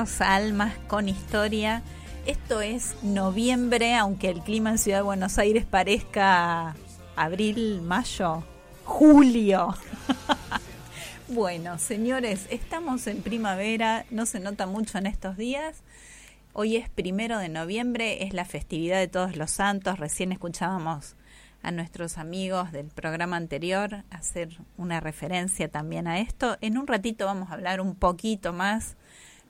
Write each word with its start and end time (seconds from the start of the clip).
Almas 0.00 0.72
con 0.88 1.10
Historia. 1.10 1.82
Esto 2.24 2.62
es 2.62 2.94
noviembre, 3.02 3.94
aunque 3.96 4.30
el 4.30 4.40
clima 4.40 4.70
en 4.70 4.78
Ciudad 4.78 4.98
de 4.98 5.02
Buenos 5.02 5.36
Aires 5.36 5.66
parezca 5.66 6.74
abril, 7.16 7.82
mayo, 7.82 8.42
julio. 8.84 9.74
bueno, 11.28 11.78
señores, 11.78 12.46
estamos 12.48 13.06
en 13.08 13.20
primavera, 13.20 14.06
no 14.10 14.24
se 14.24 14.40
nota 14.40 14.64
mucho 14.66 14.96
en 14.96 15.06
estos 15.06 15.36
días. 15.36 15.82
Hoy 16.54 16.76
es 16.76 16.88
primero 16.88 17.38
de 17.38 17.50
noviembre, 17.50 18.24
es 18.24 18.32
la 18.32 18.46
festividad 18.46 18.98
de 18.98 19.08
todos 19.08 19.36
los 19.36 19.50
santos. 19.50 19.98
Recién 19.98 20.32
escuchábamos 20.32 21.14
a 21.62 21.72
nuestros 21.72 22.16
amigos 22.16 22.72
del 22.72 22.86
programa 22.86 23.36
anterior 23.36 24.04
hacer 24.08 24.48
una 24.78 25.00
referencia 25.00 25.68
también 25.68 26.06
a 26.06 26.20
esto. 26.20 26.56
En 26.62 26.78
un 26.78 26.86
ratito 26.86 27.26
vamos 27.26 27.50
a 27.50 27.54
hablar 27.54 27.82
un 27.82 27.94
poquito 27.94 28.54
más, 28.54 28.96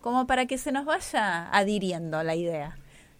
como 0.00 0.26
para 0.26 0.46
que 0.46 0.58
se 0.58 0.72
nos 0.72 0.84
vaya 0.84 1.48
adhiriendo 1.54 2.22
la 2.22 2.34
idea. 2.34 2.76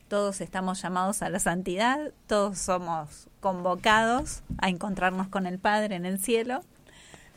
Todos 0.08 0.40
estamos 0.40 0.82
llamados 0.82 1.22
a 1.22 1.28
la 1.28 1.38
santidad, 1.38 2.12
todos 2.26 2.58
somos 2.58 3.28
convocados 3.40 4.42
a 4.58 4.68
encontrarnos 4.68 5.28
con 5.28 5.46
el 5.46 5.58
Padre 5.58 5.94
en 5.94 6.04
el 6.04 6.18
cielo, 6.18 6.62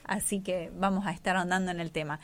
así 0.06 0.40
que 0.40 0.72
vamos 0.80 1.06
a 1.06 1.12
estar 1.12 1.36
andando 1.36 1.72
en 1.72 1.80
el 1.80 1.92
tema. 1.92 2.20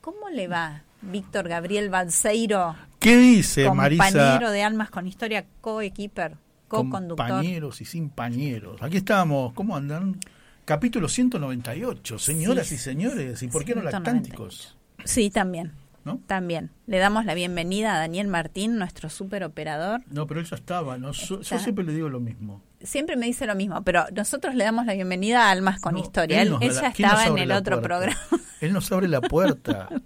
¿Cómo 0.00 0.30
le 0.30 0.48
va, 0.48 0.82
Víctor 1.02 1.48
Gabriel 1.48 1.90
Balseiro, 1.90 2.76
¿Qué 2.98 3.16
dice 3.18 3.70
Marisa? 3.70 4.04
compañero 4.04 4.50
de 4.50 4.62
Almas 4.62 4.90
con 4.90 5.06
Historia, 5.06 5.44
co-equiper, 5.60 6.36
co-conductor? 6.68 7.28
Compañeros 7.28 7.80
y 7.82 7.84
sin 7.84 8.08
pañeros. 8.08 8.82
Aquí 8.82 8.96
estamos. 8.98 9.52
¿Cómo 9.52 9.76
andan? 9.76 10.18
Capítulo 10.64 11.08
198, 11.08 12.18
señoras 12.18 12.68
Sí, 12.68 12.76
y 12.76 12.78
señores. 12.78 13.42
¿Y 13.42 13.48
por 13.48 13.64
qué 13.64 13.74
no 13.74 13.82
198. 13.82 13.90
lactánticos? 13.98 14.76
Sí, 15.04 15.28
también. 15.30 15.72
¿No? 16.04 16.18
También. 16.26 16.70
Le 16.86 16.98
damos 16.98 17.24
la 17.26 17.34
bienvenida 17.34 17.94
a 17.94 17.98
Daniel 17.98 18.26
Martín, 18.28 18.78
nuestro 18.78 19.10
super 19.10 19.44
operador. 19.44 20.00
No, 20.10 20.26
pero 20.26 20.40
él 20.40 20.46
ya 20.46 20.56
estaba. 20.56 20.96
¿no? 20.98 21.12
Yo, 21.12 21.40
yo 21.42 21.58
siempre 21.58 21.84
le 21.84 21.92
digo 21.92 22.08
lo 22.08 22.20
mismo. 22.20 22.62
Siempre 22.82 23.16
me 23.16 23.26
dice 23.26 23.46
lo 23.46 23.54
mismo, 23.54 23.82
pero 23.84 24.06
nosotros 24.14 24.54
le 24.54 24.64
damos 24.64 24.86
la 24.86 24.94
bienvenida 24.94 25.46
a 25.48 25.50
Almas 25.50 25.78
con 25.80 25.94
No, 25.94 26.00
Historia. 26.00 26.40
Él, 26.40 26.56
ya 26.60 26.82
la- 26.82 26.92
¿quién 26.92 27.08
nos 27.08 27.18
estaba 27.20 27.26
en 27.26 27.38
el 27.38 27.52
otro 27.52 27.80
puerta? 27.80 27.86
programa. 27.88 28.20
Él 28.60 28.72
nos 28.72 28.90
abre 28.92 29.08
la 29.08 29.20
puerta. 29.20 29.88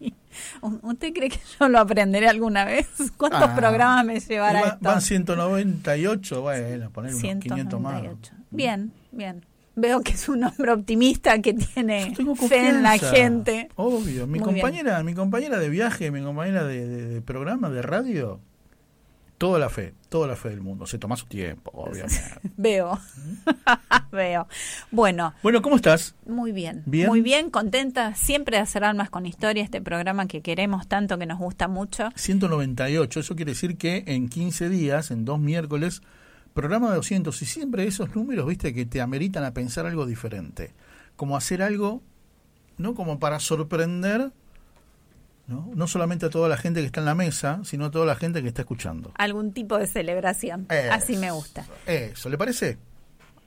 Sí. 0.00 0.14
¿Usted 0.60 1.12
cree 1.12 1.28
que 1.28 1.40
yo 1.58 1.68
lo 1.68 1.78
aprenderé 1.80 2.28
alguna 2.28 2.64
vez? 2.64 2.88
¿Cuántos 3.16 3.42
Ah. 3.42 3.54
programas 3.56 4.04
me 4.06 4.18
llevará 4.20 4.60
va- 4.62 4.66
esto? 4.68 4.78
van 4.80 5.00
198, 5.02 6.40
bueno, 6.40 6.90
poner 6.90 7.10
unos 7.14 7.22
500 7.22 7.80
más. 7.80 8.00
198. 8.00 8.32
Bien, 8.50 8.92
bien. 9.10 9.44
Veo 9.74 10.00
que 10.02 10.12
es 10.12 10.28
un 10.28 10.44
hombre 10.44 10.70
optimista 10.72 11.40
que 11.40 11.54
tiene 11.54 12.14
fe 12.36 12.68
en 12.68 12.82
la 12.82 12.98
gente. 12.98 13.68
Obvio. 13.76 14.26
Mi 14.26 14.38
Muy 14.38 14.52
bien. 14.52 14.60
compañera, 14.62 15.02
mi 15.02 15.14
compañera 15.14 15.58
de 15.58 15.68
viaje, 15.70 16.10
mi 16.10 16.22
compañera 16.22 16.64
de, 16.64 16.86
de- 16.86 17.06
de 17.08 17.20
programa, 17.22 17.70
de 17.70 17.80
radio, 17.80 18.38
toda 19.38 19.58
la 19.58 19.70
fe, 19.70 19.94
toda 20.10 20.28
la 20.28 20.36
fe 20.36 20.50
del 20.50 20.60
mundo. 20.60 20.86
Se 20.86 20.98
toma 20.98 21.16
su 21.16 21.24
tiempo, 21.26 21.70
obviamente. 21.74 22.20
Veo. 22.56 22.98
Veo. 24.12 24.46
Bueno, 24.90 25.32
bueno, 25.42 25.62
¿cómo 25.62 25.76
estás? 25.76 26.14
muy 26.26 26.52
bien. 26.52 26.82
Bien. 26.86 27.08
Muy 27.08 27.22
bien, 27.22 27.48
contenta 27.50 28.14
siempre 28.14 28.58
de 28.58 28.62
hacer 28.62 28.84
Almas 28.84 29.08
con 29.10 29.24
Historia, 29.26 29.62
este 29.64 29.80
programa 29.80 30.26
que 30.26 30.42
queremos 30.42 30.86
tanto, 30.86 31.18
que 31.18 31.24
nos 31.26 31.38
gusta 31.38 31.66
mucho. 31.66 32.10
198. 32.14 33.20
Eso 33.20 33.34
quiere 33.36 33.52
decir 33.52 33.78
que 33.78 34.04
en 34.06 34.28
15 34.28 34.68
días, 34.68 35.10
en 35.10 35.24
dos 35.24 35.40
miércoles, 35.40 36.02
programa 36.54 36.90
de 36.90 36.96
200. 36.96 37.42
Y 37.42 37.46
siempre 37.46 37.86
esos 37.86 38.14
números, 38.14 38.46
viste, 38.46 38.72
que 38.72 38.86
te 38.86 39.00
ameritan 39.00 39.44
a 39.44 39.54
pensar 39.54 39.86
algo 39.86 40.06
diferente. 40.06 40.72
Como 41.16 41.36
hacer 41.36 41.62
algo, 41.62 42.02
¿no? 42.78 42.94
Como 42.94 43.18
para 43.18 43.40
sorprender, 43.40 44.32
¿no? 45.46 45.70
No 45.74 45.86
solamente 45.86 46.26
a 46.26 46.30
toda 46.30 46.48
la 46.48 46.56
gente 46.56 46.80
que 46.80 46.86
está 46.86 47.00
en 47.00 47.06
la 47.06 47.14
mesa, 47.14 47.60
sino 47.64 47.86
a 47.86 47.90
toda 47.90 48.06
la 48.06 48.16
gente 48.16 48.42
que 48.42 48.48
está 48.48 48.62
escuchando. 48.62 49.12
Algún 49.16 49.52
tipo 49.52 49.78
de 49.78 49.86
celebración. 49.86 50.66
Así 50.90 51.16
me 51.16 51.30
gusta. 51.30 51.66
Eso, 51.86 52.28
¿le 52.28 52.38
parece? 52.38 52.78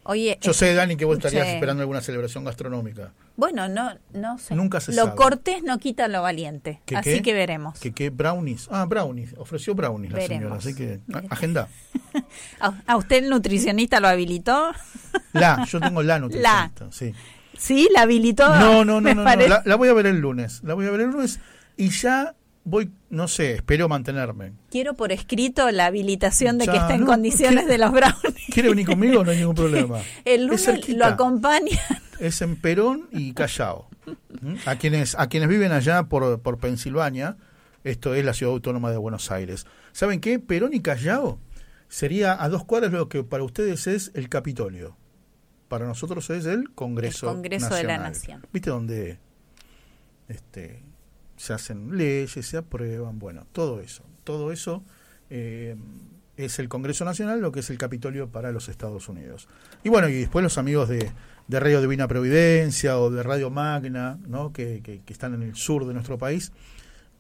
Oye, 0.08 0.38
Yo 0.42 0.54
sé, 0.54 0.74
Dani, 0.76 0.96
que 0.98 1.06
vos 1.06 1.18
estarías 1.18 1.48
sí. 1.48 1.54
esperando 1.56 1.82
alguna 1.82 2.00
celebración 2.00 2.44
gastronómica. 2.46 3.12
Bueno, 3.38 3.68
no, 3.68 3.90
no 4.14 4.38
sé. 4.38 4.54
Nunca 4.56 4.80
se 4.80 4.92
lo 4.94 5.06
sabe. 5.06 5.16
cortés 5.16 5.64
no 5.64 5.80
quita 5.80 6.08
lo 6.08 6.22
valiente. 6.22 6.80
¿Que 6.86 6.96
así 6.96 7.10
qué? 7.16 7.22
que 7.24 7.34
veremos. 7.34 7.80
Que 7.80 7.92
qué 7.92 8.12
brownies. 8.12 8.68
Ah, 8.72 8.86
brownies. 8.86 9.34
Ofreció 9.38 9.74
brownies 9.74 10.12
la 10.12 10.20
Veremos. 10.20 10.40
señora. 10.42 10.56
Así 10.58 10.76
que, 10.76 11.00
Veremos. 11.08 11.32
agenda. 11.32 11.68
¿A, 12.88 12.98
usted 12.98 13.24
el 13.24 13.30
nutricionista 13.30 14.00
lo 14.00 14.08
habilitó? 14.08 14.72
La, 15.34 15.66
yo 15.66 15.80
tengo 15.80 16.02
la 16.04 16.20
nutricionista. 16.20 16.88
Sí. 16.92 17.14
Sí, 17.58 17.90
la 17.94 18.02
habilitó. 18.02 18.48
No, 18.56 18.86
no, 18.86 19.02
no, 19.02 19.14
no, 19.16 19.24
no. 19.24 19.36
La, 19.48 19.62
la 19.66 19.76
voy 19.76 19.90
a 19.90 19.94
ver 19.94 20.06
el 20.08 20.20
lunes. 20.20 20.62
La 20.64 20.74
voy 20.76 20.86
a 20.88 20.92
ver 20.92 21.02
el 21.02 21.10
lunes 21.12 21.40
y 21.78 21.90
ya 21.90 22.36
voy, 22.64 22.92
no 23.10 23.28
sé, 23.28 23.54
espero 23.56 23.88
mantenerme. 23.88 24.54
Quiero 24.72 24.94
por 24.96 25.12
escrito 25.12 25.70
la 25.72 25.86
habilitación 25.86 26.58
de 26.58 26.66
Ya, 26.66 26.72
que 26.74 26.78
está 26.80 26.96
en 26.96 27.02
no, 27.02 27.06
condiciones 27.08 27.66
¿quiere- 27.66 27.72
de 27.72 27.78
los 27.78 27.92
brownies. 27.92 28.45
¿Quiere 28.56 28.70
venir 28.70 28.86
conmigo? 28.86 29.22
No 29.22 29.32
hay 29.32 29.40
ningún 29.40 29.54
problema. 29.54 30.02
El 30.24 30.50
Es 30.50 30.66
lunes 30.66 30.88
lo 30.88 31.06
acompaña. 31.06 31.78
Es 32.20 32.42
en 32.42 32.56
Perón 32.56 33.10
y 33.12 33.34
Callao. 33.34 33.90
A 34.66 34.78
quienes, 34.78 35.14
a 35.16 35.28
quienes 35.28 35.50
viven 35.50 35.74
allá 35.74 36.04
por, 36.04 36.40
por 36.40 36.58
Pensilvania, 36.58 37.36
esto 37.84 38.16
es 38.16 38.24
la 38.24 38.34
ciudad 38.34 38.54
autónoma 38.54 38.92
de 38.92 38.98
Buenos 38.98 39.30
Aires. 39.30 39.66
¿Saben 39.92 40.22
qué? 40.22 40.40
Perón 40.40 40.74
y 40.74 40.80
Callao 40.80 41.38
sería 41.90 42.42
a 42.42 42.48
dos 42.48 42.64
cuadras 42.64 42.94
lo 42.94 43.10
que 43.10 43.26
para 43.26 43.44
ustedes 43.44 43.88
es 43.88 44.12
el 44.14 44.30
Capitolio. 44.30 44.96
Para 45.68 45.86
nosotros 45.86 46.30
es 46.30 46.46
el 46.46 46.72
Congreso, 46.72 47.28
El 47.28 47.34
Congreso 47.34 47.76
de 47.76 47.84
la. 47.84 47.98
Nación. 47.98 48.48
¿Viste 48.54 48.70
donde 48.70 49.20
este, 50.30 50.82
se 51.36 51.52
hacen 51.52 51.98
leyes, 51.98 52.32
se 52.32 52.56
aprueban? 52.56 53.20
Bueno, 53.20 53.48
todo 53.52 53.82
eso. 53.82 54.06
Todo 54.24 54.54
eso 54.54 54.82
eh, 55.30 55.76
es 56.38 56.60
el 56.60 56.68
Congreso 56.70 57.06
Nacional, 57.06 57.40
lo 57.42 57.52
que 57.52 57.62
es 57.62 57.70
el 57.70 57.78
Capitolio 57.78 58.30
para 58.30 58.52
los 58.52 58.68
Estados 58.70 59.08
Unidos. 59.10 59.48
Y 59.84 59.90
bueno, 59.90 60.10
y 60.10 60.14
después 60.16 60.44
los 60.44 60.58
amigos 60.58 60.90
de, 60.90 61.12
de 61.48 61.60
Radio 61.60 61.82
Divina 61.82 62.08
Providencia 62.08 63.00
o 63.00 63.10
de 63.10 63.24
Radio 63.24 63.50
Magna, 63.50 64.18
¿no? 64.28 64.52
que, 64.52 64.82
que- 64.84 65.02
que 65.06 65.14
están 65.14 65.34
en 65.34 65.44
el 65.44 65.56
sur 65.56 65.86
de 65.88 65.94
nuestro 65.94 66.18
país, 66.18 66.52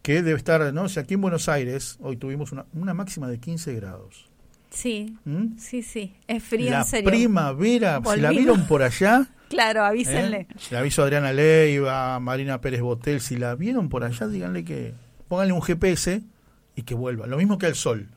que 0.01 0.21
debe 0.21 0.37
estar, 0.37 0.73
¿no? 0.73 0.83
O 0.83 0.89
sea, 0.89 1.03
aquí 1.03 1.15
en 1.15 1.21
Buenos 1.21 1.49
Aires 1.49 1.97
hoy 2.01 2.17
tuvimos 2.17 2.51
una, 2.51 2.65
una 2.73 2.93
máxima 2.93 3.27
de 3.27 3.39
15 3.39 3.73
grados. 3.75 4.29
Sí, 4.69 5.17
¿Mm? 5.25 5.57
sí, 5.57 5.81
sí. 5.83 6.13
Es 6.27 6.43
frío 6.43 6.69
la 6.71 6.79
en 6.79 6.85
serio. 6.85 7.09
primavera, 7.09 8.01
si 8.13 8.19
la 8.19 8.29
vieron 8.31 8.67
por 8.67 8.83
allá, 8.83 9.27
Claro, 9.49 9.83
avísenle. 9.85 10.37
¿eh? 10.41 10.47
le 10.71 10.77
aviso 10.77 11.01
a 11.01 11.05
Adriana 11.05 11.31
Leiva, 11.31 12.15
a 12.15 12.19
Marina 12.19 12.59
Pérez 12.61 12.81
Botel, 12.81 13.21
si 13.21 13.37
la 13.37 13.55
vieron 13.55 13.89
por 13.89 14.03
allá, 14.03 14.27
díganle 14.27 14.65
que 14.65 14.93
pónganle 15.27 15.53
un 15.53 15.61
GPS 15.61 16.21
y 16.75 16.81
que 16.81 16.93
vuelva. 16.95 17.25
Lo 17.27 17.37
mismo 17.37 17.57
que 17.57 17.67
al 17.67 17.75
sol. 17.75 18.09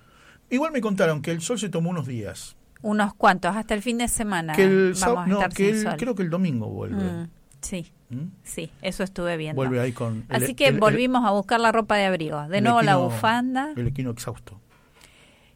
Igual 0.50 0.72
me 0.72 0.80
contaron 0.80 1.20
que 1.22 1.30
el 1.30 1.40
sol 1.42 1.58
se 1.58 1.68
tomó 1.68 1.90
unos 1.90 2.06
días. 2.06 2.56
Unos 2.80 3.12
cuantos, 3.14 3.56
hasta 3.56 3.74
el 3.74 3.82
fin 3.82 3.98
de 3.98 4.08
semana. 4.08 4.54
que 4.54 4.64
el, 4.64 4.82
vamos 4.92 4.98
sábado- 4.98 5.18
a 5.20 5.26
no, 5.26 5.34
estar 5.36 5.52
que 5.52 5.66
sin 5.66 5.74
el- 5.76 5.82
sol. 5.82 5.94
creo 5.98 6.14
que 6.14 6.22
el 6.22 6.30
domingo 6.30 6.68
vuelve. 6.68 7.02
Mm, 7.02 7.28
sí, 7.60 7.92
¿Mm? 8.10 8.26
sí, 8.44 8.70
eso 8.82 9.02
estuve 9.02 9.36
viendo. 9.36 9.56
Vuelve 9.56 9.80
ahí 9.80 9.92
con. 9.92 10.24
el- 10.28 10.36
Así 10.42 10.54
que 10.54 10.68
el- 10.68 10.74
el- 10.74 10.80
volvimos 10.80 11.24
a 11.24 11.30
buscar 11.32 11.58
la 11.60 11.72
ropa 11.72 11.96
de 11.96 12.04
abrigo. 12.06 12.46
De 12.48 12.60
nuevo 12.60 12.80
la 12.82 12.96
bufanda. 12.96 13.72
El 13.76 13.88
equino 13.88 14.10
exhausto. 14.10 14.60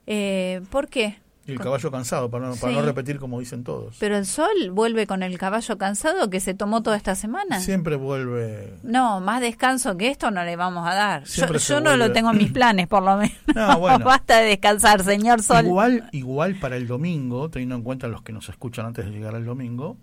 Eh, 0.06 0.62
¿Por 0.70 0.88
qué? 0.88 1.18
Y 1.44 1.52
el 1.52 1.58
caballo 1.58 1.90
cansado, 1.90 2.30
para 2.30 2.46
no, 2.48 2.54
para 2.54 2.72
Sí. 2.72 2.78
no 2.78 2.84
repetir 2.84 3.18
como 3.18 3.40
dicen 3.40 3.64
todos. 3.64 3.96
Pero 3.98 4.16
el 4.16 4.26
sol 4.26 4.70
vuelve 4.70 5.08
con 5.08 5.24
el 5.24 5.36
caballo 5.38 5.76
cansado 5.76 6.30
que 6.30 6.38
se 6.38 6.54
tomó 6.54 6.84
toda 6.84 6.96
esta 6.96 7.16
semana. 7.16 7.58
Siempre 7.60 7.96
vuelve. 7.96 8.74
No, 8.84 9.20
más 9.20 9.40
descanso 9.40 9.96
que 9.96 10.08
esto 10.08 10.30
no 10.30 10.44
le 10.44 10.54
vamos 10.54 10.86
a 10.88 10.94
dar. 10.94 11.22
Yo, 11.24 11.26
Siempre 11.26 11.58
se 11.58 11.72
yo 11.74 11.80
no 11.80 11.96
lo 11.96 12.12
tengo 12.12 12.30
en 12.30 12.38
mis 12.38 12.52
planes, 12.52 12.86
por 12.86 13.02
lo 13.02 13.16
menos. 13.16 13.36
No, 13.56 13.78
bueno. 13.80 14.04
Basta 14.04 14.38
de 14.38 14.46
descansar, 14.50 15.02
señor 15.02 15.42
sol. 15.42 15.66
Igual, 15.66 16.08
igual 16.12 16.60
para 16.60 16.76
el 16.76 16.86
domingo, 16.86 17.50
teniendo 17.50 17.74
en 17.74 17.82
cuenta 17.82 18.06
los 18.06 18.22
que 18.22 18.32
nos 18.32 18.48
escuchan 18.48 18.86
antes 18.86 19.04
de 19.04 19.10
llegar 19.10 19.34
al 19.34 19.44
domingo, 19.44 19.96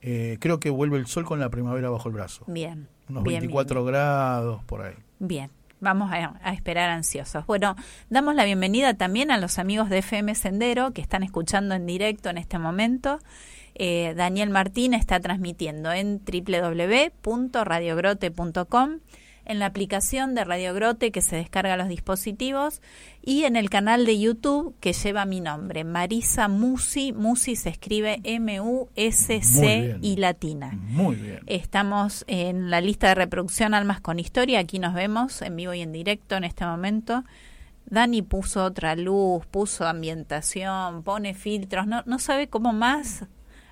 eh, 0.00 0.38
creo 0.40 0.60
que 0.60 0.70
vuelve 0.70 0.96
el 0.98 1.06
sol 1.06 1.24
con 1.26 1.40
la 1.40 1.50
primavera 1.50 1.90
bajo 1.90 2.08
el 2.08 2.14
brazo. 2.14 2.44
Bien. 2.46 2.88
Unos 3.10 3.22
bien, 3.22 3.40
24 3.40 3.84
grados 3.84 4.64
por 4.64 4.80
ahí. 4.80 4.94
Bien. 5.18 5.50
Vamos 5.80 6.12
a, 6.12 6.34
a 6.42 6.52
esperar 6.52 6.90
ansiosos. 6.90 7.46
Bueno, 7.46 7.76
damos 8.10 8.34
la 8.34 8.44
bienvenida 8.44 8.94
también 8.94 9.30
a 9.30 9.38
los 9.38 9.58
amigos 9.58 9.90
de 9.90 9.98
FM 9.98 10.34
Sendero 10.34 10.92
que 10.92 11.02
están 11.02 11.22
escuchando 11.22 11.74
en 11.74 11.86
directo 11.86 12.30
en 12.30 12.38
este 12.38 12.58
momento. 12.58 13.20
Eh, 13.74 14.14
Daniel 14.16 14.50
Martín 14.50 14.94
está 14.94 15.20
transmitiendo 15.20 15.92
en 15.92 16.22
www.radiogrote.com, 16.24 19.00
en 19.44 19.58
la 19.58 19.66
aplicación 19.66 20.34
de 20.34 20.44
Radio 20.44 20.74
Grote 20.74 21.12
que 21.12 21.20
se 21.20 21.36
descarga 21.36 21.74
a 21.74 21.76
los 21.76 21.88
dispositivos 21.88 22.80
y 23.22 23.44
en 23.44 23.56
el 23.56 23.70
canal 23.70 24.06
de 24.06 24.18
YouTube 24.18 24.74
que 24.80 24.92
lleva 24.92 25.24
mi 25.24 25.40
nombre, 25.40 25.84
Marisa 25.84 26.48
Musi. 26.48 27.12
Musi 27.12 27.56
se 27.56 27.70
escribe 27.70 28.20
M-U-S-C 28.24 29.98
y 30.00 30.16
latina. 30.16 30.72
Muy 30.72 31.16
bien. 31.16 31.40
Estamos 31.46 32.24
en 32.26 32.70
la 32.70 32.80
lista 32.80 33.08
de 33.08 33.14
reproducción 33.16 33.74
Almas 33.74 34.00
con 34.00 34.18
Historia. 34.18 34.60
Aquí 34.60 34.78
nos 34.78 34.94
vemos 34.94 35.42
en 35.42 35.56
vivo 35.56 35.74
y 35.74 35.82
en 35.82 35.92
directo 35.92 36.36
en 36.36 36.44
este 36.44 36.64
momento. 36.64 37.24
Dani 37.86 38.22
puso 38.22 38.64
otra 38.64 38.96
luz, 38.96 39.44
puso 39.46 39.86
ambientación, 39.86 41.02
pone 41.02 41.34
filtros. 41.34 41.86
No, 41.86 42.02
no 42.06 42.18
sabe 42.18 42.48
cómo 42.48 42.72
más 42.72 43.26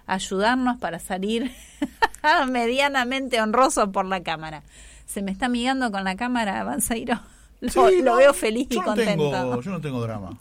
ayudarnos 0.07 0.79
para 0.79 0.99
salir 0.99 1.51
medianamente 2.49 3.41
honroso 3.41 3.91
por 3.91 4.05
la 4.05 4.23
cámara. 4.23 4.63
Se 5.13 5.21
me 5.21 5.31
está 5.31 5.47
amigando 5.47 5.93
con 5.93 6.05
la 6.05 6.17
cámara, 6.17 6.65
Banseiro. 6.65 7.21
Lo, 7.61 7.69
Sí, 7.69 7.99
lo 7.99 8.13
no, 8.13 8.17
veo 8.17 8.35
feliz 8.35 8.67
y 8.71 8.77
no 8.77 8.83
contento. 8.83 9.31
Tengo, 9.31 9.61
yo 9.61 9.71
no 9.71 9.81
tengo 9.81 10.01
drama. 10.03 10.37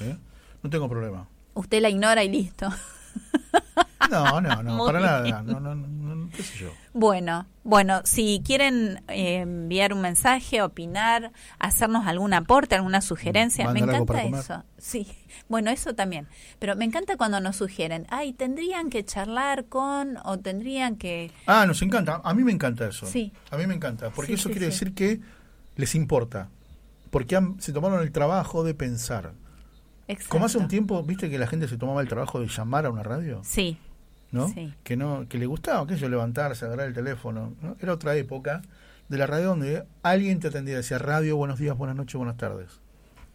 ¿eh? 0.00 0.16
No 0.64 0.68
tengo 0.68 0.88
problema. 0.88 1.28
Usted 1.54 1.80
la 1.80 1.90
ignora 1.90 2.24
y 2.24 2.28
listo. 2.28 2.68
No, 4.10 4.40
no, 4.40 4.62
no, 4.62 4.76
Muy 4.76 4.86
para 4.86 5.00
nada. 5.00 5.42
No, 5.42 5.58
no, 5.58 5.74
no, 5.74 6.30
qué 6.30 6.42
sé 6.42 6.58
yo. 6.58 6.70
Bueno, 6.92 7.46
bueno, 7.64 8.02
si 8.04 8.40
quieren 8.44 9.02
eh, 9.08 9.38
enviar 9.38 9.92
un 9.92 10.00
mensaje, 10.00 10.62
opinar, 10.62 11.32
hacernos 11.58 12.06
algún 12.06 12.32
aporte, 12.32 12.76
alguna 12.76 13.00
sugerencia, 13.00 13.68
me 13.72 13.80
encanta 13.80 14.22
eso. 14.22 14.62
Sí, 14.78 15.08
bueno, 15.48 15.70
eso 15.70 15.94
también. 15.94 16.26
Pero 16.58 16.74
me 16.76 16.84
encanta 16.84 17.16
cuando 17.16 17.40
nos 17.40 17.56
sugieren, 17.56 18.06
ay, 18.10 18.32
tendrían 18.32 18.90
que 18.90 19.04
charlar 19.04 19.66
con 19.66 20.16
o 20.24 20.38
tendrían 20.38 20.96
que... 20.96 21.30
Ah, 21.46 21.66
nos 21.66 21.82
encanta. 21.82 22.20
A 22.24 22.34
mí 22.34 22.42
me 22.44 22.52
encanta 22.52 22.86
eso. 22.88 23.06
Sí. 23.06 23.32
A 23.50 23.56
mí 23.56 23.66
me 23.66 23.74
encanta. 23.74 24.10
Porque 24.10 24.28
Sí, 24.28 24.34
eso 24.34 24.48
sí, 24.48 24.54
quiere 24.54 24.66
sí. 24.66 24.72
decir 24.72 24.94
que 24.94 25.20
les 25.76 25.94
importa. 25.94 26.48
Porque 27.10 27.36
han- 27.36 27.60
se 27.60 27.72
tomaron 27.72 28.00
el 28.02 28.10
trabajo 28.12 28.64
de 28.64 28.74
pensar. 28.74 29.32
Exacto. 30.08 30.30
Como 30.30 30.46
hace 30.46 30.58
un 30.58 30.68
tiempo, 30.68 31.02
viste 31.02 31.30
que 31.30 31.38
la 31.38 31.46
gente 31.46 31.66
se 31.68 31.76
tomaba 31.78 32.00
el 32.00 32.08
trabajo 32.08 32.40
de 32.40 32.46
llamar 32.48 32.86
a 32.86 32.90
una 32.90 33.02
radio, 33.02 33.40
Sí, 33.44 33.78
¿no? 34.30 34.48
Sí. 34.48 34.72
Que 34.84 34.96
no, 34.96 35.26
que 35.28 35.38
le 35.38 35.46
gustaba, 35.46 35.86
que 35.86 35.96
yo 35.96 36.08
levantarse, 36.08 36.64
agarrar 36.64 36.86
el 36.88 36.94
teléfono, 36.94 37.54
¿no? 37.62 37.76
Era 37.80 37.92
otra 37.92 38.14
época 38.16 38.62
de 39.08 39.18
la 39.18 39.26
radio 39.26 39.46
donde 39.48 39.84
alguien 40.02 40.38
te 40.40 40.48
atendía, 40.48 40.76
decía 40.76 40.98
radio, 40.98 41.36
buenos 41.36 41.58
días, 41.58 41.76
buenas 41.76 41.96
noches, 41.96 42.14
buenas 42.16 42.36
tardes. 42.36 42.80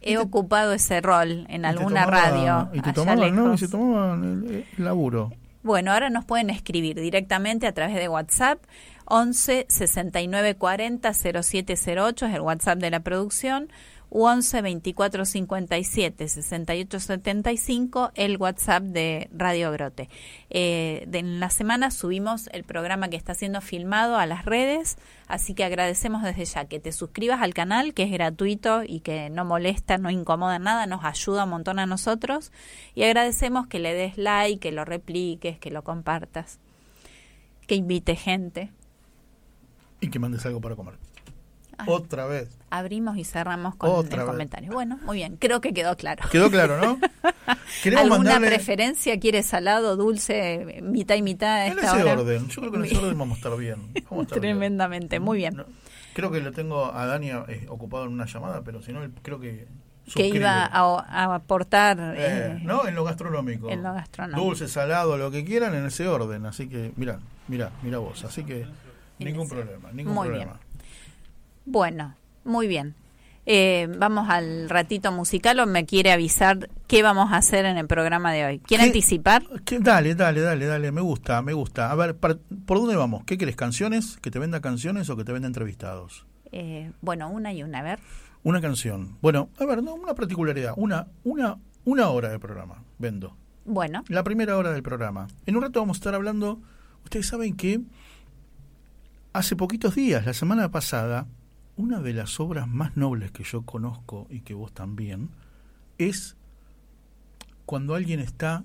He 0.02 0.18
ocupado 0.18 0.72
ese 0.72 1.00
rol 1.00 1.46
en 1.48 1.64
alguna 1.64 2.04
tomaba- 2.04 2.10
radio. 2.10 2.68
Y 2.72 2.80
te 2.80 2.92
tomaban, 2.92 3.34
¿no? 3.36 3.54
Y 3.54 3.58
se 3.58 3.68
tomaban 3.68 4.24
el, 4.24 4.64
el 4.78 4.84
laburo. 4.84 5.32
Bueno, 5.62 5.92
ahora 5.92 6.10
nos 6.10 6.24
pueden 6.24 6.50
escribir 6.50 7.00
directamente 7.00 7.66
a 7.66 7.72
través 7.72 7.94
de 7.96 8.08
WhatsApp 8.08 8.58
11 9.06 9.66
69 9.68 10.54
40 10.56 11.12
0708 11.12 12.26
es 12.26 12.34
el 12.34 12.40
WhatsApp 12.40 12.78
de 12.78 12.90
la 12.90 13.00
producción 13.00 13.68
11 14.14 14.60
24 14.62 15.24
57 15.24 16.28
68 16.28 17.00
75 17.00 18.10
el 18.14 18.36
WhatsApp 18.36 18.82
de 18.82 19.30
Radio 19.32 19.72
Grote. 19.72 20.08
Eh, 20.50 21.04
de- 21.06 21.20
en 21.20 21.40
la 21.40 21.48
semana 21.48 21.90
subimos 21.90 22.48
el 22.52 22.64
programa 22.64 23.08
que 23.08 23.16
está 23.16 23.34
siendo 23.34 23.60
filmado 23.62 24.16
a 24.16 24.26
las 24.26 24.44
redes, 24.44 24.96
así 25.28 25.54
que 25.54 25.64
agradecemos 25.64 26.22
desde 26.22 26.44
ya 26.44 26.66
que 26.66 26.78
te 26.78 26.92
suscribas 26.92 27.40
al 27.40 27.54
canal, 27.54 27.94
que 27.94 28.02
es 28.02 28.10
gratuito 28.10 28.82
y 28.82 29.00
que 29.00 29.30
no 29.30 29.44
molesta, 29.46 29.96
no 29.96 30.10
incomoda 30.10 30.58
nada, 30.58 30.86
nos 30.86 31.04
ayuda 31.04 31.44
un 31.44 31.50
montón 31.50 31.78
a 31.78 31.86
nosotros 31.86 32.52
y 32.94 33.04
agradecemos 33.04 33.66
que 33.66 33.78
le 33.78 33.94
des 33.94 34.18
like, 34.18 34.58
que 34.60 34.72
lo 34.72 34.84
repliques, 34.84 35.58
que 35.58 35.70
lo 35.70 35.82
compartas, 35.84 36.58
que 37.66 37.76
invite 37.76 38.16
gente. 38.16 38.70
Y 40.00 40.10
que 40.10 40.18
mandes 40.18 40.44
algo 40.44 40.60
para 40.60 40.76
comer. 40.76 40.94
Otra 41.86 42.26
vez. 42.26 42.48
Abrimos 42.70 43.16
y 43.16 43.24
cerramos 43.24 43.74
con 43.76 43.90
Otra 43.90 44.14
el 44.14 44.20
vez. 44.22 44.30
comentario. 44.30 44.72
Bueno, 44.72 44.98
muy 45.04 45.18
bien, 45.18 45.36
creo 45.36 45.60
que 45.60 45.72
quedó 45.74 45.96
claro. 45.96 46.24
Quedó 46.30 46.50
claro, 46.50 46.78
¿no? 46.80 46.98
¿Alguna 47.98 48.08
mandarle 48.18 48.48
preferencia? 48.48 49.18
¿Quiere 49.20 49.42
salado, 49.42 49.96
dulce, 49.96 50.80
mitad 50.82 51.16
y 51.16 51.22
mitad 51.22 51.66
en 51.66 51.78
ese 51.78 51.90
hora? 51.90 52.12
orden. 52.14 52.48
Yo 52.48 52.60
creo 52.60 52.72
que 52.72 52.78
en 52.78 52.84
ese 52.84 52.96
orden 52.98 53.18
vamos 53.18 53.36
a 53.36 53.38
estar 53.38 53.56
bien. 53.58 53.80
A 53.94 53.98
estar 53.98 54.16
bien. 54.16 54.26
Tremendamente, 54.26 55.20
muy 55.20 55.38
bien. 55.38 55.56
No, 55.56 55.64
creo 56.14 56.30
que 56.30 56.40
lo 56.40 56.52
tengo 56.52 56.86
a 56.94 57.06
Dani 57.06 57.30
eh, 57.30 57.66
ocupado 57.68 58.04
en 58.04 58.12
una 58.12 58.26
llamada, 58.26 58.62
pero 58.64 58.80
si 58.82 58.92
no, 58.92 59.00
creo 59.22 59.38
que. 59.40 59.66
que 60.04 60.10
suscribe. 60.10 60.36
iba 60.38 60.64
a, 60.64 60.80
a 61.00 61.34
aportar 61.34 61.98
Eh, 62.16 62.16
eh, 62.18 62.58
no, 62.62 62.86
en 62.86 62.94
lo 62.94 63.04
gastronómico. 63.04 63.68
en 63.70 63.82
lo 63.82 63.92
gastronómico. 63.92 64.40
Dulce, 64.46 64.68
salado, 64.68 65.16
lo 65.18 65.30
que 65.30 65.44
quieran, 65.44 65.74
en 65.74 65.86
ese 65.86 66.06
orden. 66.08 66.46
Así 66.46 66.68
que, 66.68 66.92
mira, 66.96 67.18
mira, 67.48 67.70
mira 67.82 67.98
vos. 67.98 68.24
Así 68.24 68.44
que, 68.44 68.66
ningún 69.18 69.48
problema, 69.48 69.90
ningún 69.92 70.14
Muy 70.14 70.28
problema. 70.28 70.58
Bueno, 71.64 72.14
Muy 72.44 72.66
bien. 72.66 72.94
Eh, 73.44 73.88
vamos 73.98 74.28
al 74.30 74.70
ratito 74.70 75.10
musical 75.10 75.58
o 75.58 75.66
me 75.66 75.84
quiere 75.84 76.12
avisar 76.12 76.70
qué 76.86 77.02
vamos 77.02 77.32
a 77.32 77.36
hacer 77.38 77.64
en 77.64 77.76
el 77.76 77.88
programa 77.88 78.32
de 78.32 78.44
hoy. 78.44 78.58
¿Quiere 78.60 78.84
¿Qué? 78.84 78.90
anticipar? 78.90 79.42
¿Qué? 79.64 79.80
Dale, 79.80 80.14
dale, 80.14 80.40
dale, 80.42 80.66
dale, 80.66 80.92
me 80.92 81.00
gusta, 81.00 81.42
me 81.42 81.52
gusta. 81.52 81.90
A 81.90 81.94
ver, 81.96 82.16
par- 82.16 82.38
¿por 82.66 82.78
dónde 82.78 82.94
vamos? 82.94 83.24
¿Qué 83.24 83.36
querés? 83.38 83.56
¿Canciones? 83.56 84.16
¿Que 84.22 84.30
te 84.30 84.38
venda 84.38 84.60
canciones 84.60 85.10
o 85.10 85.16
que 85.16 85.24
te 85.24 85.32
venda 85.32 85.48
entrevistados? 85.48 86.24
Eh, 86.52 86.92
bueno, 87.00 87.30
una 87.30 87.52
y 87.52 87.64
una, 87.64 87.80
a 87.80 87.82
ver. 87.82 87.98
Una 88.44 88.60
canción. 88.60 89.16
Bueno, 89.20 89.48
a 89.58 89.64
ver, 89.66 89.82
no, 89.82 89.94
una 89.94 90.14
particularidad. 90.14 90.74
Una, 90.76 91.08
una, 91.24 91.58
una 91.84 92.10
hora 92.10 92.28
de 92.28 92.38
programa, 92.38 92.84
vendo. 92.98 93.36
Bueno, 93.64 94.04
La 94.08 94.22
primera 94.22 94.56
hora 94.56 94.70
del 94.72 94.84
programa. 94.84 95.26
En 95.46 95.56
un 95.56 95.62
rato 95.62 95.80
vamos 95.80 95.96
a 95.96 95.98
estar 95.98 96.14
hablando. 96.14 96.60
Ustedes 97.04 97.26
saben 97.26 97.56
que 97.56 97.80
hace 99.32 99.56
poquitos 99.56 99.94
días, 99.96 100.24
la 100.26 100.32
semana 100.34 100.70
pasada, 100.70 101.26
una 101.76 102.00
de 102.00 102.12
las 102.12 102.38
obras 102.40 102.68
más 102.68 102.96
nobles 102.96 103.30
que 103.32 103.44
yo 103.44 103.62
conozco 103.62 104.26
y 104.30 104.40
que 104.40 104.54
vos 104.54 104.72
también 104.72 105.30
es 105.98 106.36
cuando 107.66 107.94
alguien 107.94 108.20
está 108.20 108.64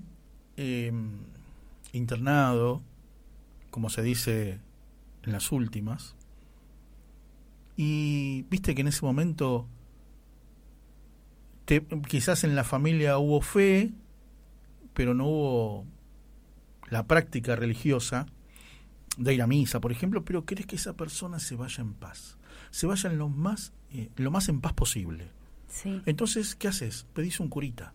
eh, 0.57 0.91
internado, 1.93 2.81
como 3.71 3.89
se 3.89 4.01
dice 4.01 4.59
en 5.23 5.31
las 5.31 5.51
últimas, 5.51 6.15
y 7.75 8.43
viste 8.49 8.73
que 8.75 8.81
en 8.81 8.87
ese 8.87 9.05
momento 9.05 9.67
te- 11.65 11.85
quizás 12.07 12.43
en 12.43 12.55
la 12.55 12.63
familia 12.63 13.17
hubo 13.19 13.41
fe, 13.41 13.91
pero 14.93 15.13
no 15.13 15.27
hubo 15.27 15.85
la 16.89 17.05
práctica 17.05 17.55
religiosa 17.55 18.25
de 19.17 19.33
ir 19.33 19.41
a 19.41 19.47
misa, 19.47 19.79
por 19.81 19.91
ejemplo, 19.91 20.24
pero 20.24 20.45
querés 20.45 20.65
que 20.65 20.75
esa 20.75 20.93
persona 20.93 21.39
se 21.39 21.55
vaya 21.55 21.81
en 21.81 21.93
paz, 21.93 22.38
se 22.71 22.88
vaya 22.88 23.09
en 23.09 23.17
lo 23.17 23.29
más, 23.29 23.74
eh, 23.91 24.09
lo 24.15 24.31
más 24.31 24.47
en 24.50 24.62
paz 24.62 24.74
posible. 24.74 25.31
sí. 25.67 26.01
Entonces, 26.05 26.55
¿qué 26.55 26.67
haces? 26.67 27.05
Pedís 27.13 27.39
un 27.39 27.50
curita. 27.50 27.93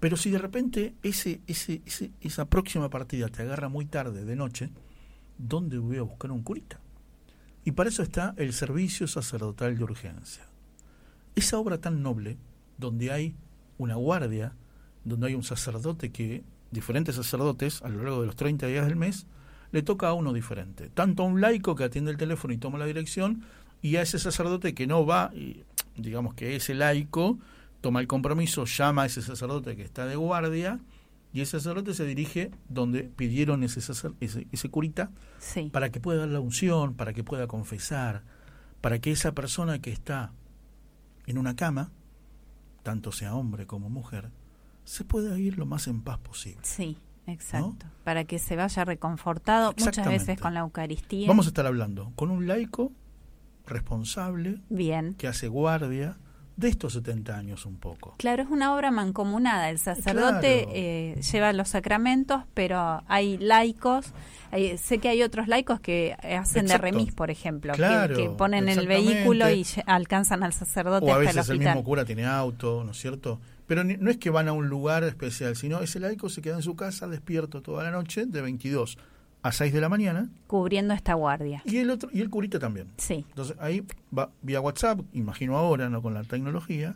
Pero 0.00 0.16
si 0.16 0.30
de 0.30 0.38
repente 0.38 0.94
ese, 1.02 1.40
ese, 1.46 1.82
ese- 1.86 2.10
esa 2.20 2.46
próxima 2.46 2.88
partida 2.90 3.28
te 3.28 3.42
agarra 3.42 3.68
muy 3.68 3.84
tarde, 3.86 4.24
de 4.24 4.36
noche, 4.36 4.70
¿dónde 5.38 5.78
voy 5.78 5.98
a 5.98 6.02
buscar 6.02 6.30
un 6.32 6.42
curita? 6.42 6.80
Y 7.64 7.72
para 7.72 7.88
eso 7.90 8.02
está 8.02 8.34
el 8.36 8.52
servicio 8.52 9.06
sacerdotal 9.06 9.76
de 9.76 9.84
urgencia. 9.84 10.44
Esa 11.34 11.58
obra 11.58 11.78
tan 11.80 12.02
noble, 12.02 12.36
donde 12.78 13.10
hay 13.10 13.34
una 13.78 13.94
guardia, 13.96 14.54
donde 15.04 15.28
hay 15.28 15.34
un 15.34 15.42
sacerdote 15.42 16.10
que, 16.10 16.44
diferentes 16.70 17.16
sacerdotes, 17.16 17.82
a 17.82 17.88
lo 17.88 18.02
largo 18.02 18.20
de 18.20 18.26
los 18.26 18.36
30 18.36 18.66
días 18.66 18.86
del 18.86 18.96
mes, 18.96 19.26
le 19.74 19.82
toca 19.82 20.08
a 20.08 20.12
uno 20.14 20.32
diferente. 20.32 20.88
Tanto 20.88 21.24
a 21.24 21.26
un 21.26 21.40
laico 21.40 21.74
que 21.74 21.82
atiende 21.82 22.12
el 22.12 22.16
teléfono 22.16 22.54
y 22.54 22.58
toma 22.58 22.78
la 22.78 22.86
dirección, 22.86 23.42
y 23.82 23.96
a 23.96 24.02
ese 24.02 24.20
sacerdote 24.20 24.72
que 24.72 24.86
no 24.86 25.04
va, 25.04 25.32
y 25.34 25.64
digamos 25.96 26.34
que 26.34 26.54
ese 26.54 26.74
laico 26.74 27.38
toma 27.80 28.00
el 28.00 28.06
compromiso, 28.06 28.64
llama 28.66 29.02
a 29.02 29.06
ese 29.06 29.20
sacerdote 29.20 29.74
que 29.76 29.82
está 29.82 30.06
de 30.06 30.14
guardia, 30.16 30.78
y 31.32 31.40
ese 31.40 31.58
sacerdote 31.58 31.92
se 31.92 32.06
dirige 32.06 32.52
donde 32.68 33.02
pidieron 33.02 33.64
ese, 33.64 33.80
sacer- 33.80 34.14
ese, 34.20 34.46
ese 34.52 34.68
curita 34.70 35.10
Sí. 35.40 35.70
para 35.72 35.90
que 35.90 35.98
pueda 35.98 36.20
dar 36.20 36.28
la 36.28 36.38
unción, 36.38 36.94
para 36.94 37.12
que 37.12 37.24
pueda 37.24 37.48
confesar, 37.48 38.22
para 38.80 39.00
que 39.00 39.10
esa 39.10 39.32
persona 39.32 39.80
que 39.80 39.90
está 39.90 40.30
en 41.26 41.36
una 41.36 41.56
cama, 41.56 41.90
tanto 42.84 43.10
sea 43.10 43.34
hombre 43.34 43.66
como 43.66 43.90
mujer, 43.90 44.30
se 44.84 45.04
pueda 45.04 45.36
ir 45.38 45.58
lo 45.58 45.66
más 45.66 45.88
en 45.88 46.00
paz 46.02 46.18
posible. 46.18 46.60
Sí, 46.62 46.96
exacto. 47.26 47.86
Para 48.04 48.24
que 48.24 48.38
se 48.38 48.56
vaya 48.56 48.84
reconfortado 48.84 49.74
muchas 49.78 50.06
veces 50.06 50.38
con 50.38 50.54
la 50.54 50.60
Eucaristía. 50.60 51.26
Vamos 51.28 51.46
a 51.46 51.48
estar 51.48 51.66
hablando 51.66 52.12
con 52.16 52.30
un 52.30 52.46
laico 52.46 52.92
responsable 53.66 54.60
Bien. 54.68 55.14
que 55.14 55.26
hace 55.26 55.48
guardia 55.48 56.18
de 56.56 56.68
estos 56.68 56.92
70 56.92 57.36
años 57.36 57.66
un 57.66 57.76
poco. 57.78 58.14
Claro, 58.18 58.42
es 58.44 58.48
una 58.48 58.74
obra 58.76 58.92
mancomunada. 58.92 59.70
El 59.70 59.78
sacerdote 59.78 60.62
Claro. 60.62 60.70
eh, 60.74 61.20
lleva 61.32 61.52
los 61.52 61.68
sacramentos, 61.70 62.42
pero 62.54 63.02
hay 63.08 63.38
laicos. 63.38 64.12
sé 64.78 64.98
que 64.98 65.08
hay 65.08 65.20
otros 65.24 65.48
laicos 65.48 65.80
que 65.80 66.12
hacen 66.38 66.66
de 66.66 66.78
remis, 66.78 67.12
por 67.12 67.28
ejemplo, 67.32 67.72
que- 67.72 67.78
Claro, 67.78 68.14
que, 68.16 68.28
ponen 68.30 68.68
el 68.68 68.86
vehículo 68.86 69.50
y 69.50 69.66
alcanzan 69.86 70.44
al 70.44 70.52
sacerdote 70.52 71.06
O 71.06 71.08
a 71.08 71.16
hasta 71.16 71.20
el 71.22 71.26
veces 71.26 71.48
el 71.48 71.54
hospital. 71.56 71.74
mismo 71.74 71.84
cura 71.84 72.04
tiene 72.04 72.24
auto, 72.24 72.84
¿no 72.84 72.92
es 72.92 72.98
cierto? 72.98 73.40
Pero 73.66 73.82
ni- 73.84 73.96
no 73.96 74.10
es 74.10 74.18
que 74.18 74.30
van 74.30 74.48
a 74.48 74.52
un 74.52 74.68
lugar 74.68 75.04
especial, 75.04 75.56
sino 75.56 75.80
ese 75.80 76.00
laico 76.00 76.28
se 76.28 76.42
queda 76.42 76.56
en 76.56 76.62
su 76.62 76.76
casa 76.76 77.08
despierto 77.08 77.62
toda 77.62 77.82
la 77.84 77.90
noche 77.90 78.26
de 78.26 78.42
22 78.42 78.98
a 79.42 79.52
6 79.52 79.72
de 79.72 79.80
la 79.80 79.88
mañana 79.88 80.28
Cubriendo 80.46 80.94
esta 80.94 81.14
guardia. 81.14 81.62
y 81.64 81.76
el 81.78 81.90
otro 81.90 82.08
y 82.12 82.20
el 82.20 82.30
curita 82.30 82.58
también. 82.58 82.88
Sí, 82.98 83.24
Entonces 83.28 83.56
ahí 83.60 83.84
va 84.16 84.30
vía 84.42 84.60
WhatsApp, 84.60 85.00
imagino 85.12 85.56
ahora, 85.56 85.88
no 85.88 86.00
con 86.02 86.14
la 86.14 86.24
tecnología, 86.24 86.94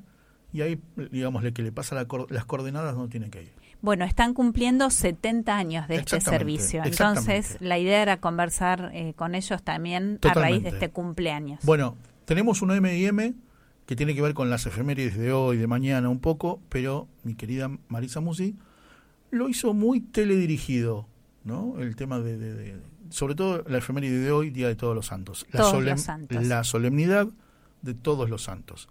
y 0.53 0.63
ahí, 0.63 0.81
digámosle 1.11 1.53
que 1.53 1.63
le 1.63 1.73
pasa 1.73 1.95
la 1.95 2.07
cor- 2.07 2.31
las 2.31 2.45
coordenadas 2.47 2.95
donde 2.95 3.11
tiene 3.11 3.29
que 3.31 3.43
ir. 3.43 3.53
Bueno, 3.81 4.05
están 4.05 4.35
cumpliendo 4.35 4.91
70 4.91 5.57
años 5.57 5.87
de 5.89 5.97
este 5.97 6.21
servicio. 6.21 6.83
Entonces, 6.85 7.59
la 7.61 7.79
idea 7.79 8.03
era 8.03 8.17
conversar 8.19 8.91
eh, 8.93 9.13
con 9.15 9.35
ellos 9.37 9.63
también 9.63 10.19
a 10.23 10.35
raíz 10.35 10.63
de 10.65 10.71
este 10.71 10.89
cumpleaños. 10.91 11.61
Bueno, 11.65 11.97
tenemos 12.25 12.61
un 12.61 12.73
M&M 12.73 13.35
que 13.89 13.97
tiene 13.97 14.15
que 14.15 14.21
ver 14.21 14.35
con 14.35 14.51
las 14.51 14.67
efemérides 14.67 15.17
de 15.17 15.33
hoy, 15.33 15.57
de 15.57 15.67
mañana 15.67 16.11
un 16.11 16.21
poco, 16.21 16.61
pero 16.69 17.09
mi 17.25 17.35
querida 17.35 17.71
Marisa 17.89 18.21
Musi 18.21 18.55
lo 19.31 19.49
hizo 19.49 19.73
muy 19.73 20.01
teledirigido, 20.01 21.07
¿no? 21.43 21.77
El 21.81 21.97
tema 21.97 22.19
de, 22.21 22.37
de- 22.37 22.53
de- 22.55 22.77
sobre 23.09 23.35
todo 23.35 23.65
la 23.67 23.79
efeméride 23.79 24.19
de 24.21 24.31
hoy, 24.31 24.51
Día 24.51 24.69
de 24.69 24.77
Todos 24.77 24.95
los 24.95 25.07
Santos. 25.07 25.47
La, 25.53 25.61
Todos 25.61 25.83
los 25.83 26.01
santos. 26.03 26.45
la 26.47 26.65
solemnidad 26.65 27.29
de 27.81 27.95
todos 27.95 28.29
los 28.29 28.43
santos. 28.43 28.91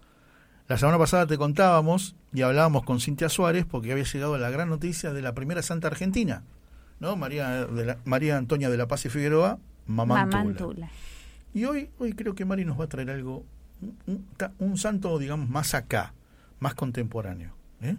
La 0.66 0.76
semana 0.78 0.98
pasada 0.98 1.28
te 1.28 1.38
contábamos 1.38 2.16
y 2.34 2.42
hablábamos 2.42 2.82
con 2.82 2.98
Cintia 3.00 3.28
Suárez 3.28 3.64
porque 3.64 3.92
había 3.92 4.02
llegado 4.04 4.36
la 4.36 4.50
gran 4.50 4.68
noticia 4.68 5.12
de 5.12 5.22
la 5.22 5.32
primera 5.32 5.62
santa 5.62 5.86
argentina, 5.86 6.42
¿no? 6.98 7.14
María, 7.14 7.66
de 7.66 7.84
la- 7.86 7.98
María 8.04 8.36
Antonia 8.36 8.68
de 8.68 8.76
la 8.76 8.88
Paz 8.88 9.06
y 9.06 9.10
Figueroa, 9.10 9.60
Mamá 9.86 10.22
Antula. 10.22 10.38
Mamantula. 10.42 10.90
Y 11.54 11.64
hoy, 11.66 11.90
hoy 11.98 12.12
creo 12.14 12.34
que 12.34 12.44
Mari 12.44 12.64
nos 12.64 12.78
va 12.80 12.84
a 12.84 12.88
traer 12.88 13.10
algo, 13.10 13.46
un, 13.80 13.96
un- 14.06 14.26
un 14.58 14.78
santo, 14.78 15.18
digamos, 15.18 15.48
más 15.48 15.74
acá, 15.74 16.14
más 16.60 16.74
contemporáneo. 16.74 17.52
¿eh? 17.80 17.96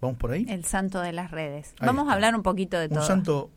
¿Vamos 0.00 0.16
por 0.18 0.32
ahí? 0.32 0.44
El 0.48 0.64
santo 0.64 1.00
de 1.00 1.12
las 1.12 1.30
redes. 1.30 1.74
Ahí 1.78 1.86
Vamos 1.86 2.02
está. 2.02 2.12
a 2.12 2.14
hablar 2.16 2.34
un 2.36 2.42
poquito 2.42 2.78
de 2.78 2.86
un 2.86 2.94
todo. 2.94 3.06
santo, 3.06 3.50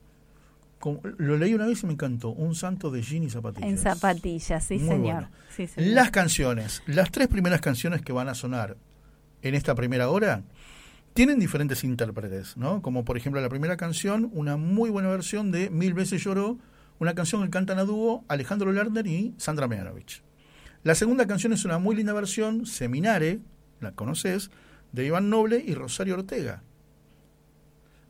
como- 0.80 1.02
lo 1.18 1.38
leí 1.38 1.54
una 1.54 1.66
vez 1.66 1.82
y 1.84 1.88
me 1.88 1.94
encantó, 1.94 2.30
un 2.30 2.56
santo 2.56 2.92
de 2.92 3.02
jean 3.02 3.24
y 3.24 3.30
zapatillas. 3.30 3.70
En 3.70 3.78
zapatillas, 3.78 4.64
sí, 4.64 4.78
Muy 4.78 4.88
señor. 4.88 5.14
bueno. 5.16 5.30
Sí, 5.56 5.68
señor. 5.68 5.92
Las 5.94 6.12
canciones, 6.12 6.84
las 6.86 7.12
tres 7.12 7.28
primeras 7.28 7.62
canciones 7.62 8.02
que 8.02 8.14
van 8.14 8.30
a 8.30 8.36
sonar 8.36 8.78
en 9.42 9.56
esta 9.56 9.74
primera 9.76 10.10
hora, 10.10 10.44
tienen 11.14 11.40
diferentes 11.40 11.84
intérpretes, 11.84 12.58
¿no? 12.58 12.82
Como 12.82 13.06
por 13.06 13.16
ejemplo 13.18 13.40
la 13.42 13.48
primera 13.50 13.78
canción, 13.78 14.30
una 14.34 14.58
muy 14.58 14.90
buena 14.90 15.08
versión 15.10 15.50
de 15.52 15.70
Mil 15.70 15.94
veces 15.94 16.22
lloró, 16.24 16.58
una 17.00 17.14
canción 17.16 17.44
que 17.44 17.50
cantan 17.50 17.80
a 17.80 17.84
dúo 17.86 18.24
Alejandro 18.28 18.72
Lerner 18.72 19.08
y 19.08 19.34
Sandra 19.38 19.68
Mianovich. 19.68 20.22
La 20.86 20.94
segunda 20.94 21.26
canción 21.26 21.52
es 21.52 21.66
una 21.66 21.80
muy 21.80 21.96
linda 21.96 22.14
versión, 22.14 22.68
Seminare, 22.68 23.40
la 23.82 23.94
conoces, 23.94 24.52
de 24.92 25.08
Iván 25.08 25.32
Noble 25.32 25.58
y 25.66 25.74
Rosario 25.74 26.14
Ortega. 26.14 26.62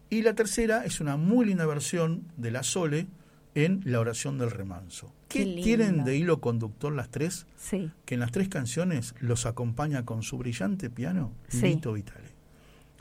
Y 0.09 0.23
la 0.23 0.33
tercera 0.35 0.83
es 0.83 0.99
una 0.99 1.15
muy 1.15 1.45
linda 1.45 1.65
versión 1.65 2.27
de 2.35 2.51
La 2.51 2.63
Sole 2.63 3.07
en 3.53 3.79
La 3.85 4.01
oración 4.01 4.37
del 4.37 4.51
remanso. 4.51 5.13
Qué 5.29 5.45
¿Qué 5.45 5.61
tienen 5.63 6.03
de 6.03 6.17
hilo 6.17 6.41
conductor 6.41 6.93
las 6.93 7.07
tres? 7.07 7.47
Sí, 7.55 7.91
que 8.03 8.15
en 8.15 8.19
las 8.19 8.31
tres 8.33 8.49
canciones 8.49 9.15
los 9.21 9.45
acompaña 9.45 10.03
con 10.03 10.21
su 10.21 10.37
brillante 10.37 10.89
piano 10.89 11.31
Sí. 11.47 11.61
Lito 11.61 11.93
Vitale. 11.93 12.27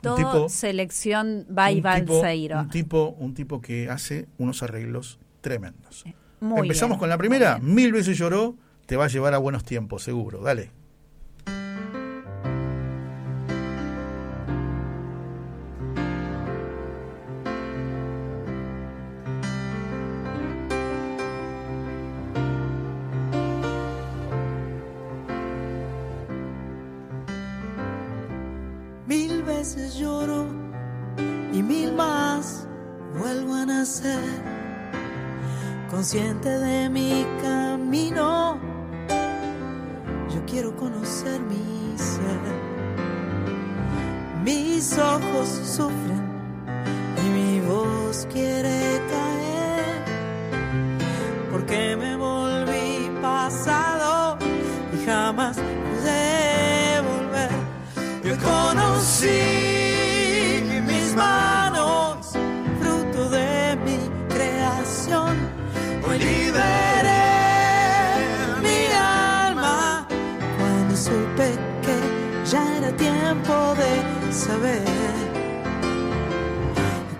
todo 0.01 0.47
selección 0.47 1.45
by 1.49 1.75
un 1.75 1.81
tipo, 1.99 2.21
Balseiro. 2.21 2.61
un 2.61 2.69
tipo, 2.69 3.09
un 3.19 3.33
tipo 3.33 3.59
que 3.61 3.89
hace 3.89 4.29
unos 4.37 4.63
arreglos 4.63 5.19
tremendos. 5.41 6.05
Muy 6.39 6.61
Empezamos 6.61 6.95
bien, 6.95 6.99
con 6.99 7.09
la 7.09 7.17
primera, 7.17 7.59
mil 7.59 7.91
veces 7.91 8.17
lloró, 8.17 8.55
te 8.85 8.97
va 8.97 9.05
a 9.05 9.07
llevar 9.07 9.33
a 9.33 9.37
buenos 9.37 9.63
tiempos, 9.63 10.03
seguro. 10.03 10.41
Dale. 10.41 10.71
Mil 29.07 29.43
veces 29.43 29.95
lloro 29.95 30.47
y 31.53 31.61
mil 31.61 31.93
más 31.93 32.67
vuelvo 33.17 33.53
a 33.53 33.65
nacer, 33.65 34.19
consciente 35.89 36.49
de 36.49 36.89
mi 36.89 37.04
conocer 40.85 41.39
mi 41.41 41.97
ser. 41.97 42.41
Mis 44.43 44.97
ojos 44.97 45.49
sufren 45.75 46.23
y 47.23 47.29
mi 47.29 47.59
voz 47.61 48.27
quiere 48.31 48.54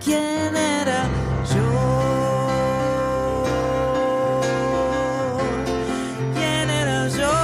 quién 0.03 0.55
era 0.55 1.03
yo. 1.53 1.67
¿Quién 6.35 6.69
era 6.69 7.07
yo? 7.07 7.35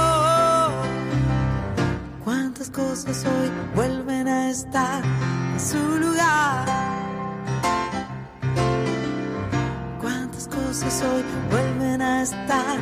Cuántas 2.24 2.70
cosas 2.70 3.24
hoy 3.24 3.50
vuelven 3.74 4.28
a 4.28 4.50
estar 4.50 5.02
en 5.52 5.60
su 5.60 5.98
lugar. 5.98 6.66
Cuántas 10.00 10.46
cosas 10.46 11.02
hoy 11.02 11.24
vuelven 11.50 12.02
a 12.02 12.22
estar 12.22 12.78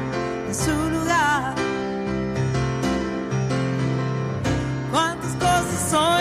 en 0.49 0.54
su 0.54 0.75
lugar. 0.90 1.54
Cuántas 4.92 5.35
cosas 5.37 5.95
hoy 5.95 6.20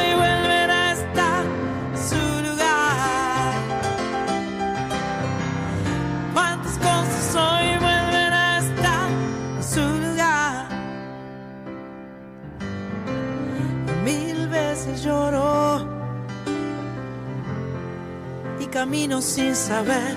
camino 18.80 19.22
sin 19.22 19.54
saber 19.54 20.16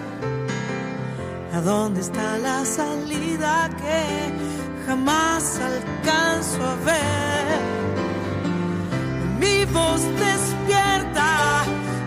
a 1.53 1.61
dónde 1.63 2.01
está 2.01 2.39
la 2.39 2.65
salida 2.65 3.69
que 3.81 4.05
jamás 4.87 5.59
alcanzo 5.73 6.63
a 6.63 6.77
ver. 6.91 7.59
Mi 9.41 9.65
voz 9.65 10.03
despierta 10.29 11.65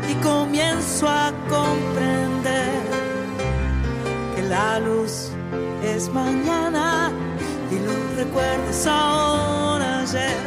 y 0.10 0.14
comienzo 0.24 1.10
a 1.10 1.34
comprender 1.50 2.80
que 4.34 4.42
la 4.44 4.80
luz 4.80 5.32
es 5.84 6.08
mañana 6.08 7.12
y 7.70 7.76
los 7.86 8.16
recuerdos 8.16 8.76
son 8.78 9.82
ayer. 9.82 10.38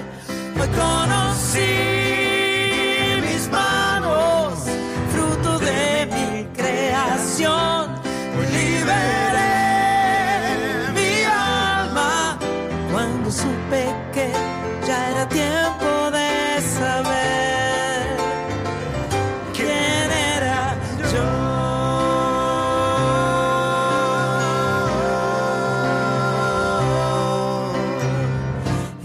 Hoy 0.59 0.69
conocí 0.69 1.98
Hoy 7.47 8.47
liberé 8.53 8.91
mi 10.93 11.23
alma 11.23 12.37
cuando 12.91 13.31
supe 13.31 13.95
que 14.13 14.33
ya 14.85 15.11
era 15.11 15.29
tiempo 15.29 16.11
de 16.11 16.61
saber 16.61 18.17
quién 19.55 20.11
era 20.35 20.75
yo. 21.13 21.29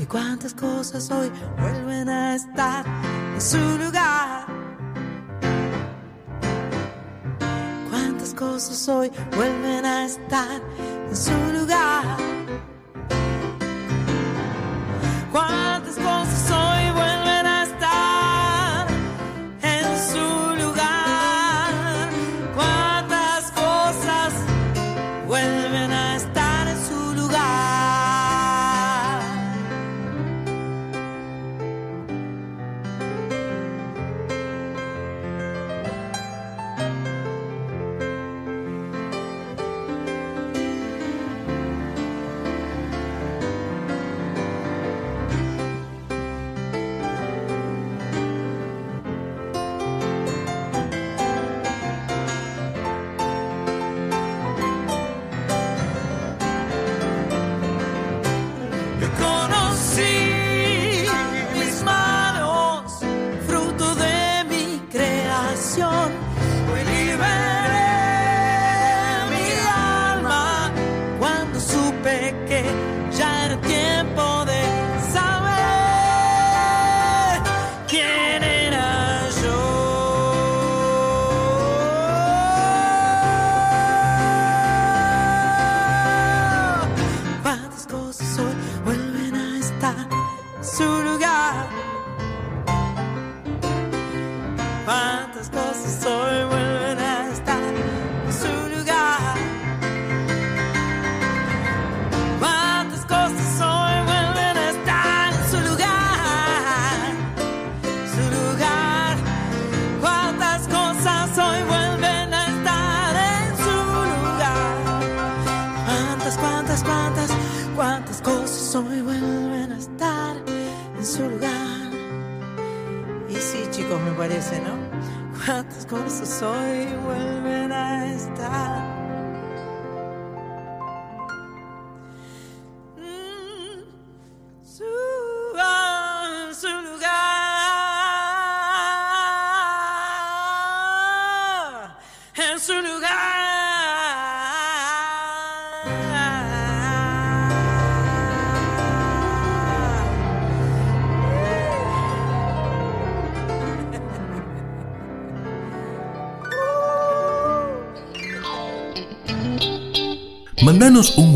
Y 0.01 0.05
cuántas 0.07 0.55
cosas 0.55 1.11
hoy 1.11 1.31
vuelven 1.59 2.09
a 2.09 2.33
estar 2.35 2.83
en 3.35 3.41
su 3.41 3.59
lugar. 3.77 3.92
Hoy 8.87 9.11
vuelven 9.35 9.85
a 9.85 10.05
estar 10.05 10.61
en 11.07 11.15
su 11.15 11.31
lugar. 11.53 12.32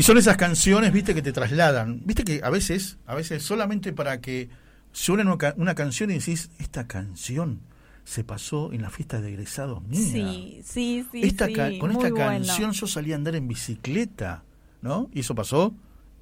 Y 0.00 0.02
son 0.02 0.16
esas 0.16 0.38
canciones, 0.38 0.94
viste, 0.94 1.14
que 1.14 1.20
te 1.20 1.30
trasladan. 1.30 2.00
Viste 2.06 2.24
que 2.24 2.40
a 2.42 2.48
veces, 2.48 2.96
a 3.06 3.14
veces 3.14 3.42
solamente 3.42 3.92
para 3.92 4.22
que 4.22 4.48
suene 4.92 5.24
una, 5.24 5.36
ca- 5.36 5.52
una 5.58 5.74
canción 5.74 6.10
y 6.10 6.14
decís, 6.14 6.48
esta 6.58 6.86
canción 6.86 7.60
se 8.04 8.24
pasó 8.24 8.72
en 8.72 8.80
la 8.80 8.88
fiesta 8.88 9.20
de 9.20 9.28
egresados 9.28 9.82
mía. 9.86 10.00
Sí, 10.00 10.62
sí, 10.64 11.04
sí. 11.12 11.20
Esta 11.22 11.48
sí, 11.48 11.52
ca- 11.52 11.68
con 11.78 11.90
esta 11.90 12.08
bueno. 12.08 12.16
canción 12.16 12.72
yo 12.72 12.86
salí 12.86 13.12
a 13.12 13.16
andar 13.16 13.36
en 13.36 13.46
bicicleta, 13.46 14.42
¿no? 14.80 15.10
Y 15.12 15.20
eso 15.20 15.34
pasó 15.34 15.74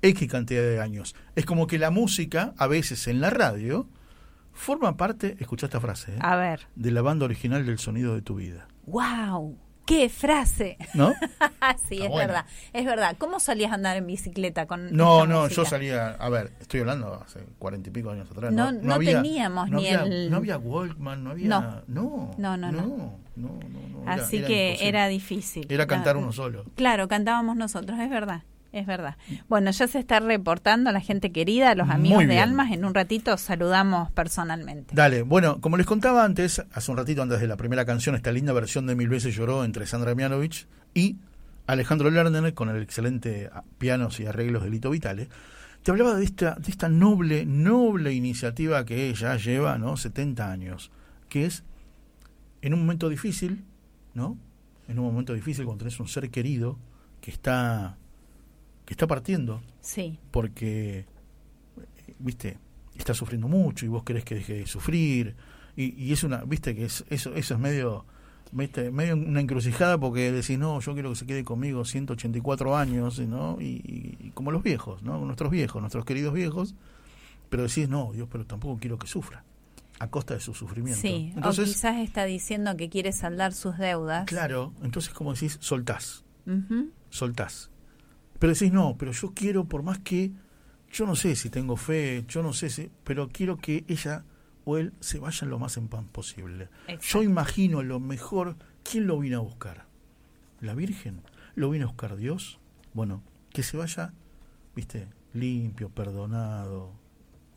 X 0.03 0.29
cantidad 0.29 0.63
de 0.63 0.81
años. 0.81 1.15
Es 1.37 1.45
como 1.47 1.69
que 1.69 1.79
la 1.79 1.93
música, 1.93 2.55
a 2.59 2.67
veces 2.67 3.07
en 3.07 3.21
la 3.21 3.31
radio, 3.31 3.89
forma 4.55 4.97
parte, 4.97 5.37
escucha 5.39 5.67
esta 5.67 5.79
frase, 5.81 6.15
¿eh? 6.15 6.19
A 6.19 6.35
ver. 6.35 6.67
de 6.75 6.91
la 6.91 7.03
banda 7.03 7.27
original 7.27 7.65
del 7.65 7.79
sonido 7.79 8.17
de 8.17 8.23
tu 8.23 8.35
vida. 8.35 8.67
¡Wow! 8.87 9.57
¡Qué 9.89 10.11
frase! 10.11 10.77
¿No? 10.93 11.15
sí, 11.89 11.95
Está 12.03 12.05
es 12.09 12.15
verdad. 12.15 12.45
Es 12.75 12.85
verdad. 12.85 13.17
¿Cómo 13.19 13.41
solías 13.41 13.73
andar 13.73 13.97
en 13.97 14.07
bicicleta 14.07 14.67
con 14.67 14.95
No, 14.95 15.27
no, 15.27 15.45
música? 15.45 15.63
yo 15.63 15.65
salía, 15.65 16.09
a 16.11 16.29
ver, 16.29 16.53
estoy 16.61 16.81
hablando 16.81 17.15
hace 17.25 17.41
cuarenta 17.59 17.89
y 17.89 17.93
pico 17.93 18.11
años 18.11 18.31
atrás. 18.31 18.53
No- 18.53 18.71
No, 18.71 18.83
no 18.83 18.95
había- 18.95 19.23
teníamos 19.23 19.71
no 19.71 19.79
ni 19.79 19.89
había, 19.89 20.03
el- 20.03 20.31
No 20.31 20.37
había 20.37 20.59
Walkman, 20.59 21.25
no 21.25 21.31
había... 21.31 21.49
No. 21.49 21.61
No, 21.87 22.35
No, 22.37 22.57
no, 22.59 22.71
no. 22.71 23.19
no, 23.37 23.59
era- 24.03 24.13
Así 24.25 24.37
era 24.37 24.47
que 24.47 24.67
imposible. 24.73 24.89
era 24.91 25.09
difícil. 25.09 25.67
Era 25.71 25.87
cantar 25.87 26.17
No, 26.17 26.23
uno 26.23 26.33
solo. 26.33 26.65
Claro, 26.75 27.09
cantábamos 27.09 27.57
nosotros, 27.57 27.99
es 27.99 28.11
verdad. 28.11 28.43
Es 28.73 28.87
verdad. 28.87 29.17
Bueno, 29.49 29.71
ya 29.71 29.89
se 29.89 29.99
está 29.99 30.21
reportando 30.21 30.93
la 30.93 31.01
gente 31.01 31.33
querida, 31.33 31.75
los 31.75 31.89
amigos 31.89 32.27
de. 32.27 32.39
Almas. 32.39 32.71
En 32.71 32.85
un 32.85 32.95
ratito 32.95 33.37
saludamos 33.39 34.11
personalmente. 34.13 34.95
Dale, 34.95 35.23
bueno, 35.23 35.61
como 35.61 35.77
les 35.77 35.87
contaba 35.87 36.25
antes, 36.25 36.63
hace 36.73 36.91
un 36.91 36.97
ratito 36.99 37.23
antes 37.23 37.41
de 37.41 37.47
la 37.47 37.57
primera 37.57 37.85
canción, 37.85 38.15
esta 38.15 38.31
linda 38.31 38.53
versión 38.53 38.87
de 38.87 38.95
Mil 38.95 39.09
veces 39.09 39.35
lloró 39.35 39.65
entre 39.65 39.87
Sandra 39.87 40.15
Mianovich 40.15 40.67
y 40.93 41.17
Alejandro 41.67 42.11
Lerner 42.11 42.55
con 42.55 42.69
el 42.69 42.83
excelente 42.83 43.51
pianos 43.79 44.21
y 44.21 44.27
arreglos 44.27 44.63
de 44.63 44.71
Lito 44.71 44.91
Vitale. 44.91 45.29
Te 45.83 45.91
hablaba 45.91 46.15
de 46.15 46.25
esta, 46.25 46.55
de 46.57 46.71
esta 46.71 46.89
noble, 46.89 47.47
noble 47.47 48.13
iniciativa 48.13 48.85
que 48.85 49.09
ella 49.09 49.37
lleva, 49.37 49.79
¿no? 49.79 49.97
70 49.97 50.51
años, 50.51 50.91
que 51.29 51.47
es 51.47 51.65
en 52.61 52.75
un 52.75 52.81
momento 52.81 53.09
difícil, 53.09 53.65
¿no? 54.15 54.37
En 54.89 54.99
un 54.99 55.07
momento 55.07 55.33
difícil 55.33 55.65
cuando 55.65 55.85
tenés 55.85 56.01
un 56.01 56.09
ser 56.09 56.31
querido 56.31 56.79
que 57.21 57.31
está 57.31 57.97
que 58.89 58.95
está 58.95 59.07
partiendo 59.07 59.61
Sí, 59.83 60.19
porque, 60.31 61.05
viste, 62.19 62.57
está 62.97 63.13
sufriendo 63.13 63.47
mucho 63.49 63.85
y 63.85 63.89
vos 63.89 64.03
querés 64.03 64.25
que 64.25 64.35
deje 64.37 64.55
de 64.55 64.67
sufrir. 64.67 65.37
Y, 65.77 65.95
y 66.03 66.13
es 66.13 66.25
una, 66.25 66.39
viste, 66.45 66.75
que 66.75 66.87
es, 66.87 67.05
eso, 67.11 67.35
eso 67.35 67.55
es 67.55 67.61
medio, 67.61 68.07
viste, 68.51 68.91
medio 68.91 69.15
una 69.15 69.41
encrucijada 69.43 69.99
porque 69.99 70.33
decís, 70.33 70.59
no, 70.59 70.81
yo 70.81 70.95
quiero 70.95 71.11
que 71.11 71.17
se 71.17 71.27
quede 71.27 71.45
conmigo 71.45 71.85
184 71.85 72.77
años, 72.77 73.19
¿no? 73.21 73.59
Y, 73.61 73.65
y- 73.85 74.17
y 74.29 74.31
como 74.31 74.51
los 74.53 74.63
viejos, 74.63 75.03
¿no? 75.03 75.19
Nuestros 75.25 75.51
viejos, 75.51 75.81
nuestros 75.83 76.05
queridos 76.07 76.33
viejos. 76.33 76.75
Pero 77.51 77.65
decís, 77.65 77.89
no, 77.89 78.11
Dios, 78.13 78.27
pero 78.33 78.45
tampoco 78.47 78.79
quiero 78.81 78.99
que 78.99 79.07
sufra 79.07 79.45
a 80.01 80.09
costa 80.09 80.33
de 80.35 80.41
su 80.41 80.55
sufrimiento. 80.55 81.01
sí. 81.01 81.33
Entonces, 81.37 81.69
o 81.69 81.73
quizás 81.73 81.97
está 81.99 82.25
diciendo 82.25 82.77
que 82.77 82.89
quiere 82.89 83.13
saldar 83.13 83.53
sus 83.53 83.77
deudas. 83.79 84.25
claro, 84.27 84.73
entonces 84.83 85.13
como 85.13 85.33
decís, 85.35 85.59
soltás 85.61 86.25
Ujú. 86.47 86.91
soltás. 87.11 87.71
Pero 88.39 88.53
decís, 88.53 88.73
no, 88.73 88.97
pero 88.99 89.13
yo 89.13 89.33
quiero, 89.35 89.65
por 89.65 89.83
más 89.83 89.99
que, 89.99 90.33
yo 90.91 91.07
no 91.07 91.17
sé 91.17 91.37
si 91.37 91.51
tengo 91.51 91.77
fe, 91.77 92.25
yo 92.29 92.43
no 92.43 92.53
sé 92.53 92.71
si, 92.71 92.91
pero 93.05 93.29
quiero 93.29 93.57
que 93.57 93.85
ella 93.89 94.25
o 94.65 94.77
él 94.77 94.93
se 95.01 95.19
vayan 95.19 95.51
lo 95.51 95.59
más 95.59 95.77
en 95.77 95.89
paz 95.89 96.05
posible. 96.13 96.69
Exacto. 96.87 97.07
Yo 97.07 97.23
imagino 97.23 97.83
lo 97.83 98.01
mejor, 98.01 98.57
¿quién 98.83 99.07
lo 99.07 99.19
vino 99.19 99.39
a 99.39 99.43
buscar? 99.43 99.87
¿La 100.61 100.75
Virgen? 100.75 101.23
¿Lo 101.55 101.71
vino 101.71 101.87
a 101.87 101.89
buscar 101.89 102.17
Dios? 102.17 102.59
Bueno, 102.93 103.23
que 103.51 103.63
se 103.63 103.77
vaya, 103.77 104.13
viste, 104.75 105.09
limpio, 105.33 105.89
perdonado, 105.89 106.93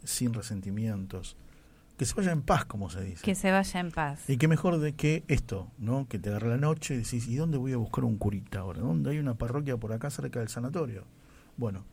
sin 0.03 0.33
resentimientos, 0.33 1.37
que 2.01 2.07
se 2.07 2.15
vaya 2.15 2.31
en 2.31 2.41
paz, 2.41 2.65
como 2.65 2.89
se 2.89 3.03
dice. 3.03 3.21
Que 3.21 3.35
se 3.35 3.51
vaya 3.51 3.79
en 3.79 3.91
paz. 3.91 4.27
Y 4.27 4.37
qué 4.37 4.47
mejor 4.47 4.79
de 4.79 4.93
que 4.93 5.23
esto, 5.27 5.69
¿no? 5.77 6.07
Que 6.07 6.17
te 6.17 6.29
agarra 6.29 6.47
la 6.47 6.57
noche 6.57 6.95
y 6.95 6.97
decís, 6.97 7.27
¿y 7.27 7.35
dónde 7.35 7.59
voy 7.59 7.73
a 7.73 7.77
buscar 7.77 8.05
un 8.05 8.17
curita 8.17 8.61
ahora? 8.61 8.81
¿Dónde 8.81 9.11
hay 9.11 9.19
una 9.19 9.35
parroquia 9.35 9.77
por 9.77 9.93
acá 9.93 10.09
cerca 10.09 10.39
del 10.39 10.49
sanatorio? 10.49 11.03
Bueno, 11.57 11.85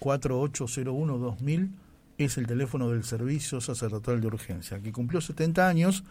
4801-2000 0.00 1.70
es 2.18 2.36
el 2.36 2.46
teléfono 2.46 2.90
del 2.90 3.02
Servicio 3.02 3.62
Sacerdotal 3.62 4.20
de 4.20 4.26
Urgencia, 4.26 4.78
que 4.82 4.92
cumplió 4.92 5.22
70 5.22 5.66
años 5.66 6.04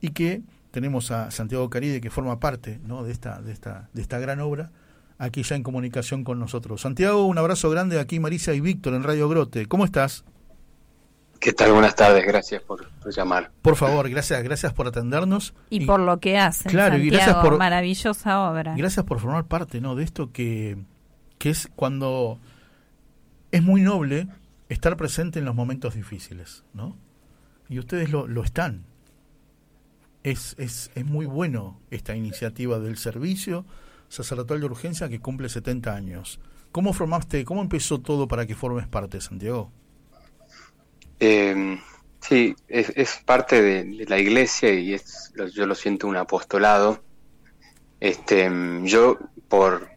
y 0.00 0.08
que 0.08 0.42
tenemos 0.72 1.12
a 1.12 1.30
Santiago 1.30 1.70
Caride, 1.70 2.00
que 2.00 2.10
forma 2.10 2.40
parte 2.40 2.80
¿no? 2.84 3.04
de, 3.04 3.12
esta, 3.12 3.40
de, 3.40 3.52
esta, 3.52 3.88
de 3.92 4.02
esta 4.02 4.18
gran 4.18 4.40
obra, 4.40 4.72
aquí 5.18 5.44
ya 5.44 5.54
en 5.54 5.62
comunicación 5.62 6.24
con 6.24 6.40
nosotros. 6.40 6.80
Santiago, 6.80 7.26
un 7.26 7.38
abrazo 7.38 7.70
grande 7.70 8.00
aquí, 8.00 8.18
Marisa 8.18 8.54
y 8.54 8.60
Víctor 8.60 8.94
en 8.94 9.04
Radio 9.04 9.28
Grote. 9.28 9.66
¿Cómo 9.66 9.84
estás? 9.84 10.24
¿Qué 11.40 11.52
tal? 11.52 11.72
Buenas 11.72 11.94
tardes, 11.94 12.26
gracias 12.26 12.62
por, 12.62 12.88
por 13.00 13.14
llamar. 13.14 13.52
Por 13.62 13.76
favor, 13.76 14.08
gracias, 14.10 14.42
gracias 14.42 14.72
por 14.72 14.88
atendernos. 14.88 15.54
Y, 15.70 15.86
por 15.86 16.00
lo 16.00 16.18
que 16.18 16.36
hacen. 16.36 16.70
Claro, 16.70 16.98
y 16.98 17.08
gracias 17.10 17.36
por- 17.36 17.58
maravillosa 17.58 18.50
obra. 18.50 18.74
Gracias 18.76 19.04
por 19.06 19.20
formar 19.20 19.44
parte 19.44 19.80
¿no? 19.80 19.94
de 19.94 20.02
esto 20.04 20.32
que, 20.32 20.78
que 21.38 21.50
es 21.50 21.68
cuando 21.76 22.38
es 23.52 23.62
muy 23.62 23.82
noble 23.82 24.26
estar 24.68 24.96
presente 24.96 25.38
en 25.38 25.44
los 25.44 25.54
momentos 25.54 25.94
difíciles, 25.94 26.64
¿no? 26.74 26.96
Y 27.68 27.78
ustedes 27.78 28.10
lo, 28.10 28.26
lo 28.26 28.42
están. 28.42 28.84
Es, 30.24 30.56
es, 30.58 30.90
es 30.96 31.04
muy 31.06 31.26
bueno 31.26 31.78
esta 31.90 32.16
iniciativa 32.16 32.78
del 32.80 32.98
servicio 32.98 33.64
sacerdotal 34.08 34.58
de 34.60 34.66
urgencia 34.66 35.08
que 35.08 35.20
cumple 35.20 35.48
70 35.48 35.94
años. 35.94 36.40
¿Cómo 36.72 36.92
formaste, 36.92 37.44
cómo 37.44 37.60
empezó 37.62 38.00
todo 38.00 38.26
para 38.26 38.44
que 38.46 38.54
formes 38.56 38.88
parte, 38.88 39.20
Santiago? 39.20 39.70
Eh, 41.20 41.78
sí, 42.20 42.54
es, 42.68 43.20
parte 43.24 43.60
de, 43.62 44.06
la 44.06 44.18
iglesia 44.18 44.72
y 44.72 44.94
es, 44.94 45.32
yo 45.54 45.66
lo 45.66 45.74
siento 45.74 46.06
un 46.06 46.16
apostolado. 46.16 47.02
Este, 48.00 48.48
mm, 48.48 48.84
yo, 48.86 49.18
por 49.48 49.90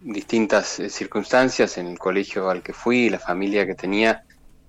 distintas 0.00 0.80
eh, 0.80 0.90
circunstancias, 0.90 1.78
en 1.78 1.86
el 1.86 1.98
colegio 1.98 2.50
al 2.50 2.62
que 2.62 2.72
fui, 2.72 3.10
la 3.10 3.18
familia 3.18 3.66
que 3.66 3.74
tenía, 3.74 4.24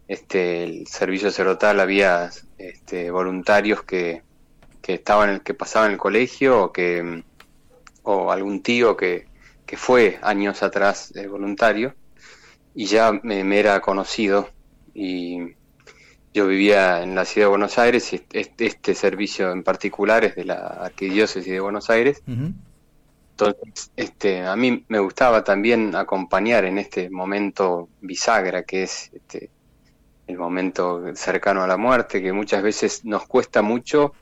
este, 0.08 0.64
el 0.64 0.88
servicio 0.88 1.30
sacerdotal, 1.30 1.80
había 1.80 2.30
este, 2.58 3.12
voluntarios 3.12 3.84
que, 3.84 4.24
que 4.82 4.96
estaban, 4.96 5.40
que 5.42 5.54
pasaban 5.54 5.92
el 5.92 5.98
colegio 5.98 6.64
o 6.64 6.72
que, 6.72 7.04
mm, 7.04 7.24
o 8.04 8.32
algún 8.32 8.62
tío 8.62 8.98
que, 8.98 9.28
que 9.66 9.78
fue 9.78 10.20
años 10.22 10.62
atrás 10.64 11.14
eh, 11.16 11.28
voluntario 11.28 11.96
y 12.76 12.86
ya 12.86 13.12
me, 13.24 13.44
me 13.44 13.60
era 13.60 13.80
conocido 13.82 14.50
y 14.94 15.56
yo 16.34 16.48
vivía 16.48 17.04
en 17.04 17.14
la 17.14 17.26
ciudad 17.26 17.46
de 17.46 17.50
Buenos 17.52 17.78
Aires 17.78 18.12
y 18.14 18.24
este, 18.34 18.66
este 18.66 18.96
servicio 18.96 19.52
en 19.52 19.64
particular 19.64 20.26
es 20.26 20.36
de 20.36 20.46
la 20.46 20.56
Arquidiócesis 20.56 21.52
de 21.52 21.60
Buenos 21.60 21.90
Aires. 21.90 22.24
Entonces, 22.26 23.92
este, 23.96 24.46
a 24.46 24.56
mí 24.56 24.84
me 24.88 25.00
gustaba 25.00 25.44
también 25.44 25.96
acompañar 25.96 26.66
en 26.66 26.80
este 26.80 27.10
momento 27.10 27.90
bisagra 28.02 28.64
que 28.64 28.84
es 28.84 29.12
este, 29.14 29.50
el 30.28 30.38
momento 30.38 31.04
cercano 31.16 31.64
a 31.64 31.68
la 31.68 31.78
muerte, 31.78 32.22
que 32.22 32.34
muchas 32.34 32.64
veces 32.64 33.06
nos 33.06 33.26
cuesta 33.28 33.62
mucho 33.62 34.14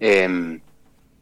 eh, 0.00 0.60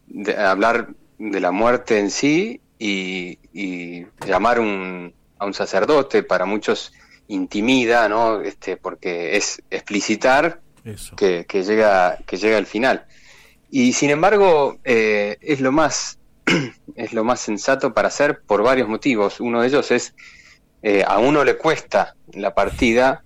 de 0.07 0.37
hablar 0.37 0.89
de 1.19 1.41
la 1.41 1.51
muerte 1.51 1.99
en 1.99 2.11
sí 2.11 2.61
y, 2.79 3.39
y 3.53 4.07
llamar 4.27 4.61
un, 4.61 5.13
a 5.39 5.47
un 5.47 5.55
sacerdote. 5.55 6.23
Para 6.23 6.47
muchos 6.47 6.93
intimida, 7.29 8.09
¿no? 8.09 8.41
Este, 8.41 8.77
porque 8.77 9.37
es 9.37 9.63
explicitar 9.71 10.61
Eso. 10.85 11.17
que, 11.17 11.45
que 11.49 11.63
llega 11.63 12.19
que 12.27 12.37
llega 12.37 12.59
al 12.59 12.67
final. 12.67 13.05
Y 13.71 13.93
sin 13.93 14.11
embargo 14.11 14.79
eh, 14.85 15.37
es 15.41 15.61
lo 15.61 15.73
más 15.73 16.19
es 16.97 17.13
lo 17.13 17.25
más 17.25 17.41
sensato 17.41 17.95
para 17.95 18.09
hacer 18.09 18.43
por 18.47 18.63
varios 18.63 18.89
motivos. 18.89 19.41
Uno 19.41 19.61
de 19.63 19.69
ellos 19.69 19.91
es 19.91 20.15
eh, 20.83 21.03
a 21.07 21.19
uno 21.19 21.45
le 21.45 21.57
cuesta 21.57 22.15
la 22.35 22.55
partida, 22.55 23.25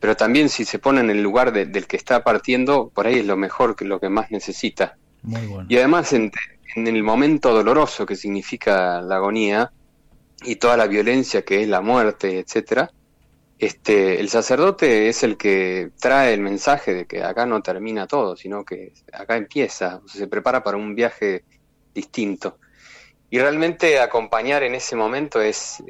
pero 0.00 0.16
también 0.16 0.48
si 0.48 0.64
se 0.64 0.78
pone 0.78 1.00
en 1.00 1.10
el 1.10 1.22
lugar 1.22 1.52
de- 1.52 1.66
del 1.66 1.86
que 1.86 1.96
está 1.98 2.24
partiendo, 2.24 2.90
por 2.94 3.06
ahí 3.06 3.18
es 3.18 3.26
lo 3.26 3.36
mejor 3.36 3.76
que 3.76 3.84
lo 3.84 4.00
que 4.00 4.08
más 4.08 4.30
necesita. 4.30 4.96
Muy 5.22 5.46
bueno. 5.46 5.66
Y 5.68 5.76
además 5.76 6.12
en, 6.14 6.32
en 6.76 6.86
el 6.86 7.02
momento 7.02 7.52
doloroso 7.52 8.06
que 8.06 8.16
significa 8.16 9.02
la 9.02 9.16
agonía 9.16 9.70
y 10.42 10.56
toda 10.56 10.76
la 10.78 10.86
violencia 10.86 11.42
que 11.44 11.62
es 11.62 11.68
la 11.68 11.82
muerte, 11.82 12.38
etcétera, 12.38 12.90
este, 13.64 14.20
el 14.20 14.28
sacerdote 14.28 15.08
es 15.08 15.22
el 15.22 15.36
que 15.36 15.90
trae 16.00 16.34
el 16.34 16.40
mensaje 16.40 16.94
de 16.94 17.06
que 17.06 17.22
acá 17.22 17.46
no 17.46 17.62
termina 17.62 18.06
todo, 18.06 18.36
sino 18.36 18.64
que 18.64 18.92
acá 19.12 19.36
empieza, 19.36 20.00
se 20.06 20.26
prepara 20.26 20.62
para 20.62 20.76
un 20.76 20.94
viaje 20.94 21.44
distinto. 21.94 22.58
Y 23.30 23.38
realmente 23.38 23.98
acompañar 24.00 24.62
en 24.62 24.74
ese 24.74 24.96
momento 24.96 25.40
es 25.40 25.82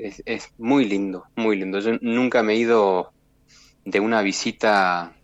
muy 0.58 0.84
lindo, 0.84 1.24
muy 1.36 1.56
lindo. 1.56 1.80
Yo 1.80 1.92
nunca 2.00 2.42
me 2.42 2.54
he 2.54 2.56
ido 2.56 3.12
de 3.84 4.00
una 4.00 4.22
visita 4.22 5.14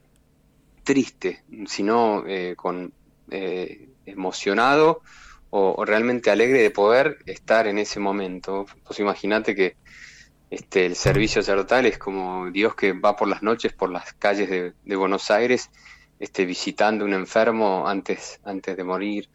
triste, 0.85 1.45
sino 1.67 2.25
eh, 2.27 2.55
con 2.57 2.93
eh, 3.31 3.89
emocionado 4.07 5.03
o, 5.51 5.75
o 5.77 5.85
realmente 5.85 6.31
alegre 6.31 6.63
de 6.63 6.71
poder 6.71 7.19
estar 7.27 7.67
en 7.67 7.79
ese 7.79 8.01
momento. 8.01 8.67
Pues 8.85 8.99
imagínate 9.01 9.55
que 9.55 9.77
este, 10.51 10.85
el 10.85 10.97
servicio 10.97 11.43
sacerdotal 11.43 11.87
es 11.87 11.97
como 11.97 12.51
Dios 12.51 12.75
que 12.75 12.93
va 12.93 13.17
por 13.17 13.29
las 13.29 13.43
noches 13.43 13.73
por 13.73 13.91
las 13.91 14.13
calles 14.15 14.51
de, 14.51 14.97
Buenos 14.97 15.31
Aires 15.31 15.71
este, 16.19 16.45
visitando 16.45 17.05
un 17.05 17.15
enfermo 17.15 17.87
antes, 17.87 18.41
antes 18.45 18.77
de 18.77 18.85
morir. 18.85 19.29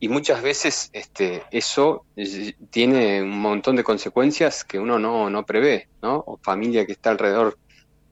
Y 0.00 0.08
muchas 0.08 0.42
veces 0.42 0.90
este, 0.92 1.44
eso 1.52 2.04
eh, 2.16 2.54
tiene 2.70 3.22
un 3.22 3.40
montón 3.40 3.76
de 3.76 3.84
consecuencias 3.84 4.64
que 4.64 4.78
uno 4.78 4.98
no, 4.98 5.30
no 5.30 5.46
prevé, 5.46 5.88
¿no? 6.02 6.24
O 6.26 6.36
familia 6.38 6.84
que 6.84 6.92
está 6.92 7.10
alrededor 7.10 7.58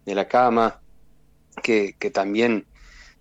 de 0.05 0.15
la 0.15 0.29
cama, 0.29 0.81
que, 1.63 1.97
que 1.99 2.11
también, 2.11 2.67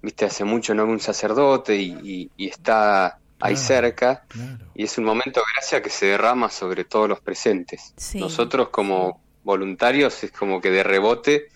viste, 0.02 0.26
hace 0.26 0.44
mucho 0.44 0.76
no 0.76 0.86
un 0.86 1.00
sacerdote 1.00 1.76
y 1.76 2.30
está 2.38 3.20
ahí 3.40 3.54
Claro. 3.54 3.68
cerca, 3.68 4.24
Claro. 4.28 4.66
y 4.76 4.84
es 4.84 4.98
un 4.98 5.04
momento 5.06 5.40
de 5.40 5.46
gracia 5.56 5.82
que 5.82 5.90
se 5.90 6.08
derrama 6.08 6.50
sobre 6.50 6.84
todos 6.86 7.08
los 7.10 7.20
presentes. 7.22 7.94
Sí. 7.98 8.20
Nosotros 8.20 8.70
como 8.70 9.22
voluntarios 9.44 10.24
es 10.24 10.32
como 10.32 10.60
que 10.62 10.72
de 10.72 10.84
rebote 10.84 11.48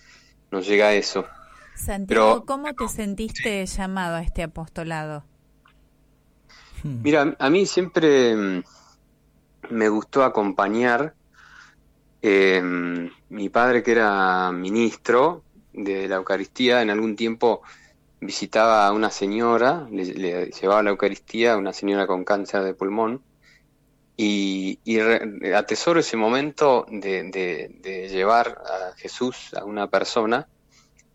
nos 0.50 0.66
llega 0.66 0.92
eso. 0.94 1.26
Santiago, 1.74 2.34
Pero- 2.34 2.44
¿cómo 2.46 2.72
te 2.74 2.88
sentiste 2.88 3.64
llamado 3.66 4.16
a 4.16 4.22
este 4.22 4.42
apostolado? 4.42 5.24
Hmm. 6.82 7.02
Mira, 7.02 7.36
a 7.38 7.50
mí 7.50 7.66
siempre 7.66 8.34
mm, 8.36 8.62
me 9.70 9.88
gustó 9.88 10.24
acompañar. 10.24 11.14
eh, 12.24 12.62
mi 13.30 13.48
padre, 13.48 13.82
que 13.82 13.90
era 13.90 14.52
ministro 14.52 15.42
de 15.72 16.06
la 16.06 16.16
Eucaristía, 16.16 16.80
en 16.80 16.90
algún 16.90 17.16
tiempo 17.16 17.62
visitaba 18.22 18.86
a 18.86 18.92
una 18.92 19.10
señora, 19.10 19.86
le, 19.90 20.04
le 20.04 20.50
llevaba 20.50 20.82
la 20.82 20.90
Eucaristía 20.90 21.54
a 21.54 21.56
una 21.58 21.72
señora 21.72 22.06
con 22.06 22.24
cáncer 22.24 22.62
de 22.62 22.74
pulmón, 22.74 23.22
y, 24.16 24.78
re- 25.00 25.54
atesoro 25.54 26.00
ese 26.00 26.16
momento 26.16 26.86
de, 26.88 28.08
llevar 28.10 28.62
a 28.64 28.94
Jesús 28.96 29.52
a 29.54 29.64
una 29.64 29.88
persona 29.88 30.46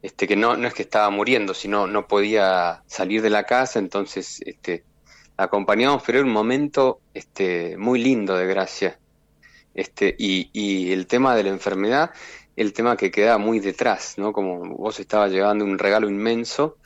este, 0.02 0.28
que 0.28 0.36
no, 0.36 0.58
no 0.58 0.68
es 0.68 0.74
que 0.74 0.84
estaba 0.84 1.10
muriendo, 1.10 1.54
sino 1.54 1.88
no 1.88 2.08
podía 2.08 2.84
salir 2.88 3.22
de 3.22 3.30
la 3.30 3.44
casa, 3.44 3.80
entonces 3.80 4.42
este, 4.46 4.84
la 5.38 5.46
acompañamos, 5.46 6.04
pero 6.06 6.20
era 6.20 6.28
un 6.28 6.34
momento 6.34 7.00
este, 7.14 7.78
muy 7.78 8.02
lindo 8.02 8.36
de 8.36 8.46
gracia. 8.46 9.00
Este, 9.74 10.16
y, 10.18 10.50
y 10.54 10.92
el 10.92 11.06
tema 11.08 11.36
de 11.36 11.44
la 11.44 11.50
enfermedad, 11.50 12.12
el 12.56 12.74
tema 12.74 12.98
que 12.98 13.12
queda 13.12 13.38
muy 13.38 13.60
detrás, 13.60 14.16
¿no? 14.18 14.34
Como 14.34 14.76
vos 14.76 15.00
estabas 15.00 15.32
llevando 15.32 15.66
un 15.66 15.78
regalo 15.78 16.10
inmenso, 16.10 16.78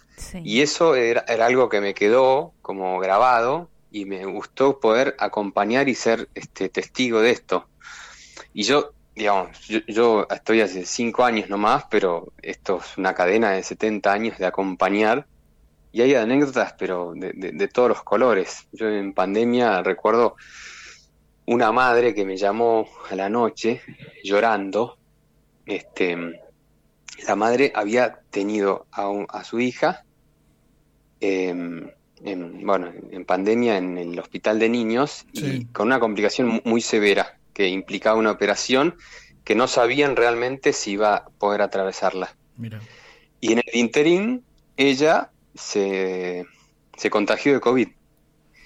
Y 0.43 0.61
eso 0.61 0.95
era, 0.95 1.23
era 1.27 1.45
algo 1.45 1.69
que 1.69 1.81
me 1.81 1.93
quedó 1.93 2.53
como 2.61 2.99
grabado 2.99 3.69
y 3.89 4.05
me 4.05 4.25
gustó 4.25 4.79
poder 4.79 5.15
acompañar 5.19 5.89
y 5.89 5.95
ser 5.95 6.29
este, 6.33 6.69
testigo 6.69 7.21
de 7.21 7.31
esto. 7.31 7.69
Y 8.53 8.63
yo, 8.63 8.91
digamos, 9.15 9.49
yo, 9.87 10.25
estoy 10.29 10.61
hace 10.61 10.85
cinco 10.85 11.23
años 11.23 11.49
nomás, 11.49 11.85
pero 11.89 12.33
esto 12.41 12.79
es 12.81 12.97
una 12.97 13.13
cadena 13.13 13.51
de 13.51 13.63
70 13.63 14.11
años 14.13 14.37
de 14.37 14.45
acompañar 14.45 15.27
y 15.91 16.01
hay 16.01 16.15
anécdotas, 16.15 16.73
pero 16.79 17.11
de, 17.15 17.31
de- 17.35 17.51
de 17.51 17.67
todos 17.67 17.89
los 17.89 18.03
colores. 18.03 18.67
Yo 18.71 18.87
en 18.89 19.13
pandemia 19.13 19.81
recuerdo 19.83 20.35
una 21.45 21.71
madre 21.71 22.13
que 22.13 22.25
me 22.25 22.37
llamó 22.37 22.87
a 23.09 23.15
la 23.15 23.29
noche 23.29 23.81
llorando. 24.23 24.97
Este, 25.65 26.17
la 27.27 27.35
madre 27.35 27.71
había 27.75 28.19
tenido 28.29 28.87
a, 28.91 29.09
un- 29.09 29.27
a 29.29 29.43
su 29.43 29.59
hija, 29.59 30.03
en, 31.21 32.65
bueno, 32.65 32.91
en 33.11 33.25
pandemia 33.25 33.77
en 33.77 33.97
el 33.97 34.19
hospital 34.19 34.59
de 34.59 34.69
niños 34.69 35.25
y 35.33 35.65
con 35.65 35.87
una 35.87 35.99
complicación 35.99 36.47
mu- 36.47 36.61
muy 36.65 36.81
severa 36.81 37.37
que 37.53 37.67
implicaba 37.67 38.17
una 38.17 38.31
operación 38.31 38.95
que 39.43 39.55
no 39.55 39.67
sabían 39.67 40.15
realmente 40.15 40.73
si 40.73 40.91
iba 40.91 41.15
a 41.15 41.25
poder 41.29 41.61
atravesarla. 41.61 42.35
Mira. 42.57 42.79
Y 43.39 43.53
en 43.53 43.59
el 43.65 43.75
interín, 43.75 44.43
ella 44.77 45.31
se, 45.55 46.45
se 46.95 47.09
contagió 47.09 47.53
de 47.53 47.59
COVID. 47.59 47.87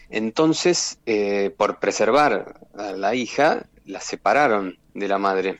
Entonces, 0.09 0.99
eh, 1.05 1.53
por 1.57 1.79
preservar 1.79 2.59
a 2.77 2.91
la 2.91 3.15
hija, 3.15 3.65
la 3.85 3.99
separaron 4.01 4.77
de 4.93 5.07
la 5.07 5.17
madre. 5.17 5.59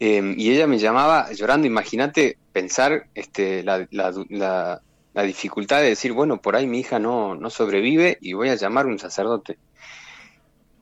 Eh, 0.00 0.34
y 0.36 0.50
ella 0.52 0.66
me 0.66 0.78
llamaba 0.78 1.30
llorando, 1.32 1.66
imagínate 1.66 2.36
pensar 2.52 3.06
este, 3.14 3.62
la, 3.62 3.86
la- 3.90 4.12
la- 4.30 4.82
la 5.14 5.22
dificultad 5.22 5.80
de 5.80 5.88
decir, 5.88 6.12
bueno, 6.12 6.40
por 6.40 6.56
ahí 6.56 6.66
mi 6.66 6.80
hija 6.80 6.98
no, 6.98 7.34
no 7.34 7.50
sobrevive 7.50 8.18
y 8.20 8.32
voy 8.32 8.48
a 8.48 8.54
llamar 8.54 8.86
a 8.86 8.88
un 8.88 8.98
sacerdote. 8.98 9.58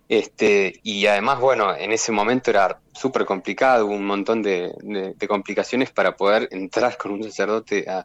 Este, 0.09 0.81
y 0.83 1.07
además, 1.07 1.39
bueno, 1.39 1.75
en 1.77 1.93
ese 1.93 2.11
momento 2.11 2.51
era 2.51 2.81
súper 2.93 3.25
complicado, 3.25 3.87
hubo 3.87 3.95
un 3.95 4.07
montón 4.07 4.43
de, 4.43 4.73
de- 4.83 5.15
de 5.15 5.29
complicaciones 5.29 5.91
para 5.93 6.17
poder 6.17 6.49
entrar 6.51 6.97
con 6.97 7.13
un 7.13 7.23
sacerdote 7.23 7.89
a, 7.89 8.05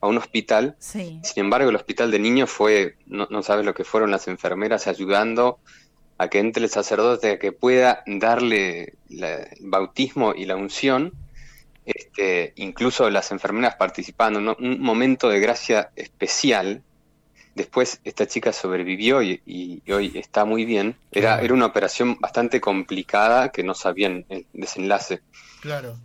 a 0.00 0.06
un 0.06 0.16
hospital. 0.16 0.74
Sí. 0.78 1.20
Sin 1.22 1.44
embargo, 1.44 1.68
el 1.68 1.76
hospital 1.76 2.10
de 2.10 2.18
niños 2.18 2.50
fue, 2.50 2.96
no, 3.06 3.26
no 3.30 3.42
sabes 3.42 3.66
lo 3.66 3.74
que 3.74 3.84
fueron 3.84 4.10
las 4.10 4.26
enfermeras 4.26 4.86
ayudando 4.86 5.58
a 6.16 6.28
que 6.28 6.38
entre 6.38 6.64
el 6.64 6.70
sacerdote, 6.70 7.32
a 7.32 7.38
que 7.38 7.52
pueda 7.52 8.02
darle 8.06 8.94
la- 9.08 9.36
el 9.42 9.68
bautismo 9.68 10.32
y 10.34 10.46
la 10.46 10.56
unción, 10.56 11.12
este, 11.84 12.52
incluso 12.56 13.08
las 13.10 13.30
enfermeras 13.32 13.76
participando, 13.76 14.40
¿no? 14.40 14.56
un 14.58 14.80
momento 14.80 15.28
de 15.28 15.40
gracia 15.40 15.90
especial. 15.96 16.82
Después 17.54 18.00
esta 18.04 18.26
chica 18.26 18.52
sobrevivió 18.52 19.22
y, 19.22 19.40
y- 19.46 19.80
y 19.86 19.92
hoy 19.92 20.12
está 20.16 20.44
muy 20.44 20.64
bien. 20.64 20.96
Era, 21.12 21.30
Claro. 21.34 21.44
era 21.44 21.54
una 21.54 21.66
operación 21.66 22.16
bastante 22.18 22.60
complicada 22.60 23.50
que 23.50 23.62
no 23.62 23.74
sabían 23.74 24.24
el 24.28 24.44
desenlace. 24.52 25.20
Claro. 25.60 25.96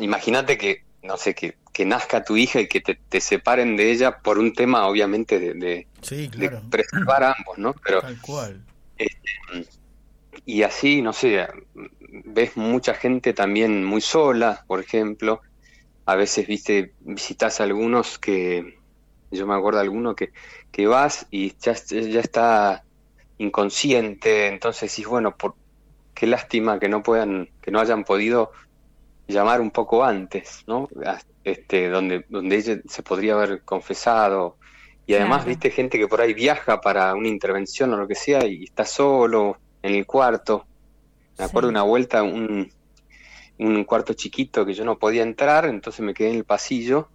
Imagínate 0.00 0.56
que, 0.56 0.84
no 1.02 1.16
sé, 1.16 1.34
que, 1.34 1.56
que 1.72 1.84
nazca 1.84 2.22
tu 2.24 2.36
hija 2.36 2.60
y 2.60 2.68
que 2.68 2.80
te, 2.80 2.94
te 3.08 3.20
separen 3.20 3.76
de 3.76 3.90
ella 3.90 4.18
por 4.20 4.38
un 4.38 4.52
tema, 4.52 4.86
obviamente, 4.86 5.40
de, 5.40 5.54
de- 5.54 5.86
Sí, 6.02 6.28
de 6.28 6.48
claro. 6.48 6.62
preservar 6.70 7.24
a 7.24 7.34
ambos, 7.36 7.58
¿no? 7.58 7.74
Pero, 7.84 8.00
Tal 8.00 8.20
cual. 8.20 8.62
y 10.46 10.62
así, 10.62 11.02
no 11.02 11.12
sé, 11.12 11.46
ves 12.08 12.56
mucha 12.56 12.94
gente 12.94 13.32
también 13.34 13.84
muy 13.84 14.00
sola, 14.00 14.64
por 14.66 14.80
ejemplo. 14.80 15.40
A 16.06 16.16
veces, 16.16 16.46
viste, 16.46 16.94
visitas 17.00 17.60
a 17.60 17.64
algunos 17.64 18.18
que, 18.18 18.74
yo 19.30 19.46
me 19.46 19.54
acuerdo 19.54 19.78
de 19.78 19.84
alguno 19.84 20.14
que, 20.14 20.30
que 20.70 20.86
vas 20.86 21.26
y 21.30 21.56
ya, 21.58 21.74
ya 21.74 22.20
está 22.20 22.84
inconsciente, 23.38 24.48
entonces 24.48 24.90
decís, 24.90 25.06
bueno, 25.06 25.36
por, 25.36 25.56
qué 26.18 26.26
lástima 26.26 26.80
que 26.80 26.88
no 26.88 27.00
puedan, 27.00 27.48
que 27.60 27.70
no 27.70 27.78
hayan 27.78 28.02
podido 28.02 28.50
llamar 29.28 29.60
un 29.60 29.70
poco 29.70 30.04
antes, 30.04 30.64
¿no? 30.66 30.88
Este, 31.44 31.88
donde, 31.88 32.24
donde 32.28 32.56
ella 32.56 32.80
se 32.88 33.02
podría 33.04 33.34
haber 33.34 33.62
confesado 33.64 34.58
Y 35.06 35.14
además, 35.14 35.44
Claro. 35.44 35.48
viste, 35.50 35.70
gente 35.70 35.96
que 35.96 36.08
por 36.08 36.20
ahí 36.20 36.34
viaja 36.34 36.80
para 36.80 37.14
una 37.14 37.28
intervención 37.28 37.94
o 37.94 37.96
lo 37.96 38.08
que 38.08 38.16
sea 38.16 38.44
y 38.44 38.64
está 38.64 38.84
solo 38.84 39.58
en 39.80 39.94
el 39.94 40.04
cuarto. 40.04 40.66
Me 41.38 41.44
Sí. 41.44 41.50
acuerdo 41.50 41.68
una 41.68 41.82
vuelta, 41.82 42.22
un, 42.22 42.68
un 43.58 43.84
cuarto 43.84 44.12
chiquito 44.14 44.66
que 44.66 44.74
yo 44.74 44.84
no 44.84 44.98
podía 44.98 45.22
entrar, 45.22 45.66
entonces 45.66 46.00
me 46.04 46.14
quedé 46.14 46.30
en 46.30 46.36
el 46.36 46.44
pasillo 46.44 47.08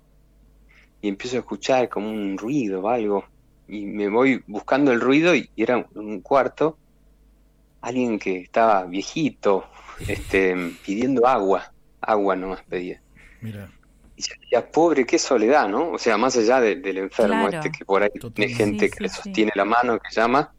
y 1.01 1.09
empiezo 1.09 1.36
a 1.36 1.39
escuchar 1.39 1.89
como 1.89 2.09
un 2.09 2.38
ruido 2.38 2.81
o 2.81 2.89
algo. 2.89 3.25
Y 3.67 3.86
me 3.86 4.07
voy 4.09 4.41
buscando 4.47 4.91
el 4.91 5.01
ruido 5.01 5.36
y 5.36 5.49
era 5.55 5.77
un- 5.77 5.88
un 5.95 6.21
cuarto, 6.21 6.77
alguien 7.81 8.17
que 8.17 8.38
estaba 8.38 8.86
viejito, 8.86 9.65
este, 10.07 10.55
pidiendo 10.86 11.27
agua, 11.27 11.73
agua 12.01 12.36
nomás 12.36 12.63
pedía. 12.63 13.01
Mira, 13.41 13.69
Y 14.15 14.21
yo 14.21 14.36
decía, 14.39 14.71
pobre, 14.71 15.05
qué 15.07 15.17
soledad, 15.17 15.67
¿no? 15.67 15.91
O 15.93 15.97
sea, 15.97 16.17
más 16.17 16.38
allá 16.38 16.62
de- 16.62 16.75
del 16.75 16.99
enfermo 16.99 17.47
Claro. 17.47 17.57
este 17.65 17.71
que 17.77 17.83
por 17.83 18.03
ahí 18.03 18.09
tiene 18.12 18.21
Totalmente. 18.21 18.53
gente 18.55 18.86
Sí, 18.86 18.91
que 18.91 18.97
sí, 18.97 19.03
le 19.03 19.09
sí. 19.09 19.15
sostiene 19.15 19.51
la 19.55 19.65
mano, 19.65 19.97
que 19.97 20.15
llama, 20.15 20.53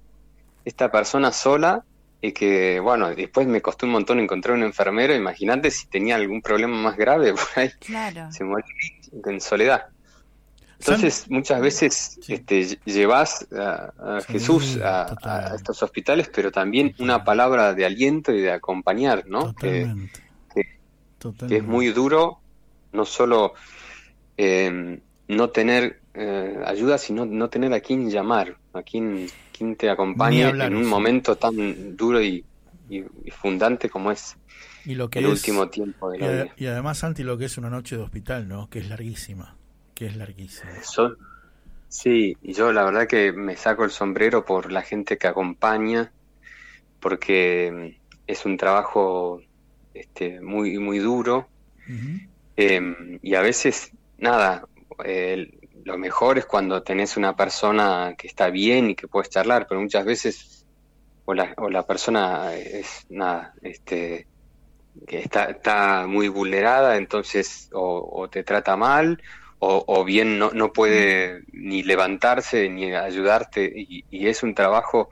esta 0.64 0.90
persona 0.90 1.30
sola 1.30 1.84
y 2.26 2.32
que, 2.32 2.80
bueno, 2.80 3.14
después 3.14 3.46
me 3.46 3.60
costó 3.60 3.84
un 3.86 3.92
montón 3.92 4.18
encontrar 4.18 4.56
un 4.56 4.62
enfermero, 4.62 5.14
imagínate 5.14 5.70
si 5.70 5.86
tenía 5.88 6.14
algún 6.16 6.40
problema 6.40 6.74
más 6.76 6.96
grave 6.96 7.32
por 7.34 7.46
ahí, 7.56 7.70
Claro. 7.80 8.32
se 8.32 8.44
moría 8.44 8.64
en 9.26 9.40
soledad. 9.40 9.86
Entonces, 10.78 11.26
muchas 11.30 11.60
veces 11.60 12.18
Sí. 12.22 12.34
este, 12.34 12.60
lle- 12.62 12.80
llevas 12.84 13.46
a, 13.52 13.92
a 14.16 14.20
Sí, 14.22 14.32
Jesús 14.34 14.78
a, 14.82 15.52
estos 15.54 15.82
hospitales, 15.82 16.30
pero 16.34 16.50
también 16.50 16.94
una 16.98 17.24
palabra 17.24 17.74
de 17.74 17.84
aliento 17.84 18.32
y 18.32 18.40
de 18.40 18.52
acompañar, 18.52 19.24
¿no? 19.26 19.54
Que- 19.54 19.80
totalmente. 19.82 20.20
que- 20.54 20.78
Totalmente. 21.18 21.46
que 21.54 21.56
es 21.60 21.64
muy 21.64 21.88
duro 21.88 22.38
no 22.92 23.04
solo 23.04 23.52
eh, 24.36 24.98
no 25.28 25.50
tener 25.50 26.00
eh, 26.14 26.58
ayuda, 26.66 26.96
sino 26.98 27.24
no 27.26 27.48
tener 27.50 27.72
a 27.72 27.80
quién 27.80 28.08
llamar, 28.10 28.56
a 28.72 28.82
quién, 28.82 29.26
quién 29.56 29.76
te 29.76 29.90
acompañe 29.90 30.44
hablar, 30.44 30.68
en 30.68 30.76
un 30.76 30.86
sí. 30.86 30.88
momento 30.88 31.36
tan 31.36 31.96
duro 31.96 32.22
y, 32.22 32.46
y- 32.88 33.04
y 33.24 33.30
fundante 33.30 33.88
como 33.90 34.10
es 34.12 34.36
Y 34.84 34.94
lo 34.94 35.10
que 35.10 35.18
el 35.18 35.26
es- 35.32 35.32
último 35.32 35.68
tiempo 35.70 36.10
de 36.10 36.18
la 36.18 36.30
vida. 36.30 36.56
y 36.56 36.66
además, 36.66 36.98
Santi, 36.98 37.22
lo 37.22 37.36
que 37.38 37.46
es 37.46 37.58
una 37.58 37.70
noche 37.70 37.96
de 37.96 38.02
hospital, 38.02 38.48
¿no? 38.48 38.68
Que 38.70 38.78
es 38.80 38.88
larguísima. 38.88 39.56
Que 39.94 40.06
es 40.06 40.16
larguísima. 40.16 40.72
Sí, 41.88 42.36
y 42.42 42.52
yo 42.54 42.72
la 42.72 42.84
verdad 42.84 43.06
que 43.08 43.32
me 43.32 43.56
saco 43.56 43.84
el 43.84 43.90
sombrero 43.90 44.44
por 44.44 44.72
la 44.72 44.82
gente 44.82 45.16
que 45.18 45.28
acompaña, 45.28 46.12
porque 47.00 47.72
mm, 47.72 48.12
es 48.28 48.46
un 48.46 48.56
trabajo 48.58 49.40
este, 49.94 50.40
muy, 50.42 50.78
muy 50.78 50.98
duro. 51.00 51.50
Eh, 52.56 53.18
y 53.22 53.34
a 53.34 53.40
veces, 53.40 53.90
nada, 54.18 54.64
eh, 55.04 55.48
lo 55.84 55.98
mejor 55.98 56.38
es 56.38 56.46
cuando 56.46 56.82
tenés 56.82 57.16
una 57.16 57.36
persona 57.36 58.14
que 58.16 58.26
está 58.26 58.50
bien 58.50 58.90
y 58.90 58.94
que 58.94 59.08
puedes 59.08 59.30
charlar, 59.30 59.66
pero 59.68 59.80
muchas 59.80 60.04
veces 60.04 60.66
o 61.26 61.34
la, 61.34 61.54
o 61.58 61.68
la 61.70 61.86
persona 61.86 62.54
es 62.54 63.06
nada, 63.08 63.54
este, 63.62 64.26
que 65.06 65.20
está, 65.20 65.44
está 65.46 66.06
muy 66.06 66.28
vulnerada, 66.28 66.96
entonces 66.96 67.68
o, 67.72 68.08
o 68.12 68.28
te 68.28 68.42
trata 68.44 68.76
mal 68.76 69.22
o, 69.58 69.84
o 69.86 70.04
bien 70.04 70.38
no, 70.38 70.50
no 70.52 70.72
puede 70.72 71.42
ni 71.52 71.82
levantarse 71.82 72.68
ni 72.68 72.92
ayudarte 72.94 73.70
y, 73.74 74.04
y 74.10 74.26
es 74.28 74.42
un 74.42 74.54
trabajo 74.54 75.08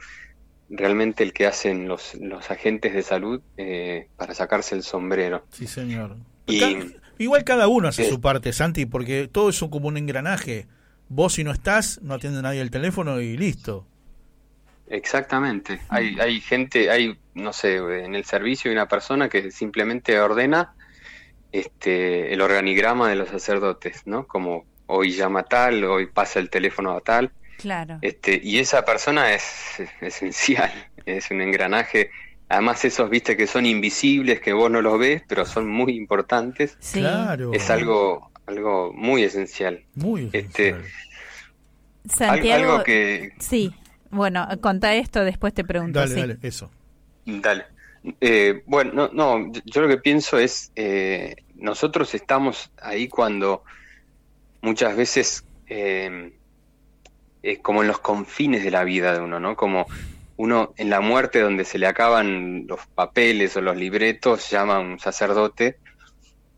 realmente 0.68 1.22
el 1.22 1.32
que 1.32 1.46
hacen 1.46 1.86
los, 1.86 2.14
los 2.14 2.50
agentes 2.50 2.94
de 2.94 3.02
salud 3.02 3.40
eh, 3.56 4.08
para 4.16 4.34
sacarse 4.34 4.74
el 4.74 4.82
sombrero. 4.82 5.44
Sí, 5.50 5.66
señor. 5.66 6.16
Y- 6.46 6.76
Igual 7.18 7.44
cada 7.44 7.68
uno 7.68 7.88
hace 7.88 8.04
Sí. 8.04 8.10
su 8.10 8.20
parte, 8.20 8.52
Santi, 8.52 8.86
porque 8.86 9.28
todo 9.28 9.50
es 9.50 9.58
como 9.60 9.88
un 9.88 9.96
engranaje. 9.96 10.66
Vos 11.08 11.34
si 11.34 11.44
no 11.44 11.52
estás, 11.52 12.00
no 12.02 12.14
atiende 12.14 12.42
nadie 12.42 12.60
el 12.60 12.70
teléfono 12.70 13.20
y 13.20 13.36
listo. 13.36 13.86
Exactamente. 14.88 15.80
Hay, 15.88 16.18
hay 16.20 16.40
gente, 16.40 16.90
hay, 16.90 17.16
no 17.34 17.52
sé, 17.52 17.76
en 17.76 18.14
el 18.14 18.24
servicio 18.24 18.70
hay 18.70 18.76
una 18.76 18.88
persona 18.88 19.28
que 19.28 19.50
simplemente 19.50 20.18
ordena 20.20 20.74
este, 21.52 22.32
el 22.32 22.40
organigrama 22.40 23.08
de 23.08 23.16
los 23.16 23.28
sacerdotes, 23.28 24.02
¿no? 24.06 24.26
Como 24.26 24.64
hoy 24.86 25.12
llama 25.12 25.44
tal, 25.44 25.84
hoy 25.84 26.06
pasa 26.06 26.40
el 26.40 26.50
teléfono 26.50 26.92
a 26.92 27.00
tal, 27.00 27.30
Claro. 27.58 27.98
este, 28.02 28.40
y 28.42 28.58
esa 28.58 28.84
persona 28.84 29.32
es 29.34 29.44
esencial, 30.00 30.72
es 31.06 31.30
un 31.30 31.40
engranaje. 31.40 32.10
Además 32.52 32.84
esos, 32.84 33.08
viste, 33.08 33.34
que 33.36 33.46
son 33.46 33.64
invisibles, 33.64 34.40
que 34.40 34.52
vos 34.52 34.70
no 34.70 34.82
los 34.82 34.98
ves, 34.98 35.22
pero 35.26 35.46
son 35.46 35.68
muy 35.70 35.96
importantes. 35.96 36.76
Sí. 36.80 37.00
Claro. 37.00 37.50
Es 37.54 37.70
algo, 37.70 38.30
algo 38.46 38.92
muy 38.92 39.22
esencial. 39.22 39.82
muy 39.94 40.28
este, 40.34 40.68
esencial. 40.68 40.74
Al- 42.04 42.10
Santiago, 42.10 42.72
algo 42.72 42.84
que, 42.84 43.32
sí. 43.38 43.72
Bueno, 44.10 44.46
contá 44.60 44.94
esto, 44.94 45.24
después 45.24 45.54
te 45.54 45.64
pregunto. 45.64 45.98
Dale, 46.00 46.14
sí. 46.14 46.20
dale, 46.20 46.36
eso. 46.42 46.70
Dale. 47.24 47.64
Eh, 48.20 48.62
bueno, 48.66 48.92
no, 48.92 49.08
no, 49.12 49.52
yo- 49.52 49.62
yo 49.64 49.80
lo 49.80 49.88
que 49.88 49.96
pienso 49.96 50.38
es, 50.38 50.72
eh, 50.76 51.36
nosotros 51.54 52.14
estamos 52.14 52.70
ahí 52.82 53.08
cuando 53.08 53.62
muchas 54.60 54.94
veces, 54.96 55.44
eh, 55.68 56.32
es 57.42 57.58
como 57.60 57.80
en 57.82 57.88
los 57.88 58.00
confines 58.00 58.62
de 58.62 58.70
la 58.70 58.84
vida 58.84 59.14
de 59.14 59.20
uno, 59.20 59.40
¿no? 59.40 59.56
Como 59.56 59.86
uno 60.42 60.74
en 60.76 60.90
la 60.90 61.00
muerte 61.00 61.38
donde 61.38 61.64
se 61.64 61.78
le 61.78 61.86
acaban 61.86 62.66
los 62.66 62.84
papeles 62.88 63.56
o 63.56 63.60
los 63.60 63.76
libretos, 63.76 64.50
llama 64.50 64.78
a 64.78 64.80
un 64.80 64.98
sacerdote, 64.98 65.76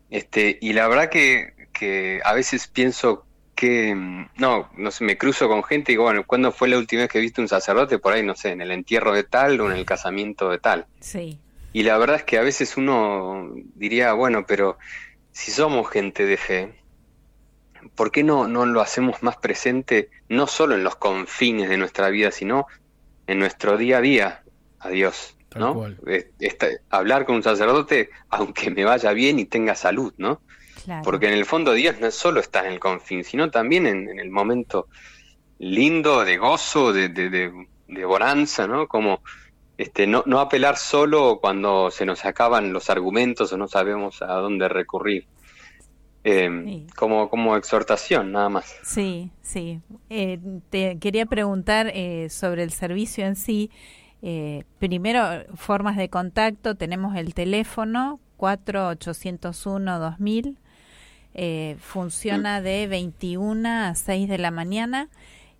este, 0.09 0.57
y 0.59 0.73
la 0.73 0.87
verdad 0.87 1.09
que, 1.09 1.53
que 1.71 2.19
a 2.25 2.33
veces 2.33 2.65
pienso 2.65 3.27
que, 3.53 3.93
mm, 3.93 4.29
no, 4.37 4.71
no 4.75 4.89
sé, 4.89 5.03
me 5.03 5.19
cruzo 5.19 5.47
con 5.47 5.63
gente 5.63 5.91
y 5.91 5.93
digo, 5.93 6.05
bueno, 6.05 6.23
¿cuándo 6.25 6.51
fue 6.51 6.67
la 6.67 6.79
última 6.79 7.03
vez 7.03 7.11
que 7.11 7.19
viste 7.19 7.41
un 7.41 7.47
sacerdote? 7.47 7.99
Por 7.99 8.13
ahí, 8.13 8.23
no 8.23 8.33
sé, 8.33 8.49
en 8.49 8.61
el 8.61 8.71
entierro 8.71 9.13
de 9.13 9.23
tal 9.23 9.61
o 9.61 9.69
en 9.69 9.77
el 9.77 9.85
casamiento 9.85 10.49
de 10.49 10.57
tal. 10.57 10.87
Sí. 10.99 11.37
Y 11.71 11.83
la 11.83 11.99
verdad 11.99 12.15
es 12.15 12.23
que 12.23 12.39
a 12.39 12.41
veces 12.41 12.77
uno 12.77 13.51
diría, 13.75 14.13
bueno, 14.13 14.47
pero 14.47 14.79
si 15.31 15.51
somos 15.51 15.91
gente 15.91 16.25
de 16.25 16.37
fe, 16.37 16.73
¿por 17.93 18.11
qué 18.11 18.23
no, 18.23 18.47
no 18.47 18.65
lo 18.65 18.81
hacemos 18.81 19.21
más 19.21 19.37
presente, 19.37 20.09
no 20.27 20.47
solo 20.47 20.73
en 20.73 20.83
los 20.83 20.95
confines 20.95 21.69
de 21.69 21.77
nuestra 21.77 22.09
vida, 22.09 22.31
sino 22.31 22.65
en 23.27 23.39
nuestro 23.39 23.77
día 23.77 23.97
a 23.97 24.01
día 24.01 24.43
a 24.79 24.89
Dios? 24.89 25.35
¿no? 25.55 25.73
esta- 26.39 26.67
hablar 26.89 27.25
con 27.25 27.35
un 27.35 27.43
sacerdote, 27.43 28.09
aunque 28.29 28.71
me 28.71 28.83
vaya 28.83 29.11
bien 29.13 29.39
y 29.39 29.45
tenga 29.45 29.75
salud, 29.75 30.13
¿no? 30.17 30.41
Claro. 30.83 31.03
Porque 31.03 31.27
en 31.27 31.33
el 31.33 31.45
fondo 31.45 31.73
Dios 31.73 31.99
no 31.99 32.11
solo 32.11 32.39
está 32.41 32.65
en 32.65 32.73
el 32.73 32.79
confín, 32.79 33.23
sino 33.23 33.49
también 33.51 33.87
en, 33.87 34.09
en 34.09 34.19
el 34.19 34.29
momento 34.31 34.87
lindo, 35.59 36.25
de 36.25 36.37
gozo, 36.37 36.93
de, 36.93 37.09
de, 37.09 37.29
de- 37.29 37.67
de 37.87 38.05
bonanza, 38.05 38.67
¿no? 38.67 38.87
Como 38.87 39.21
este, 39.77 40.07
no, 40.07 40.23
no 40.25 40.39
apelar 40.39 40.77
solo 40.77 41.39
cuando 41.41 41.91
se 41.91 42.05
nos 42.05 42.25
acaban 42.25 42.73
los 42.73 42.89
argumentos 42.89 43.51
o 43.53 43.57
no 43.57 43.67
sabemos 43.67 44.21
a 44.21 44.33
dónde 44.35 44.69
recurrir. 44.69 45.27
Eh, 46.27 46.49
Sí. 46.65 46.87
como, 46.95 47.29
como 47.29 47.55
exhortación, 47.55 48.31
nada 48.31 48.49
más. 48.49 48.65
Sí, 48.83 49.29
sí. 49.41 49.79
Eh, 50.09 50.39
te 50.71 50.97
quería 50.97 51.25
preguntar 51.27 51.91
eh, 51.93 52.29
sobre 52.29 52.63
el 52.63 52.71
servicio 52.71 53.25
en 53.25 53.35
sí. 53.35 53.69
Eh, 54.21 54.63
primero, 54.79 55.21
formas 55.55 55.97
de 55.97 56.09
contacto. 56.09 56.75
Tenemos 56.75 57.15
el 57.15 57.33
teléfono 57.35 58.19
4801-2000. 58.39 60.57
Eh, 61.37 61.75
funciona 61.79 62.61
de 62.61 62.87
21 62.87 63.67
a 63.69 63.93
6 63.95 64.29
de 64.29 64.37
la 64.37 64.51
mañana. 64.51 65.09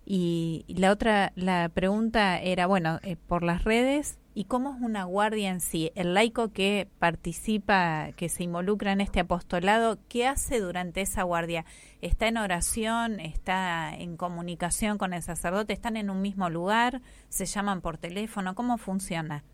Y 0.04 0.64
la 0.68 0.90
otra, 0.92 1.32
la 1.36 1.68
pregunta 1.68 2.40
era, 2.40 2.66
bueno, 2.66 2.98
eh, 3.02 3.16
por 3.28 3.42
las 3.42 3.64
redes, 3.64 4.18
¿y 4.36 4.44
cómo 4.46 4.74
es 4.76 4.80
una 4.82 5.04
guardia 5.04 5.50
en 5.50 5.60
sí? 5.60 5.92
El 5.96 6.14
laico 6.14 6.52
que 6.52 6.88
participa, 7.00 8.12
que 8.16 8.28
se 8.28 8.44
involucra 8.44 8.92
en 8.92 9.00
este 9.02 9.20
apostolado, 9.20 9.98
¿qué 10.08 10.26
hace 10.28 10.60
durante 10.60 11.00
esa 11.02 11.24
guardia? 11.24 11.64
¿Está 12.02 12.28
en 12.28 12.36
oración? 12.38 13.20
¿Está 13.20 13.94
en 13.96 14.16
comunicación 14.16 14.98
con 14.98 15.14
el 15.14 15.22
sacerdote? 15.22 15.72
¿Están 15.72 15.96
en 15.96 16.10
un 16.10 16.22
mismo 16.22 16.50
lugar? 16.50 17.02
¿Se 17.30 17.46
llaman 17.46 17.80
por 17.82 17.98
teléfono? 17.98 18.54
¿Cómo 18.54 18.78
funciona? 18.78 19.44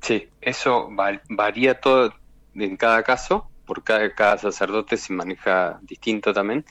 Sí, 0.00 0.28
eso 0.40 0.88
va- 0.94 1.20
varía 1.28 1.80
todo 1.80 2.12
en 2.54 2.76
cada 2.76 3.02
caso, 3.02 3.50
por 3.64 3.84
cada, 3.84 4.14
cada 4.14 4.38
sacerdote 4.38 4.96
se 4.96 5.12
maneja 5.12 5.78
distinto 5.82 6.32
también, 6.32 6.64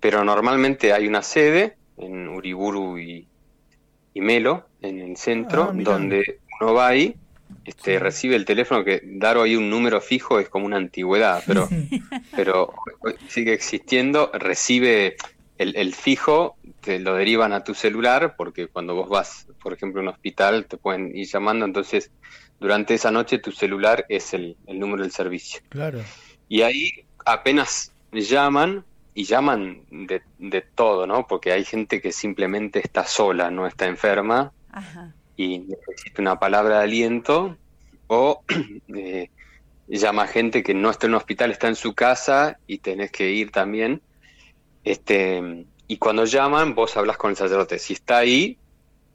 pero 0.00 0.24
normalmente 0.24 0.92
hay 0.92 1.06
una 1.08 1.22
sede 1.22 1.78
en 1.96 2.28
Uriburu 2.28 2.98
y, 2.98 3.28
y 4.14 4.20
Melo, 4.22 4.70
en 4.80 5.00
el 5.00 5.16
centro, 5.16 5.70
Ah, 5.70 5.74
donde 5.74 6.40
uno 6.60 6.74
va 6.74 6.88
ahí, 6.88 7.16
este, 7.64 7.94
Sí. 7.94 7.98
recibe 7.98 8.36
el 8.36 8.44
teléfono, 8.44 8.84
que 8.84 9.00
dar 9.04 9.36
hoy 9.36 9.56
un 9.56 9.70
número 9.70 10.00
fijo 10.00 10.38
es 10.38 10.48
como 10.48 10.66
una 10.66 10.76
antigüedad, 10.76 11.42
pero, 11.46 11.68
pero 12.34 12.72
sigue 13.28 13.52
existiendo, 13.52 14.30
recibe 14.32 15.16
el, 15.58 15.76
el 15.76 15.94
fijo, 15.94 16.56
te 16.80 16.98
lo 17.00 17.14
derivan 17.14 17.52
a 17.52 17.64
tu 17.64 17.74
celular, 17.74 18.34
porque 18.36 18.68
cuando 18.68 18.94
vos 18.94 19.08
vas, 19.08 19.46
por 19.62 19.72
ejemplo, 19.72 20.00
a 20.00 20.04
un 20.04 20.08
hospital, 20.08 20.66
te 20.66 20.76
pueden 20.76 21.14
ir 21.16 21.26
llamando, 21.26 21.64
entonces 21.64 22.10
durante 22.60 22.94
esa 22.94 23.10
noche 23.10 23.38
tu 23.38 23.52
celular 23.52 24.04
es 24.08 24.32
el, 24.34 24.56
el 24.66 24.78
número 24.78 25.02
del 25.02 25.12
servicio. 25.12 25.60
Claro. 25.70 26.00
Y 26.48 26.62
ahí 26.62 26.90
apenas 27.24 27.92
llaman, 28.12 28.84
y 29.14 29.24
llaman 29.24 29.82
de, 29.90 30.22
de 30.38 30.60
todo, 30.62 31.06
¿no? 31.06 31.26
Porque 31.26 31.52
hay 31.52 31.64
gente 31.64 32.00
que 32.00 32.12
simplemente 32.12 32.80
está 32.82 33.04
sola, 33.04 33.50
no 33.50 33.66
está 33.66 33.86
enferma 33.86 34.52
Ajá. 34.72 35.14
Y 35.40 35.58
necesita 35.60 36.20
una 36.20 36.38
palabra 36.38 36.78
de 36.78 36.84
aliento, 36.84 37.56
o 38.08 38.42
eh, 38.94 39.30
llama 39.88 40.26
gente 40.26 40.62
que 40.62 40.74
no 40.74 40.90
está 40.90 41.06
en 41.06 41.14
un 41.14 41.16
hospital, 41.16 41.50
está 41.50 41.68
en 41.68 41.76
su 41.76 41.94
casa 41.94 42.58
y 42.66 42.78
tenés 42.78 43.10
que 43.10 43.30
ir 43.30 43.50
también. 43.50 44.02
Este, 44.84 45.64
y 45.86 45.96
cuando 45.96 46.26
llaman, 46.26 46.74
vos 46.74 46.94
hablas 46.98 47.16
con 47.16 47.30
el 47.30 47.36
sacerdote. 47.36 47.78
Si 47.78 47.94
está 47.94 48.18
ahí, 48.18 48.58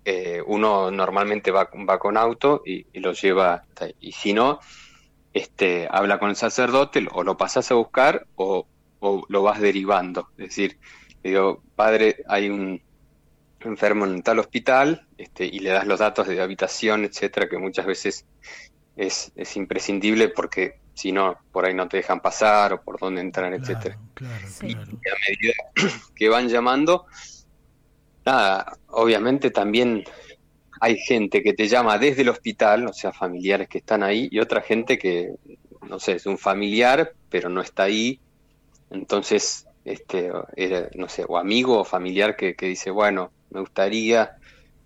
eh, 0.03 0.41
uno 0.47 0.89
normalmente 0.89 1.51
va, 1.51 1.69
va 1.88 1.99
con 1.99 2.17
auto 2.17 2.63
y, 2.65 2.88
lo 2.99 3.13
lleva. 3.13 3.63
Y 3.99 4.11
si 4.13 4.34
no, 4.34 4.59
este, 5.32 5.88
habla 5.91 6.17
con 6.17 6.32
el 6.32 6.36
sacerdote, 6.36 7.07
o 7.11 7.23
lo 7.23 7.38
pasas 7.38 7.69
a 7.69 7.76
buscar 7.76 8.26
o, 8.36 8.65
o 8.99 9.26
lo 9.30 9.43
vas 9.43 9.61
derivando. 9.61 10.30
Es 10.39 10.47
decir, 10.47 10.80
digo, 11.23 11.61
padre, 11.76 12.23
hay 12.28 12.49
un 12.49 12.82
enfermo 13.70 14.05
en 14.05 14.22
tal 14.24 14.39
hospital, 14.39 15.07
este, 15.18 15.45
y 15.45 15.59
le 15.59 15.70
das 15.72 15.88
los 15.88 15.99
datos 15.99 16.28
de 16.28 16.41
habitación, 16.41 17.03
etcétera, 17.05 17.47
que 17.49 17.57
muchas 17.57 17.86
veces 17.86 18.26
es, 18.95 19.32
es 19.36 19.55
imprescindible 19.57 20.30
porque 20.30 20.80
si 20.93 21.11
no, 21.11 21.38
por 21.51 21.66
ahí 21.66 21.74
no 21.74 21.88
te 21.89 21.97
dejan 21.97 22.22
pasar 22.22 22.74
o 22.74 22.82
por 22.82 22.97
dónde 22.99 23.22
entrar, 23.22 23.53
etcétera. 23.53 23.97
Claro, 24.13 24.36
claro, 24.36 24.47
Sí. 24.47 24.74
claro. 24.74 24.91
Y 24.91 25.09
a 25.09 25.16
medida 25.30 25.53
que 26.16 26.30
van 26.30 26.47
llamando, 26.47 27.05
nada, 28.26 28.78
obviamente 28.88 29.51
también 29.51 30.03
hay 30.80 30.97
gente 30.97 31.43
que 31.43 31.53
te 31.53 31.68
llama 31.68 31.97
desde 31.97 32.22
el 32.22 32.30
hospital, 32.30 32.88
o 32.88 32.93
sea, 32.93 33.11
familiares 33.11 33.68
que 33.68 33.80
están 33.80 34.03
ahí, 34.03 34.28
y 34.32 34.39
otra 34.39 34.61
gente 34.61 34.97
que, 34.97 35.34
no 35.88 35.99
sé, 35.99 36.13
es 36.13 36.26
un 36.26 36.38
familiar, 36.38 37.13
pero 37.30 37.49
no 37.49 37.61
está 37.61 37.84
ahí. 37.84 38.20
Entonces, 38.89 39.68
este, 39.84 40.32
era, 40.55 40.89
no 40.95 41.09
sé, 41.09 41.26
o 41.28 41.38
amigo 41.38 41.80
o 41.80 41.86
familiar 41.86 42.36
que, 42.36 42.55
que 42.55 42.68
dice, 42.68 42.89
bueno, 42.91 43.32
me 43.50 43.62
gustaría, 43.62 44.32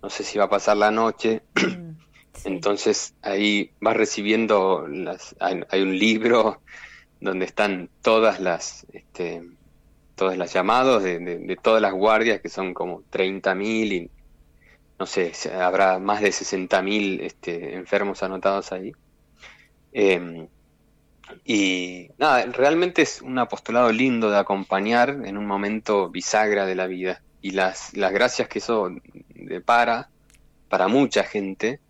no 0.02 0.10
sé 0.10 0.24
si 0.24 0.38
va 0.38 0.44
a 0.46 0.50
pasar 0.50 0.76
la 0.76 0.90
noche. 0.90 1.44
Mm, 1.54 1.98
sí. 2.34 2.52
Entonces 2.54 3.14
ahí 3.22 3.74
vas 3.80 3.96
recibiendo 3.96 4.86
las, 4.88 5.36
hay, 5.40 5.62
hay 5.70 5.82
un 5.82 5.98
libro 5.98 6.62
donde 7.20 7.46
están 7.46 7.90
todas 8.02 8.40
las 8.40 8.86
este, 8.92 9.42
todas 10.16 10.38
las 10.38 10.52
llamados 10.54 11.02
de, 11.04 11.18
de- 11.20 11.38
de 11.40 11.56
todas 11.56 11.82
las 11.82 11.92
guardias 11.94 12.40
que 12.42 12.48
son 12.50 12.74
como 12.74 13.04
30.000 13.10 13.92
y 13.92 14.12
no 14.98 15.06
sé, 15.06 15.32
habrá 15.60 15.98
más 15.98 16.20
de 16.22 16.32
60.000 16.32 17.20
este, 17.22 17.74
enfermos 17.76 18.22
anotados 18.22 18.72
ahí. 18.72 18.92
Em, 19.92 20.48
y 21.44 22.08
nada, 22.18 22.46
realmente 22.46 23.02
es 23.02 23.22
un 23.22 23.38
apostolado 23.38 23.92
lindo 23.92 24.30
de 24.30 24.38
acompañar 24.38 25.10
en 25.24 25.36
un 25.38 25.46
momento 25.46 26.10
bisagra 26.10 26.66
de 26.66 26.74
la 26.76 26.86
vida. 26.86 27.22
Y 27.42 27.52
las, 27.52 27.96
las 27.96 28.12
gracias 28.12 28.48
que 28.48 28.58
eso 28.58 28.90
depara 29.34 30.10
para 30.68 30.88
mucha 30.88 31.24
gente 31.24 31.80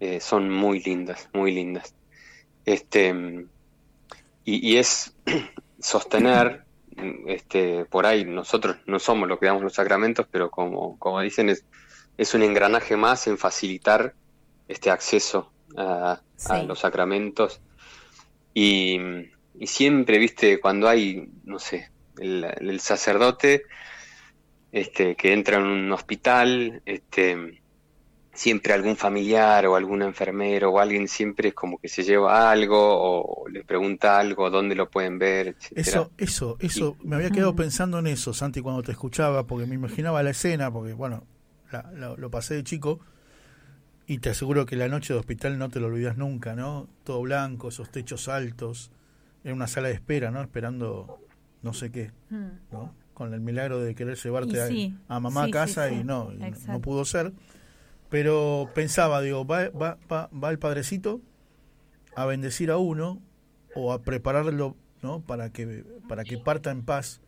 eh, 0.00 0.20
son 0.20 0.50
muy 0.50 0.80
lindas, 0.80 1.28
muy 1.32 1.52
lindas. 1.52 1.94
Este, 2.64 3.14
y, 4.44 4.72
y 4.72 4.78
es 4.78 5.14
sostener, 5.78 6.64
este, 7.26 7.84
por 7.84 8.06
ahí 8.06 8.24
nosotros 8.24 8.76
no 8.86 8.98
somos 8.98 9.28
los 9.28 9.38
que 9.38 9.46
damos 9.46 9.62
los 9.62 9.74
sacramentos, 9.74 10.26
pero 10.30 10.50
como, 10.50 10.98
como 10.98 11.20
dicen, 11.20 11.48
es, 11.48 11.64
es 12.16 12.34
un 12.34 12.42
engranaje 12.42 12.96
más 12.96 13.26
en 13.26 13.38
facilitar 13.38 14.14
este 14.68 14.90
acceso 14.90 15.52
a, 15.76 16.20
los 16.66 16.80
sacramentos. 16.80 17.60
Y, 18.54 18.98
y 19.58 19.66
siempre, 19.66 20.18
viste, 20.18 20.60
cuando 20.60 20.88
hay, 20.88 21.30
no 21.44 21.58
sé, 21.58 21.90
el, 22.18 22.44
el 22.60 22.80
sacerdote 22.80 23.64
este, 24.72 25.16
que 25.16 25.32
entra 25.32 25.56
en 25.58 25.64
un 25.64 25.92
hospital, 25.92 26.82
este, 26.84 27.62
siempre 28.32 28.72
algún 28.74 28.96
familiar 28.96 29.66
o 29.66 29.76
algún 29.76 30.02
enfermero 30.02 30.70
o 30.70 30.80
alguien 30.80 31.08
siempre 31.08 31.48
es 31.48 31.54
como 31.54 31.78
que 31.78 31.88
se 31.88 32.02
lleva 32.02 32.50
algo 32.50 32.78
o 32.78 33.48
le 33.48 33.64
pregunta 33.64 34.18
algo, 34.18 34.50
dónde 34.50 34.74
lo 34.74 34.90
pueden 34.90 35.18
ver, 35.18 35.48
etcétera. 35.48 35.82
Eso, 35.82 36.10
eso, 36.18 36.56
eso, 36.60 36.96
me 37.04 37.16
había 37.16 37.30
quedado 37.30 37.56
pensando 37.56 37.98
en 37.98 38.08
eso, 38.08 38.34
Santi, 38.34 38.60
cuando 38.60 38.82
te 38.82 38.92
escuchaba, 38.92 39.46
porque 39.46 39.66
me 39.66 39.74
imaginaba 39.74 40.22
la 40.22 40.30
escena, 40.30 40.70
porque 40.70 40.92
bueno, 40.92 41.24
la- 41.72 41.90
la- 41.94 42.14
lo 42.16 42.30
pasé 42.30 42.54
de 42.54 42.64
chico, 42.64 43.00
y 44.06 44.18
te 44.18 44.30
aseguro 44.30 44.66
que 44.66 44.76
la 44.76 44.88
noche 44.88 45.12
de 45.12 45.18
hospital 45.18 45.58
no 45.58 45.68
te 45.68 45.80
lo 45.80 45.86
olvidas 45.88 46.16
nunca, 46.16 46.54
¿no? 46.54 46.88
Todo 47.04 47.22
blanco, 47.22 47.68
esos 47.68 47.90
techos 47.90 48.28
altos, 48.28 48.92
en 49.44 49.52
una 49.54 49.66
sala 49.66 49.88
de 49.88 49.94
espera, 49.94 50.30
¿no? 50.30 50.40
Esperando 50.42 51.18
no 51.62 51.72
sé 51.72 51.90
qué, 51.90 52.12
Mm, 52.30 52.46
¿no? 52.70 52.94
Con 53.16 53.32
el 53.32 53.40
milagro 53.40 53.80
de 53.80 53.94
querer 53.94 54.18
llevarte 54.18 54.60
a, 55.08 55.20
mamá 55.20 55.44
sí, 55.44 55.48
a 55.48 55.52
casa 55.52 55.88
sí, 55.88 55.94
y 55.94 56.04
no, 56.04 56.34
y 56.34 56.38
no- 56.68 56.80
pudo 56.82 57.06
ser. 57.06 57.32
Pero 58.10 58.68
pensaba, 58.74 59.22
digo, 59.22 59.46
va, 59.46 59.70
va, 59.70 59.96
va, 60.12 60.28
va 60.28 60.50
el 60.50 60.58
padrecito 60.58 61.22
a 62.14 62.26
bendecir 62.26 62.70
a 62.70 62.76
uno 62.76 63.22
o 63.74 63.94
a 63.94 64.02
prepararlo 64.02 64.76
¿no? 65.00 65.22
para, 65.22 65.48
que, 65.50 65.82
para 66.10 66.24
que 66.24 66.36
parta 66.36 66.70
en 66.70 66.82
paz. 66.82 67.22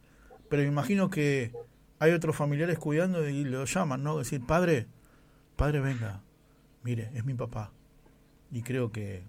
Pero 0.51 0.61
me 0.63 0.69
imagino 0.69 1.09
que 1.09 1.53
hay 2.01 2.13
otros 2.13 2.37
familiares 2.37 2.79
cuidando 2.79 3.27
y 3.27 3.45
lo 3.45 3.65
llaman, 3.65 4.03
¿no? 4.03 4.19
Decir, 4.19 4.45
padre, 4.45 4.89
padre, 5.57 5.81
venga, 5.81 6.21
mire, 6.83 7.11
es 7.15 7.25
mi 7.25 7.33
papá. 7.33 7.73
Y 8.53 8.61
creo 8.61 8.93
que 8.93 9.23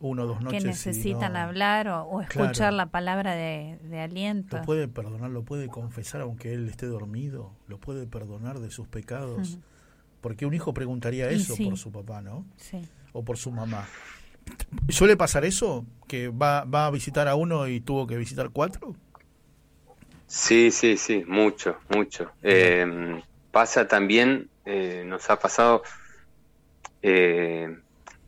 uno 0.00 0.22
o 0.22 0.26
dos 0.26 0.38
que 0.38 0.44
noches. 0.44 0.62
si 0.62 0.66
necesitan 0.68 1.34
no- 1.34 1.38
hablar 1.40 1.88
o, 1.88 2.02
o 2.04 2.20
escuchar 2.22 2.52
Claro. 2.54 2.76
la 2.76 2.86
palabra 2.86 3.34
de, 3.34 3.78
de 3.82 4.00
aliento. 4.00 4.56
Lo 4.58 4.64
puede 4.64 4.88
perdonar, 4.88 5.30
lo 5.30 5.42
puede 5.44 5.68
confesar 5.68 6.22
aunque 6.22 6.52
él 6.54 6.68
esté 6.68 6.86
dormido, 6.86 7.52
lo 7.68 7.78
puede 7.78 8.06
perdonar 8.06 8.58
de 8.60 8.70
sus 8.70 8.88
pecados. 8.88 9.50
Ujú. 9.52 9.60
Porque 10.20 10.44
un 10.46 10.54
hijo 10.54 10.74
preguntaría 10.74 11.30
eso 11.30 11.54
sí. 11.54 11.64
por 11.66 11.78
su 11.78 11.92
papá, 11.92 12.20
¿no? 12.20 12.44
Sí. 12.56 12.80
O 13.12 13.22
por 13.24 13.36
su 13.38 13.50
mamá. 13.50 13.86
¿Suele 14.88 15.16
pasar 15.16 15.44
eso? 15.44 15.84
¿Que 16.08 16.28
va, 16.28 16.64
va 16.64 16.86
a 16.86 16.90
visitar 16.90 17.28
a 17.28 17.34
uno 17.34 17.68
y 17.68 17.80
tuvo 17.80 18.06
que 18.06 18.16
visitar 18.16 18.50
cuatro? 18.50 18.94
Sí, 20.26 20.70
sí, 20.70 20.96
sí, 20.96 21.24
mucho, 21.26 21.76
mucho. 21.88 22.30
Eh, 22.42 23.20
pasa 23.50 23.88
también, 23.88 24.48
eh, 24.64 25.04
nos 25.06 25.28
ha 25.30 25.38
pasado, 25.38 25.82
eh, 27.02 27.76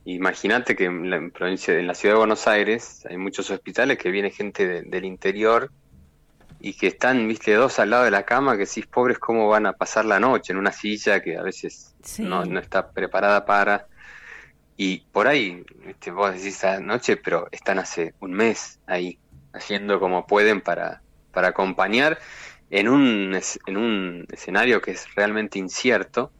imagínate 0.05 0.75
que 0.75 0.85
en 0.85 1.09
la 1.09 1.21
provincia, 1.29 1.73
en 1.77 1.87
la 1.87 1.95
ciudad 1.95 2.15
de 2.15 2.19
Buenos 2.19 2.47
Aires 2.47 3.05
hay 3.09 3.17
muchos 3.17 3.49
hospitales 3.49 3.97
que 3.97 4.11
viene 4.11 4.31
gente 4.31 4.67
de- 4.67 4.81
del 4.83 5.05
interior 5.05 5.71
y 6.59 6.73
que 6.75 6.87
están, 6.87 7.27
viste, 7.27 7.53
dos 7.53 7.79
al 7.79 7.89
lado 7.89 8.03
de 8.05 8.11
la 8.11 8.23
cama, 8.23 8.53
que 8.53 8.65
decís, 8.65 8.87
pobres, 8.87 9.19
cómo 9.19 9.49
van 9.49 9.65
a 9.65 9.73
pasar 9.73 10.05
la 10.05 10.19
noche 10.19 10.53
en 10.53 10.59
una 10.59 10.71
silla 10.71 11.21
que 11.21 11.37
a 11.37 11.43
veces 11.43 11.93
Sí. 12.03 12.23
no, 12.23 12.45
no 12.45 12.59
está 12.59 12.89
preparada 12.91 13.45
para. 13.45 13.87
Y 14.75 15.05
por 15.11 15.27
ahí, 15.27 15.63
viste, 15.85 16.11
vos 16.11 16.33
decís 16.33 16.63
anoche, 16.63 17.17
pero 17.17 17.47
están 17.51 17.79
hace 17.79 18.13
un 18.19 18.31
mes 18.33 18.79
ahí, 18.87 19.19
haciendo 19.53 19.99
como 19.99 20.25
pueden 20.25 20.61
para, 20.61 21.01
para 21.31 21.49
acompañar 21.49 22.17
en 22.69 22.87
un, 22.89 23.39
en 23.67 23.77
un 23.77 24.25
escenario 24.31 24.81
que 24.81 24.91
es 24.91 25.05
realmente 25.15 25.59
incierto, 25.59 26.31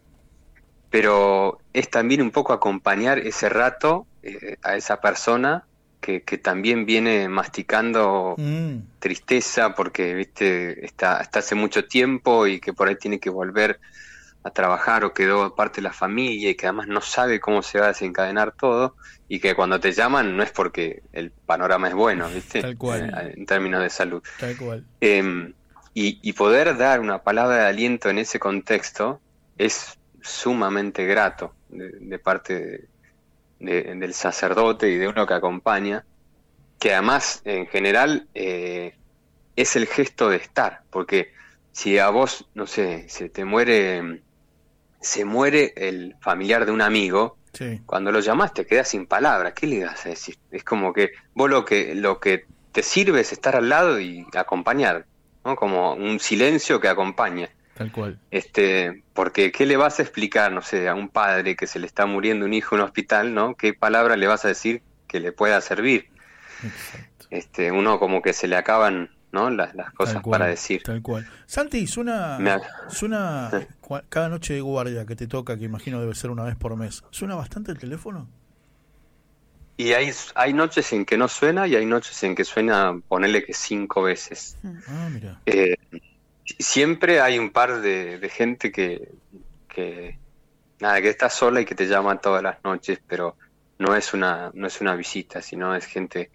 pero 0.90 1.60
es 1.74 1.90
también 1.90 2.22
un 2.22 2.32
poco 2.32 2.54
acompañar 2.54 3.20
ese 3.20 3.50
rato 3.50 4.06
eh, 4.22 4.58
a 4.62 4.76
esa 4.76 5.02
persona 5.02 5.66
que, 6.00 6.22
que 6.22 6.38
también 6.38 6.86
viene 6.86 7.28
masticando 7.30 8.36
Mm, 8.38 9.00
tristeza 9.00 9.76
porque 9.76 10.14
viste 10.14 10.86
está, 10.86 11.22
está 11.22 11.40
hace 11.40 11.56
mucho 11.56 11.86
tiempo 11.86 12.48
y 12.48 12.60
que 12.60 12.74
por 12.74 12.88
ahí 12.88 12.96
tiene 12.96 13.20
que 13.20 13.30
volver 13.30 13.80
a 14.44 14.50
trabajar 14.50 15.06
o 15.06 15.14
quedó 15.14 15.56
parte 15.56 15.78
de 15.78 15.84
la 15.84 15.94
familia 15.94 16.50
y 16.50 16.56
que 16.56 16.68
además 16.68 16.88
no 16.88 17.02
sabe 17.02 17.40
cómo 17.40 17.62
se 17.62 17.80
va 17.80 17.86
a 17.86 17.88
desencadenar 17.90 18.54
todo 18.54 18.96
y 19.30 19.40
que 19.40 19.56
cuando 19.56 19.80
te 19.80 19.94
llaman 19.94 20.36
no 20.36 20.44
es 20.44 20.52
porque 20.52 21.02
el 21.14 21.32
panorama 21.32 21.88
es 21.88 21.94
bueno, 21.94 22.28
¿viste? 22.30 22.62
Tal 22.62 22.78
cual. 22.78 23.10
Eh, 23.10 23.34
en 23.38 23.46
términos 23.46 23.82
de 23.82 23.90
salud. 23.90 24.22
tal 24.40 24.58
cual. 24.58 24.86
Eh, 25.00 25.54
y, 25.94 26.20
y 26.22 26.34
poder 26.34 26.76
dar 26.78 27.00
una 27.00 27.24
palabra 27.24 27.58
de 27.58 27.66
aliento 27.66 28.10
en 28.10 28.18
ese 28.18 28.40
contexto 28.40 29.22
es 29.58 29.98
sumamente 30.24 31.06
grato 31.06 31.54
de, 31.70 31.90
de 31.92 32.20
parte 32.20 32.54
de- 32.60 32.88
de- 33.60 33.96
del 33.96 34.14
sacerdote 34.14 34.90
y 34.90 34.98
de 34.98 35.08
uno 35.08 35.26
que 35.28 35.34
acompaña, 35.34 36.06
que 36.80 36.94
además 36.94 37.42
en 37.46 37.68
general 37.68 38.28
eh, 38.34 38.96
es 39.56 39.76
el 39.76 39.86
gesto 39.88 40.30
de 40.30 40.38
estar, 40.38 40.82
porque 40.90 41.32
si 41.72 41.98
a 42.00 42.10
vos, 42.10 42.46
no 42.56 42.66
sé, 42.68 43.08
se 43.10 43.30
te 43.30 43.46
muere, 43.46 44.22
se 45.02 45.26
muere 45.26 45.74
el 45.76 46.16
familiar 46.22 46.66
de 46.66 46.72
un 46.72 46.82
amigo, 46.82 47.38
Sí. 47.54 47.82
cuando 47.86 48.12
lo 48.12 48.20
llamas 48.20 48.52
te 48.54 48.66
quedas 48.66 48.88
sin 48.90 49.06
palabras, 49.06 49.54
¿qué 49.54 49.68
le 49.68 49.86
vas 49.86 50.04
a 50.08 50.10
decir? 50.10 50.36
Es 50.50 50.64
como 50.64 50.92
que 50.92 51.12
vos 51.36 51.48
lo 51.50 51.64
que, 51.64 51.94
lo 51.94 52.20
que 52.20 52.46
te 52.72 52.82
sirve 52.82 53.20
es 53.22 53.32
estar 53.32 53.56
al 53.56 53.70
lado 53.70 54.00
y 54.00 54.26
acompañar, 54.34 55.06
¿no? 55.46 55.56
Como 55.56 55.94
un 55.94 56.20
silencio 56.20 56.80
que 56.82 56.88
acompaña. 56.88 57.50
Tal 57.76 57.92
cual. 57.92 58.20
Este, 58.32 59.04
porque 59.14 59.52
¿qué 59.52 59.66
le 59.66 59.78
vas 59.78 60.00
a 60.00 60.04
explicar, 60.04 60.52
no 60.52 60.62
sé, 60.62 60.88
a 60.88 60.96
un 60.96 61.10
padre 61.10 61.56
que 61.56 61.68
se 61.68 61.80
le 61.80 61.88
está 61.88 62.06
muriendo 62.06 62.46
un 62.46 62.54
hijo 62.54 62.76
en 62.76 62.82
un 62.82 62.88
hospital, 62.88 63.34
¿no? 63.34 63.56
¿Qué 63.56 63.74
palabra 63.74 64.16
le 64.16 64.28
vas 64.28 64.46
a 64.46 64.50
decir 64.50 64.82
que 65.08 65.20
le 65.20 65.32
pueda 65.32 65.60
servir? 65.62 66.10
Exacto. 66.64 67.28
Este, 67.30 67.72
uno 67.72 68.00
como 68.00 68.22
que 68.22 68.34
se 68.34 68.48
le 68.48 68.56
acaban 68.56 69.10
¿no? 69.34 69.50
Las, 69.50 69.76
las 69.76 69.92
cosas 69.94 70.22
cual, 70.22 70.40
para 70.40 70.50
decir. 70.50 70.84
Tal 70.84 71.02
cual. 71.02 71.28
Santi, 71.48 71.88
suena, 71.88 72.38
Me 72.40 72.56
suena 72.88 73.50
cada 74.10 74.30
noche 74.30 74.54
de 74.54 74.62
guardia 74.62 75.06
que 75.06 75.16
te 75.16 75.28
toca, 75.28 75.58
que 75.58 75.66
imagino 75.66 76.00
debe 76.00 76.16
ser 76.16 76.30
una 76.30 76.44
vez 76.44 76.56
por 76.56 76.78
mes. 76.78 77.04
¿Suena 77.10 77.36
bastante 77.36 77.72
el 77.72 77.80
teléfono? 77.80 78.30
Y 79.76 79.94
hay, 79.94 80.12
hay 80.36 80.54
noches 80.54 80.94
en 80.94 81.04
que 81.04 81.18
no 81.18 81.28
suena 81.28 81.68
y 81.68 81.76
hay 81.76 81.86
noches 81.88 82.24
en 82.24 82.36
que 82.36 82.46
suena, 82.46 82.96
ponerle 83.08 83.44
que 83.44 83.56
cinco 83.56 84.04
veces. 84.04 84.56
Ah, 84.88 85.10
mira. 85.12 85.42
Eh, 85.48 85.76
siempre 86.46 87.22
hay 87.22 87.40
un 87.40 87.52
par 87.52 87.82
de, 87.82 88.20
de 88.20 88.30
gente 88.30 88.72
que, 88.72 89.10
que, 89.68 90.18
nada, 90.80 91.02
que 91.02 91.10
está 91.10 91.30
sola 91.30 91.62
y 91.62 91.66
que 91.66 91.76
te 91.76 91.88
llama 91.88 92.20
todas 92.20 92.44
las 92.44 92.64
noches, 92.64 93.00
pero 93.08 93.36
no 93.80 93.96
es 93.96 94.14
una, 94.14 94.52
no 94.54 94.68
es 94.68 94.82
una 94.82 94.96
visita, 94.96 95.42
sino 95.42 95.76
es 95.76 95.86
gente 95.86 96.32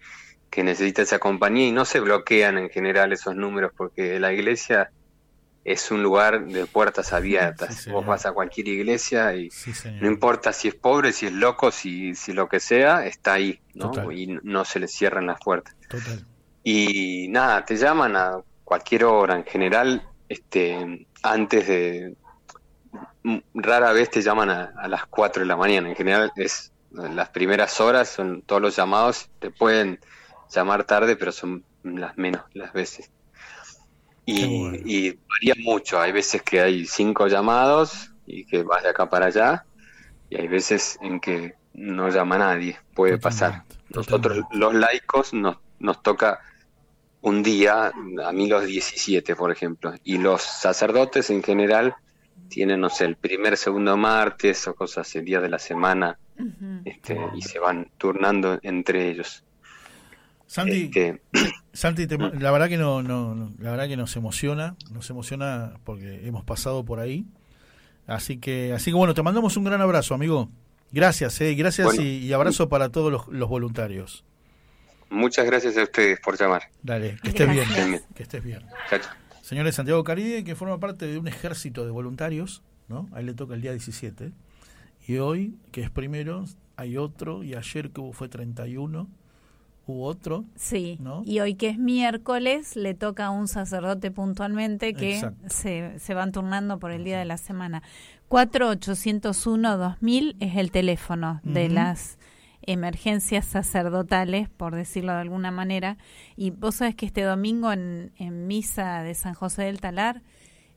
que 0.49 0.63
necesita 0.63 1.01
esa 1.01 1.19
compañía 1.19 1.67
y 1.67 1.71
no 1.71 1.85
se 1.85 1.99
bloquean 1.99 2.57
en 2.57 2.69
general 2.69 3.13
esos 3.13 3.35
números 3.35 3.71
porque 3.75 4.19
la 4.19 4.33
iglesia 4.33 4.91
es 5.63 5.91
un 5.91 6.01
lugar 6.01 6.45
de 6.45 6.65
puertas 6.65 7.13
abiertas. 7.13 7.75
Sí. 7.75 7.91
Vos 7.91 8.05
vas 8.05 8.25
a 8.25 8.31
cualquier 8.31 8.67
iglesia 8.69 9.35
y 9.35 9.51
Sí, 9.51 9.71
no 10.01 10.07
importa 10.07 10.51
si 10.53 10.69
es 10.69 10.75
pobre, 10.75 11.11
si 11.13 11.27
es 11.27 11.33
loco, 11.33 11.69
si, 11.71 12.15
si 12.15 12.33
lo 12.33 12.49
que 12.49 12.59
sea, 12.59 13.05
está 13.05 13.33
ahí, 13.33 13.59
¿no? 13.75 13.91
Total. 13.91 14.11
Y 14.17 14.39
no 14.41 14.65
se 14.65 14.79
le 14.79 14.87
cierran 14.87 15.27
las 15.27 15.39
puertas. 15.39 15.75
Total. 15.87 16.25
Y 16.63 17.27
nada, 17.29 17.63
te 17.65 17.75
llaman 17.75 18.15
a 18.15 18.41
cualquier 18.69 19.05
hora, 19.05 19.35
en 19.37 19.45
general, 19.45 20.03
este, 20.29 21.07
antes 21.23 21.67
de, 21.67 22.15
m- 23.23 23.43
rara 23.53 23.91
vez 23.93 24.09
te 24.09 24.21
llaman 24.21 24.49
a, 24.49 24.73
a 24.77 24.87
las 24.87 25.05
4 25.07 25.41
de 25.41 25.47
la 25.47 25.57
mañana, 25.57 25.89
en 25.89 25.95
general 25.95 26.31
es 26.35 26.73
las 26.91 27.29
primeras 27.29 27.79
horas, 27.81 28.09
son 28.09 28.41
todos 28.43 28.61
los 28.61 28.75
llamados, 28.75 29.29
te 29.39 29.51
pueden 29.51 29.99
llamar 30.53 30.83
tarde, 30.85 31.15
pero 31.15 31.31
son 31.31 31.65
las 31.83 32.17
menos 32.17 32.43
las 32.53 32.73
veces. 32.73 33.11
Y, 34.25 34.45
bueno. 34.47 34.77
y 34.85 35.09
varía 35.11 35.55
mucho, 35.63 35.99
hay 35.99 36.11
veces 36.11 36.43
que 36.43 36.61
hay 36.61 36.85
cinco 36.85 37.27
llamados 37.27 38.11
y 38.25 38.45
que 38.45 38.63
vas 38.63 38.83
de 38.83 38.89
acá 38.89 39.09
para 39.09 39.27
allá, 39.27 39.65
y 40.29 40.37
hay 40.41 40.47
veces 40.47 40.97
en 41.01 41.19
que 41.19 41.53
no 41.73 42.09
llama 42.09 42.37
nadie, 42.37 42.79
puede 42.93 43.17
pasar. 43.19 43.65
Totalmente, 43.91 43.95
Nosotros 43.95 44.45
los 44.51 44.73
laicos 44.75 45.33
nos, 45.33 45.57
nos 45.79 46.01
toca 46.03 46.39
un 47.21 47.43
día, 47.43 47.91
a 48.25 48.31
mí 48.31 48.47
los 48.47 48.65
17, 48.65 49.35
por 49.35 49.51
ejemplo, 49.51 49.93
y 50.03 50.17
los 50.17 50.41
sacerdotes 50.41 51.29
en 51.29 51.43
general 51.43 51.95
tienen, 52.47 52.79
no 52.81 52.89
sé, 52.89 53.05
el 53.05 53.15
primer, 53.15 53.57
segundo 53.57 53.95
martes 53.97 54.67
o 54.67 54.73
cosas 54.73 55.07
así, 55.07 55.19
días 55.21 55.41
de 55.41 55.49
la 55.49 55.59
semana, 55.59 56.17
este, 56.85 57.19
y 57.35 57.41
se 57.41 57.59
van 57.59 57.89
turnando 57.97 58.57
entre 58.63 59.09
ellos. 59.09 59.43
Santi, 60.47 60.83
Este, 60.85 61.21
Santi, 61.73 62.07
te- 62.07 62.17
la 62.17 62.51
verdad 62.51 62.69
que 62.69 62.77
no, 62.77 63.03
no, 63.03 63.35
no, 63.35 63.51
la 63.59 63.71
verdad 63.71 63.87
que 63.87 63.97
nos 63.97 64.15
emociona, 64.15 64.75
nos 64.91 65.09
emociona 65.09 65.73
porque 65.83 66.25
hemos 66.25 66.43
pasado 66.43 66.83
por 66.85 66.99
ahí. 66.99 67.25
Así 68.07 68.37
que, 68.37 68.73
así 68.73 68.89
que 68.89 68.95
bueno, 68.95 69.13
te 69.13 69.21
mandamos 69.21 69.55
un 69.57 69.65
gran 69.65 69.81
abrazo, 69.81 70.15
amigo. 70.15 70.49
Gracias, 70.91 71.39
eh, 71.41 71.53
gracias 71.53 71.85
Bueno. 71.85 72.01
y, 72.01 72.05
y 72.25 72.33
abrazo 72.33 72.67
para 72.69 72.89
todos 72.89 73.11
los, 73.11 73.27
los 73.27 73.47
voluntarios. 73.47 74.25
Muchas 75.09 75.45
gracias 75.45 75.77
a 75.77 75.83
ustedes 75.83 76.19
por 76.19 76.37
llamar. 76.37 76.63
Dale, 76.81 77.17
que 77.21 77.29
estés 77.29 77.49
bien, 77.49 78.01
que 78.15 78.23
estés 78.23 78.43
bien. 78.43 78.65
Chao. 78.89 78.99
Señores, 79.41 79.73
Santiago 79.73 80.03
Caride, 80.03 80.43
que 80.43 80.55
forma 80.55 80.79
parte 80.79 81.07
de 81.07 81.17
un 81.17 81.27
ejército 81.27 81.83
de 81.83 81.89
voluntarios, 81.89 82.61
¿no? 82.87 83.09
A 83.13 83.19
él 83.19 83.25
le 83.25 83.33
toca 83.33 83.55
el 83.55 83.61
día 83.61 83.71
17. 83.71 84.31
Y 85.07 85.17
hoy, 85.17 85.57
que 85.71 85.81
es 85.81 85.89
primero, 85.89 86.45
hay 86.75 86.97
otro, 86.97 87.43
y 87.43 87.55
ayer 87.55 87.89
que 87.89 87.99
hubo 87.99 88.13
fue 88.13 88.29
31, 88.29 89.07
hubo 89.87 90.05
otro. 90.05 90.45
Sí, 90.55 90.99
¿No? 91.01 91.23
y 91.25 91.39
hoy 91.39 91.55
que 91.55 91.69
es 91.69 91.79
miércoles 91.79 92.75
le 92.75 92.93
toca 92.93 93.25
a 93.25 93.29
un 93.31 93.47
sacerdote 93.47 94.11
puntualmente 94.11 94.93
que 94.93 95.19
se, 95.47 95.97
se 95.97 96.13
van 96.13 96.31
turnando 96.31 96.77
por 96.77 96.91
el 96.91 97.03
día 97.03 97.17
de 97.17 97.25
la 97.25 97.37
semana. 97.37 97.81
4801-2000 98.29 100.35
es 100.39 100.57
el 100.57 100.69
teléfono 100.69 101.41
de 101.43 101.69
las 101.69 102.18
emergencias 102.71 103.45
sacerdotales, 103.45 104.47
por 104.49 104.75
decirlo 104.75 105.13
de 105.13 105.19
alguna 105.19 105.51
manera. 105.51 105.97
Y 106.35 106.51
vos 106.51 106.75
sabés 106.75 106.95
que 106.95 107.05
este 107.05 107.23
domingo 107.23 107.73
en, 107.73 108.11
en 108.17 108.47
misa 108.47 109.01
de 109.01 109.15
San 109.15 109.33
José 109.33 109.63
del 109.63 109.81
Talar, 109.81 110.21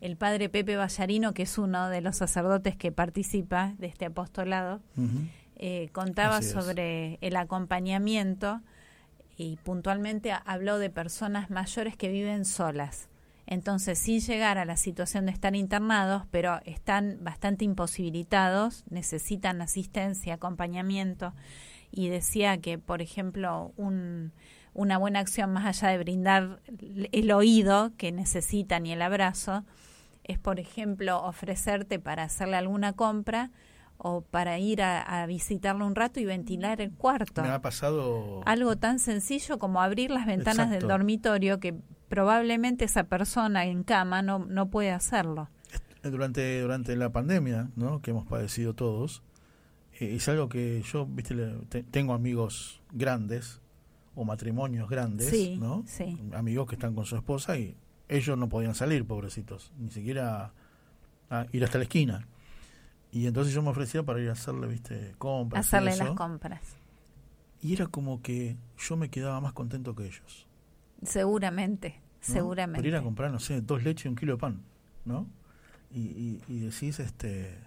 el 0.01 0.17
padre 0.17 0.49
Pepe 0.49 0.77
Ballarino, 0.77 1.35
que 1.35 1.43
es 1.43 1.59
uno 1.59 1.89
de 1.89 2.01
los 2.01 2.17
sacerdotes 2.17 2.77
que 2.77 2.91
participa 2.93 3.75
de 3.79 3.87
este 3.87 4.07
apostolado, 4.07 4.81
eh, 5.57 5.91
contaba 5.93 6.39
Así 6.39 6.47
es. 6.47 6.53
sobre 6.53 7.19
el 7.21 7.37
acompañamiento 7.37 8.63
y 9.37 9.59
puntualmente 9.63 10.33
habló 10.45 10.79
de 10.79 10.91
personas 10.91 11.51
mayores 11.51 11.97
que 11.97 12.09
viven 12.09 12.45
solas. 12.45 13.11
Entonces, 13.47 13.99
sin 13.99 14.21
llegar 14.21 14.57
a 14.57 14.65
la 14.65 14.77
situación 14.77 15.27
de 15.27 15.33
estar 15.33 15.55
internados, 15.55 16.25
pero 16.31 16.61
están 16.65 17.19
bastante 17.21 17.65
imposibilitados, 17.65 18.85
necesitan 18.89 19.61
asistencia, 19.61 20.35
acompañamiento, 20.35 21.35
y 21.93 22.09
decía 22.09 22.59
que, 22.59 22.79
por 22.79 23.03
ejemplo, 23.03 23.73
un, 23.77 24.33
una 24.75 24.99
buena 24.99 25.21
acción 25.21 25.53
más 25.53 25.67
allá 25.67 25.93
de 25.93 25.99
brindar 25.99 26.61
el 27.13 27.31
oído 27.31 27.93
que 27.97 28.11
necesitan 28.11 28.87
y 28.87 28.93
el 28.93 29.03
abrazo, 29.03 29.65
es, 30.25 30.39
por 30.39 30.59
ejemplo, 30.59 31.23
ofrecerte 31.23 31.99
para 31.99 32.25
hacerle 32.25 32.57
alguna 32.57 32.95
compra 32.95 33.51
o 33.99 34.23
para 34.23 34.59
ir 34.59 34.83
a, 34.83 35.01
a 35.23 35.27
visitarlo 35.27 35.87
un 35.87 35.95
rato 35.95 36.19
y 36.19 36.25
ventilar 36.25 36.81
el 36.81 36.93
cuarto. 36.93 37.43
Me 37.43 37.51
ha 37.51 37.61
pasado... 37.61 38.41
Algo 38.47 38.77
tan 38.77 38.99
sencillo 38.99 39.59
como 39.59 39.81
abrir 39.83 40.11
las 40.11 40.27
ventanas 40.27 40.71
del 40.71 40.89
dormitorio 40.89 41.61
que 41.61 41.75
probablemente 42.09 42.85
esa 42.85 43.05
persona 43.05 43.67
en 43.67 43.85
cama 43.85 44.23
no, 44.23 44.41
no 44.41 44.71
puede 44.71 44.91
hacerlo. 44.91 45.51
durante 46.03 46.61
durante 46.61 46.97
la 46.97 47.11
pandemia 47.11 47.71
¿no? 47.77 48.01
que 48.01 48.11
hemos 48.11 48.27
padecido 48.27 48.75
todos 48.75 49.23
eh, 50.03 50.15
es 50.17 50.29
algo 50.29 50.49
que 50.49 50.83
yo 50.83 51.07
viste 51.07 51.35
le- 51.35 51.55
te- 51.69 51.83
tengo 51.83 52.15
amigos 52.15 52.81
grandes 52.93 53.61
o 54.15 54.25
matrimonios 54.25 54.89
grandes 54.91 55.29
Sí, 55.31 55.57
no 55.61 55.85
sí. 55.87 56.19
amigos 56.35 56.69
que 56.69 56.75
están 56.75 56.95
con 56.95 57.05
su 57.07 57.17
esposa 57.17 57.57
y 57.59 57.75
ellos 58.09 58.37
no 58.37 58.49
podían 58.49 58.75
salir 58.75 59.05
pobrecitos 59.07 59.73
ni 59.79 59.91
siquiera 59.91 60.53
a 61.31 61.47
ir 61.53 61.65
hasta 61.65 61.79
la 61.79 61.85
esquina 61.85 62.27
y 63.11 63.27
entonces 63.27 63.55
yo 63.55 63.63
me 63.63 63.71
ofrecía 63.71 64.03
para 64.03 64.21
ir 64.21 64.29
a 64.29 64.33
hacerle 64.33 64.67
viste 64.67 65.15
compras 65.19 65.65
y 65.65 65.77
Hacerle 65.77 65.97
las 65.97 66.11
compras. 66.13 66.77
y 67.63 67.73
era 67.75 67.87
como 67.87 68.21
que 68.23 68.57
yo 68.79 68.97
me 68.97 69.09
quedaba 69.09 69.41
más 69.41 69.53
contento 69.55 69.95
que 69.95 70.05
ellos 70.07 70.47
Seguramente, 71.03 71.95
¿no? 71.95 72.01
seguramente. 72.21 72.79
Por 72.81 72.87
ir 72.87 72.95
a 72.97 73.03
comprar, 73.03 73.31
no 73.33 73.41
sé, 73.41 73.61
dos 73.61 73.83
leches 73.83 74.05
y 74.05 74.09
un 74.09 74.15
kilo 74.17 74.35
de 74.35 74.39
pan, 74.39 74.63
¿no? 75.05 75.27
Y, 75.93 76.01
y, 76.01 76.43
y 76.49 76.59
decís, 76.61 77.01
este, 77.01 77.59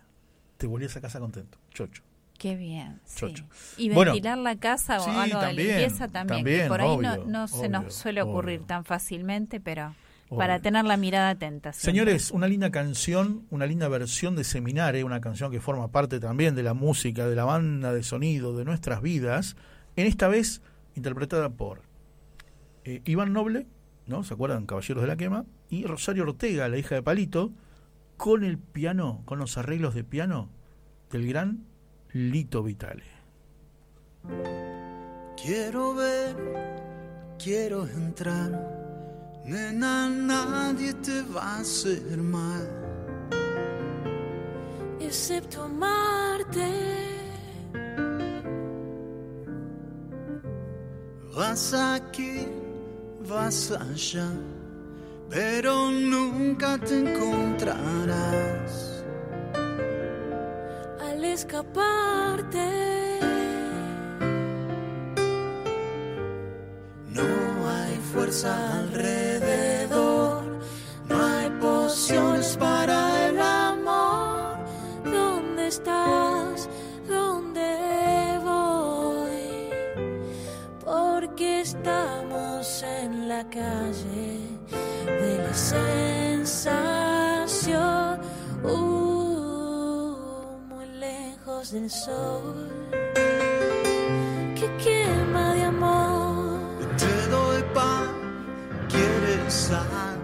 te 0.57 0.67
volvías 0.67 0.95
a 0.95 1.01
casa 1.01 1.19
contento, 1.19 1.57
chocho. 1.71 2.01
Qué 2.37 2.55
bien, 2.55 2.99
sí. 3.05 3.33
Y 3.77 3.89
Bueno, 3.89 4.11
ventilar 4.11 4.37
la 4.37 4.57
casa 4.57 4.99
o 4.99 5.05
sí, 5.05 5.09
algo 5.09 5.39
también, 5.39 5.67
de 5.67 5.73
limpieza 5.77 6.07
también, 6.09 6.43
que 6.43 6.65
por 6.67 6.81
ahí 6.81 6.97
no, 6.97 7.13
obvio, 7.13 7.47
se 7.47 7.69
nos 7.69 7.93
suele 7.93 8.21
ocurrir 8.21 8.59
obvio. 8.59 8.67
tan 8.67 8.85
fácilmente, 8.85 9.59
pero 9.61 9.95
Obvio. 10.27 10.37
para 10.37 10.59
tener 10.59 10.83
la 10.85 10.97
mirada 10.97 11.29
atenta. 11.29 11.71
siempre. 11.71 11.91
Señores, 11.91 12.31
una 12.31 12.47
linda 12.47 12.71
canción, 12.71 13.45
una 13.51 13.65
linda 13.65 13.87
versión 13.87 14.35
de 14.35 14.43
Seminare, 14.43 15.03
una 15.03 15.21
canción 15.21 15.49
que 15.51 15.61
forma 15.61 15.87
parte 15.91 16.19
también 16.19 16.55
de 16.55 16.63
la 16.63 16.73
música, 16.73 17.27
de 17.27 17.35
la 17.35 17.45
banda 17.45 17.93
de 17.93 18.03
sonido, 18.03 18.57
de 18.57 18.65
nuestras 18.65 19.01
vidas, 19.01 19.55
en 19.95 20.07
esta 20.07 20.27
vez 20.27 20.61
interpretada 20.95 21.49
por 21.49 21.83
eh, 22.83 23.01
Iván 23.05 23.33
Noble, 23.33 23.65
¿no? 24.07 24.23
¿Se 24.23 24.33
acuerdan? 24.33 24.65
Caballeros 24.65 25.01
de 25.03 25.07
la 25.07 25.15
Quema, 25.15 25.45
y 25.69 25.85
Rosario 25.85 26.23
Ortega, 26.23 26.67
la 26.67 26.77
hija 26.77 26.95
de 26.95 27.01
Palito, 27.01 27.51
con 28.17 28.43
el 28.43 28.57
piano, 28.57 29.21
con 29.25 29.39
los 29.39 29.57
arreglos 29.57 29.95
de 29.95 30.03
piano 30.03 30.49
del 31.11 31.27
gran 31.27 31.65
Lito 32.15 32.63
Vitale. 32.63 33.03
Quiero 35.35 35.93
ver, 35.93 36.35
quiero 37.37 37.85
entrar, 37.85 38.51
nena, 39.43 40.07
nadie 40.07 40.93
te 40.93 41.21
va 41.23 41.57
a 41.57 41.59
hacer 41.59 42.17
mal. 42.17 42.85
excepto 45.01 45.63
amarte. 45.63 46.67
Vas 51.35 51.73
aquí, 51.73 52.47
vas 53.27 53.71
allá, 53.71 54.31
pero 55.29 55.91
nunca 55.91 56.77
te 56.77 56.99
encontrarás. 56.99 58.94
Escaparte, 61.45 63.19
No 67.07 67.69
hay 67.69 67.95
fuerza 68.11 68.79
alrededor, 68.79 70.43
no 71.07 71.23
hay 71.23 71.49
pociones 71.61 72.57
para 72.57 73.29
el 73.29 73.39
amor. 73.39 74.57
¿dónde 75.03 75.67
estás? 75.67 76.67
¿Dónde 77.07 78.39
voy? 78.43 79.69
Porque 80.83 81.61
estamos 81.61 82.81
en 82.81 83.29
la 83.29 83.47
calle. 83.51 84.45
sensación, 85.55 86.04
del 91.75 91.89
sol, 91.89 92.55
que 94.57 94.67
quema 94.83 95.53
de 95.55 95.63
amor. 95.63 96.59
Te 97.01 97.15
doy 97.29 97.61
pan, 97.73 98.13
quieres 98.87 99.53
sal, 99.53 100.17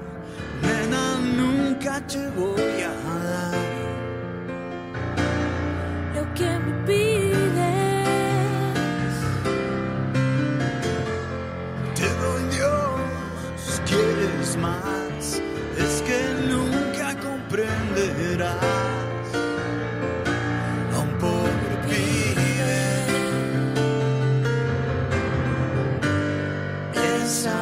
nena, 0.62 1.04
nunca 1.40 2.00
te 2.08 2.24
voy 2.40 2.76
a 2.92 3.11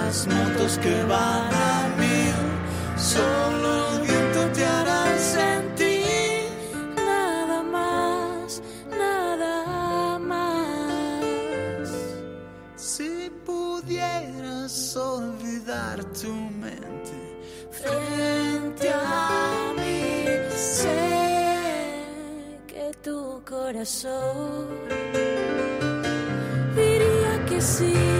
Esas 0.10 0.26
motos 0.26 0.80
que 0.80 1.04
van 1.04 1.54
a 1.54 1.88
mil, 2.00 2.34
solo 2.98 3.94
el 3.94 4.08
viento 4.08 4.52
te 4.56 4.66
hará 4.66 5.06
sentir. 5.20 6.50
nada 6.96 7.62
más, 7.62 8.60
nada 8.90 10.18
más. 10.18 11.90
Si 12.76 13.32
pudieras 13.46 14.98
olvidar 14.98 16.04
tu 16.06 16.34
mente 16.34 17.38
frente 17.70 18.90
a 18.90 19.74
mí. 19.78 20.26
Sé 20.58 22.08
que 22.66 22.92
tu 23.04 23.44
corazón 23.48 24.70
diría 26.76 27.46
que 27.48 27.62
sí. 27.62 28.19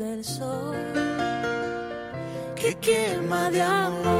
Del 0.00 0.24
sol 0.24 0.74
que 2.56 2.74
quema 2.76 3.50
de 3.50 3.60
amor, 3.60 4.19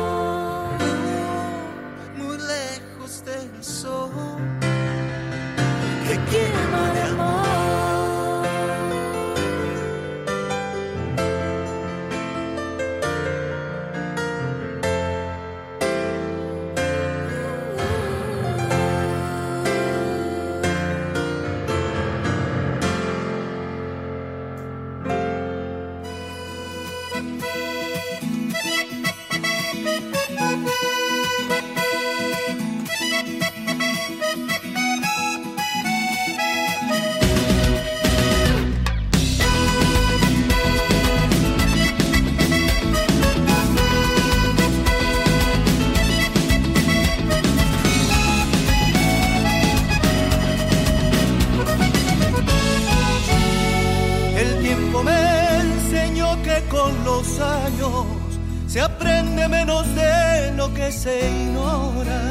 menos 59.60 59.94
de 59.94 60.52
lo 60.56 60.72
que 60.72 60.90
se 60.90 61.14
ignora. 61.30 62.22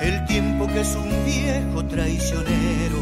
El 0.00 0.24
tiempo 0.26 0.66
que 0.66 0.80
es 0.80 0.96
un 0.96 1.10
viejo 1.24 1.84
traicionero 1.84 3.00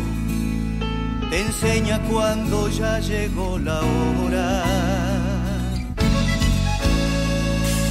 te 1.31 1.41
enseña 1.47 1.99
cuando 2.11 2.69
ya 2.69 2.99
llegó 2.99 3.59
la 3.59 3.81
hora. 3.81 4.49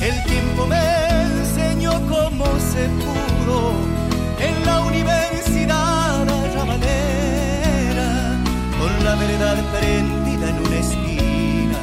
El 0.10 0.18
tiempo 0.32 0.62
me 0.74 0.86
enseñó 1.28 1.94
cómo 2.14 2.46
se 2.72 2.84
pudo 3.02 3.60
en 4.48 4.56
la 4.66 4.78
universidad 4.82 6.22
a 6.62 6.66
manera 6.74 8.10
con 8.80 8.92
la 9.06 9.16
verdad 9.24 9.58
prendida 9.76 10.46
en 10.52 10.58
una 10.68 10.78
esquina, 10.86 11.80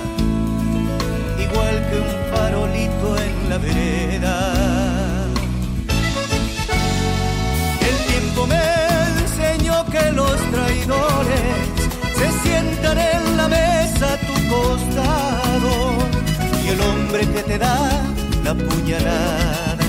igual 1.46 1.74
que 1.88 1.96
un 2.06 2.12
farolito 2.30 3.08
en 3.26 3.33
la 3.48 3.58
vereda. 3.58 4.36
El 7.88 7.96
tiempo 8.10 8.46
me 8.46 8.64
enseñó 9.20 9.84
que 9.86 10.12
los 10.12 10.36
traidores 10.50 11.50
se 12.18 12.28
sientan 12.42 12.98
en 12.98 13.36
la 13.36 13.48
mesa 13.48 14.14
a 14.14 14.18
tu 14.26 14.34
costado 14.48 15.72
y 16.64 16.68
el 16.68 16.80
hombre 16.80 17.20
que 17.34 17.42
te 17.42 17.58
da 17.58 17.90
la 18.44 18.54
puñalada 18.54 19.84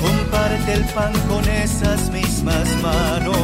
comparte 0.00 0.72
el 0.72 0.84
pan 0.94 1.12
con 1.28 1.46
esas 1.48 2.10
mismas 2.10 2.66
manos. 2.82 3.36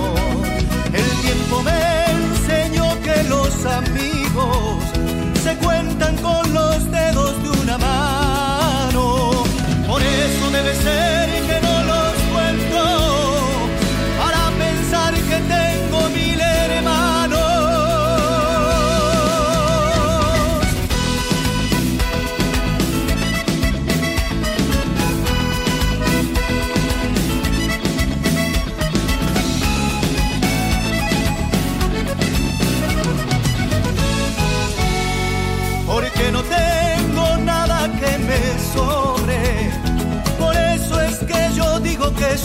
El 0.92 1.08
tiempo 1.24 1.62
me 1.62 1.80
enseñó 2.16 2.86
que 3.02 3.22
los 3.24 3.52
amigos 3.66 4.82
se 5.42 5.56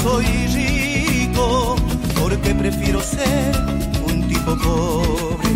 soy 0.01 0.25
rico, 0.47 1.75
porque 2.19 2.53
prefiero 2.55 3.01
ser 3.01 3.51
un 4.05 4.27
tipo 4.27 4.55
pobre 4.57 5.51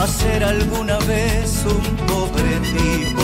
a 0.00 0.06
ser 0.06 0.44
alguna 0.44 0.98
vez 1.00 1.64
un 1.66 1.96
pobre 2.06 2.60
tipo. 2.72 3.19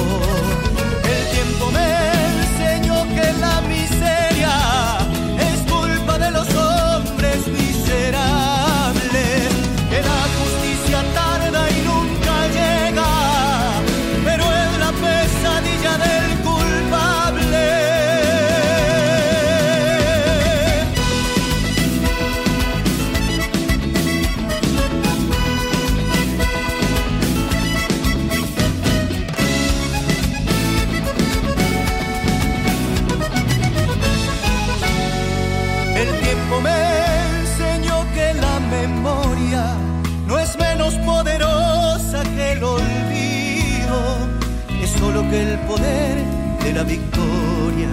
La 46.77 46.83
victoria 46.83 47.89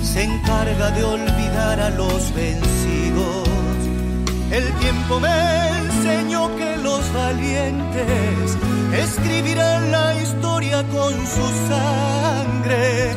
se 0.00 0.22
encarga 0.22 0.92
de 0.92 1.02
olvidar 1.02 1.80
a 1.80 1.90
los 1.90 2.32
vencidos. 2.32 3.48
El 4.52 4.66
tiempo 4.74 5.18
me 5.18 5.38
enseñó 5.78 6.56
que 6.56 6.76
los 6.76 7.02
valientes 7.12 8.56
escribirán 8.92 9.90
la 9.90 10.08
historia 10.22 10.84
con 10.96 11.12
su 11.34 11.46
sangre, 11.68 13.16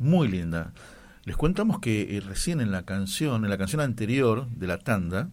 muy 0.00 0.26
linda. 0.28 0.72
Les 1.24 1.36
contamos 1.36 1.78
que 1.78 2.16
eh, 2.16 2.20
recién 2.20 2.60
en 2.60 2.72
la 2.72 2.82
canción, 2.82 3.44
en 3.44 3.50
la 3.50 3.58
canción 3.58 3.80
anterior 3.80 4.48
de 4.48 4.66
la 4.66 4.78
tanda, 4.78 5.28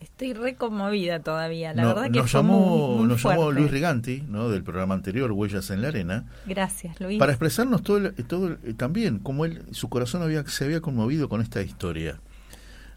Estoy 0.00 0.34
re 0.34 0.54
conmovida 0.54 1.20
todavía. 1.20 1.72
La 1.72 1.82
no- 1.82 1.88
verdad 1.94 2.04
que 2.10 2.18
nos, 2.18 2.30
fue 2.30 2.40
llamó, 2.40 2.88
muy, 2.88 2.98
muy 2.98 3.06
nos 3.08 3.22
llamó. 3.22 3.52
Luis 3.52 3.70
Riganti, 3.70 4.22
¿no? 4.28 4.50
del 4.50 4.62
programa 4.62 4.92
anterior, 4.94 5.32
Huellas 5.32 5.70
en 5.70 5.80
la 5.80 5.88
Arena, 5.88 6.26
Gracias, 6.44 7.00
Luis. 7.00 7.18
para 7.18 7.32
expresarnos 7.32 7.82
todo, 7.82 7.96
el- 7.98 8.14
todo 8.26 8.48
el- 8.48 8.58
eh, 8.64 8.74
también 8.74 9.18
cómo 9.18 9.46
él, 9.46 9.62
su 9.70 9.88
corazón 9.88 10.20
había, 10.22 10.44
se 10.46 10.66
había 10.66 10.82
conmovido 10.82 11.30
con 11.30 11.40
esta 11.40 11.62
historia. 11.62 12.20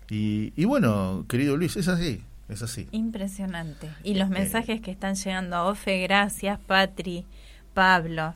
Y, 0.09 0.51
y 0.57 0.65
bueno, 0.65 1.25
querido 1.29 1.55
Luis, 1.55 1.77
es 1.77 1.87
así, 1.87 2.21
es 2.49 2.61
así. 2.61 2.89
Impresionante. 2.91 3.89
Y 4.03 4.15
los 4.15 4.27
mensajes 4.29 4.81
que 4.81 4.91
están 4.91 5.15
llegando 5.15 5.55
a 5.55 5.63
Ofe, 5.65 6.01
gracias, 6.01 6.59
Patri, 6.59 7.25
Pablo. 7.73 8.35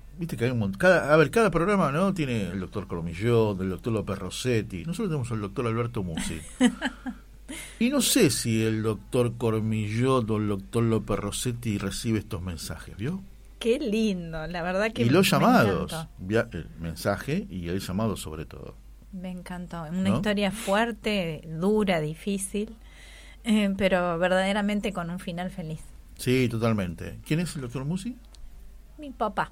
Viste 0.17 0.37
que 0.37 0.45
hay 0.45 0.51
un 0.51 0.59
montón. 0.59 0.79
Cada, 0.79 1.13
a 1.13 1.17
ver, 1.17 1.31
cada 1.31 1.49
programa 1.49 1.91
no 1.91 2.13
tiene 2.13 2.43
el 2.49 2.59
doctor 2.59 2.87
Cormillot, 2.87 3.59
el 3.61 3.69
doctor 3.69 3.93
López 3.93 4.19
Rossetti. 4.19 4.79
Nosotros 4.85 5.09
tenemos 5.09 5.31
al 5.31 5.41
doctor 5.41 5.65
Alberto 5.67 6.03
Musi. 6.03 6.39
y 7.79 7.89
no 7.89 8.01
sé 8.01 8.29
si 8.29 8.63
el 8.63 8.83
doctor 8.83 9.33
Cormillot 9.37 10.29
o 10.29 10.37
el 10.37 10.47
doctor 10.49 10.83
López 10.83 11.17
Rossetti 11.19 11.77
recibe 11.77 12.19
estos 12.19 12.41
mensajes, 12.41 12.95
¿vio? 12.97 13.21
Qué 13.59 13.79
lindo, 13.79 14.47
la 14.47 14.63
verdad 14.63 14.91
que 14.91 15.03
Y 15.03 15.09
los 15.09 15.25
me 15.27 15.31
llamados, 15.31 16.07
via- 16.17 16.49
el 16.51 16.67
mensaje 16.79 17.45
y 17.49 17.67
el 17.69 17.79
llamado 17.79 18.15
sobre 18.17 18.45
todo. 18.45 18.75
Me 19.11 19.29
encantó. 19.29 19.83
Una 19.83 20.09
¿No? 20.09 20.15
historia 20.15 20.51
fuerte, 20.51 21.41
dura, 21.59 21.99
difícil, 21.99 22.75
eh, 23.43 23.73
pero 23.77 24.17
verdaderamente 24.17 24.93
con 24.93 25.09
un 25.09 25.19
final 25.19 25.51
feliz. 25.51 25.81
Sí, 26.17 26.47
totalmente. 26.49 27.19
¿Quién 27.25 27.39
es 27.39 27.55
el 27.55 27.61
doctor 27.61 27.85
Musi? 27.85 28.15
Mi 28.97 29.11
papá. 29.11 29.51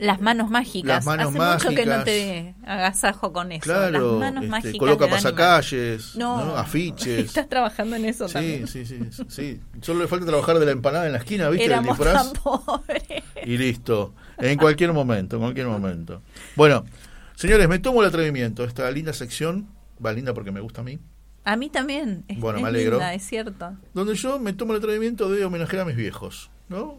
Las 0.00 0.20
manos 0.20 0.50
mágicas. 0.50 1.04
Las 1.04 1.06
manos 1.06 1.34
Hace 1.36 1.68
mucho 1.68 1.76
que 1.76 1.86
no 1.86 2.02
te 2.04 2.54
agasajo 2.66 3.32
con 3.32 3.52
eso. 3.52 3.62
Claro, 3.62 4.18
Las 4.18 4.18
manos 4.20 4.44
este, 4.44 4.50
mágicas. 4.50 4.78
coloca 4.78 5.08
pasacalles, 5.08 6.16
No, 6.16 6.44
¿no? 6.44 6.56
afiches. 6.56 7.18
Estás 7.26 7.48
trabajando 7.48 7.96
en 7.96 8.04
eso 8.06 8.26
Sí, 8.28 8.34
también. 8.34 8.66
sí, 8.66 8.84
sí, 8.86 8.98
sí, 9.10 9.22
sí. 9.28 9.60
Solo 9.80 10.00
le 10.00 10.08
falta 10.08 10.26
trabajar 10.26 10.58
de 10.58 10.66
la 10.66 10.72
empanada 10.72 11.06
en 11.06 11.12
la 11.12 11.18
esquina, 11.18 11.48
¿viste? 11.50 11.66
Éramos 11.66 11.98
el 11.98 12.04
disfraz. 12.04 12.32
tan 12.32 12.42
pobres. 12.42 13.02
Y 13.44 13.56
listo. 13.58 14.14
En 14.38 14.58
cualquier 14.58 14.92
momento, 14.92 15.36
en 15.36 15.42
cualquier 15.42 15.66
momento. 15.66 16.22
Bueno, 16.56 16.84
señores, 17.34 17.68
me 17.68 17.78
tomo 17.78 18.00
el 18.02 18.08
atrevimiento. 18.08 18.64
Esta 18.64 18.90
linda 18.90 19.12
sección, 19.12 19.68
va 20.04 20.12
linda 20.12 20.32
porque 20.34 20.50
me 20.50 20.60
gusta 20.60 20.80
a 20.80 20.84
mí, 20.84 20.98
A 21.44 21.56
mí 21.56 21.68
también. 21.70 22.24
Es, 22.28 22.38
Bueno, 22.40 22.58
es 22.58 22.62
me 22.62 22.68
alegro. 22.68 22.96
linda, 22.96 23.14
es 23.14 23.22
cierto. 23.22 23.72
donde 23.94 24.14
yo 24.14 24.38
me 24.38 24.52
tomo 24.54 24.72
el 24.72 24.78
atrevimiento 24.78 25.30
de 25.30 25.44
homenajear 25.44 25.82
a 25.82 25.84
mis 25.84 25.96
viejos, 25.96 26.50
¿no? 26.68 26.98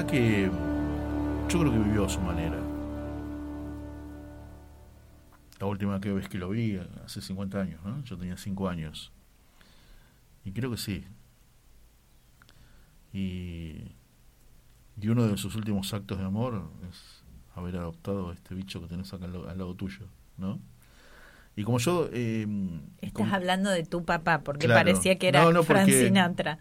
verdad 0.00 0.06
que 0.12 0.50
yo 1.52 1.58
creo 1.60 1.72
que 1.72 1.78
vivió 1.78 2.04
a 2.04 2.08
su 2.08 2.20
manera. 2.20 2.56
La 5.58 5.66
última 5.66 6.00
que 6.00 6.12
vez 6.12 6.28
que 6.28 6.38
lo 6.38 6.48
vi, 6.48 6.80
hace 7.04 7.20
50 7.20 7.60
años, 7.60 7.80
¿no? 7.84 8.02
Yo 8.04 8.16
tenía 8.16 8.36
5 8.36 8.68
años. 8.68 9.12
Y 10.44 10.52
creo 10.52 10.70
que 10.70 10.78
sí. 10.78 11.04
Y, 13.12 13.92
y 15.00 15.08
uno 15.08 15.26
de 15.26 15.36
sus 15.36 15.54
últimos 15.56 15.92
actos 15.92 16.18
de 16.18 16.24
amor 16.24 16.70
es 16.88 17.22
haber 17.54 17.76
adoptado 17.76 18.30
a 18.30 18.32
este 18.32 18.54
bicho 18.54 18.80
que 18.80 18.86
tenés 18.86 19.12
acá 19.12 19.26
al, 19.26 19.32
lado- 19.32 19.48
al 19.50 19.58
lado 19.58 19.74
tuyo, 19.74 20.06
¿no? 20.38 20.58
Y 21.56 21.64
como 21.64 21.78
yo... 21.78 22.08
eh, 22.12 22.46
Estás 23.02 23.12
como- 23.12 23.34
hablando 23.34 23.68
de 23.70 23.82
tu 23.84 24.04
papá, 24.04 24.40
porque 24.42 24.66
Claro. 24.66 24.80
parecía 24.86 25.18
que 25.18 25.28
era 25.28 25.42
No, 25.42 25.52
no, 25.52 25.62
Frank 25.62 25.82
porque- 25.86 26.06
Sinatra. 26.06 26.58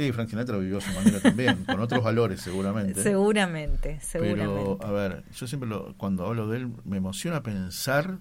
Sí, 0.00 0.12
Frank 0.12 0.30
Sinatra 0.30 0.56
vivió 0.56 0.78
a 0.78 0.80
su 0.80 0.90
manera 0.92 1.20
también, 1.20 1.62
con 1.66 1.78
otros 1.78 2.02
valores 2.02 2.40
seguramente. 2.40 3.02
Seguramente, 3.02 4.00
seguramente. 4.00 4.46
Pero, 4.78 4.78
a 4.82 4.90
ver, 4.90 5.24
yo 5.30 5.46
siempre 5.46 5.68
lo, 5.68 5.94
cuando 5.98 6.26
hablo 6.26 6.48
de 6.48 6.56
él 6.56 6.72
me 6.84 6.96
emociona 6.96 7.42
pensar, 7.42 8.18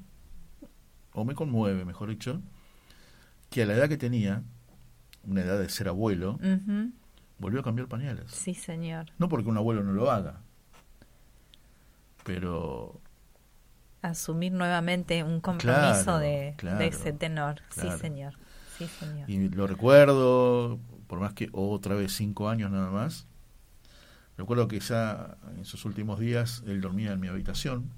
o 1.13 1.23
me 1.23 1.35
conmueve, 1.35 1.85
mejor 1.85 2.09
dicho, 2.09 2.41
que 3.49 3.63
a 3.63 3.65
la 3.65 3.75
edad 3.75 3.87
que 3.87 3.95
tenía, 3.97 4.43
una 5.23 5.39
edad 5.41 5.57
de 5.57 5.69
ser 5.69 5.87
abuelo, 5.87 6.37
volvió 7.37 7.61
a 7.61 7.63
cambiar 7.63 7.87
pañales. 7.87 8.29
Sí, 8.29 8.53
señor. 8.53 9.05
No 9.17 9.29
porque 9.29 9.47
un 9.47 9.55
abuelo 9.55 9.81
no 9.81 9.93
lo 9.93 10.11
haga, 10.11 10.41
pero 12.25 12.99
Asumir 14.01 14.51
nuevamente 14.51 15.23
un 15.23 15.39
compromiso 15.39 16.03
Claro, 16.03 16.19
de, 16.19 16.53
claro, 16.57 16.79
de 16.79 16.87
ese 16.87 17.13
tenor. 17.13 17.61
claro. 17.69 17.91
Sí, 17.93 17.99
señor. 17.99 18.33
Sí, 18.77 18.87
señor. 18.87 19.29
y 19.29 19.49
lo 19.49 19.65
recuerdo, 19.67 20.79
por 21.09 21.19
más 21.19 21.33
que 21.33 21.49
otra 21.51 21.95
vez 21.95 22.13
cinco 22.15 22.47
años 22.47 22.71
nada 22.71 22.91
más. 22.91 23.25
Recuerdo 24.37 24.69
que 24.69 24.79
ya 24.79 25.35
en 25.57 25.65
sus 25.65 25.83
últimos 25.83 26.19
días 26.19 26.63
él 26.65 26.79
dormía 26.79 27.11
en 27.11 27.19
mi 27.19 27.27
habitación. 27.27 27.89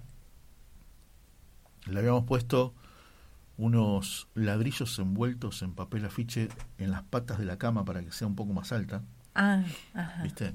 Le 1.85 1.99
habíamos 1.99 2.23
puesto 2.23 2.73
unos 3.57 4.27
ladrillos 4.33 4.97
envueltos 4.97 5.61
en 5.61 5.73
papel 5.73 6.05
afiche 6.05 6.47
en 6.79 6.89
las 6.89 7.03
patas 7.03 7.37
de 7.37 7.45
la 7.45 7.57
cama 7.57 7.85
para 7.85 8.01
que 8.01 8.11
sea 8.11 8.25
un 8.27 8.35
poco 8.35 8.53
más 8.53 8.71
alta, 8.71 9.03
Ah, 9.35 9.63
ajá. 9.93 10.23
¿viste? 10.23 10.53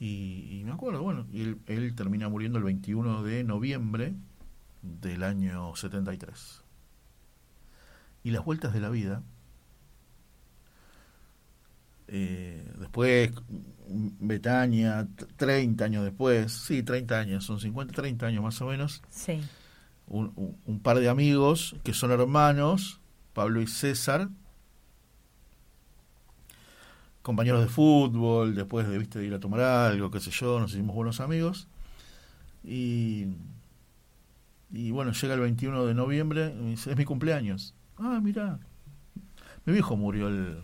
Y, 0.00 0.48
y 0.58 0.64
me 0.64 0.72
acuerdo, 0.72 1.02
bueno, 1.02 1.26
y 1.32 1.42
él, 1.42 1.58
él 1.66 1.94
termina 1.94 2.28
muriendo 2.28 2.58
el 2.58 2.64
21 2.64 3.22
de 3.22 3.44
noviembre 3.44 4.14
del 4.82 5.22
año 5.22 5.76
73. 5.76 6.62
Y 8.24 8.30
las 8.30 8.44
vueltas 8.44 8.72
de 8.72 8.80
la 8.80 8.88
vida, 8.90 9.22
eh, 12.08 12.70
después, 12.78 13.30
Betania, 13.88 15.06
t- 15.16 15.26
30 15.36 15.84
años 15.84 16.04
después, 16.04 16.52
sí, 16.52 16.82
30 16.82 17.18
años, 17.18 17.44
son 17.44 17.60
50, 17.60 17.92
30 17.94 18.26
años 18.26 18.42
más 18.42 18.60
o 18.62 18.66
menos, 18.66 19.02
Sí. 19.10 19.40
un, 20.06 20.32
un- 20.36 20.56
un 20.66 20.80
par 20.80 20.98
de 20.98 21.08
amigos 21.08 21.76
que 21.82 21.92
son 21.94 22.10
hermanos, 22.10 23.00
Pablo 23.32 23.60
y 23.62 23.66
César, 23.66 24.28
compañeros 27.22 27.62
de 27.62 27.68
fútbol, 27.68 28.54
después 28.54 28.86
de, 28.88 28.98
¿viste, 28.98 29.18
de 29.18 29.26
ir 29.26 29.34
a 29.34 29.40
tomar 29.40 29.60
algo, 29.60 30.10
qué 30.10 30.20
sé 30.20 30.30
yo, 30.30 30.60
nos 30.60 30.72
hicimos 30.72 30.94
buenos 30.94 31.20
amigos. 31.20 31.68
Y, 32.62 33.26
y 34.70 34.90
bueno, 34.90 35.12
llega 35.12 35.34
el 35.34 35.40
21 35.40 35.86
de 35.86 35.94
noviembre, 35.94 36.54
es 36.72 36.96
mi 36.96 37.04
cumpleaños. 37.04 37.74
Ah, 37.96 38.20
mira, 38.22 38.58
mi 39.64 39.72
viejo 39.72 39.96
murió 39.96 40.28
el, 40.28 40.62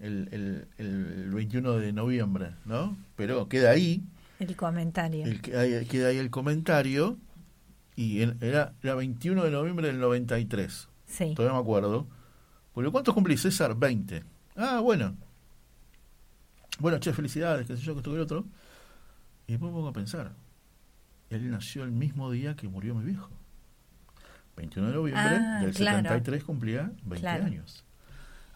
el, 0.00 0.28
el, 0.32 0.68
el 0.78 1.30
21 1.30 1.72
de 1.78 1.92
noviembre, 1.92 2.54
¿no? 2.64 2.96
Pero 3.16 3.48
queda 3.48 3.70
ahí, 3.70 4.02
El 4.38 4.54
comentario. 4.56 5.24
el, 5.24 5.40
queda 5.40 6.08
ahí 6.08 6.18
el 6.18 6.30
comentario, 6.30 7.16
y 7.94 8.20
era, 8.20 8.74
era 8.82 8.94
21 8.94 9.42
de 9.44 9.50
noviembre 9.50 9.86
del 9.88 9.98
93. 10.00 10.88
Sí. 11.06 11.32
Todavía 11.34 11.54
me 11.54 11.60
acuerdo. 11.62 12.06
Porque 12.74 12.90
¿cuántos 12.90 13.14
cumplís, 13.14 13.40
César? 13.40 13.74
20. 13.74 14.22
Ah, 14.56 14.80
bueno. 14.80 15.16
Bueno, 16.78 16.98
che, 16.98 17.12
felicidades, 17.14 17.66
qué 17.66 17.74
sé 17.76 17.82
yo, 17.82 17.94
que 17.94 18.00
esto 18.00 18.10
que 18.10 18.16
el 18.16 18.22
otro. 18.22 18.44
Y 19.46 19.52
después 19.52 19.70
me 19.72 19.76
pongo 19.76 19.88
a 19.88 19.92
pensar. 19.94 20.32
Él 21.30 21.50
nació 21.50 21.84
el 21.84 21.90
mismo 21.90 22.30
día 22.30 22.54
que 22.54 22.68
murió 22.68 22.94
mi 22.94 23.04
viejo. 23.04 23.30
21 24.56 24.88
de 24.88 24.94
noviembre 24.94 25.22
Ah, 25.24 25.60
del 25.62 25.72
claro. 25.74 25.96
73 25.98 26.44
cumplía 26.44 26.92
20 27.04 27.20
Claro. 27.20 27.44
años. 27.46 27.84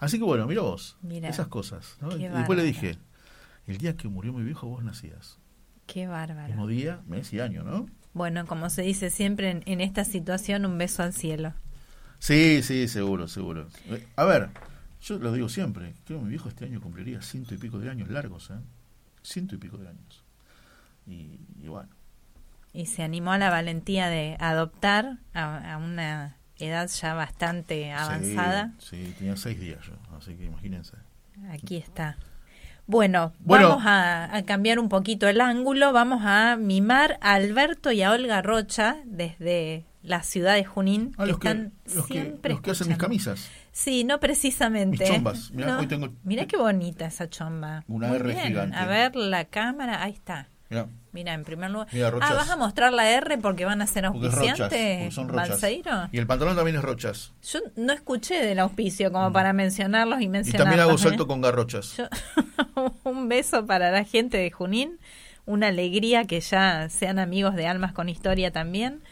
Así 0.00 0.18
que 0.18 0.24
bueno, 0.24 0.46
mira 0.46 0.62
vos. 0.62 0.96
Mira. 1.02 1.28
Esas 1.28 1.46
cosas. 1.48 1.96
¿no? 2.00 2.16
Y 2.16 2.26
después 2.26 2.58
le 2.58 2.64
dije, 2.64 2.96
el 3.66 3.78
día 3.78 3.96
que 3.96 4.08
murió 4.08 4.32
mi 4.32 4.42
viejo 4.42 4.66
vos 4.66 4.82
nacías. 4.82 5.38
Qué 5.86 6.06
bárbaro. 6.08 6.48
Mismo 6.48 6.66
día, 6.66 7.00
mes 7.06 7.32
y 7.32 7.40
año, 7.40 7.62
¿no? 7.62 7.86
Bueno, 8.12 8.46
como 8.46 8.70
se 8.70 8.82
dice 8.82 9.10
siempre 9.10 9.50
en, 9.50 9.62
en 9.66 9.80
esta 9.80 10.04
situación, 10.04 10.64
un 10.66 10.78
beso 10.78 11.02
al 11.02 11.12
cielo. 11.12 11.52
Sí, 12.18 12.62
sí, 12.62 12.88
seguro, 12.88 13.28
seguro. 13.28 13.68
Eh, 13.86 14.06
A 14.16 14.24
ver, 14.24 14.50
yo 15.02 15.18
lo 15.18 15.32
digo 15.32 15.48
siempre, 15.48 15.94
creo 16.06 16.18
que 16.18 16.24
mi 16.24 16.30
viejo 16.30 16.48
este 16.48 16.64
año 16.64 16.80
cumpliría 16.80 17.22
ciento 17.22 17.54
y 17.54 17.58
pico 17.58 17.78
de 17.78 17.88
años 17.90 18.08
largos, 18.10 18.50
¿eh? 18.50 18.58
Ciento 19.22 19.54
y 19.54 19.58
pico 19.58 19.76
de 19.78 19.88
años. 19.88 20.24
Y, 21.06 21.38
y 21.62 21.68
bueno, 21.68 21.88
Y 22.72 22.86
se 22.86 23.02
animó 23.02 23.32
a 23.32 23.38
la 23.38 23.50
valentía 23.50 24.08
de 24.08 24.36
adoptar 24.38 25.18
a, 25.34 25.74
a 25.74 25.78
una 25.78 26.36
edad 26.68 26.88
ya 26.88 27.14
bastante 27.14 27.92
avanzada. 27.92 28.74
Sí, 28.78 29.06
sí, 29.06 29.14
tenía 29.18 29.36
seis 29.36 29.58
días 29.60 29.78
yo, 29.86 29.94
así 30.16 30.34
que 30.34 30.44
imagínense. 30.44 30.96
Aquí 31.50 31.76
está. 31.76 32.16
Bueno, 32.86 33.32
Bueno. 33.40 33.68
vamos 33.68 33.84
a, 33.86 34.34
a 34.36 34.42
cambiar 34.44 34.78
un 34.78 34.88
poquito 34.88 35.28
el 35.28 35.40
ángulo. 35.40 35.92
Vamos 35.92 36.22
a 36.24 36.56
mimar 36.56 37.18
a 37.20 37.34
Alberto 37.34 37.92
y 37.92 38.02
a 38.02 38.10
Olga 38.10 38.42
Rocha 38.42 38.96
desde 39.04 39.84
la 40.02 40.22
ciudad 40.24 40.54
de 40.54 40.64
Junín. 40.64 41.14
Ah, 41.16 41.26
los 41.26 41.38
que, 41.38 41.70
los 41.94 42.10
hacen 42.68 42.88
mis 42.88 42.96
camisas. 42.98 43.48
Sí, 43.70 44.02
no 44.02 44.18
precisamente. 44.18 45.04
Mis 45.04 45.08
chombas. 45.08 45.50
Mirá, 45.52 45.68
No. 45.74 45.78
hoy 45.78 45.86
tengo- 45.86 46.12
Mirá 46.24 46.46
qué 46.46 46.56
bonita 46.56 47.06
esa 47.06 47.28
chomba. 47.30 47.84
Una 47.86 48.08
Muy 48.08 48.16
R 48.16 48.32
bien. 48.32 48.46
gigante. 48.48 48.76
A 48.76 48.86
ver 48.86 49.14
la 49.14 49.44
cámara, 49.44 50.02
ahí 50.02 50.12
está. 50.12 50.48
Mira, 51.12 51.34
en 51.34 51.42
primer 51.44 51.70
lugar. 51.70 51.88
Ah. 52.22 52.34
¿vas 52.34 52.50
a 52.50 52.56
mostrar 52.56 52.92
la 52.92 53.10
R 53.10 53.38
porque 53.38 53.64
van 53.64 53.82
a 53.82 53.86
ser 53.88 54.06
auspiciantes, 54.06 54.58
Porque 54.68 55.08
son 55.10 55.28
rochas. 55.28 55.48
Balseiro? 55.50 56.08
Y 56.12 56.18
el 56.18 56.26
pantalón 56.28 56.54
también 56.54 56.76
es 56.76 56.82
rochas. 56.82 57.32
Yo 57.42 57.58
no 57.74 57.92
escuché 57.92 58.40
del 58.44 58.60
auspicio 58.60 59.10
como 59.10 59.32
para 59.32 59.52
mencionarlos 59.52 60.20
y 60.20 60.22
Mm. 60.22 60.22
Y 60.22 60.28
mencionarlos. 60.28 60.64
también 60.64 60.80
hago 60.88 60.94
¿eh? 60.94 61.02
salto 61.02 61.26
con 61.26 61.40
garrochas. 61.40 61.96
Yo- 61.96 62.08
un 63.04 63.28
beso 63.28 63.66
para 63.66 63.90
la 63.90 64.04
gente 64.04 64.38
de 64.38 64.50
Junín, 64.52 65.00
una 65.46 65.66
alegría 65.68 66.26
que 66.26 66.40
ya 66.40 66.88
sean 66.88 67.18
amigos 67.18 67.56
de 67.56 67.66
Almas 67.66 67.92
con 67.92 68.08
Historia 68.08 68.52
también. 68.52 69.02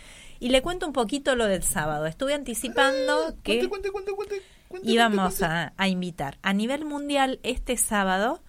Y 0.41 0.51
le 0.51 0.63
cuento 0.63 0.87
un 0.87 0.93
poquito 0.93 1.35
lo 1.35 1.47
del 1.47 1.65
sábado. 1.65 2.07
Estuve 2.07 2.35
anticipando 2.35 3.35
que 3.43 3.67
Cuente, 3.69 3.69
cuente, 3.69 3.91
cuente, 3.91 4.13
cuente, 4.13 4.43
cuente, 4.69 4.89
íbamos 4.89 5.43
a 5.43 5.89
invitar. 5.89 6.39
A 6.43 6.53
nivel 6.53 6.85
mundial, 6.85 7.41
este 7.43 7.77
sábado 7.77 8.41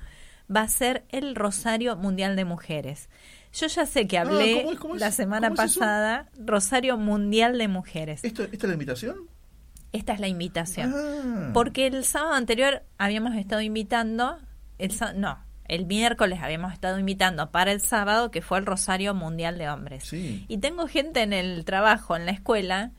va 0.53 0.61
a 0.61 0.67
ser 0.67 1.05
el 1.09 1.35
Rosario 1.35 1.95
Mundial 1.95 2.35
de 2.35 2.45
Mujeres. 2.45 3.09
Yo 3.53 3.67
ya 3.67 3.85
sé 3.85 4.07
que 4.07 4.17
hablé 4.17 4.59
Ah, 4.59 4.61
¿cómo 4.61 4.71
es? 4.71 4.79
¿Cómo 4.79 4.95
es? 4.95 5.01
la 5.01 5.11
semana 5.11 5.53
pasada, 5.53 6.29
Rosario 6.37 6.97
Mundial 6.97 7.57
de 7.57 7.67
Mujeres. 7.67 8.23
¿Esto, 8.23 8.43
¿Esta 8.43 8.55
es 8.55 8.63
la 8.63 8.73
invitación? 8.73 9.17
Esta 9.91 10.13
es 10.13 10.19
la 10.19 10.27
invitación. 10.27 10.93
Ah. 10.95 11.51
Porque 11.53 11.87
el 11.87 12.03
sábado 12.05 12.33
anterior 12.33 12.83
habíamos 12.97 13.35
estado 13.35 13.61
invitando, 13.61 14.37
el 14.77 14.91
no, 15.15 15.39
el 15.67 15.85
miércoles 15.85 16.39
habíamos 16.41 16.73
estado 16.73 16.99
invitando 16.99 17.51
para 17.51 17.71
el 17.71 17.81
sábado 17.81 18.31
que 18.31 18.41
fue 18.41 18.59
el 18.59 18.65
Rosario 18.65 19.13
Mundial 19.13 19.57
de 19.57 19.69
Hombres. 19.69 20.03
Sí. 20.03 20.45
Y 20.47 20.57
tengo 20.57 20.87
gente 20.87 21.21
en 21.21 21.33
el 21.33 21.65
trabajo, 21.65 22.15
en 22.15 22.25
la 22.25 22.31
escuela, 22.31 22.91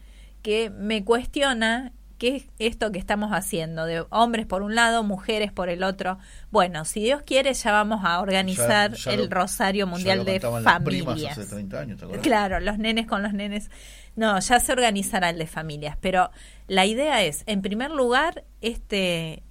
que 0.42 0.70
me 0.70 1.05
cuestiona 1.05 1.92
qué 2.20 2.36
es 2.36 2.44
esto 2.58 2.92
que 2.92 2.98
estamos 3.00 3.30
haciendo, 3.32 3.86
de 3.86 4.04
hombres 4.10 4.44
por 4.46 4.62
un 4.62 4.74
lado, 4.74 5.02
mujeres 5.02 5.50
por 5.50 5.68
el 5.70 5.82
otro. 5.82 6.18
Bueno, 6.50 6.84
si 6.84 7.00
Dios 7.02 7.22
quiere 7.22 7.54
ya 7.54 7.72
vamos 7.72 8.02
a 8.04 8.20
organizar 8.20 8.92
Ya- 8.92 8.96
ya 8.96 9.12
el 9.14 9.20
lo- 9.22 9.30
Rosario 9.30 9.86
Mundial 9.88 10.24
de 10.26 10.38
Familias. 10.38 11.38
hace 11.38 11.46
30 11.48 11.80
años. 11.80 12.00
Claro, 12.22 12.60
los 12.60 12.78
nenes 12.78 13.06
con 13.06 13.22
los 13.22 13.32
nenes. 13.32 13.70
No, 14.16 14.38
ya 14.38 14.60
se 14.60 14.70
organizará 14.72 15.30
el 15.30 15.38
de 15.38 15.46
familias, 15.46 15.96
pero 16.00 16.30
la 16.68 16.84
idea 16.84 17.22
es, 17.22 17.42
en 17.46 17.62
primer 17.62 17.90
lugar, 17.90 18.44
este, 18.60 19.42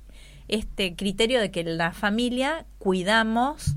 este 0.47 0.95
criterio 0.95 1.39
de 1.41 1.49
que 1.49 1.63
la 1.63 1.91
familia 1.91 2.65
cuidamos 2.77 3.75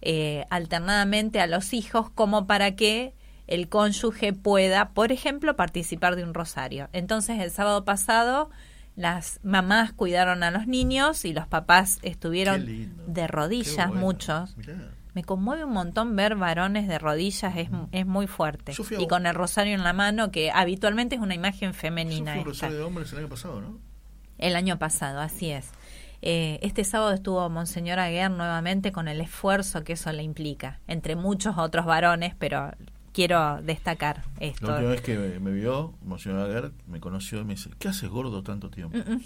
eh, 0.00 0.46
alternadamente 0.50 1.38
a 1.40 1.46
los 1.46 1.72
hijos 1.72 2.10
como 2.10 2.48
para 2.48 2.74
que 2.74 3.14
el 3.46 3.68
cónyuge 3.68 4.32
pueda, 4.32 4.90
por 4.90 5.12
ejemplo, 5.12 5.56
participar 5.56 6.16
de 6.16 6.24
un 6.24 6.34
rosario. 6.34 6.88
Entonces, 6.92 7.40
el 7.40 7.50
sábado 7.50 7.84
pasado, 7.84 8.50
las 8.96 9.40
mamás 9.42 9.92
cuidaron 9.92 10.42
a 10.42 10.50
los 10.50 10.66
niños 10.66 11.24
y 11.24 11.32
los 11.32 11.46
papás 11.46 11.98
estuvieron 12.02 12.64
de 13.06 13.26
rodillas, 13.26 13.88
bueno. 13.88 14.00
muchos. 14.00 14.56
Mirá. 14.56 14.74
Me 15.14 15.24
conmueve 15.24 15.64
un 15.64 15.72
montón 15.72 16.16
ver 16.16 16.36
varones 16.36 16.88
de 16.88 16.98
rodillas, 16.98 17.54
es, 17.56 17.68
es 17.92 18.06
muy 18.06 18.26
fuerte. 18.26 18.72
Yo 18.72 18.82
fui 18.82 18.96
a- 18.96 19.00
Y 19.00 19.06
con 19.08 19.26
el 19.26 19.34
rosario 19.34 19.74
en 19.74 19.84
la 19.84 19.92
mano, 19.92 20.30
que 20.30 20.50
habitualmente 20.50 21.16
es 21.16 21.20
una 21.20 21.34
imagen 21.34 21.72
Yo 21.72 21.78
femenina. 21.78 22.32
fui 22.32 22.40
un. 22.40 22.46
Rosario 22.46 22.78
de 22.78 22.82
hombres 22.82 23.12
el 23.12 23.18
año 23.18 23.28
pasado, 23.28 23.60
¿no? 23.60 23.78
El 24.38 24.56
año 24.56 24.78
pasado, 24.78 25.20
así 25.20 25.50
es. 25.50 25.68
Eh, 26.22 26.58
este 26.62 26.84
sábado 26.84 27.12
estuvo 27.12 27.46
Monseñor 27.50 27.98
Aguer 27.98 28.30
nuevamente 28.30 28.90
con 28.92 29.06
el 29.08 29.20
esfuerzo 29.20 29.84
que 29.84 29.92
eso 29.94 30.10
le 30.12 30.22
implica, 30.22 30.80
entre 30.86 31.14
muchos 31.16 31.58
otros 31.58 31.84
varones, 31.84 32.34
pero 32.38 32.70
quiero 33.12 33.60
destacar 33.62 34.22
La 34.40 34.46
esto. 34.46 34.66
última 34.72 34.90
vez 34.90 35.00
que 35.02 35.16
me, 35.18 35.38
me 35.40 35.50
vio, 35.52 35.94
Monseñor 36.02 36.40
Aguer 36.48 36.72
me 36.86 37.00
conoció 37.00 37.40
y 37.40 37.44
me 37.44 37.54
dice, 37.54 37.70
¿qué 37.78 37.88
haces 37.88 38.08
gordo 38.08 38.42
tanto 38.42 38.70
tiempo? 38.70 38.96
Mm, 38.98 39.20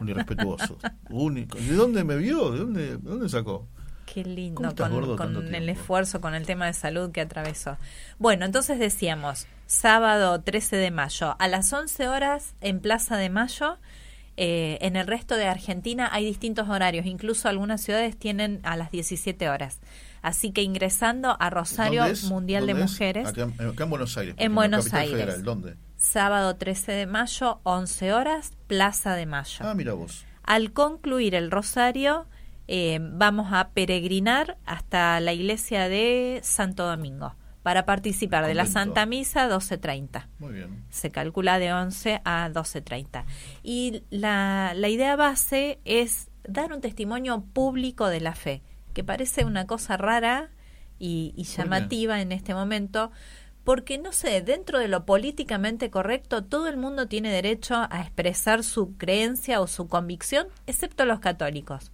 Un 0.00 0.08
irrespetuoso. 0.08 0.78
Único. 1.08 1.58
¿De 1.58 1.74
dónde 1.74 2.04
me 2.04 2.16
vio? 2.16 2.50
¿De 2.50 2.58
dónde, 2.58 2.86
de 2.96 2.98
dónde 2.98 3.28
sacó? 3.28 3.66
Qué 4.06 4.24
lindo, 4.24 4.56
¿Cómo 4.56 4.68
estás 4.70 4.90
con, 4.90 5.16
con 5.16 5.54
el 5.54 5.68
esfuerzo, 5.68 6.20
con 6.20 6.34
el 6.34 6.44
tema 6.44 6.66
de 6.66 6.72
salud 6.72 7.12
que 7.12 7.20
atravesó. 7.20 7.76
Bueno, 8.18 8.44
entonces 8.44 8.78
decíamos, 8.80 9.46
sábado 9.66 10.40
13 10.40 10.76
de 10.76 10.90
mayo, 10.90 11.36
a 11.38 11.46
las 11.48 11.72
11 11.72 12.08
horas 12.08 12.54
en 12.60 12.80
Plaza 12.80 13.16
de 13.16 13.30
Mayo. 13.30 13.78
eh, 14.36 14.78
en 14.80 14.96
el 14.96 15.06
resto 15.06 15.36
de 15.36 15.46
Argentina 15.46 16.08
hay 16.12 16.24
distintos 16.24 16.68
horarios, 16.68 17.06
incluso 17.06 17.48
algunas 17.48 17.82
ciudades 17.82 18.16
tienen 18.16 18.60
a 18.64 18.76
las 18.76 18.90
17 18.90 19.48
horas. 19.48 19.78
Así 20.22 20.52
que 20.52 20.62
ingresando 20.62 21.36
a 21.40 21.50
Rosario. 21.50 22.04
Mundial 22.28 22.66
de 22.66 22.72
¿Dónde 22.74 22.84
es? 22.84 22.90
Mujeres, 22.92 23.28
Acá, 23.28 23.42
en- 23.42 23.68
acá 23.68 23.84
en 23.84 23.90
Buenos 23.90 24.16
Aires. 24.18 24.34
En 24.38 24.54
Buenos 24.54 24.92
Aires. 24.94 25.12
Federal. 25.18 25.42
¿Dónde? 25.42 25.76
sábado 25.96 26.56
13 26.56 26.92
de 26.92 27.06
mayo, 27.06 27.60
11 27.64 28.12
horas, 28.14 28.52
Plaza 28.66 29.14
de 29.16 29.26
Mayo. 29.26 29.58
Ah, 29.66 29.74
mira 29.74 29.92
vos. 29.92 30.24
Al 30.42 30.72
concluir 30.72 31.34
el 31.34 31.50
rosario, 31.50 32.26
eh, 32.68 32.98
vamos 33.02 33.52
a 33.52 33.68
peregrinar 33.70 34.56
hasta 34.64 35.20
la 35.20 35.32
iglesia 35.34 35.88
de 35.90 36.40
Santo 36.42 36.86
Domingo 36.86 37.34
para 37.62 37.84
participar 37.84 38.46
de 38.46 38.54
la. 38.54 38.64
Santa 38.64 39.04
Misa 39.04 39.46
12.30 39.48 40.26
Muy 40.38 40.54
bien. 40.54 40.84
se 40.88 41.10
calcula 41.10 41.58
de 41.58 41.74
11 41.74 42.22
a 42.24 42.48
12.30. 42.48 43.24
Y 43.62 44.02
la, 44.08 44.72
la 44.74 44.88
idea 44.88 45.16
base 45.16 45.80
es 45.84 46.30
dar 46.44 46.72
un 46.72 46.80
testimonio 46.80 47.44
público 47.52 48.08
de 48.08 48.20
la 48.20 48.34
fe, 48.34 48.62
que 48.92 49.04
parece 49.04 49.44
una 49.44 49.66
cosa 49.66 49.96
rara 49.96 50.50
y, 50.98 51.32
llamativa 51.42 52.20
en 52.20 52.32
este 52.32 52.54
momento, 52.54 53.10
porque 53.64 53.98
no 53.98 54.12
sé, 54.12 54.40
dentro 54.42 54.78
de 54.78 54.88
lo 54.88 55.06
políticamente 55.06 55.90
correcto, 55.90 56.44
todo 56.44 56.68
el 56.68 56.76
mundo 56.76 57.08
tiene 57.08 57.30
derecho 57.32 57.74
a 57.90 58.02
expresar 58.02 58.64
su 58.64 58.96
creencia 58.96 59.60
o 59.60 59.66
su 59.66 59.88
convicción, 59.88 60.48
excepto 60.66 61.04
los 61.04 61.20
católicos. 61.20 61.92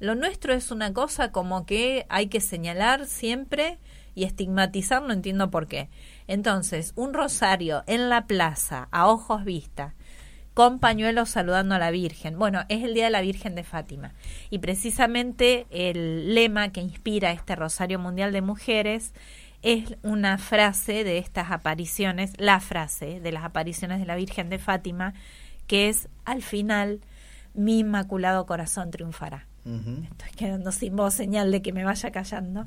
Lo 0.00 0.14
nuestro 0.14 0.52
es 0.52 0.70
una 0.70 0.92
cosa 0.92 1.32
como 1.32 1.66
que 1.66 2.06
hay 2.08 2.28
que 2.28 2.40
señalar 2.40 3.06
siempre 3.06 3.78
y 4.14 4.24
estigmatizar, 4.24 5.02
no 5.02 5.12
entiendo 5.12 5.50
por 5.50 5.66
qué. 5.66 5.90
Entonces, 6.26 6.92
un 6.96 7.14
rosario 7.14 7.82
en 7.86 8.08
la 8.08 8.26
plaza, 8.26 8.88
a 8.90 9.08
ojos 9.08 9.44
vista, 9.44 9.94
con 10.58 10.80
pañuelos 10.80 11.28
saludando 11.28 11.76
a 11.76 11.78
la 11.78 11.92
Virgen. 11.92 12.36
Bueno, 12.36 12.64
es 12.68 12.82
el 12.82 12.92
Día 12.92 13.04
de 13.04 13.10
la 13.10 13.20
Virgen 13.20 13.54
de 13.54 13.62
Fátima. 13.62 14.14
Y 14.50 14.58
precisamente 14.58 15.68
el 15.70 16.34
lema 16.34 16.72
que 16.72 16.80
inspira 16.80 17.30
este 17.30 17.54
Rosario 17.54 18.00
Mundial 18.00 18.32
de 18.32 18.42
Mujeres 18.42 19.12
es 19.62 19.96
una 20.02 20.36
frase 20.36 21.04
de 21.04 21.18
estas 21.18 21.52
apariciones, 21.52 22.32
la 22.38 22.58
frase 22.58 23.20
de 23.20 23.30
las 23.30 23.44
apariciones 23.44 24.00
de 24.00 24.06
la 24.06 24.16
Virgen 24.16 24.50
de 24.50 24.58
Fátima, 24.58 25.14
que 25.68 25.88
es, 25.88 26.08
al 26.24 26.42
final, 26.42 27.02
mi 27.54 27.78
inmaculado 27.78 28.44
corazón 28.44 28.90
triunfará. 28.90 29.46
Estoy 29.64 30.32
quedando 30.36 30.72
sin 30.72 30.96
voz, 30.96 31.14
señal 31.14 31.52
de 31.52 31.62
que 31.62 31.72
me 31.72 31.84
vaya 31.84 32.10
callando. 32.10 32.66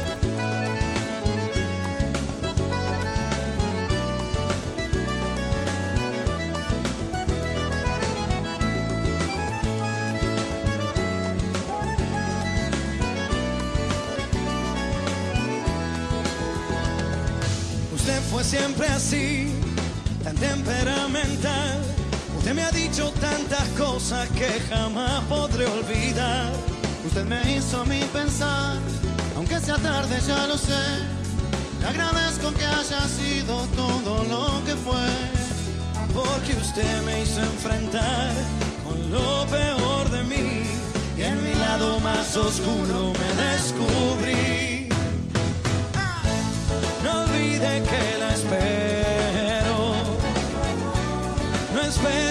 Usted 22.51 22.63
me 22.63 22.67
ha 22.67 22.71
dicho 22.71 23.09
tantas 23.11 23.65
cosas 23.79 24.27
que 24.31 24.49
jamás 24.69 25.23
podré 25.29 25.65
olvidar. 25.67 26.51
Usted 27.05 27.23
me 27.23 27.39
hizo 27.55 27.85
mí 27.85 28.01
pensar, 28.11 28.75
aunque 29.37 29.57
sea 29.61 29.77
tarde 29.77 30.19
ya 30.27 30.47
lo 30.47 30.57
sé. 30.57 30.83
Le 31.79 31.87
agradezco 31.87 32.51
que 32.51 32.65
haya 32.65 33.07
sido 33.07 33.55
todo 33.67 34.25
lo 34.25 34.65
que 34.65 34.75
fue. 34.75 35.07
Porque 36.13 36.51
usted 36.59 37.01
me 37.03 37.21
hizo 37.21 37.39
enfrentar 37.39 38.33
con 38.83 38.99
lo 39.09 39.45
peor 39.47 40.09
de 40.09 40.23
mí. 40.23 40.63
Y 41.17 41.21
en 41.21 41.41
mi 41.41 41.53
lado 41.53 42.01
más 42.01 42.35
oscuro 42.35 43.13
me 43.13 43.43
descubrí. 43.45 44.89
No 47.01 47.21
olvide 47.23 47.81
que 47.89 48.17
la 48.19 48.33
espero. 48.33 49.95
No 51.73 51.81
espere 51.81 52.30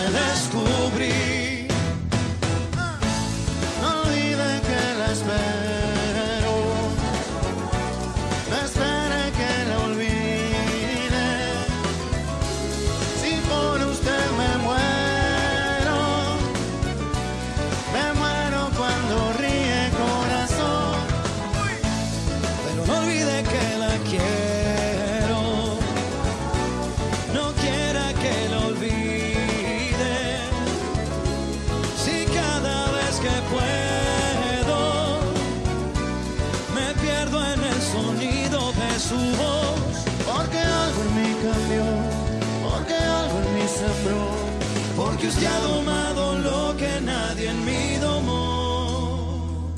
porque 45.11 45.27
usted 45.27 45.45
ha 45.45 45.59
domado 45.59 46.37
lo 46.39 46.77
que 46.77 47.01
nadie 47.01 47.49
en 47.49 47.65
mí 47.65 47.97
domó. 47.99 49.69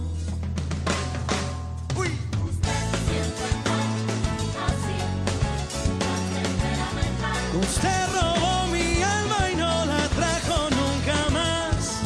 Usted 7.62 8.06
robó 8.14 8.68
mi 8.68 9.02
alma 9.02 9.40
y 9.52 9.56
no 9.56 9.86
la 9.86 10.04
trajo 10.18 10.70
nunca 10.80 11.18
más. 11.32 12.02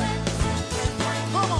¿Cómo? 1.34 1.58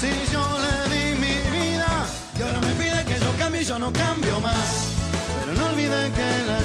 Si 0.00 0.10
yo 0.32 0.44
le 0.64 0.76
di 0.92 1.04
mi 1.24 1.36
vida 1.58 1.90
y 2.38 2.42
ahora 2.42 2.60
me 2.60 2.72
pide 2.74 3.04
que 3.04 3.20
yo 3.20 3.30
cambie 3.38 3.64
yo 3.64 3.78
no 3.78 3.92
cambio 3.92 4.40
más. 4.40 4.88
Pero 5.40 5.58
no 5.58 5.66
olvide 5.66 6.10
que 6.16 6.46
la 6.46 6.61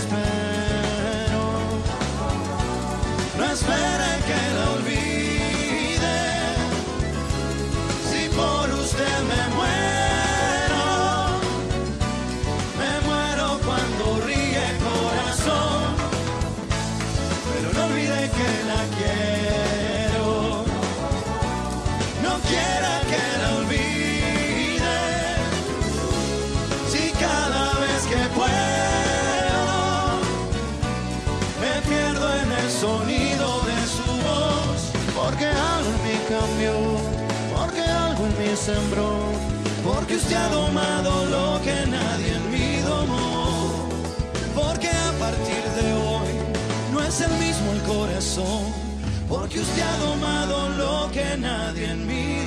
porque 37.56 37.82
algo 37.82 38.26
en 38.26 38.38
mí 38.40 38.56
sembró. 38.56 39.32
Porque 39.84 40.16
usted 40.18 40.36
ha 40.36 40.50
domado 40.50 41.26
lo 41.26 41.62
que 41.62 41.88
nadie 41.88 42.34
en 42.36 42.52
mí 42.52 42.82
domó. 42.82 43.88
Porque 44.54 44.90
a 44.90 45.12
partir 45.20 45.64
de 45.80 45.94
hoy 45.94 46.28
no 46.92 47.02
es 47.02 47.22
el 47.22 47.32
mismo 47.38 47.72
el 47.72 47.82
corazón. 47.84 48.64
Porque 49.30 49.60
usted 49.60 49.82
ha 49.82 49.98
domado 49.98 50.70
lo 50.70 51.12
que 51.12 51.38
nadie 51.38 51.92
en 51.92 52.06
mí 52.06 52.40
domó. 52.42 52.47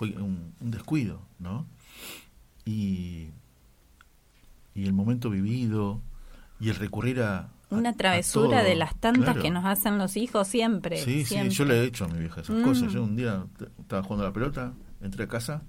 fue 0.00 0.16
un, 0.16 0.54
un 0.60 0.70
descuido, 0.70 1.20
¿no? 1.38 1.66
Y, 2.64 3.28
y 4.74 4.84
el 4.86 4.94
momento 4.94 5.28
vivido 5.28 6.00
y 6.58 6.70
el 6.70 6.76
recurrir 6.76 7.20
a... 7.20 7.38
a- 7.40 7.48
Una 7.68 7.90
a 7.90 7.92
travesura 7.92 8.60
todo. 8.60 8.68
de 8.68 8.76
las 8.76 8.94
tantas 8.96 9.24
Claro. 9.24 9.42
que 9.42 9.50
nos 9.50 9.66
hacen 9.66 9.98
los 9.98 10.16
hijos 10.16 10.48
siempre. 10.48 10.96
Sí, 11.04 11.26
siempre. 11.26 11.50
sí, 11.50 11.56
yo 11.58 11.64
le 11.66 11.80
he 11.80 11.84
hecho 11.84 12.06
a 12.06 12.08
mi 12.08 12.18
vieja 12.18 12.40
esas 12.40 12.56
Mm. 12.56 12.62
cosas. 12.62 12.92
Yo 12.94 13.02
un 13.02 13.14
día 13.14 13.44
estaba 13.78 14.02
jugando 14.02 14.24
a 14.24 14.28
la 14.28 14.32
pelota, 14.32 14.72
entré 15.02 15.24
a 15.24 15.28
casa, 15.28 15.62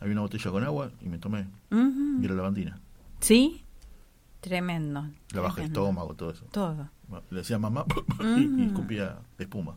había 0.00 0.12
una 0.12 0.20
botella 0.22 0.50
con 0.52 0.62
agua 0.62 0.92
y 1.00 1.08
me 1.08 1.18
tomé. 1.18 1.48
Ujú. 1.72 2.20
Y 2.22 2.24
era 2.24 2.34
lavandina. 2.34 2.78
¿Sí? 3.18 3.64
Tremendo. 4.40 5.08
La 5.32 5.40
baja 5.40 5.56
tremendo. 5.56 5.80
estómago, 5.80 6.14
todo 6.14 6.30
eso. 6.30 6.44
Todo. 6.52 6.88
Le 7.30 7.38
decía 7.38 7.58
mamá 7.58 7.84
y, 8.20 8.24
y 8.42 8.46
Mm. 8.46 8.60
escupía 8.68 9.18
espuma. 9.38 9.76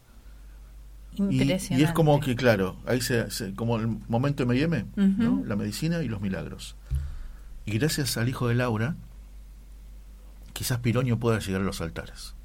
Y, 1.15 1.23
Impresionante. 1.41 1.75
y 1.81 1.83
es 1.83 1.91
como 1.91 2.19
que, 2.21 2.35
claro, 2.35 2.77
ahí 2.85 3.01
se, 3.01 3.29
se- 3.31 3.53
como 3.53 3.77
el 3.77 3.87
momento 4.07 4.43
M&M, 4.43 4.85
¿no? 4.95 5.31
Ujú. 5.33 5.45
La 5.45 5.55
medicina 5.55 6.01
y 6.01 6.07
los 6.07 6.21
milagros. 6.21 6.75
Y 7.65 7.77
gracias 7.77 8.15
al 8.17 8.29
hijo 8.29 8.47
de 8.47 8.55
Laura, 8.55 8.95
quizás 10.53 10.79
Piroño 10.79 11.19
pueda 11.19 11.39
llegar 11.39 11.61
a 11.61 11.63
los 11.65 11.81
altares. 11.81 12.35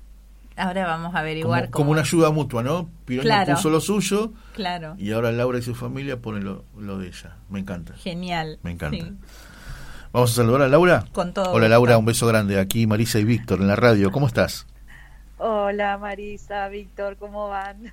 Ahora 0.57 0.87
vamos 0.87 1.15
a 1.15 1.19
averiguar 1.21 1.71
como 1.71 1.85
cómo- 1.85 1.91
una 1.93 2.01
ayuda 2.01 2.31
mutua, 2.31 2.63
¿no? 2.63 2.89
Piroño 3.05 3.27
Claro. 3.27 3.55
puso 3.55 3.69
lo 3.71 3.81
suyo 3.81 4.33
Claro. 4.55 4.95
y 4.99 5.13
ahora 5.13 5.31
Laura 5.33 5.59
y 5.59 5.63
su 5.63 5.75
familia 5.75 6.21
ponen 6.21 6.45
lo, 6.45 6.65
lo 6.79 6.99
de 6.99 7.09
ella. 7.09 7.37
Me 7.51 7.61
encanta. 7.61 7.95
Genial. 7.95 8.59
Me 8.63 8.71
encanta. 8.73 8.97
Sí. 9.05 9.13
Vamos 10.13 10.33
a 10.33 10.35
saludar 10.35 10.63
a 10.63 10.69
Laura. 10.69 11.05
Con 11.13 11.35
todo 11.35 11.45
Hola 11.51 11.53
gusto. 11.53 11.69
Laura, 11.69 11.99
un 11.99 12.07
beso 12.07 12.27
grande. 12.27 12.59
Aquí 12.59 12.87
Marisa 12.87 13.19
y 13.19 13.25
Víctor 13.25 13.61
en 13.61 13.69
la 13.69 13.77
radio. 13.77 14.11
¿Cómo 14.11 14.27
estás? 14.27 14.67
Hola 15.39 15.99
Marisa, 15.99 16.69
Víctor, 16.69 17.17
¿cómo 17.19 17.49
van? 17.49 17.93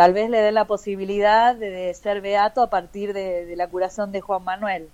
tal 0.00 0.14
vez 0.14 0.30
le 0.30 0.38
den 0.40 0.54
la 0.54 0.64
posibilidad 0.64 1.54
de, 1.54 1.68
de 1.68 1.92
ser 1.92 2.22
beato 2.22 2.62
a 2.62 2.70
partir 2.70 3.12
de, 3.12 3.44
de 3.44 3.54
la 3.54 3.66
curación 3.66 4.12
de 4.12 4.22
Juan 4.22 4.42
Manuel, 4.42 4.88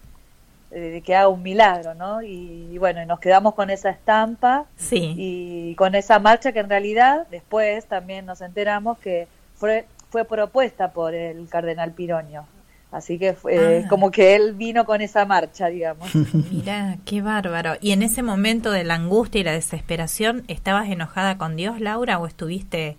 de, 0.73 1.01
que 1.01 1.15
haga 1.15 1.29
un 1.29 1.45
milagro, 1.45 1.95
¿no? 1.95 2.23
Y, 2.23 2.67
y 2.73 2.79
bueno, 2.79 3.01
y 3.01 3.07
nos 3.07 3.21
quedamos 3.21 3.55
con 3.55 3.71
esa 3.71 3.91
estampa 3.91 4.65
Sí. 4.77 5.15
y 5.17 5.75
con 5.77 5.95
esa 5.95 6.19
marcha 6.19 6.51
que 6.51 6.59
en 6.59 6.69
realidad 6.69 7.25
después 7.31 7.87
también 7.87 8.27
nos 8.27 8.41
enteramos 8.41 8.99
que 8.99 9.29
fue, 9.55 9.85
fue 10.11 10.25
propuesta 10.25 10.91
por 10.91 11.15
el 11.15 11.49
cardenal 11.49 11.93
Piroño. 11.93 12.45
Así 12.91 13.17
que 13.17 13.35
fue 13.35 13.85
Ah. 13.85 13.89
como 13.89 14.11
que 14.11 14.35
él 14.35 14.55
vino 14.55 14.85
con 14.87 15.01
esa 15.03 15.25
marcha, 15.25 15.69
digamos. 15.69 16.09
Mira, 16.51 16.97
qué 17.05 17.23
bárbaro. 17.23 17.75
¿Y 17.81 17.93
en 17.93 18.03
ese 18.03 18.23
momento 18.25 18.73
de 18.73 18.83
la 18.83 18.95
angustia 18.95 19.41
y 19.41 19.45
la 19.45 19.53
desesperación, 19.53 20.43
estabas 20.49 20.89
enojada 20.89 21.39
con 21.39 21.55
Dios, 21.55 21.81
Laura, 21.81 22.19
o 22.19 22.27
estuviste 22.27 22.97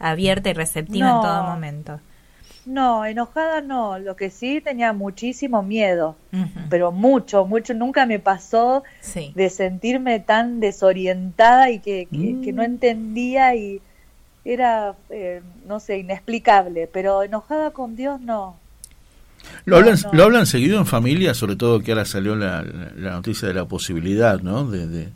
abierta 0.00 0.50
y 0.50 0.54
receptiva 0.54 1.08
en 1.10 1.20
todo 1.20 1.42
momento? 1.44 2.00
No, 2.66 3.04
enojada 3.06 3.60
no, 3.62 3.98
lo 3.98 4.16
que 4.16 4.28
sí 4.30 4.60
tenía 4.60 4.92
muchísimo 4.92 5.62
miedo, 5.62 6.16
pero 6.68 6.92
mucho, 6.92 7.46
mucho, 7.46 7.72
nunca 7.74 8.04
me 8.06 8.18
pasó 8.18 8.82
Sí. 9.00 9.32
de 9.34 9.48
sentirme 9.50 10.20
tan 10.20 10.60
desorientada 10.60 11.70
y 11.70 11.78
que, 11.78 12.06
que, 12.10 12.18
Mm. 12.18 12.42
que 12.42 12.52
no 12.52 12.62
entendía 12.62 13.54
y 13.54 13.80
era, 14.44 14.94
eh, 15.10 15.42
no 15.66 15.80
sé, 15.80 15.98
inexplicable, 15.98 16.86
pero 16.92 17.22
enojada 17.22 17.70
con 17.72 17.96
Dios 17.96 18.20
no. 18.20 18.56
Lo 19.64 19.76
hablan, 19.78 19.96
no. 20.04 20.12
lo 20.12 20.24
hablan 20.24 20.46
seguido 20.46 20.78
en 20.78 20.86
familia, 20.86 21.32
sobre 21.32 21.56
todo 21.56 21.80
que 21.80 21.92
ahora 21.92 22.04
salió 22.04 22.36
la, 22.36 22.62
la- 22.62 22.92
la 22.94 23.10
noticia 23.12 23.48
de 23.48 23.54
la 23.54 23.64
posibilidad, 23.64 24.40
¿no? 24.40 24.64
De, 24.70 24.86
de, 24.86 25.08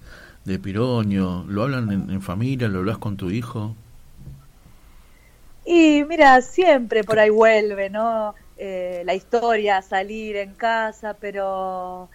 de 0.46 0.58
Piroño. 0.58 1.44
¿Lo 1.46 1.62
hablan 1.62 1.92
en, 1.92 2.10
en 2.10 2.22
familia? 2.22 2.68
¿Lo 2.68 2.78
hablas 2.80 2.96
con 2.98 3.16
tu 3.18 3.30
hijo? 3.30 3.76
Y 5.64 6.04
mira, 6.04 6.40
siempre 6.42 7.04
por 7.04 7.18
ahí 7.18 7.30
vuelve, 7.30 7.90
¿no? 7.90 8.34
Eh, 8.56 9.02
la 9.06 9.14
historia, 9.14 9.82
salir 9.82 10.36
en 10.36 10.54
casa, 10.54 11.16
pero 11.18 12.10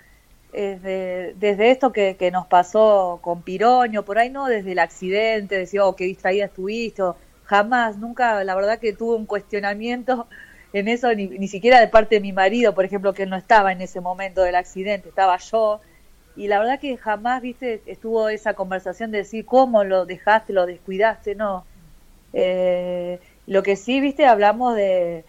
desde, 0.52 1.34
desde 1.36 1.72
esto 1.72 1.92
que, 1.92 2.18
que 2.18 2.32
nos 2.32 2.48
pasó 2.48 3.20
con 3.24 3.44
Piroño, 3.44 4.06
por 4.06 4.20
ahí 4.20 4.30
no 4.30 4.48
desde 4.48 4.74
el 4.74 4.80
accidente, 4.80 5.58
decía, 5.58 5.86
oh, 5.86 5.96
qué 5.96 6.06
distraída 6.06 6.46
estuviste, 6.46 7.04
jamás, 7.44 7.98
nunca, 7.98 8.44
la 8.44 8.56
verdad 8.56 8.80
que 8.80 8.94
tuve 8.94 9.16
un 9.16 9.26
cuestionamiento 9.26 10.28
en 10.74 10.88
eso, 10.88 11.14
ni, 11.16 11.28
ni 11.28 11.48
siquiera 11.48 11.80
de 11.80 11.88
parte 11.88 12.16
de 12.16 12.22
mi 12.22 12.34
marido, 12.34 12.76
por 12.76 12.86
ejemplo, 12.86 13.14
que 13.14 13.26
no 13.26 13.36
estaba 13.38 13.72
en 13.72 13.82
ese 13.82 14.02
momento 14.02 14.42
del 14.44 14.56
accidente, 14.56 15.10
estaba 15.10 15.38
yo, 15.38 15.82
y 16.36 16.48
la 16.48 16.60
verdad 16.60 16.80
que 16.80 16.98
jamás, 16.98 17.42
viste, 17.42 17.84
estuvo 17.86 18.30
esa 18.30 18.54
conversación 18.54 19.12
de 19.12 19.20
decir 19.20 19.46
cómo 19.46 19.84
lo 19.84 20.06
dejaste, 20.06 20.54
lo 20.54 20.66
descuidaste, 20.66 21.36
no. 21.36 21.66
Eh, 22.34 23.20
lo 23.52 23.64
que 23.64 23.76
sí, 23.76 24.02
viste, 24.02 24.26
hablamos 24.26 24.76
de, 24.76 25.26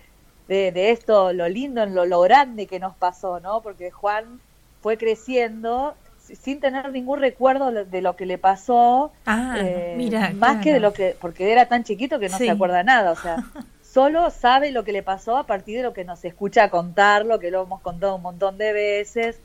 de, 0.47 0.73
de 0.73 0.91
esto, 0.91 1.33
lo 1.33 1.49
lindo, 1.49 1.87
lo, 1.87 2.05
lo 2.07 2.21
grande 2.23 2.67
que 2.67 2.81
nos 2.81 2.97
pasó, 2.97 3.41
¿no? 3.41 3.63
Porque 3.63 3.91
Juan 3.91 4.43
fue 4.81 4.99
creciendo 4.99 5.99
si- 6.17 6.37
sin 6.37 6.61
tener 6.61 6.91
ningún 6.93 7.21
recuerdo 7.21 7.73
de- 7.73 8.03
lo 8.03 8.17
que 8.17 8.27
le 8.27 8.39
pasó, 8.39 9.13
Ah, 9.27 9.65
eh, 9.65 9.91
mira, 9.93 10.31
más 10.33 10.59
que 10.59 10.73
de 10.73 10.81
lo 10.81 10.95
que, 10.95 11.17
porque 11.21 11.53
era 11.53 11.69
tan 11.69 11.85
chiquito 11.85 12.19
que 12.21 12.29
no 12.29 12.39
Sí. 12.39 12.47
se 12.47 12.51
acuerda 12.51 12.83
nada, 12.85 13.13
o 13.13 13.17
sea, 13.17 13.43
solo 13.81 14.31
sabe 14.31 14.71
lo 14.73 14.85
que 14.85 14.93
le 14.93 15.03
pasó 15.03 15.37
a 15.37 15.47
partir 15.47 15.77
de 15.79 15.83
lo 15.85 15.93
que 15.93 16.05
nos 16.05 16.25
escucha 16.25 16.71
contarlo, 16.71 17.39
que 17.39 17.51
lo 17.51 17.63
hemos 17.63 17.81
contado 17.83 18.17
un 18.17 18.23
montón 18.23 18.59
de 18.59 18.73
veces, 18.73 19.43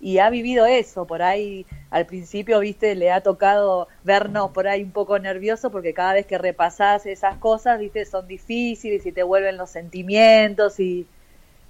y 0.00 0.18
ha 0.18 0.30
vivido 0.30 0.66
eso, 0.66 1.06
por 1.06 1.22
ahí 1.22 1.66
al 1.90 2.06
principio, 2.06 2.60
viste, 2.60 2.94
le 2.94 3.10
ha 3.10 3.22
tocado 3.22 3.88
vernos 4.04 4.50
por 4.52 4.68
ahí 4.68 4.82
un 4.82 4.92
poco 4.92 5.18
nervioso 5.18 5.70
porque 5.70 5.94
cada 5.94 6.14
vez 6.14 6.26
que 6.26 6.38
repasás 6.38 7.06
esas 7.06 7.36
cosas, 7.38 7.78
viste, 7.80 8.04
son 8.04 8.26
difíciles 8.28 9.04
y 9.06 9.12
te 9.12 9.22
vuelven 9.22 9.56
los 9.56 9.70
sentimientos 9.70 10.78
y 10.80 11.06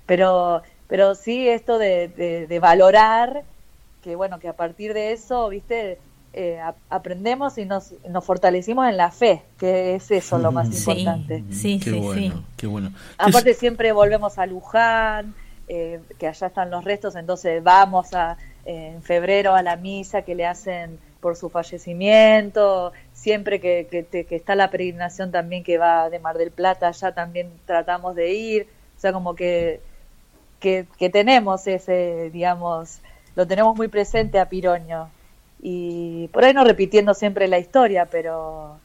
pero 0.06 0.62
pero 0.88 1.14
sí 1.14 1.48
esto 1.48 1.78
de, 1.78 2.08
de- 2.08 2.46
de 2.46 2.58
valorar 2.60 3.44
que 4.02 4.16
bueno 4.16 4.38
que 4.38 4.48
a 4.48 4.56
partir 4.56 4.94
de 4.94 5.12
eso 5.12 5.48
viste 5.48 5.98
Eh, 6.34 6.60
aprendemos 6.90 7.56
y 7.56 7.64
nos, 7.64 7.94
nos 8.06 8.22
fortalecimos 8.24 8.86
en 8.86 8.98
la 8.98 9.10
fe 9.10 9.42
que 9.58 9.94
es 9.96 10.10
eso 10.10 10.38
lo 10.38 10.52
más 10.52 10.68
Sí, 10.68 10.76
importante 10.78 11.42
sí, 11.50 11.80
qué 11.82 11.90
sí, 11.90 12.00
bueno, 12.00 12.20
sí. 12.20 12.32
qué 12.58 12.66
bueno. 12.66 12.92
aparte 13.16 13.54
siempre 13.54 13.92
volvemos 13.92 14.38
a 14.38 14.44
Luján 14.46 15.34
eh, 15.68 16.00
que 16.18 16.26
allá 16.26 16.48
están 16.48 16.70
los 16.70 16.84
restos 16.84 17.16
entonces 17.16 17.62
vamos 17.62 18.14
a 18.14 18.36
eh, 18.64 18.92
en 18.94 19.02
febrero 19.02 19.54
a 19.54 19.62
la 19.62 19.76
misa 19.76 20.22
que 20.22 20.34
le 20.34 20.46
hacen 20.46 20.98
por 21.20 21.36
su 21.36 21.48
fallecimiento 21.50 22.92
siempre 23.12 23.60
que, 23.60 23.86
que, 24.10 24.26
está 24.36 24.54
la 24.54 24.70
peregrinación 24.70 25.30
también 25.30 25.64
que 25.64 25.78
va 25.78 26.10
de 26.10 26.18
Mar 26.18 26.38
del 26.38 26.50
Plata 26.50 26.88
allá 26.88 27.12
también 27.12 27.50
tratamos 27.66 28.14
de 28.14 28.32
ir 28.32 28.68
o 28.96 29.00
sea 29.00 29.12
como 29.12 29.34
que, 29.36 29.80
que 30.60 31.10
tenemos 31.12 31.68
ese, 31.68 32.30
digamos, 32.32 33.00
lo 33.36 33.46
tenemos 33.46 33.76
muy 33.76 33.86
presente 33.86 34.40
a 34.40 34.48
Piroño. 34.48 35.08
Y 35.62 36.26
por 36.32 36.44
ahí 36.44 36.52
no 36.52 36.64
repitiendo 36.64 37.14
siempre 37.14 37.46
la 37.46 37.60
historia, 37.60 38.06
pero 38.06 38.80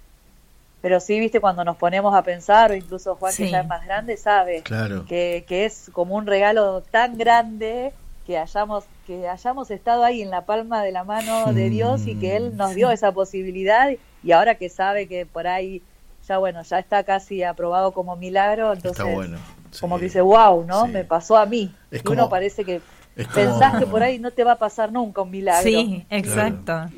pero 0.84 1.00
sí, 1.00 1.18
viste, 1.18 1.40
cuando 1.40 1.64
nos 1.64 1.78
ponemos 1.78 2.14
a 2.14 2.24
pensar, 2.24 2.72
o 2.72 2.76
incluso 2.76 3.16
Juan, 3.16 3.32
Sí. 3.32 3.46
que 3.46 3.52
ya 3.52 3.62
es 3.62 3.68
más 3.68 3.86
grande, 3.86 4.18
sabe 4.18 4.62
Claro. 4.64 5.06
que, 5.06 5.46
que 5.48 5.64
es 5.64 5.90
como 5.94 6.16
un 6.16 6.28
regalo 6.28 6.82
tan 6.92 7.18
grande 7.18 7.94
que 8.28 8.38
hayamos, 8.38 8.84
que 9.08 9.30
hayamos 9.30 9.72
estado 9.72 10.04
ahí 10.04 10.22
en 10.22 10.30
la 10.30 10.42
palma 10.46 10.84
de 10.84 10.92
la 10.92 11.06
mano 11.06 11.54
de 11.54 11.70
Dios 11.70 12.06
y 12.06 12.16
que 12.16 12.36
Él 12.36 12.58
nos 12.58 12.76
dio 12.76 12.92
esa 12.92 13.14
posibilidad 13.14 13.90
y 14.24 14.32
ahora 14.34 14.56
que 14.56 14.68
sabe 14.68 15.08
que 15.08 15.26
por 15.26 15.48
ahí 15.48 15.82
ya 16.28 16.38
bueno, 16.38 16.62
ya 16.64 16.80
está 16.80 17.04
casi 17.06 17.44
aprobado 17.44 17.94
como 17.94 18.18
milagro, 18.18 18.74
entonces 18.74 19.00
Está 19.00 19.14
bueno. 19.14 19.38
como 19.80 19.98
que 20.00 20.06
dice, 20.06 20.20
wow, 20.22 20.66
¿no? 20.66 20.86
Sí. 20.86 20.92
Me 20.92 21.06
pasó 21.06 21.38
a 21.38 21.46
mí. 21.46 21.74
Es 21.92 22.02
y 22.02 22.04
como- 22.04 22.20
uno 22.24 22.30
parece 22.30 22.66
que 22.66 22.82
como- 23.16 23.30
pensás 23.34 23.80
que 23.80 23.86
por 23.86 24.04
ahí 24.04 24.20
no 24.20 24.32
te 24.32 24.44
va 24.44 24.54
a 24.54 24.58
pasar 24.60 24.92
nunca 24.92 25.22
un 25.22 25.32
milagro. 25.32 25.64
Sí, 25.70 26.06
exacto. 26.10 26.90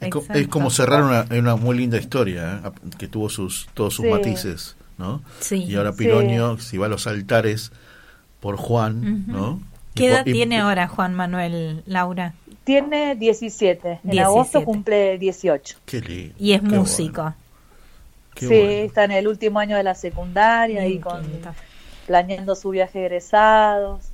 Es, 0.00 0.10
co- 0.10 0.18
Exacto. 0.20 0.38
es 0.40 0.48
como 0.48 0.70
cerrar 0.70 1.02
una, 1.02 1.26
una 1.38 1.56
muy 1.56 1.76
linda 1.76 1.98
historia, 1.98 2.60
¿eh? 2.64 2.70
que 2.98 3.06
tuvo 3.08 3.28
sus 3.28 3.68
todos 3.74 3.94
sus 3.94 4.06
Sí. 4.06 4.10
matices, 4.10 4.76
¿no? 4.98 5.22
Sí. 5.40 5.64
Y 5.64 5.76
ahora 5.76 5.92
Sí. 5.92 5.98
Piroño, 5.98 6.58
si 6.58 6.78
va 6.78 6.86
a 6.86 6.88
los 6.88 7.06
altares 7.06 7.70
por 8.40 8.56
Juan, 8.56 9.24
Ujú. 9.28 9.32
¿no? 9.32 9.60
¿Qué 9.94 10.04
Y 10.04 10.06
edad 10.06 10.24
y- 10.26 10.32
tiene 10.32 10.58
ahora 10.60 10.88
Juan 10.88 11.14
Manuel 11.14 11.82
Laura? 11.86 12.34
Tiene 12.64 13.16
17. 13.16 13.88
En 14.04 14.10
17. 14.10 14.20
agosto 14.22 14.64
cumple 14.64 15.18
18. 15.18 15.78
Qué 15.84 16.00
lindo. 16.00 16.34
Y 16.38 16.52
es 16.52 16.60
qué 16.60 16.66
músico. 16.68 17.22
bueno, 17.22 17.36
qué 18.34 18.40
sí, 18.46 18.54
bueno. 18.54 18.70
está 18.70 19.04
en 19.04 19.10
el 19.12 19.26
último 19.28 19.58
año 19.58 19.76
de 19.76 19.82
la 19.82 19.94
secundaria 19.94 20.86
y 20.86 20.98
con 20.98 21.22
lindo. 21.22 21.52
planeando 22.06 22.54
su 22.54 22.70
viaje 22.70 23.00
de 23.00 23.06
egresados. 23.06 24.04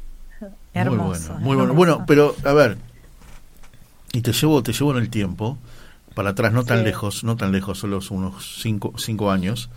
Hermoso. 0.75 1.35
Muy 1.35 1.57
bueno, 1.57 1.73
muy 1.73 1.77
bueno. 1.77 1.93
hermoso. 1.93 2.05
Bueno, 2.05 2.05
pero 2.07 2.51
a 2.51 2.53
ver, 2.55 2.77
y 4.13 4.21
te 4.23 4.33
llevo, 4.33 4.63
te 4.63 4.73
llevo 4.73 4.93
en 4.93 4.99
el 4.99 5.11
tiempo, 5.11 5.59
para 6.17 6.31
atrás, 6.31 6.53
no 6.53 6.65
tan 6.65 6.79
Sí. 6.79 6.85
lejos, 6.85 7.25
no 7.25 7.37
tan 7.37 7.53
lejos, 7.53 7.79
solo 7.79 8.01
unos 8.11 8.59
cinco, 8.63 8.95
cinco 8.97 9.31
años. 9.31 9.71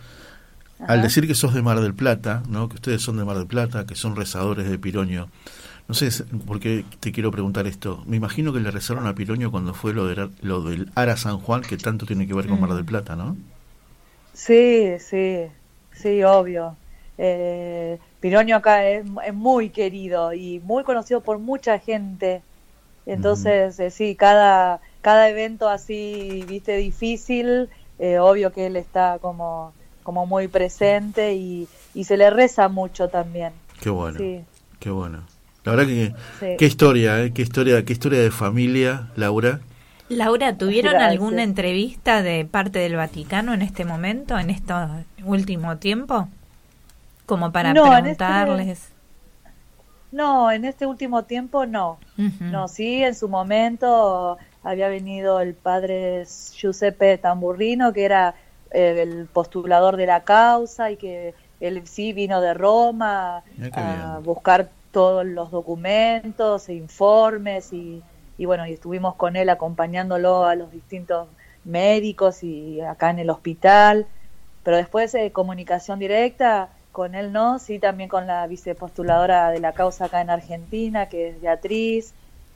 Ajá. 0.80 0.94
Al 0.94 1.02
decir 1.02 1.26
que 1.26 1.34
sos 1.34 1.52
de 1.54 1.62
Mar 1.62 1.80
del 1.80 1.94
Plata, 1.94 2.42
¿no? 2.48 2.68
que 2.70 2.76
ustedes 2.76 3.02
son 3.02 3.18
de 3.18 3.24
Mar 3.24 3.36
del 3.36 3.46
Plata, 3.46 3.86
que 3.86 3.94
son 3.94 4.16
rezadores 4.16 4.68
de 4.68 4.78
Piroño, 4.78 5.28
no 5.88 5.94
sé 5.94 6.08
por 6.46 6.60
qué 6.60 6.84
te 7.00 7.12
quiero 7.12 7.30
preguntar 7.30 7.66
esto. 7.66 8.02
Me 8.06 8.16
imagino 8.16 8.52
que 8.52 8.60
le 8.60 8.70
rezaron 8.70 9.06
a 9.06 9.14
Piroño 9.14 9.50
cuando 9.50 9.74
fue 9.74 9.92
lo, 9.92 10.06
de, 10.06 10.30
lo 10.40 10.62
del 10.62 10.90
Ara 10.94 11.16
San 11.18 11.38
Juan, 11.38 11.62
que 11.62 11.76
tanto 11.76 12.06
tiene 12.06 12.26
que 12.26 12.34
ver 12.34 12.46
con 12.48 12.60
Mar 12.60 12.72
del 12.74 12.84
Plata, 12.86 13.16
¿no? 13.16 13.36
Sí, 14.32 14.98
sí, 15.00 15.46
sí, 15.92 16.22
obvio. 16.22 16.76
Eh, 17.18 17.98
Piroño 18.20 18.56
acá 18.56 18.88
es, 18.88 19.04
es 19.26 19.34
muy 19.34 19.70
querido 19.70 20.32
y 20.32 20.60
muy 20.60 20.84
conocido 20.84 21.20
por 21.22 21.38
mucha 21.38 21.78
gente. 21.78 22.42
Entonces, 23.06 23.78
eh, 23.80 23.90
sí, 23.90 24.16
cada, 24.16 24.80
cada 25.02 25.28
evento 25.28 25.68
así, 25.68 26.44
viste, 26.48 26.76
difícil, 26.76 27.68
eh, 27.98 28.18
obvio 28.18 28.52
que 28.52 28.66
él 28.66 28.76
está 28.76 29.18
como, 29.20 29.72
como 30.02 30.26
muy 30.26 30.48
presente 30.48 31.34
y, 31.34 31.68
y 31.94 32.04
se 32.04 32.16
le 32.16 32.30
reza 32.30 32.68
mucho 32.68 33.08
también. 33.08 33.52
Qué 33.80 33.90
bueno, 33.90 34.18
Sí, 34.18 34.40
qué 34.78 34.90
bueno. 34.90 35.22
La 35.64 35.72
verdad 35.72 35.86
que, 35.86 36.14
Sí. 36.40 36.56
qué 36.58 36.66
historia, 36.66 37.22
¿eh? 37.22 37.32
qué 37.32 37.42
historia, 37.42 37.84
qué 37.84 37.92
historia 37.92 38.20
de 38.20 38.30
familia, 38.30 39.08
Laura. 39.16 39.60
Laura, 40.08 40.56
¿tuvieron 40.56 40.92
Gracias. 40.92 41.12
alguna 41.12 41.42
entrevista 41.44 42.22
de 42.22 42.44
parte 42.44 42.78
del 42.80 42.96
Vaticano 42.96 43.54
en 43.54 43.62
este 43.62 43.84
momento, 43.84 44.38
en 44.38 44.50
este 44.50 44.72
último 45.24 45.76
tiempo? 45.76 46.28
Como 47.26 47.52
para 47.52 47.72
No, 47.74 47.84
en 47.96 48.06
este- 48.06 48.16
preguntarles. 48.24 48.88
No, 50.12 50.50
en 50.50 50.64
este 50.64 50.86
último 50.86 51.22
tiempo 51.24 51.66
no. 51.66 51.98
No, 52.40 52.66
sí, 52.66 53.04
en 53.04 53.14
su 53.14 53.28
momento 53.28 54.36
había 54.62 54.88
venido 54.88 55.40
el 55.40 55.54
padre 55.54 56.24
Giuseppe 56.52 57.18
Tamburrino, 57.18 57.92
que 57.92 58.04
era 58.04 58.34
eh, 58.70 59.02
el 59.02 59.26
postulador 59.26 59.96
de 59.96 60.06
la 60.06 60.24
causa 60.24 60.90
y 60.90 60.96
que 60.96 61.34
él 61.60 61.86
sí 61.86 62.12
vino 62.12 62.40
de 62.40 62.54
Roma 62.54 63.42
a 63.72 64.20
buscar 64.22 64.70
todos 64.92 65.24
los 65.24 65.50
documentos 65.50 66.68
e 66.68 66.74
informes 66.74 67.72
y, 67.72 68.02
y 68.38 68.44
bueno, 68.44 68.66
y 68.66 68.72
estuvimos 68.72 69.14
con 69.14 69.36
él 69.36 69.48
acompañándolo 69.50 70.44
a 70.44 70.54
los 70.54 70.72
distintos 70.72 71.28
médicos 71.64 72.42
y 72.42 72.80
acá 72.80 73.10
en 73.10 73.18
el 73.18 73.30
hospital, 73.30 74.06
pero 74.62 74.76
después 74.76 75.12
de 75.12 75.30
comunicación 75.32 75.98
directa 75.98 76.70
con 76.92 77.14
él 77.14 77.32
no, 77.32 77.58
sí 77.58 77.78
también 77.78 78.08
con 78.08 78.26
la 78.26 78.46
vicepostuladora 78.46 79.50
de 79.50 79.60
la 79.60 79.72
causa 79.72 80.06
acá 80.06 80.20
en 80.20 80.30
Argentina, 80.30 81.08
que 81.08 81.28
es 81.28 81.40
Beatriz, 81.40 82.14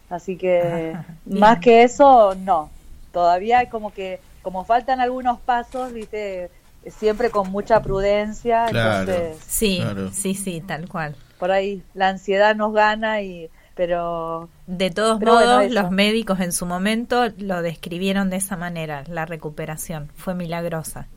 así 0.09 0.37
que 0.39 1.01
más 1.25 1.59
que 1.61 1.83
eso, 1.85 2.35
no, 2.37 2.75
todavía 3.13 3.59
hay 3.61 3.69
como 3.69 3.93
que, 3.93 4.23
como 4.43 4.65
faltan 4.65 5.01
algunos 5.01 5.41
pasos, 5.41 5.93
viste, 5.93 6.53
siempre 6.87 7.31
con 7.31 7.49
mucha 7.51 7.83
prudencia, 7.83 8.71
Claro. 8.71 9.13
entonces 9.13 9.43
Sí, 9.47 9.77
Claro. 9.77 10.11
sí, 10.13 10.35
sí, 10.35 10.61
tal 10.61 10.89
cual. 10.89 11.17
por 11.39 11.51
ahí 11.51 11.85
la 11.95 12.09
ansiedad 12.09 12.55
nos 12.57 12.73
gana 12.73 13.23
y 13.23 13.51
pero 13.75 14.51
De 14.67 14.91
todos 14.91 15.21
Pero 15.21 15.33
modos, 15.39 15.71
los 15.71 15.91
médicos 15.91 16.39
en 16.41 16.53
su 16.53 16.67
momento 16.67 17.29
lo 17.39 17.63
describieron 17.63 18.29
de 18.29 18.37
esa 18.37 18.59
manera, 18.59 19.03
la 19.09 19.25
recuperación 19.25 20.11
fue 20.17 20.35
milagrosa. 20.35 21.09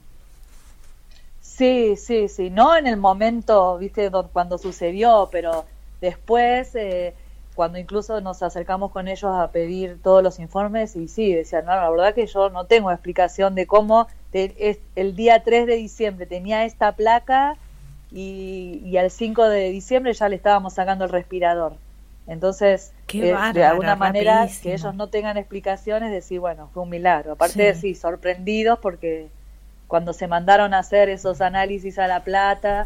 sí 1.40 1.96
sí 1.98 2.28
sí 2.28 2.50
no 2.50 2.76
en 2.76 2.88
el 2.88 2.98
momento 2.98 3.78
viste 3.78 4.10
do- 4.10 4.30
cuando 4.32 4.58
sucedió 4.58 5.30
pero 5.32 5.66
después 6.02 6.74
eh, 6.76 7.16
cuando 7.58 7.78
incluso 7.80 8.22
nos 8.22 8.42
acercamos 8.44 8.92
con 8.92 9.08
ellos 9.10 9.32
a 9.36 9.52
pedir 9.52 10.00
todos 10.02 10.24
los 10.24 10.40
informes 10.40 10.96
y 10.96 11.08
sí 11.10 11.34
decían 11.34 11.66
no 11.66 11.76
la 11.76 11.90
verdad 11.90 12.14
que 12.14 12.26
yo 12.28 12.50
no 12.50 12.66
tengo 12.66 12.92
explicación 12.92 13.56
de 13.56 13.66
cómo 13.68 14.08
te- 14.32 14.54
es- 14.70 14.80
el 14.96 15.16
día 15.16 15.44
3 15.44 15.66
de 15.68 15.76
diciembre 15.76 16.26
tenía 16.28 16.64
esta 16.66 16.92
placa 16.94 17.56
y, 18.12 18.80
y 18.86 18.98
al 18.98 19.12
5 19.12 19.50
de 19.50 19.70
diciembre 19.72 20.14
ya 20.14 20.30
le 20.30 20.36
estábamos 20.38 20.74
sacando 20.76 21.04
el 21.06 21.12
respirador 21.12 21.74
entonces 22.28 22.94
eh, 23.24 23.34
de 23.54 23.64
alguna 23.66 23.96
manera 23.96 24.36
rapidísimo. 24.42 24.64
que 24.64 24.74
ellos 24.74 24.96
no 24.96 25.08
tengan 25.08 25.38
explicaciones 25.38 26.12
decir 26.12 26.40
bueno 26.40 26.70
fue 26.74 26.84
un 26.84 26.90
milagro 26.90 27.34
aparte 27.34 27.74
Sí. 27.74 27.82
sí 27.82 27.96
sorprendidos 27.96 28.80
porque 28.80 29.30
cuando 29.88 30.14
se 30.14 30.28
mandaron 30.28 30.74
a 30.74 30.80
hacer 30.80 31.10
esos 31.10 31.42
análisis 31.42 31.98
a 31.98 32.08
la 32.08 32.20
plata 32.24 32.86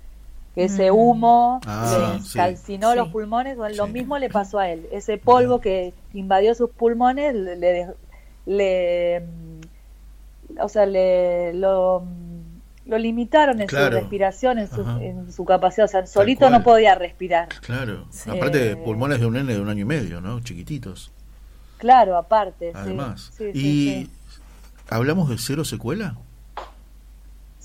que 0.55 0.65
ese 0.65 0.91
Mm. 0.91 0.95
humo 0.95 1.61
Ah, 1.65 2.13
le 2.17 2.23
sí. 2.23 2.37
calcinó 2.37 2.91
Sí. 2.91 2.97
los 2.97 3.07
pulmones, 3.09 3.55
bueno, 3.57 3.75
lo 3.75 3.87
mismo 3.87 4.17
le 4.17 4.29
pasó 4.29 4.59
a 4.59 4.69
él. 4.69 4.87
Ese 4.91 5.17
polvo 5.17 5.61
que 5.61 5.93
invadió 6.13 6.53
sus 6.55 6.69
pulmones 6.71 7.33
le, 7.35 7.55
le, 7.55 7.87
le- 8.45 9.23
o 10.59 10.67
sea, 10.67 10.85
le 10.85 11.53
lo, 11.53 12.03
lo 12.85 12.97
limitaron 12.97 13.61
en 13.61 13.67
Claro. 13.67 13.85
su 13.95 14.01
respiración, 14.01 14.59
en 14.59 14.67
su, 14.69 14.81
en 14.99 15.31
su 15.31 15.45
capacidad, 15.45 15.85
o 15.85 15.87
sea, 15.87 16.05
solito 16.05 16.49
no 16.49 16.61
podía 16.63 16.95
respirar. 16.95 17.47
Claro. 17.61 18.05
Sí. 18.09 18.29
Aparte, 18.29 18.75
pulmones 18.75 19.19
de 19.21 19.25
un 19.27 19.33
nene 19.33 19.53
de 19.53 19.61
un 19.61 19.69
año 19.69 19.81
y 19.83 19.85
medio, 19.85 20.19
¿no? 20.19 20.39
Chiquititos. 20.41 21.11
Claro, 21.77 22.17
aparte. 22.17 22.71
sí. 22.73 22.77
Además. 22.77 23.31
Sí, 23.37 23.45
sí, 23.53 23.59
y 23.59 24.05
sí. 24.05 24.11
hablamos 24.89 25.29
de 25.29 25.37
cero 25.37 25.63
secuela. 25.63 26.17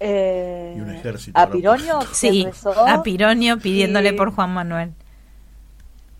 Eh, 0.00 0.74
Y 0.76 0.80
un 0.80 0.90
ejército 0.90 1.38
a 1.40 1.48
Pironio 1.50 2.00
Sí, 2.12 2.44
rezó, 2.44 2.72
a 2.86 3.02
Pironio 3.02 3.58
pidiéndole 3.58 4.12
por 4.12 4.30
Juan 4.34 4.50
Manuel. 4.52 4.92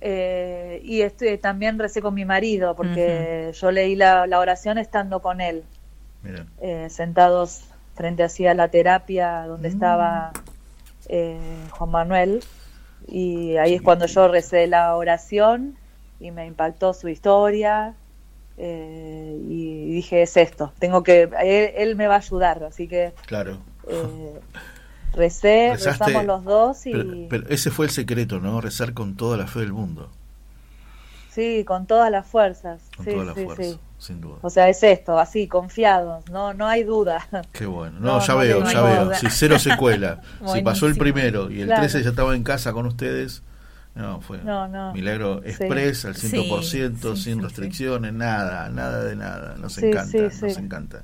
eh, 0.01 0.81
y 0.85 1.01
estoy, 1.03 1.39
también 1.39 1.78
recé 1.78 2.01
con 2.03 2.15
mi 2.15 2.24
marido 2.24 2.74
porque 2.77 3.53
yo 3.59 3.70
leí 3.70 3.97
la, 3.97 4.27
la 4.27 4.39
oración 4.39 4.78
estando 4.78 5.20
con 5.20 5.40
él, 5.40 5.62
eh, 6.61 6.89
sentados 6.90 7.62
frente 7.94 8.23
hacia 8.23 8.53
la 8.55 8.69
terapia 8.69 9.44
donde 9.47 9.69
Mm. 9.69 9.73
estaba 9.73 10.32
eh, 11.09 11.39
Juan 11.70 11.90
Manuel. 11.90 12.43
Y 13.09 13.57
ahí 13.59 13.74
es 13.74 13.82
cuando 13.82 14.07
yo 14.07 14.27
recé 14.28 14.66
la 14.66 14.97
oración 14.97 15.77
y 16.19 16.31
me 16.32 16.47
impactó 16.47 16.93
su 16.94 17.09
historia 17.09 17.94
eh, 18.58 19.36
y 19.48 19.90
dije 19.92 20.22
es 20.22 20.36
esto, 20.36 20.72
tengo 20.78 21.02
que 21.02 21.22
él, 21.42 21.70
él 21.76 21.96
me 21.96 22.06
va 22.06 22.14
a 22.14 22.18
ayudar, 22.18 22.64
así 22.64 22.88
que 22.88 23.12
Claro. 23.26 23.58
eh, 23.88 24.40
recé, 25.14 25.70
Rezaste, 25.72 26.04
rezamos 26.04 26.24
los 26.24 26.44
dos 26.44 26.86
y 26.86 26.92
Pero, 26.92 27.10
pero 27.28 27.48
ese 27.48 27.70
fue 27.70 27.86
el 27.86 27.92
secreto, 27.92 28.40
¿no? 28.40 28.60
Rezar 28.60 28.92
con 28.94 29.16
toda 29.16 29.36
la 29.36 29.46
fe 29.46 29.60
del 29.60 29.72
mundo. 29.72 30.10
sí, 31.30 31.64
con 31.66 31.86
todas 31.86 32.10
las 32.10 32.26
fuerzas. 32.26 32.80
Con 32.96 33.04
sí, 33.04 33.12
toda 33.12 33.24
la 33.26 33.34
sí, 33.34 33.44
fuerza, 33.44 33.62
sí. 33.62 33.78
sin 33.98 34.20
duda. 34.22 34.36
O 34.42 34.48
sea, 34.50 34.68
es 34.70 34.82
esto, 34.82 35.18
así, 35.18 35.48
confiados, 35.48 36.28
no, 36.30 36.54
no 36.54 36.66
hay 36.66 36.82
duda. 36.82 37.26
Qué 37.52 37.66
bueno. 37.66 37.98
No, 38.00 38.18
No, 38.18 38.20
ya 38.20 38.32
no 38.34 38.38
veo, 38.40 38.64
ya 38.64 38.82
veo. 38.82 39.14
Si 39.14 39.28
cero 39.30 39.58
secuela. 39.58 40.22
si 40.46 40.62
pasó 40.62 40.86
el 40.86 40.96
primero 40.96 41.50
y 41.50 41.60
el 41.60 41.66
Claro. 41.66 41.82
13 41.82 42.02
ya 42.04 42.10
estaba 42.10 42.34
en 42.34 42.42
casa 42.42 42.72
con 42.72 42.86
ustedes. 42.86 43.42
No, 43.97 44.20
fue 44.20 44.39
No, 44.44 44.68
no. 44.68 44.93
milagro 44.93 45.40
Sí. 45.43 45.48
express 45.51 46.05
al 46.05 46.14
100%, 46.14 47.16
Sí, 47.16 47.23
sin 47.24 47.39
sí, 47.39 47.43
restricciones, 47.43 48.12
nada, 48.12 48.68
nada 48.68 49.02
de 49.05 49.16
nada. 49.16 49.56
Nos 49.59 49.77
encanta, 49.78 50.18
nos 50.18 50.56
encanta 50.59 51.02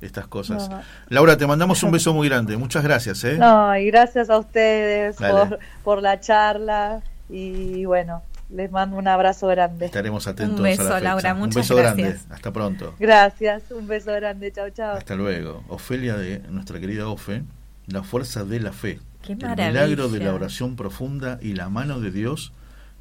estas 0.00 0.28
cosas. 0.28 0.68
No. 0.70 0.80
Laura, 1.08 1.36
te 1.36 1.46
mandamos 1.46 1.82
un 1.82 1.90
beso 1.90 2.14
muy 2.14 2.28
grande. 2.28 2.56
Muchas 2.56 2.84
gracias, 2.84 3.24
¿eh? 3.24 3.36
No, 3.38 3.76
y 3.76 3.86
gracias 3.86 4.30
a 4.30 4.38
ustedes 4.38 5.16
por, 5.16 5.58
por 5.82 6.00
la 6.02 6.20
charla 6.20 7.02
y 7.28 7.84
bueno, 7.84 8.22
les 8.50 8.70
mando 8.70 8.96
un 8.96 9.08
abrazo 9.08 9.48
grande. 9.48 9.86
Estaremos 9.86 10.26
atentos 10.28 10.58
Un 10.60 10.62
beso, 10.64 10.82
a 10.82 10.84
la 10.84 10.92
fecha. 10.94 11.00
Laura, 11.02 11.32
un 11.34 11.38
muchas 11.40 11.56
beso 11.56 11.74
gracias. 11.76 12.08
grande. 12.08 12.34
Hasta 12.34 12.52
pronto. 12.52 12.94
Gracias, 13.00 13.62
un 13.72 13.86
beso 13.88 14.12
grande, 14.12 14.52
chao, 14.52 14.70
chao. 14.70 14.96
Hasta 14.96 15.16
luego. 15.16 15.64
Ofelia 15.68 16.16
de 16.16 16.38
nuestra 16.50 16.78
querida 16.78 17.08
Ofe, 17.08 17.42
la 17.88 18.04
fuerza 18.04 18.44
de 18.44 18.60
la 18.60 18.70
fe. 18.72 19.00
Qué 19.28 19.32
el 19.34 19.38
maravilla. 19.38 19.70
milagro 19.86 20.08
de 20.08 20.18
la 20.20 20.34
oración 20.34 20.74
profunda 20.76 21.38
y 21.42 21.54
la 21.54 21.68
mano 21.68 22.00
de 22.00 22.10
Dios 22.10 22.52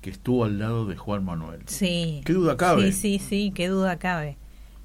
que 0.01 0.09
estuvo 0.11 0.45
al 0.45 0.59
lado 0.59 0.85
de 0.85 0.95
Juan 0.95 1.25
Manuel. 1.25 1.61
Sí. 1.65 2.21
¿Qué 2.25 2.33
duda 2.33 2.55
cabe? 2.57 2.91
Sí, 2.91 3.19
sí, 3.19 3.25
sí, 3.27 3.51
qué 3.55 3.67
duda 3.69 3.97
cabe. 3.97 4.37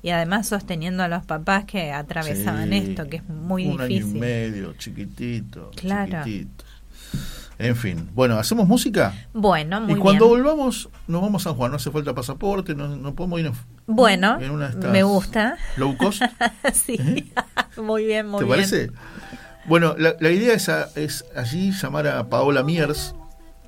Y 0.03 0.11
además 0.11 0.49
sosteniendo 0.49 1.03
a 1.03 1.09
los 1.09 1.25
papás 1.27 1.65
que 1.65 1.93
atravesaban 1.93 2.71
Sí, 2.71 2.77
esto, 2.77 3.09
que 3.09 3.19
es 3.19 3.29
muy 3.29 3.67
un 3.67 3.81
año 3.81 3.91
y 3.91 3.99
difícil. 3.99 4.19
medio, 4.21 4.73
chiquitito, 4.75 5.71
Claro. 5.77 6.25
chiquitito. 6.25 6.65
En 7.59 7.77
fin, 7.77 8.09
bueno, 8.15 8.39
¿hacemos 8.39 8.67
música? 8.67 9.15
Bueno, 9.33 9.81
muy 9.81 9.93
y 9.93 9.97
cuando 9.97 10.29
bien. 10.31 10.43
volvamos, 10.43 10.89
nos 11.07 11.21
vamos 11.23 11.43
a 11.43 11.51
San 11.51 11.55
Juan. 11.57 11.71
No 11.71 11.77
hace 11.77 11.91
falta 11.93 12.15
pasaporte, 12.15 12.75
no, 12.75 12.89
no 12.97 13.15
podemos 13.15 13.39
ir 13.39 13.47
en, 13.47 13.53
Bueno, 13.87 14.41
en 14.41 14.51
una 14.51 14.69
de 14.69 14.73
estas 14.75 14.91
me 14.91 15.03
gusta. 15.05 15.57
low 15.77 15.97
cost. 15.97 16.23
sí, 16.73 16.99
muy 17.81 18.07
bien, 18.07 18.27
muy 18.27 18.39
¿Te 18.41 18.45
bien. 18.47 18.57
parece? 18.57 18.91
Bueno, 19.67 19.95
la, 19.97 20.17
la 20.19 20.31
idea 20.31 20.55
es, 20.55 20.69
a- 20.69 20.89
es 20.97 21.25
allí 21.37 21.71
llamar 21.73 22.07
a 22.09 22.29
Paola 22.29 22.63
Miers, 22.63 23.15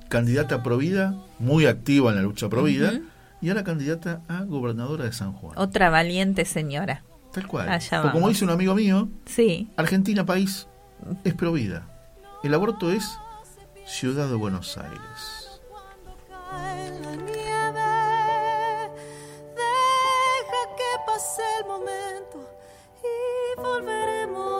candidata 0.09 0.55
a 0.55 0.63
Provida, 0.63 1.15
muy 1.39 1.65
activa 1.65 2.09
en 2.11 2.17
la 2.17 2.21
lucha 2.21 2.49
Provida, 2.49 2.89
Ujú. 2.91 3.03
y 3.41 3.49
ahora 3.49 3.63
candidata 3.63 4.21
a 4.27 4.43
gobernadora 4.43 5.05
de 5.05 5.13
San 5.13 5.33
Juan. 5.33 5.57
Otra 5.57 5.89
valiente 5.89 6.43
señora. 6.45 7.03
Tal 7.33 7.47
cual. 7.47 7.69
Allá 7.69 8.03
O 8.05 8.11
como 8.11 8.29
dice 8.29 8.43
un 8.45 8.51
amigo 8.51 8.75
mío, 8.75 9.09
Sí, 9.25 9.69
Argentina 9.77 10.25
país 10.25 10.67
es 11.23 11.33
Provida. 11.33 11.87
El 12.43 12.53
aborto 12.53 12.91
es 12.91 13.17
Ciudad 13.85 14.27
de 14.29 14.35
Buenos 14.35 14.77
Aires. 14.77 15.59
cae 16.51 16.89
la 17.01 17.15
nieve. 17.15 17.81
Deja 19.55 20.61
que 20.77 20.91
pase 21.05 21.41
el 21.59 21.65
momento 21.67 22.49
y 23.03 23.59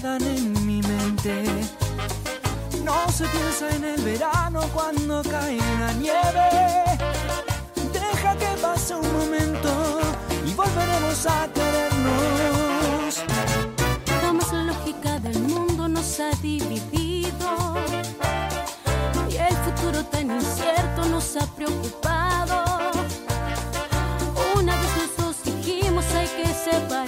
quedan 0.00 0.22
en 0.22 0.66
mi 0.66 0.82
mente. 0.82 1.44
No 2.84 3.08
se 3.10 3.24
piensa 3.26 3.70
en 3.74 3.84
el 3.84 4.02
verano 4.02 4.60
cuando 4.72 5.22
cae 5.22 5.58
la 5.80 5.92
nieve. 5.92 6.48
Deja 7.92 8.36
que 8.36 8.56
pase 8.60 8.94
un 8.94 9.12
momento 9.12 10.00
y 10.46 10.54
volveremos 10.54 11.26
a 11.26 11.48
querernos. 11.52 13.24
La 14.52 14.62
lógica 14.62 15.18
del 15.18 15.38
mundo 15.40 15.88
nos 15.88 16.20
ha 16.20 16.30
dividido 16.40 17.76
y 19.30 19.36
el 19.36 19.56
futuro 19.56 20.04
tan 20.04 20.30
incierto 20.30 21.04
nos 21.06 21.36
ha 21.36 21.46
preocupado. 21.54 22.64
Una 24.54 24.74
vez 24.74 24.96
los 24.96 25.16
dos 25.16 25.36
dijimos 25.44 26.04
hay 26.14 26.28
que 26.28 26.46
separarse, 26.54 27.07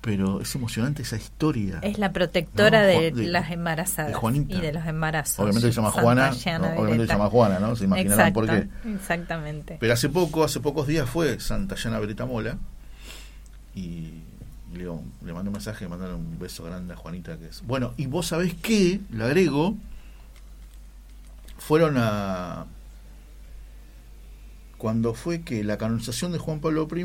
Pero 0.00 0.40
es 0.40 0.54
emocionante 0.54 1.02
esa 1.02 1.16
historia. 1.16 1.80
Es 1.82 1.98
la 1.98 2.12
protectora 2.12 2.82
No, 2.82 2.86
de, 2.86 3.10
las 3.26 3.50
embarazadas 3.50 4.12
de 4.12 4.14
Juanita. 4.14 4.56
y 4.56 4.60
de 4.60 4.72
los 4.72 4.86
embarazos. 4.86 5.40
Obviamente 5.40 5.68
se 5.68 5.74
llama 5.74 5.90
Santa 5.90 6.02
Juana, 6.02 6.30
obviamente 6.76 7.06
se 7.06 7.12
llama 7.12 7.30
Juana, 7.30 7.58
¿no? 7.58 7.76
Se 7.76 7.84
imaginarán 7.84 8.32
por 8.32 8.46
qué. 8.46 8.56
Exacto, 8.58 8.88
Exactamente. 8.88 9.76
Pero 9.80 9.92
hace 9.92 10.08
poco, 10.08 10.44
hace 10.44 10.60
pocos 10.60 10.86
días 10.86 11.08
fue 11.10 11.40
Santa 11.40 11.74
Yana 11.74 11.98
Beretta 11.98 12.26
Mola 12.26 12.58
y, 13.74 14.22
le, 14.72 14.84
le 15.24 15.32
mandé 15.32 15.48
un 15.48 15.52
mensaje, 15.52 15.84
le 15.84 15.88
mandaron 15.88 16.16
un 16.16 16.38
beso 16.38 16.62
grande 16.62 16.94
a 16.94 16.96
Juanita 16.96 17.36
que 17.36 17.46
es. 17.48 17.62
Bueno, 17.66 17.92
y 17.96 18.06
vos 18.06 18.26
sabés 18.26 18.54
qué, 18.54 19.00
le 19.10 19.24
agrego, 19.24 19.74
fueron 21.58 21.96
a 21.98 22.66
cuando 24.78 25.12
fue 25.12 25.42
que 25.42 25.64
la 25.64 25.76
canonización 25.76 26.32
de 26.32 26.38
Juan 26.38 26.60
Pablo 26.60 26.88
I, 26.90 27.04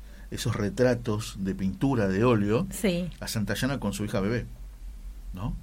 esos 0.31 0.55
retratos 0.55 1.35
de 1.39 1.53
pintura 1.53 2.07
de 2.07 2.23
óleo 2.23 2.65
Sí. 2.71 3.09
a 3.19 3.27
Santa 3.27 3.53
Yana 3.53 3.79
con 3.79 3.93
su 3.93 4.05
hija 4.05 4.19
bebé. 4.21 4.45
¿No? 5.33 5.53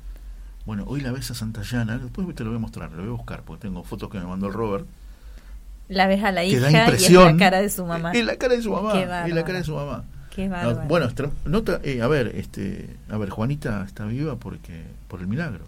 Bueno, 0.66 0.84
hoy 0.86 1.00
la 1.00 1.12
ves 1.12 1.30
a 1.30 1.34
Santa 1.34 1.62
Yana, 1.62 1.98
después 1.98 2.34
te 2.34 2.44
lo 2.44 2.50
voy 2.50 2.58
a 2.58 2.60
mostrar, 2.60 2.90
lo 2.92 2.98
voy 2.98 3.08
a 3.08 3.16
buscar, 3.16 3.42
porque 3.42 3.62
tengo 3.62 3.82
fotos 3.84 4.10
que 4.10 4.18
me 4.18 4.26
mandó 4.26 4.48
el 4.48 4.52
Robert. 4.52 4.86
La 5.88 6.06
ves 6.06 6.22
a 6.22 6.30
la 6.32 6.44
hija 6.44 6.60
da 6.60 6.70
y 6.70 6.94
es 6.94 7.10
la 7.10 7.36
cara 7.38 7.60
de 7.60 7.70
su 7.70 7.86
mamá. 7.86 8.12
Es 8.12 8.24
la 8.24 8.36
cara 8.36 8.54
de 8.54 8.62
su 8.62 8.70
mamá. 8.70 8.92
Es 9.26 9.34
la 9.34 9.44
cara 9.44 9.58
de 9.58 9.64
su 9.64 9.74
mamá. 9.74 10.04
Qué 10.30 10.46
No, 10.46 10.74
bueno, 10.86 11.08
nota, 11.46 11.80
eh, 11.82 12.02
a 12.02 12.06
ver, 12.06 12.32
este, 12.36 12.96
a 13.08 13.16
ver, 13.16 13.30
Juanita 13.30 13.82
está 13.84 14.04
viva 14.04 14.36
porque 14.36 14.84
por 15.08 15.20
el 15.20 15.26
milagro. 15.26 15.64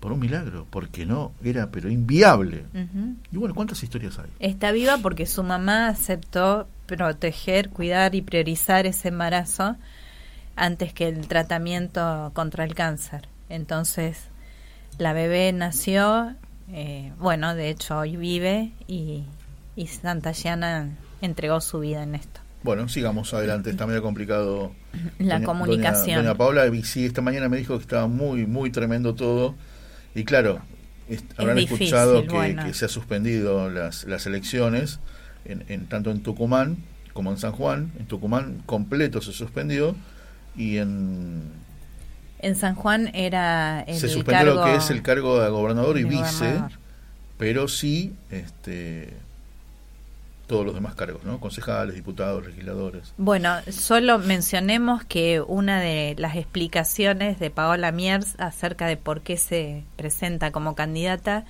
Por 0.00 0.12
un 0.12 0.18
milagro, 0.20 0.66
porque 0.70 1.04
no 1.04 1.32
era 1.44 1.70
pero 1.70 1.90
inviable. 1.90 2.64
Y 3.30 3.36
bueno, 3.36 3.54
¿cuántas 3.54 3.82
historias 3.82 4.18
hay? 4.18 4.30
Está 4.40 4.72
viva 4.72 4.96
porque 4.98 5.26
su 5.26 5.42
mamá 5.42 5.88
aceptó 5.88 6.66
proteger, 6.96 7.70
cuidar 7.70 8.14
y 8.14 8.22
priorizar 8.22 8.86
ese 8.86 9.08
embarazo 9.08 9.76
antes 10.56 10.92
que 10.92 11.08
el 11.08 11.26
tratamiento 11.28 12.30
contra 12.34 12.64
el 12.64 12.74
cáncer. 12.74 13.28
Entonces, 13.48 14.18
la 14.98 15.12
bebé 15.12 15.52
nació, 15.52 16.34
eh, 16.72 17.12
bueno, 17.18 17.54
de 17.54 17.70
hecho 17.70 17.98
hoy 17.98 18.16
vive 18.16 18.72
y, 18.86 19.24
y 19.76 19.86
Santa 19.86 20.32
Yana 20.32 20.90
entregó 21.22 21.60
su 21.60 21.80
vida 21.80 22.02
en 22.02 22.14
esto. 22.14 22.40
Bueno, 22.62 22.88
sigamos 22.90 23.32
adelante, 23.32 23.70
está 23.70 23.86
medio 23.86 24.02
complicado. 24.02 24.72
La 25.18 25.42
comunicación. 25.42 26.16
Doña, 26.16 26.28
doña 26.28 26.34
Paula, 26.36 26.66
y 26.66 26.82
sí, 26.82 27.06
esta 27.06 27.22
mañana 27.22 27.48
me 27.48 27.56
dijo 27.56 27.76
que 27.78 27.82
estaba 27.82 28.06
muy, 28.06 28.46
muy 28.46 28.70
tremendo 28.70 29.14
todo. 29.14 29.54
Y 30.14 30.24
claro, 30.24 30.60
est- 31.08 31.24
habrán 31.38 31.56
difícil, 31.56 31.86
escuchado 31.86 32.22
que, 32.22 32.28
bueno. 32.28 32.64
que 32.66 32.74
se 32.74 32.84
ha 32.84 32.88
suspendido 32.88 33.70
las, 33.70 34.04
las 34.04 34.26
elecciones, 34.26 35.00
en, 35.44 35.64
en- 35.68 35.86
tanto 35.86 36.10
en 36.10 36.22
Tucumán 36.22 36.76
como 37.12 37.30
en 37.30 37.38
San 37.38 37.52
Juan. 37.52 37.92
En 37.98 38.06
Tucumán 38.06 38.62
completo 38.66 39.20
se 39.20 39.32
suspendió 39.32 39.94
y 40.56 40.78
en 40.78 41.42
En 42.40 42.56
San 42.56 42.74
Juan 42.74 43.10
era 43.14 43.82
el 43.82 43.96
se 43.98 44.08
suspendió 44.08 44.46
cargo 44.46 44.60
lo 44.60 44.64
que 44.66 44.76
es 44.76 44.90
el 44.90 45.02
cargo 45.02 45.40
de 45.40 45.50
gobernador 45.50 45.98
y 45.98 46.04
vice, 46.04 46.22
gobernador. 46.46 46.72
pero 47.38 47.68
sí 47.68 48.14
este 48.30 49.14
todos 50.46 50.66
los 50.66 50.74
demás 50.74 50.96
cargos, 50.96 51.22
¿no? 51.22 51.38
Concejales, 51.38 51.94
diputados, 51.94 52.44
legisladores. 52.44 53.12
Bueno, 53.18 53.54
solo 53.70 54.18
mencionemos 54.18 55.04
que 55.04 55.40
una 55.40 55.78
de 55.80 56.16
las 56.18 56.34
explicaciones 56.34 57.38
de 57.38 57.50
Paola 57.50 57.92
Miers 57.92 58.34
acerca 58.38 58.88
de 58.88 58.96
por 58.96 59.20
qué 59.20 59.36
se 59.36 59.84
presenta 59.96 60.50
como 60.50 60.74
candidata, 60.74 61.44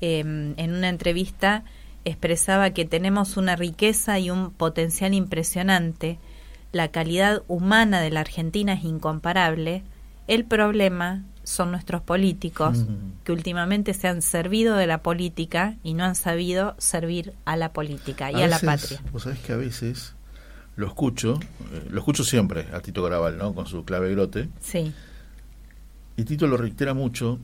eh, 0.00 0.20
en 0.20 0.72
una 0.74 0.88
entrevista 0.88 1.64
expresaba 2.04 2.70
que 2.70 2.84
tenemos 2.84 3.36
una 3.36 3.56
riqueza 3.56 4.18
y 4.18 4.30
un 4.30 4.50
potencial 4.50 5.14
impresionante, 5.14 6.18
la 6.72 6.88
calidad 6.88 7.42
humana 7.48 8.00
de 8.00 8.10
la 8.10 8.20
Argentina 8.20 8.74
es 8.74 8.84
incomparable, 8.84 9.82
el 10.28 10.44
problema 10.44 11.24
son 11.42 11.72
nuestros 11.72 12.02
políticos 12.02 12.84
que 13.24 13.32
últimamente 13.32 13.94
se 13.94 14.06
han 14.06 14.22
servido 14.22 14.76
de 14.76 14.86
la 14.86 15.02
política 15.02 15.76
y 15.82 15.94
no 15.94 16.04
han 16.04 16.14
sabido 16.14 16.76
servir 16.78 17.34
a 17.44 17.56
la 17.56 17.72
política 17.72 18.30
y 18.30 18.36
a, 18.36 18.46
la 18.46 18.58
veces, 18.58 18.66
patria. 18.66 19.02
Vos 19.12 19.24
sabés 19.24 19.40
que 19.40 19.52
a 19.52 19.56
veces 19.56 20.14
lo 20.76 20.86
escucho, 20.86 21.40
eh, 21.72 21.86
lo 21.90 21.98
escucho 21.98 22.22
siempre 22.22 22.66
a 22.72 22.80
Tito 22.80 23.02
Graval, 23.02 23.36
¿no? 23.38 23.54
Con 23.54 23.66
su 23.66 23.84
clave 23.84 24.10
grote. 24.12 24.48
Sí. 24.60 24.92
Y 26.16 26.24
Tito 26.24 26.46
lo 26.46 26.56
reitera 26.56 26.94
mucho, 26.94 27.40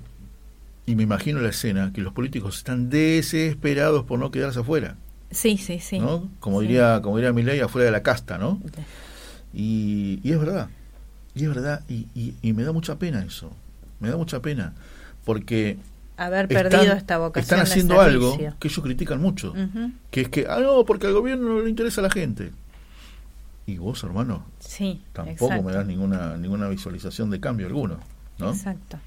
y 0.86 0.94
me 0.96 1.02
imagino 1.02 1.40
la 1.40 1.48
escena, 1.50 1.92
que 1.92 2.00
los 2.00 2.12
políticos 2.12 2.58
están 2.58 2.88
desesperados 2.90 4.04
por 4.04 4.18
no 4.18 4.30
quedarse 4.30 4.60
afuera, 4.60 4.96
Sí, 5.30 5.58
sí, 5.58 5.80
sí. 5.80 5.98
¿no? 5.98 6.28
Como 6.40 6.60
Sí. 6.60 6.66
diría, 6.68 7.00
como 7.02 7.18
diría 7.18 7.64
afuera 7.64 7.86
de 7.86 7.90
la 7.90 8.02
casta, 8.02 8.38
¿no? 8.38 8.60
Y, 9.52 10.20
y 10.22 10.32
es 10.32 10.38
verdad, 10.38 10.68
y 11.34 11.42
es 11.44 11.48
verdad, 11.48 11.82
y, 11.88 12.06
y- 12.14 12.34
y 12.42 12.52
me 12.52 12.62
da 12.62 12.72
mucha 12.72 12.98
pena 12.98 13.22
eso, 13.24 13.50
me 14.00 14.08
da 14.10 14.16
mucha 14.16 14.40
pena, 14.40 14.74
porque 15.24 15.78
Haber 16.16 16.46
están- 16.50 16.70
perdido 16.70 16.94
esta 16.94 17.18
vocación 17.18 17.42
están 17.42 17.58
de 17.58 17.70
haciendo 17.70 18.00
algo 18.00 18.36
que 18.58 18.68
ellos 18.68 18.80
critican 18.84 19.20
mucho, 19.20 19.50
Ujú. 19.52 19.90
que 20.10 20.20
es 20.22 20.28
que, 20.28 20.46
ah, 20.48 20.60
no, 20.60 20.84
porque 20.84 21.06
al 21.08 21.14
gobierno 21.14 21.48
no 21.54 21.60
le 21.62 21.70
interesa 21.70 22.00
a 22.00 22.04
la 22.04 22.10
gente. 22.10 22.52
Y 23.66 23.78
vos, 23.78 24.02
hermano, 24.04 24.46
Sí, 24.60 25.02
tampoco 25.12 25.46
exacto. 25.46 25.64
me 25.64 25.72
das 25.72 25.84
ninguna, 25.86 26.36
ninguna 26.36 26.68
visualización 26.68 27.30
de 27.30 27.40
cambio 27.40 27.66
alguno, 27.66 27.98
¿no? 28.38 28.50
Exacto. 28.50 28.98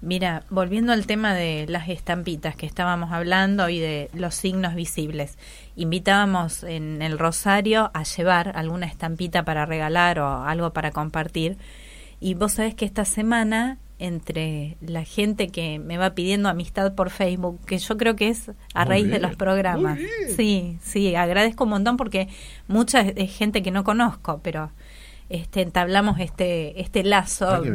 Mira, 0.00 0.42
volviendo 0.50 0.92
al 0.92 1.06
tema 1.06 1.32
de 1.34 1.64
las 1.68 1.88
estampitas 1.88 2.56
que 2.56 2.66
estábamos 2.66 3.10
hablando 3.12 3.68
y 3.70 3.78
de 3.78 4.10
los 4.12 4.34
signos 4.34 4.74
visibles, 4.74 5.38
invitábamos 5.76 6.62
en 6.62 7.00
el 7.00 7.18
Rosario 7.18 7.90
a 7.94 8.02
llevar 8.02 8.52
alguna 8.56 8.86
estampita 8.86 9.44
para 9.44 9.64
regalar 9.64 10.18
o 10.18 10.44
algo 10.44 10.72
para 10.72 10.90
compartir. 10.90 11.56
Y 12.20 12.34
vos 12.34 12.52
sabés 12.52 12.74
que 12.74 12.84
esta 12.84 13.04
semana, 13.06 13.78
entre 13.98 14.76
la 14.82 15.04
gente 15.04 15.48
que 15.48 15.78
me 15.78 15.96
va 15.96 16.10
pidiendo 16.14 16.48
amistad 16.50 16.94
por 16.94 17.08
Facebook, 17.10 17.60
que 17.64 17.78
yo 17.78 17.96
creo 17.96 18.14
que 18.16 18.28
es 18.28 18.50
a 18.74 18.84
Muy 18.84 18.88
raíz 18.90 19.10
de 19.10 19.20
los 19.20 19.36
programas. 19.36 19.98
Sí, 20.36 20.78
sí, 20.82 21.14
agradezco 21.14 21.64
un 21.64 21.70
montón 21.70 21.96
porque 21.96 22.28
mucha 22.68 23.00
es- 23.00 23.34
gente 23.34 23.62
que 23.62 23.70
no 23.70 23.84
conozco, 23.84 24.40
pero 24.42 24.70
este 25.30 25.62
entablamos 25.62 26.20
este 26.20 26.78
este 26.82 27.02
lazo 27.04 27.46
bien. 27.62 27.74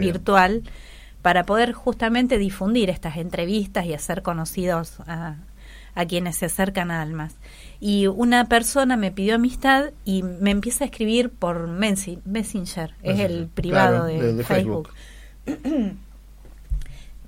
Para 1.22 1.46
poder 1.46 1.74
justamente 1.74 2.38
difundir 2.38 2.90
estas 2.90 3.18
entrevistas 3.18 3.86
y 3.86 3.94
hacer 3.94 4.22
conocidos 4.22 5.00
a, 5.08 5.36
a 5.96 6.06
quienes 6.06 6.38
se 6.38 6.46
acercan 6.46 6.92
a 6.92 7.02
Almas. 7.02 7.36
Y 7.82 8.08
una 8.08 8.46
persona 8.48 8.96
me 8.98 9.12
pidió 9.12 9.36
amistad 9.36 9.92
y 10.06 10.24
me 10.24 10.52
empieza 10.52 10.84
a 10.84 10.88
escribir 10.88 11.30
por 11.30 11.68
Messi- 11.70 12.22
Messenger, 12.26 12.94
es 13.04 13.20
el 13.20 13.48
privado 13.48 14.06
Claro, 14.06 14.06
de, 14.06 14.22
de- 14.22 14.34
de 14.34 14.44
Facebook, 14.44 14.90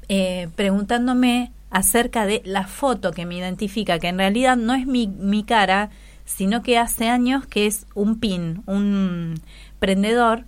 eh, 0.10 0.50
preguntándome 0.56 1.52
acerca 1.70 2.26
de 2.26 2.42
la 2.46 2.68
foto 2.68 3.12
que 3.12 3.26
me 3.26 3.36
identifica, 3.38 4.00
que 4.00 4.08
en 4.10 4.18
realidad 4.18 4.58
no 4.58 4.74
es 4.74 4.86
mi, 4.86 5.08
mi 5.08 5.44
cara, 5.44 5.90
sino 6.26 6.62
que 6.64 6.78
hace 6.78 7.08
años 7.10 7.46
que 7.46 7.66
es 7.66 7.86
un 7.96 8.20
pin, 8.20 8.62
un 8.66 9.36
prendedor, 9.80 10.46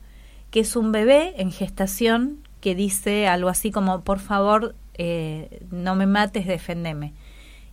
que 0.52 0.60
es 0.62 0.76
un 0.76 0.92
bebé 0.92 1.34
en 1.38 1.52
gestación 1.52 2.40
que 2.64 2.76
dice 2.76 3.28
algo 3.28 3.50
así 3.50 3.72
como, 3.72 4.06
por 4.06 4.20
favor, 4.20 4.74
eh, 4.94 5.60
no 5.70 5.96
me 5.96 6.06
mates, 6.08 6.48
defendeme. 6.48 7.12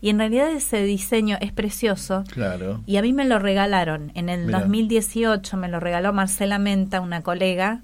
Y 0.01 0.11
en 0.11 0.19
realidad 0.19 0.51
ese 0.51 0.83
diseño 0.83 1.37
es 1.41 1.53
precioso. 1.53 2.25
Claro. 2.33 2.81
Y 2.87 2.97
a 2.97 3.03
mí 3.03 3.13
me 3.13 3.25
lo 3.25 3.39
regalaron. 3.39 4.11
En 4.17 4.29
el 4.29 4.47
Mira. 4.47 4.59
2018 4.59 5.57
me 5.57 5.69
lo 5.69 5.79
regaló 5.79 6.13
Marcela 6.13 6.59
Menta, 6.59 7.01
una 7.01 7.23
colega, 7.23 7.83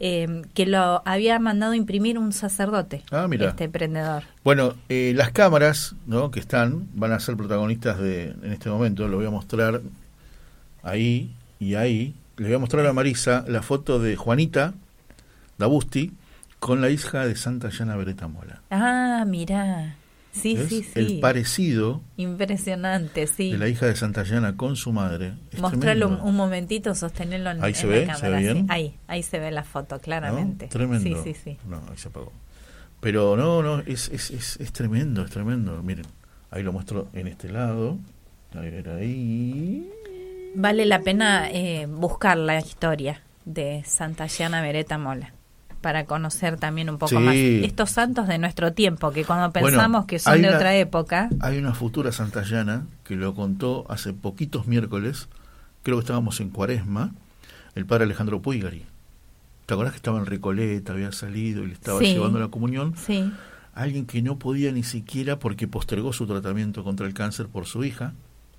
eh, 0.00 0.42
que 0.52 0.66
lo 0.66 1.00
había 1.06 1.38
mandado 1.38 1.74
imprimir 1.74 2.18
un 2.18 2.32
sacerdote, 2.32 3.04
Ah, 3.12 3.28
mira. 3.28 3.48
este 3.50 3.62
emprendedor. 3.62 4.24
Bueno, 4.42 4.74
eh, 4.88 5.12
las 5.14 5.30
cámaras 5.30 5.94
¿no? 6.08 6.32
que 6.32 6.40
están 6.40 6.88
van 6.94 7.12
a 7.12 7.20
ser 7.20 7.36
protagonistas 7.36 8.00
de 8.00 8.34
en 8.42 8.52
este 8.52 8.68
momento. 8.68 9.06
Lo 9.06 9.18
voy 9.18 9.26
a 9.26 9.30
mostrar 9.30 9.80
ahí 10.82 11.30
y 11.60 11.76
ahí. 11.76 12.14
Le 12.36 12.46
voy 12.46 12.54
a 12.56 12.58
mostrar 12.58 12.84
a 12.84 12.92
Marisa 12.92 13.44
la 13.46 13.62
foto 13.62 14.00
de 14.00 14.16
Juanita 14.16 14.74
Dabusti 15.58 16.12
con 16.58 16.80
la 16.80 16.90
hija 16.90 17.26
de 17.26 17.36
Santa 17.36 17.70
Yana 17.70 17.96
Beretta 17.96 18.28
Mola. 18.28 18.62
Ah, 18.70 19.24
mira. 19.26 19.96
Sí, 20.32 20.54
¿Ves? 20.54 20.68
sí, 20.68 20.82
sí. 20.82 20.90
El 20.94 21.20
parecido 21.20 22.02
Impresionante, 22.18 23.26
sí. 23.26 23.52
de 23.52 23.58
la 23.58 23.68
hija 23.68 23.86
de 23.86 23.96
Santayana 23.96 24.56
con 24.56 24.76
su 24.76 24.92
madre. 24.92 25.34
Mostrarlo 25.58 26.08
un, 26.08 26.36
momentito, 26.36 26.94
sostenerlo 26.94 27.52
en, 27.52 27.64
Ahí 27.64 27.70
en 27.70 27.74
se 27.74 27.86
la 27.86 27.92
ve, 27.92 28.00
cámara. 28.06 28.18
¿se 28.18 28.28
ve 28.28 28.38
sí. 28.38 28.44
bien? 28.44 28.66
Ahí, 28.68 28.98
ahí 29.06 29.22
se 29.22 29.38
ve 29.38 29.50
la 29.50 29.64
foto 29.64 29.96
¿no? 29.96 30.00
claramente. 30.02 30.66
Tremendo. 30.68 31.22
Sí, 31.22 31.32
sí, 31.32 31.40
sí. 31.42 31.58
No, 31.66 31.80
ahí 31.90 31.96
se 31.96 32.08
apagó. 32.08 32.32
Pero 33.00 33.36
no, 33.36 33.62
no, 33.62 33.80
es, 33.86 34.10
es, 34.10 34.30
es, 34.30 34.58
es 34.58 34.72
tremendo, 34.72 35.24
es 35.24 35.30
tremendo. 35.30 35.82
Miren, 35.82 36.06
ahí 36.50 36.62
lo 36.62 36.72
muestro 36.72 37.08
en 37.14 37.28
este 37.28 37.48
lado. 37.48 37.98
A 38.54 38.60
ver, 38.60 38.88
ahí. 38.90 39.90
Vale 40.54 40.84
la 40.84 41.00
pena 41.00 41.48
eh, 41.50 41.86
buscar 41.86 42.36
la 42.36 42.58
historia 42.58 43.22
de 43.46 43.82
Santa 43.86 44.26
Yana 44.26 44.60
Beretta 44.60 44.98
Mola 44.98 45.35
para 45.80 46.04
conocer 46.06 46.56
también 46.58 46.90
un 46.90 46.98
poco 46.98 47.10
Sí. 47.10 47.16
más 47.16 47.34
estos 47.36 47.90
santos 47.90 48.26
de 48.28 48.38
nuestro 48.38 48.72
tiempo, 48.72 49.12
que 49.12 49.24
cuando 49.24 49.50
Bueno, 49.50 49.66
pensamos 49.68 50.06
que 50.06 50.18
son 50.18 50.40
de 50.42 50.48
una- 50.48 50.56
otra 50.56 50.74
época, 50.76 51.28
Hay 51.40 51.58
una 51.58 51.74
futura 51.74 52.12
Santayana 52.12 52.86
que 53.04 53.16
lo 53.16 53.34
contó 53.34 53.86
hace 53.88 54.12
poquitos 54.12 54.66
miércoles, 54.66 55.28
creo 55.82 55.96
que 55.98 56.00
estábamos 56.00 56.40
en 56.40 56.50
Cuaresma, 56.50 57.12
el 57.74 57.86
padre 57.86 58.04
Alejandro 58.04 58.40
Puigari. 58.42 58.84
¿Te 59.66 59.74
acordás 59.74 59.92
que 59.92 59.96
estaba 59.98 60.18
en 60.18 60.26
Recoleta, 60.26 60.92
había 60.92 61.10
salido 61.12 61.62
y 61.64 61.68
le 61.68 61.72
estaba 61.74 61.98
Sí. 62.00 62.06
llevando 62.14 62.38
la 62.38 62.48
comunión? 62.48 62.94
sí, 62.96 63.32
Alguien 63.74 64.06
que 64.06 64.22
no 64.22 64.38
podía 64.38 64.72
ni 64.72 64.82
siquiera 64.82 65.38
porque 65.38 65.68
postergó 65.68 66.14
su 66.14 66.26
tratamiento 66.26 66.82
contra 66.82 67.06
el 67.06 67.12
cáncer 67.12 67.46
por 67.48 67.66
su 67.66 67.84
hija. 67.84 68.14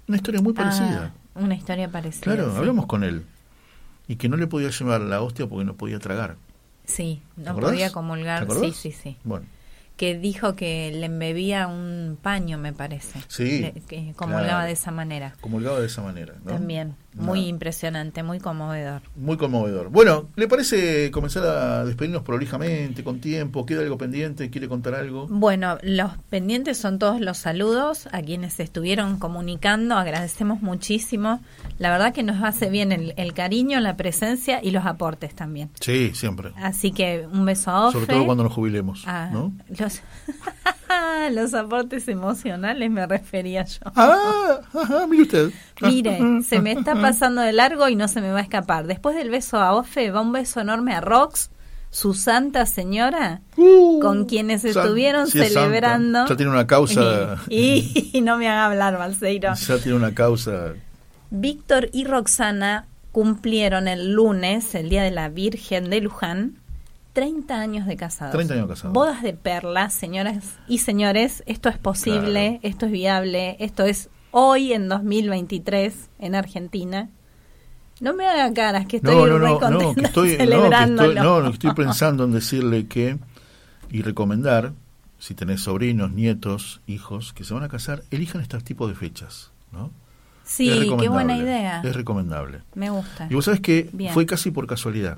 Una 0.08 0.18
historia 0.18 0.42
muy 0.42 0.54
parecida. 0.54 1.12
Ah, 1.36 1.40
una 1.40 1.56
historia 1.56 1.90
parecida. 1.90 2.22
claro, 2.36 2.52
sí. 2.52 2.58
hablamos 2.58 2.86
con 2.86 3.04
él. 3.04 3.24
Y 4.08 4.18
que 4.18 4.30
no 4.30 4.38
le 4.38 4.46
podía 4.46 4.70
llevar 4.70 5.02
la 5.02 5.22
hostia 5.22 5.48
porque 5.48 5.66
no 5.66 5.74
podía 5.74 5.98
tragar. 5.98 6.36
Sí, 6.88 7.22
no 7.36 7.56
podía 7.60 7.92
comulgar. 7.92 8.48
Sí, 8.52 8.72
sí, 8.72 8.92
sí. 8.92 9.18
Que 9.98 10.18
dijo 10.18 10.56
que 10.56 10.92
le 10.94 11.08
embebía 11.08 11.68
un 11.68 12.18
paño, 12.22 12.58
me 12.60 12.72
parece. 12.72 13.20
Sí, 13.28 13.60
Le- 13.62 13.74
que 13.88 14.14
comulgaba 14.16 14.46
claro. 14.48 14.66
de 14.68 14.72
esa 14.74 14.92
manera. 14.92 15.34
comulgaba 15.42 15.80
de 15.80 15.88
esa 15.88 16.02
manera. 16.04 16.36
¿no? 16.46 16.52
También. 16.54 16.96
Muy 17.16 17.48
impresionante, 17.48 18.22
muy 18.22 18.38
conmovedor. 18.40 19.02
Muy 19.16 19.38
conmovedor. 19.38 19.90
Bueno, 19.90 20.28
¿le 20.36 20.48
parece 20.48 21.10
comenzar 21.10 21.44
a 21.46 21.84
despedirnos 21.84 22.22
prolijamente, 22.22 23.04
con 23.04 23.20
tiempo? 23.20 23.66
¿Queda 23.66 23.82
algo 23.82 23.98
pendiente? 23.98 24.52
¿Quiere 24.52 24.68
contar 24.68 24.94
algo? 24.94 25.26
Bueno, 25.28 25.80
los 25.82 26.12
pendientes 26.30 26.78
son 26.78 27.00
todos 27.00 27.20
los 27.20 27.40
saludos 27.40 28.08
a 28.12 28.22
quienes 28.22 28.60
estuvieron 28.60 29.18
comunicando. 29.18 29.96
Agradecemos 29.96 30.62
muchísimo. 30.62 31.42
La 31.80 31.90
verdad 31.90 32.14
que 32.14 32.22
nos 32.22 32.44
hace 32.44 32.70
bien 32.70 32.92
el, 32.92 33.16
el 33.18 33.34
cariño, 33.34 33.80
la 33.80 33.98
presencia 33.98 34.60
y 34.64 34.70
los 34.70 34.86
aportes 34.86 35.34
también. 35.34 35.72
Sí, 35.80 36.12
siempre. 36.14 36.52
Así 36.58 36.92
que 36.92 37.26
un 37.32 37.46
beso 37.46 37.72
a 37.72 37.88
Ofe. 37.88 37.94
Sobre 37.94 38.14
todo 38.14 38.26
cuando 38.28 38.44
nos 38.44 38.54
jubilemos. 38.54 39.04
Ah, 39.08 39.32
¿no? 39.34 39.54
los, 39.80 39.87
los 41.32 41.54
aportes 41.54 42.08
emocionales 42.08 42.90
me 42.90 43.06
refería 43.06 43.64
yo. 43.66 43.80
Ah, 43.96 44.60
ajá, 44.74 45.08
mire 45.08 45.24
usted. 45.24 45.52
Mire, 45.82 46.20
se 46.44 46.60
me 46.62 46.72
está 46.74 46.96
pasando 46.96 47.42
de 47.42 47.54
largo 47.54 47.88
y 47.90 47.96
no 47.96 48.08
se 48.08 48.22
me 48.22 48.32
va 48.32 48.40
a 48.40 48.42
escapar. 48.44 48.88
Después 48.88 49.16
del 49.16 49.30
beso 49.30 49.58
a 49.60 49.74
Ofe, 49.74 50.12
va 50.12 50.22
un 50.22 50.32
beso 50.32 50.62
enorme 50.62 50.94
a 50.94 51.02
Rox, 51.02 51.50
su 51.90 52.14
santa 52.14 52.66
señora, 52.66 53.42
Uh, 53.56 54.00
con 54.00 54.26
quienes 54.26 54.62
san- 54.62 54.72
estuvieron 54.72 55.28
sí 55.28 55.40
es 55.40 55.54
santa. 55.54 55.62
celebrando. 55.68 56.26
Ya 56.28 56.36
tiene 56.36 56.52
una 56.52 56.68
causa. 56.68 57.38
Y, 57.50 58.10
y 58.14 58.22
no 58.22 58.38
me 58.38 58.48
haga 58.50 58.66
hablar, 58.66 58.98
Balseiro. 58.98 59.54
Ya 59.56 59.78
tiene 59.80 59.98
una 59.98 60.14
causa. 60.14 60.74
Víctor 61.30 61.90
y 61.92 62.06
Roxana 62.06 62.86
cumplieron 63.12 63.88
el 63.88 64.14
lunes, 64.14 64.76
el 64.76 64.90
Día 64.90 65.04
de 65.04 65.12
la 65.12 65.30
Virgen 65.30 65.90
de 65.90 66.02
Luján, 66.02 66.60
30 67.18 67.60
años 67.60 67.88
de 67.88 67.98
casados. 67.98 68.32
30 68.32 68.54
años 68.54 68.68
casados. 68.68 68.94
Bodas 68.94 69.24
de 69.24 69.34
perlas, 69.34 69.92
señoras 69.92 70.60
y 70.68 70.78
señores, 70.78 71.42
esto 71.48 71.68
es 71.68 71.80
posible, 71.80 72.60
esto 72.62 72.86
es 72.86 72.92
viable, 72.92 73.58
esto 73.60 73.86
es 73.86 74.12
hoy 74.30 74.72
en 74.72 74.88
2023 74.88 76.12
en 76.20 76.36
Argentina. 76.36 77.10
No 78.02 78.14
me 78.14 78.28
haga 78.28 78.54
caras 78.54 78.86
que 78.86 78.98
estoy 78.98 79.16
No, 79.16 79.26
no, 79.26 79.40
re 79.40 79.48
no, 79.48 79.60
no, 79.72 79.96
que 79.96 80.02
estoy, 80.02 80.38
no, 80.38 80.70
que 80.70 81.50
estoy, 81.50 81.70
no, 81.70 81.76
pensando 81.76 82.26
en 82.26 82.34
decirle 82.34 82.86
que 82.86 83.18
y 83.90 84.04
recomendar, 84.04 84.74
si 85.18 85.34
tenés 85.34 85.62
sobrinos, 85.62 86.12
nietos, 86.12 86.82
hijos 86.86 87.34
que 87.34 87.44
se 87.44 87.56
van 87.56 87.64
a 87.64 87.68
casar, 87.68 88.04
elijan 88.12 88.42
este 88.42 88.60
tipo 88.60 88.88
de 88.88 88.94
fechas, 88.94 89.50
¿no? 89.72 89.90
Sí, 90.44 90.96
qué 91.00 91.10
buena 91.10 91.36
idea. 91.36 91.82
Es 91.84 91.96
recomendable. 91.96 92.62
Me 92.76 92.92
gusta. 92.92 93.26
Y 93.28 93.34
vos 93.34 93.46
sabés 93.46 93.60
que 93.60 93.90
Bien. 93.92 94.14
fue 94.14 94.28
casi 94.28 94.52
por 94.52 94.68
casualidad. 94.68 95.18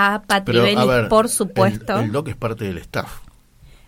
a 0.00 0.22
Pero, 0.44 0.62
ver, 0.86 1.08
por 1.08 1.28
supuesto. 1.28 1.98
El, 1.98 2.04
el 2.06 2.12
doc 2.12 2.28
es 2.28 2.36
parte 2.36 2.64
del 2.64 2.78
staff. 2.78 3.10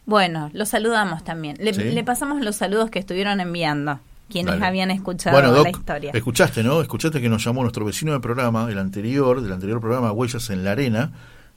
Bueno, 0.06 0.50
los 0.52 0.68
saludamos 0.70 1.22
también. 1.22 1.56
Le, 1.60 1.72
Sí. 1.72 1.82
le 1.84 2.02
pasamos 2.04 2.42
los 2.42 2.56
saludos 2.56 2.90
que 2.90 2.98
estuvieron 2.98 3.40
enviando, 3.40 4.00
quienes 4.28 4.54
Dale. 4.54 4.66
habían 4.66 4.90
escuchado 4.90 5.36
Bueno, 5.36 5.52
Doc, 5.52 5.64
la 5.64 5.70
historia. 5.70 6.10
escuchaste, 6.12 6.62
¿no? 6.64 6.80
Escuchaste 6.80 7.20
que 7.20 7.28
nos 7.28 7.44
llamó 7.44 7.62
nuestro 7.62 7.84
vecino 7.84 8.12
de 8.12 8.18
programa, 8.20 8.68
el 8.70 8.78
anterior, 8.78 9.40
del 9.40 9.52
anterior 9.52 9.80
programa 9.80 10.10
Huellas 10.10 10.50
en 10.50 10.64
la 10.64 10.72
Arena, 10.72 11.12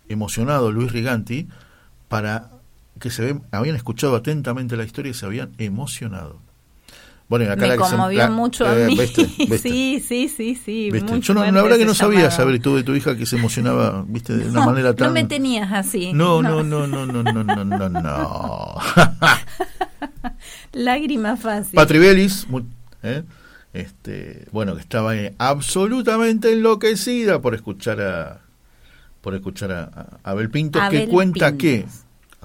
emocionado 0.07 0.71
Luis 0.71 0.91
Riganti, 0.91 1.47
para 2.09 2.49
que 2.99 3.09
se 3.09 3.39
habían 3.51 3.75
escuchado 3.75 4.15
atentamente 4.15 4.77
la 4.77 4.83
historia 4.83 5.09
y 5.09 5.13
se 5.15 5.25
habían 5.25 5.51
emocionado. 5.57 6.37
Bueno, 7.33 7.45
y 7.45 7.47
acá 7.47 7.61
Me 7.61 7.67
la 7.69 7.73
que 7.73 7.79
conmovió 7.79 8.19
la- 8.19 8.29
mucho 8.29 8.67
a 8.67 8.79
eh, 8.79 8.85
mí. 8.85 8.95
¿viste? 8.95 9.23
¿Viste? 9.39 9.57
Sí, 9.57 10.03
sí, 10.07 10.27
sí, 10.29 10.53
sí. 10.63 10.91
Yo 11.21 11.33
no, 11.33 11.43
la 11.43 11.63
verdad 11.63 11.77
que 11.77 11.85
no 11.85 11.95
sabía 11.95 12.29
saber 12.29 12.61
tú 12.61 12.75
de 12.75 12.83
tu 12.83 12.93
hija 12.93 13.17
que 13.17 13.25
se 13.25 13.37
emocionaba, 13.37 14.05
viste, 14.07 14.37
de 14.37 14.51
una 14.51 14.63
manera 14.67 14.93
tan... 14.93 15.07
No 15.07 15.13
me 15.15 15.23
tenías 15.23 15.71
así. 15.71 16.13
no, 16.13 16.43
no, 16.43 16.63
no, 16.63 16.85
no, 16.85 17.07
no, 17.07 17.23
no, 17.23 17.43
no, 17.43 17.65
no, 17.65 17.89
no. 17.89 18.75
Lágrima 20.73 21.35
fácil. 21.35 21.73
Patri 21.75 21.97
Vélez, 21.97 22.47
mu- 22.47 22.61
¿eh? 23.01 23.23
este, 23.73 24.45
bueno, 24.51 24.75
que 24.75 24.81
estaba 24.81 25.15
eh, 25.15 25.33
absolutamente 25.39 26.53
enloquecida 26.53 27.41
por 27.41 27.55
escuchar 27.55 27.99
a 27.99 28.41
por 29.21 29.33
escuchar 29.33 29.71
a, 29.71 29.83
a 30.23 30.31
Abel 30.31 30.51
Pintos, 30.51 30.81
que 30.89 30.97
Abel 30.97 31.09
cuenta 31.09 31.47
Pintos. 31.51 31.61
que 31.63 31.85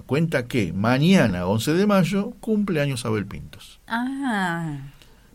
cuenta 0.03 0.47
que 0.47 0.73
mañana, 0.73 1.47
11 1.47 1.75
de 1.75 1.87
mayo, 1.87 2.33
cumple 2.41 2.81
años 2.81 3.05
Abel 3.05 3.27
Pintos. 3.27 3.81
Ah. 3.87 4.79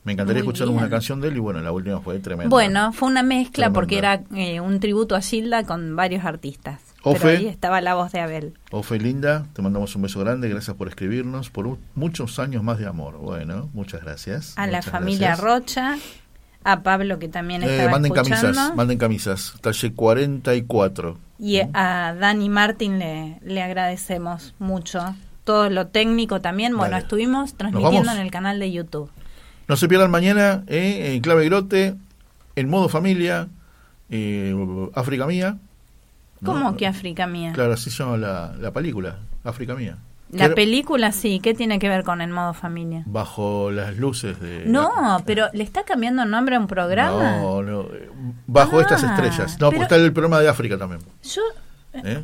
Me 0.03 0.11
encantaría 0.11 0.41
escuchar 0.41 0.67
bien. 0.67 0.79
una 0.79 0.89
canción 0.89 1.21
de 1.21 1.29
él 1.29 1.37
y 1.37 1.39
bueno, 1.39 1.61
la 1.61 1.71
última 1.71 2.01
fue 2.01 2.19
tremenda. 2.19 2.49
Bueno, 2.49 2.91
fue 2.91 3.07
una 3.07 3.23
mezcla 3.23 3.71
Tremenda. 3.71 3.73
porque 3.73 3.97
era 3.97 4.23
eh, 4.35 4.59
un 4.59 4.79
tributo 4.79 5.15
a 5.15 5.21
Gilda 5.21 5.63
con 5.63 5.95
varios 5.95 6.25
artistas. 6.25 6.81
Ofe. 7.03 7.19
Pero 7.21 7.37
ahí 7.39 7.47
estaba 7.47 7.81
la 7.81 7.95
voz 7.95 8.11
de 8.11 8.19
Abel. 8.19 8.53
Ofe 8.71 8.97
Linda, 8.99 9.45
te 9.53 9.61
mandamos 9.61 9.95
un 9.95 10.01
beso 10.01 10.19
grande, 10.19 10.49
gracias 10.49 10.75
por 10.75 10.87
escribirnos, 10.87 11.49
por 11.49 11.77
muchos 11.95 12.39
años 12.39 12.63
más 12.63 12.79
de 12.79 12.87
amor. 12.87 13.17
Bueno, 13.17 13.69
muchas 13.73 14.01
gracias. 14.03 14.53
A 14.57 14.67
la 14.67 14.81
familia 14.81 15.35
gracias. 15.35 15.39
Rocha, 15.39 15.97
A 16.63 16.81
Pablo 16.83 17.19
que 17.19 17.27
también 17.27 17.63
Eh, 17.63 17.71
estaba 17.71 17.91
manden 17.91 18.11
escuchando. 18.13 18.47
camisas, 18.53 18.75
manden 18.75 18.97
camisas. 18.97 19.53
Talle 19.61 19.93
44. 19.93 21.17
Y 21.39 21.59
a 21.73 22.15
Dani 22.17 22.49
Martín 22.49 22.99
le, 22.99 23.39
le 23.43 23.61
agradecemos 23.61 24.53
mucho. 24.59 25.15
Todo 25.43 25.69
lo 25.69 25.87
técnico 25.87 26.39
también. 26.41 26.77
Bueno, 26.77 26.95
estuvimos 26.97 27.55
transmitiendo 27.55 28.11
en 28.11 28.17
el 28.19 28.31
canal 28.31 28.59
de 28.59 28.71
YouTube. 28.71 29.09
No 29.67 29.75
se 29.75 29.87
pierdan 29.87 30.11
mañana 30.11 30.63
eh, 30.67 31.13
en 31.15 31.21
Clave 31.21 31.45
Grote, 31.45 31.95
en 32.55 32.69
modo 32.69 32.87
familia, 32.89 33.47
eh, 34.09 34.55
África 34.95 35.25
Mía. 35.27 35.57
¿no? 36.39 36.51
¿Cómo 36.53 36.75
que 36.77 36.87
África 36.87 37.25
mía? 37.27 37.51
Claro, 37.53 37.73
así 37.73 37.89
se 37.89 38.03
llama 38.03 38.17
la, 38.17 38.53
la 38.59 38.71
película, 38.71 39.19
África 39.45 39.75
Mía. 39.75 39.97
La 40.33 40.53
película 40.55 41.11
sí, 41.11 41.39
¿qué 41.39 41.53
tiene 41.53 41.79
que 41.79 41.89
ver 41.89 42.03
con 42.03 42.21
el 42.21 42.29
modo 42.31 42.53
familia? 42.53 43.03
Bajo 43.05 43.71
las 43.71 43.97
luces 43.97 44.39
de... 44.39 44.63
No, 44.65 44.91
pero 45.25 45.47
le 45.53 45.63
está 45.63 45.83
cambiando 45.83 46.23
el 46.23 46.29
nombre 46.29 46.55
a 46.55 46.59
un 46.59 46.67
programa. 46.67 47.37
No, 47.37 47.61
no, 47.61 47.81
eh, 47.81 48.09
bajo 48.47 48.79
Ah, 48.79 48.81
estas 48.81 49.03
estrellas. 49.03 49.57
No, 49.59 49.67
porque 49.69 49.83
está 49.83 49.95
el 49.95 50.11
programa 50.13 50.39
de 50.39 50.49
África 50.49 50.77
también. 50.77 51.01
Yo 51.23 51.41
¿eh? 52.03 52.21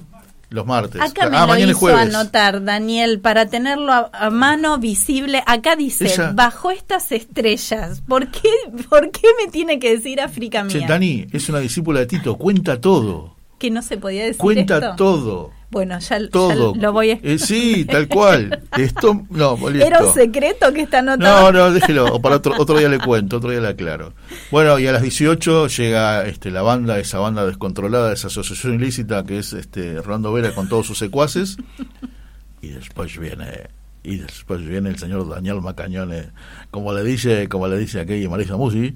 Los 0.52 0.66
martes. 0.66 1.00
acá 1.00 1.30
me 1.30 1.38
ah, 1.38 1.42
lo 1.42 1.48
mañana 1.50 1.70
hizo 1.72 1.80
jueves. 1.80 2.00
anotar, 2.16 2.64
Daniel, 2.64 3.20
para 3.20 3.46
tenerlo 3.46 3.92
a, 3.94 4.10
a 4.12 4.30
mano 4.32 4.80
visible. 4.80 5.44
Acá 5.46 5.76
dice, 5.76 6.06
Ella- 6.08 6.32
bajo 6.34 6.72
estas 6.72 7.12
estrellas. 7.12 8.02
¿Por 8.08 8.30
qué, 8.30 8.50
¿Por 8.90 9.12
qué 9.12 9.28
me 9.44 9.52
tiene 9.52 9.78
que 9.78 9.96
decir 9.96 10.20
África 10.20 10.66
Che, 10.68 10.80
mía? 10.80 10.88
Dani 10.88 11.28
es 11.32 11.48
una 11.50 11.60
discípula 11.60 12.00
de 12.00 12.08
Tito, 12.08 12.36
cuenta 12.36 12.82
todo. 12.82 13.36
Que 13.60 13.70
no 13.70 13.82
se 13.82 13.98
podía 13.98 14.24
decir 14.24 14.38
Cuenta 14.38 14.76
esto. 14.78 14.96
todo. 14.96 15.52
Bueno, 15.72 16.00
ya, 16.00 16.18
ya 16.18 16.30
Todo. 16.30 16.74
lo 16.76 16.94
voy 16.94 17.12
a... 17.12 17.20
Eh, 17.22 17.38
sí, 17.38 17.86
tal 17.86 18.08
cual. 18.08 18.64
Esto, 18.76 19.26
no, 19.30 19.56
listo. 19.70 19.70
Era 19.86 20.04
un 20.04 20.12
secreto 20.12 20.74
que 20.74 20.82
está 20.82 21.00
anotado. 21.00 21.52
No, 21.52 21.60
no, 21.60 21.72
déjelo, 21.72 22.06
o 22.16 22.20
para 22.20 22.38
otro, 22.38 22.56
otro 22.58 22.80
día 22.80 22.90
le 22.90 22.98
cuento, 22.98 23.38
otro 23.38 23.52
día 23.52 23.60
le 23.60 23.68
aclaro. 23.68 24.14
Bueno, 24.50 24.80
y 24.80 24.88
a 24.88 24.92
las 24.94 25.04
18 25.04 25.68
llega 25.68 26.26
este, 26.26 26.50
la 26.50 26.64
banda, 26.64 26.98
esa 26.98 27.20
banda 27.20 27.46
descontrolada, 27.46 28.12
esa 28.12 28.28
asociación 28.28 28.74
ilícita 28.76 29.24
que 29.26 29.38
es 29.38 29.54
este, 29.54 30.02
Rolando 30.02 30.34
Vera 30.34 30.56
con 30.56 30.68
todos 30.70 30.88
sus 30.88 30.98
secuaces. 30.98 31.58
Y 32.62 32.70
después 32.70 33.16
viene, 33.20 33.68
y 34.04 34.18
después 34.18 34.66
viene 34.66 34.90
el 34.90 34.98
señor 34.98 35.30
Daniel 35.30 35.62
Macañones, 35.62 36.30
como 36.72 36.94
le 36.94 37.04
dice, 37.04 37.48
como 37.48 37.68
le 37.68 37.78
dice 37.78 38.00
aquí 38.00 38.28
Marisa 38.28 38.58
Musi, 38.58 38.96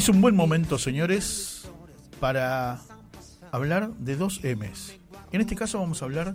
Es 0.00 0.08
un 0.08 0.22
buen 0.22 0.34
momento, 0.34 0.78
señores, 0.78 1.70
para 2.20 2.80
hablar 3.52 3.92
de 3.98 4.16
dos 4.16 4.40
M's. 4.42 4.96
En 5.30 5.42
este 5.42 5.54
caso 5.54 5.78
vamos 5.78 6.00
a 6.00 6.06
hablar 6.06 6.34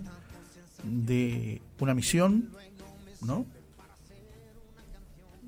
de 0.84 1.60
una 1.80 1.92
misión, 1.92 2.52
¿no? 3.22 3.44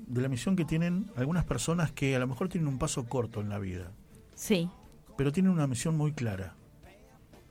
De 0.05 0.21
la 0.21 0.27
misión 0.27 0.57
que 0.57 0.65
tienen 0.65 1.09
algunas 1.15 1.45
personas 1.45 1.93
que 1.93 2.13
a 2.13 2.19
lo 2.19 2.27
mejor 2.27 2.49
tienen 2.49 2.67
un 2.67 2.77
paso 2.77 3.05
corto 3.07 3.39
en 3.39 3.47
la 3.47 3.57
vida, 3.57 3.89
Sí. 4.35 4.69
pero 5.17 5.31
tienen 5.31 5.53
una 5.53 5.65
misión 5.65 5.95
muy 5.95 6.11
clara. 6.11 6.55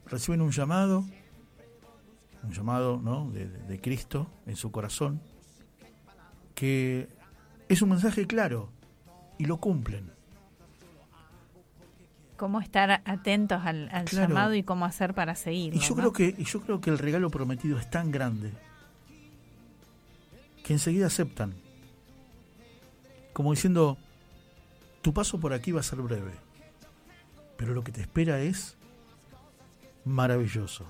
Reciben 0.04 0.42
un 0.42 0.50
llamado, 0.50 1.02
un 2.42 2.52
llamado, 2.52 3.00
¿no? 3.02 3.30
De, 3.30 3.48
de- 3.48 3.58
de 3.62 3.80
Cristo 3.80 4.30
en 4.44 4.56
su 4.56 4.70
corazón, 4.70 5.22
que 6.54 7.08
es 7.70 7.80
un 7.80 7.88
mensaje 7.88 8.26
claro 8.26 8.68
y 9.38 9.46
lo 9.46 9.56
cumplen. 9.60 10.17
Cómo 12.38 12.60
estar 12.60 13.02
atentos 13.04 13.60
al, 13.66 13.90
al 13.92 14.06
Claro. 14.06 14.28
llamado 14.28 14.54
y 14.54 14.62
cómo 14.62 14.86
hacer 14.86 15.12
para 15.12 15.34
seguirlo. 15.34 15.78
Y 15.78 15.82
yo 15.82 15.90
¿no? 15.90 15.96
creo 15.96 16.12
que 16.12 16.34
y 16.40 16.44
yo 16.44 16.60
creo 16.62 16.80
que 16.80 16.88
el 16.88 16.98
regalo 16.98 17.28
prometido 17.30 17.78
es 17.78 17.90
tan 17.90 18.10
grande 18.10 18.52
que 20.64 20.72
enseguida 20.72 21.06
aceptan. 21.08 21.54
Como 23.32 23.50
diciendo, 23.52 23.98
tu 25.02 25.12
paso 25.12 25.38
por 25.38 25.52
aquí 25.52 25.72
va 25.72 25.80
a 25.80 25.82
ser 25.84 26.00
breve, 26.00 26.32
pero 27.56 27.74
lo 27.74 27.82
que 27.84 27.92
te 27.92 28.00
espera 28.00 28.40
es 28.40 28.76
maravilloso. 30.04 30.84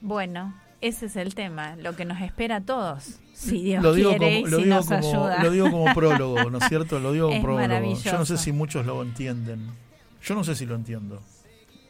Bueno, 0.00 0.54
ese 0.88 1.06
es 1.06 1.16
el 1.16 1.34
tema, 1.34 1.76
lo 1.76 1.96
que 1.96 2.04
nos 2.04 2.20
espera 2.20 2.56
a 2.56 2.60
todos. 2.60 3.18
Si 3.32 3.62
Dios 3.62 3.82
lo 3.82 3.94
digo 3.94 4.10
quiere 4.10 4.42
como, 4.42 4.48
y 4.48 4.50
lo 4.50 4.56
si 4.58 4.64
digo 4.64 4.76
nos 4.76 4.86
como- 4.86 4.98
ayuda. 5.08 5.42
lo 5.42 5.50
digo 5.50 5.70
como 5.70 5.94
prólogo, 5.94 6.50
¿no 6.50 6.58
es 6.58 6.64
cierto? 6.68 6.98
Lo 7.00 7.12
digo 7.12 7.26
como 7.28 7.36
Es 7.36 7.42
prólogo. 7.42 7.94
Yo 8.02 8.18
no 8.18 8.24
sé 8.26 8.38
si 8.38 8.52
muchos 8.52 8.86
lo 8.86 9.02
entienden. 9.02 9.60
Yo 10.22 10.34
no 10.34 10.44
sé 10.44 10.54
si 10.54 10.66
lo 10.66 10.74
entiendo. 10.74 11.22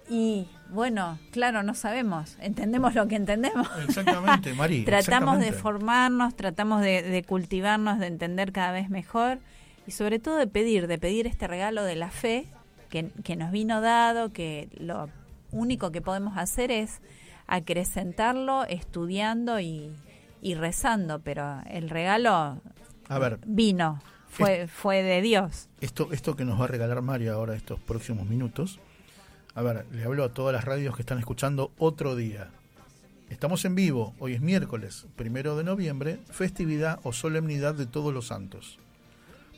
Y 0.08 0.46
bueno, 0.70 1.18
claro, 1.30 1.62
no 1.62 1.74
sabemos. 1.74 2.36
Entendemos 2.40 2.94
lo 2.94 3.08
que 3.08 3.16
entendemos. 3.16 3.66
Exactamente, 3.88 4.52
Mari. 4.56 4.84
tratamos 4.84 5.38
de 5.40 5.52
formarnos, 5.52 6.34
tratamos 6.36 6.82
de, 6.82 7.02
de 7.02 7.22
cultivarnos, 7.22 7.98
de 7.98 8.06
entender 8.08 8.52
cada 8.52 8.72
vez 8.72 8.90
mejor 8.90 9.38
y 9.86 9.92
sobre 9.92 10.18
todo 10.18 10.36
de 10.36 10.46
pedir, 10.46 10.86
de 10.88 10.98
pedir 10.98 11.26
este 11.26 11.46
regalo 11.46 11.84
de 11.84 11.96
la 11.96 12.10
fe 12.10 12.46
que, 12.90 13.10
que 13.22 13.36
nos 13.36 13.50
vino 13.50 13.80
dado, 13.80 14.30
que 14.32 14.68
lo 14.78 15.08
único 15.52 15.90
que 15.90 16.00
podemos 16.02 16.36
hacer 16.36 16.70
es 16.70 17.00
acrecentarlo 17.46 18.64
estudiando 18.64 19.60
y, 19.60 19.90
y 20.42 20.54
rezando, 20.54 21.20
pero 21.20 21.60
el 21.68 21.90
regalo 21.90 22.60
A 23.08 23.18
ver, 23.18 23.38
vino, 23.46 24.00
fue, 24.28 24.66
fue 24.66 25.02
de 25.02 25.22
Dios. 25.22 25.68
esto, 25.80 26.08
esto 26.12 26.36
que 26.36 26.44
nos 26.44 26.60
va 26.60 26.64
a 26.64 26.68
regalar 26.68 27.02
María 27.02 27.32
ahora 27.32 27.54
estos 27.54 27.78
próximos 27.80 28.26
minutos. 28.26 28.80
A 29.54 29.62
ver, 29.62 29.86
le 29.92 30.04
hablo 30.04 30.24
a 30.24 30.34
todas 30.34 30.52
las 30.52 30.64
radios 30.64 30.96
que 30.96 31.02
están 31.02 31.18
escuchando 31.18 31.70
otro 31.78 32.16
día. 32.16 32.50
Estamos 33.30 33.64
en 33.64 33.74
vivo, 33.74 34.14
hoy 34.18 34.34
es 34.34 34.40
miércoles, 34.40 35.06
primero 35.16 35.56
de 35.56 35.64
noviembre, 35.64 36.18
festividad 36.30 37.00
o 37.04 37.12
solemnidad 37.12 37.74
de 37.74 37.86
todos 37.86 38.12
los 38.12 38.26
santos. 38.26 38.78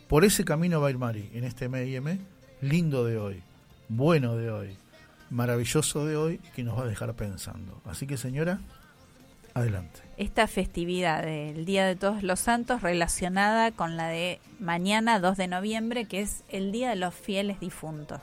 Por 0.08 0.24
ese 0.24 0.44
camino 0.44 0.80
va 0.80 0.88
a 0.88 0.90
ir 0.90 0.98
Mari 0.98 1.30
en 1.34 1.44
este 1.44 1.64
M&M, 1.64 2.18
lindo 2.60 3.04
de 3.04 3.18
hoy, 3.18 3.42
bueno 3.88 4.36
de 4.36 4.50
hoy, 4.50 4.78
maravilloso 5.31 6.05
de 6.07 6.16
hoy, 6.16 6.39
que 6.55 6.62
nos 6.62 6.78
va 6.78 6.85
a 6.85 6.86
dejar 6.86 7.15
pensando. 7.15 7.81
Así 7.85 8.07
que 8.07 8.16
señora, 8.16 8.61
adelante. 9.55 10.01
esta 10.19 10.47
festividad 10.47 11.23
del 11.23 11.65
Día 11.65 11.86
de 11.86 11.97
Todos 11.97 12.23
los 12.23 12.40
Santos 12.40 12.82
relacionada 12.82 13.70
con 13.73 13.97
la 13.97 14.09
de 14.09 14.40
mañana 14.61 15.19
2 15.19 15.36
de 15.36 15.48
noviembre, 15.48 16.05
que 16.05 16.20
es 16.20 16.44
el 16.48 16.73
Día 16.73 16.90
de 16.90 16.97
los 16.97 17.15
Fieles 17.15 17.59
Difuntos. 17.61 18.20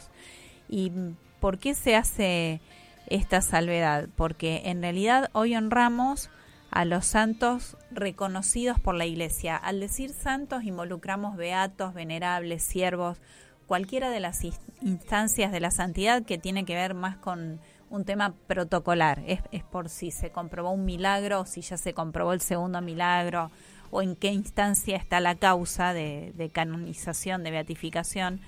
¿Y 0.70 0.92
por 1.40 1.58
qué 1.58 1.74
se 1.74 1.96
hace 1.96 2.62
esta 3.08 3.42
salvedad? 3.42 4.10
Porque 4.16 4.62
en 4.66 4.82
realidad 4.82 5.30
hoy 5.34 5.56
honramos 5.56 6.30
a 6.72 6.86
los 6.86 7.06
santos 7.06 7.78
reconocidos 7.92 8.80
por 8.80 8.96
la 8.96 9.06
Iglesia. 9.06 9.56
Al 9.56 9.80
decir 9.80 10.12
santos 10.12 10.64
involucramos 10.64 11.36
beatos, 11.36 11.94
venerables, 11.94 12.64
siervos, 12.64 13.20
cualquiera 13.68 14.10
de 14.10 14.20
las 14.20 14.42
instancias 14.82 15.52
de 15.52 15.60
la 15.60 15.72
santidad 15.72 16.24
que 16.24 16.38
tiene 16.38 16.66
que 16.66 16.76
ver 16.76 16.94
más 16.94 17.18
con 17.18 17.60
un 17.90 18.06
tema 18.06 18.34
protocolar. 18.48 19.22
Es, 19.28 19.42
es 19.52 19.64
por 19.64 19.90
si 19.90 20.12
se 20.12 20.32
comprobó 20.32 20.72
un 20.72 20.86
milagro 20.86 21.42
o 21.42 21.46
si 21.46 21.62
ya 21.62 21.78
se 21.78 21.94
comprobó 21.94 22.34
el 22.34 22.42
segundo 22.42 22.82
milagro 22.82 23.52
o 23.92 24.02
en 24.02 24.16
qué 24.16 24.30
instancia 24.30 24.98
está 24.98 25.20
la 25.20 25.36
causa 25.36 25.94
de, 25.94 26.34
de 26.36 26.50
canonización, 26.50 27.44
de 27.44 27.52
beatificación, 27.52 28.42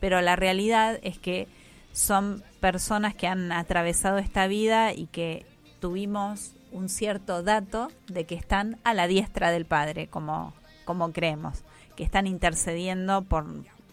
pero 0.00 0.20
la 0.20 0.36
realidad 0.36 0.98
es 1.02 1.18
que 1.18 1.48
son 1.92 2.42
personas 2.60 3.14
que 3.14 3.26
han 3.26 3.52
atravesado 3.52 4.18
esta 4.18 4.46
vida 4.46 4.92
y 4.92 5.06
que 5.06 5.46
tuvimos 5.80 6.54
un 6.72 6.88
cierto 6.88 7.42
dato 7.42 7.88
de 8.06 8.24
que 8.24 8.34
están 8.34 8.78
a 8.84 8.94
la 8.94 9.06
diestra 9.06 9.50
del 9.50 9.64
Padre, 9.64 10.08
como, 10.08 10.52
como 10.84 11.12
creemos, 11.12 11.62
que 11.96 12.04
están 12.04 12.26
intercediendo 12.26 13.22
por 13.22 13.46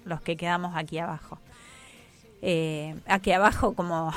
los 0.08 0.22
que 0.22 0.38
quedamos 0.38 0.76
aquí 0.76 0.98
abajo. 0.98 1.40
Eh, 2.42 2.96
aquí 3.08 3.32
abajo 3.32 3.74
como 3.74 4.14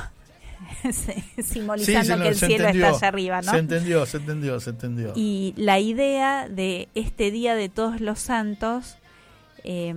simbolizando 1.42 2.16
Sí, 2.16 2.22
que 2.22 2.28
el 2.28 2.34
cielo 2.34 2.54
entendió. 2.54 2.86
está 2.86 2.96
allá 2.96 3.08
arriba, 3.08 3.42
¿no? 3.42 3.52
Se 3.52 3.58
entendió, 3.58 4.06
se 4.06 4.16
entendió, 4.18 4.60
se 4.60 4.70
entendió. 4.70 5.12
Y 5.16 5.54
la 5.56 5.78
idea 5.78 6.48
de 6.48 6.88
este 6.94 7.30
Día 7.30 7.54
de 7.54 7.68
Todos 7.68 8.00
los 8.00 8.20
Santos 8.20 8.96
eh, 9.64 9.94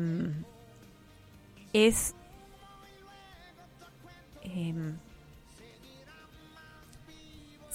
es 1.74 2.16
eh, 4.44 4.74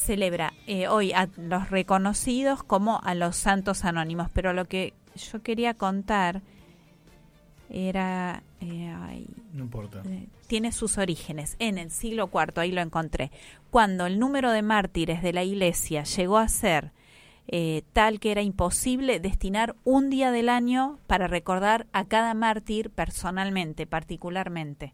celebra 0.08 0.54
eh, 0.66 0.88
hoy 0.88 1.12
a 1.12 1.28
los 1.36 1.70
reconocidos 1.70 2.62
como 2.62 3.00
a 3.02 3.14
los 3.14 3.36
santos 3.36 3.84
anónimos, 3.84 4.30
pero 4.32 4.52
lo 4.52 4.66
que 4.66 4.94
yo 5.16 5.42
quería 5.42 5.74
contar 5.74 6.40
era 7.70 8.42
eh, 8.60 8.94
ay, 9.02 9.26
No 9.52 9.64
importa. 9.64 10.02
eh, 10.06 10.26
tiene 10.46 10.72
sus 10.72 10.98
orígenes 10.98 11.56
en 11.58 11.78
el 11.78 11.90
siglo 11.90 12.30
IV, 12.32 12.60
ahí 12.60 12.72
lo 12.72 12.80
encontré, 12.80 13.30
cuando 13.70 14.06
el 14.06 14.18
número 14.18 14.50
de 14.52 14.62
mártires 14.62 15.22
de 15.22 15.32
la 15.32 15.44
iglesia 15.44 16.04
llegó 16.04 16.38
a 16.38 16.48
ser 16.48 16.92
eh, 17.50 17.82
tal 17.94 18.20
que 18.20 18.30
era 18.30 18.42
imposible 18.42 19.20
destinar 19.20 19.74
un 19.84 20.10
día 20.10 20.30
del 20.30 20.50
año 20.50 20.98
para 21.06 21.28
recordar 21.28 21.86
a 21.92 22.04
cada 22.04 22.34
mártir 22.34 22.90
personalmente, 22.90 23.86
particularmente. 23.86 24.92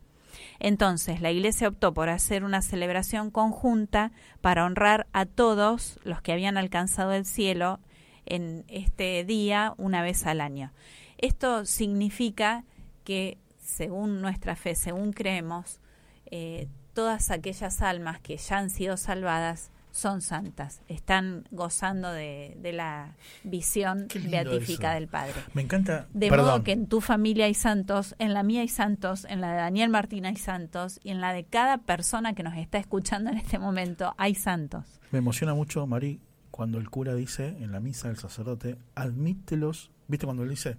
Entonces, 0.60 1.20
la 1.20 1.32
Iglesia 1.32 1.68
optó 1.68 1.94
por 1.94 2.08
hacer 2.08 2.44
una 2.44 2.62
celebración 2.62 3.30
conjunta 3.30 4.12
para 4.40 4.64
honrar 4.64 5.06
a 5.12 5.26
todos 5.26 5.98
los 6.04 6.22
que 6.22 6.32
habían 6.32 6.56
alcanzado 6.56 7.12
el 7.12 7.24
cielo 7.24 7.80
en 8.26 8.64
este 8.68 9.24
día 9.24 9.74
una 9.76 10.02
vez 10.02 10.24
al 10.26 10.40
año. 10.40 10.72
Esto 11.18 11.64
significa 11.64 12.64
que, 13.04 13.38
según 13.58 14.20
nuestra 14.20 14.56
fe, 14.56 14.74
según 14.74 15.12
creemos, 15.12 15.80
eh, 16.26 16.68
todas 16.92 17.30
aquellas 17.30 17.82
almas 17.82 18.20
que 18.20 18.36
ya 18.36 18.58
han 18.58 18.70
sido 18.70 18.96
salvadas 18.96 19.70
son 19.94 20.22
santas, 20.22 20.80
están 20.88 21.44
gozando 21.52 22.10
de, 22.10 22.56
de 22.60 22.72
la 22.72 23.14
visión 23.44 24.08
beatífica 24.28 24.88
eso. 24.88 24.94
del 25.00 25.08
Padre. 25.08 25.34
Me 25.54 25.62
encanta. 25.62 26.08
De 26.12 26.28
perdón. 26.28 26.46
modo 26.46 26.64
que 26.64 26.72
en 26.72 26.88
tu 26.88 27.00
familia 27.00 27.44
hay 27.44 27.54
santos, 27.54 28.16
en 28.18 28.34
la 28.34 28.42
mía 28.42 28.62
hay 28.62 28.68
santos, 28.68 29.24
en 29.24 29.40
la 29.40 29.52
de 29.52 29.58
Daniel 29.58 29.90
Martín 29.90 30.26
hay 30.26 30.34
santos 30.34 30.98
y 31.04 31.10
en 31.10 31.20
la 31.20 31.32
de 31.32 31.44
cada 31.44 31.78
persona 31.78 32.34
que 32.34 32.42
nos 32.42 32.56
está 32.56 32.78
escuchando 32.78 33.30
en 33.30 33.36
este 33.36 33.60
momento 33.60 34.14
hay 34.18 34.34
santos. 34.34 34.84
Me 35.12 35.18
emociona 35.20 35.54
mucho, 35.54 35.86
Mari, 35.86 36.20
cuando 36.50 36.78
el 36.78 36.90
cura 36.90 37.14
dice 37.14 37.56
en 37.60 37.70
la 37.70 37.78
misa 37.78 38.08
del 38.08 38.16
sacerdote, 38.16 38.76
admítelos, 38.96 39.92
¿viste 40.08 40.26
cuando 40.26 40.42
él 40.42 40.50
dice? 40.50 40.76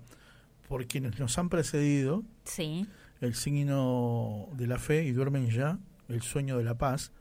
Por 0.67 0.85
quienes 0.87 1.19
nos 1.19 1.37
han 1.37 1.49
precedido, 1.49 2.23
Sí, 2.43 2.87
el 3.21 3.35
signo 3.35 4.47
de 4.53 4.67
la 4.67 4.77
fe 4.79 5.03
y 5.03 5.11
duermen 5.11 5.49
ya 5.49 5.79
el 6.09 6.21
sueño 6.21 6.57
de 6.57 6.63
la 6.63 6.75
paz 6.77 7.11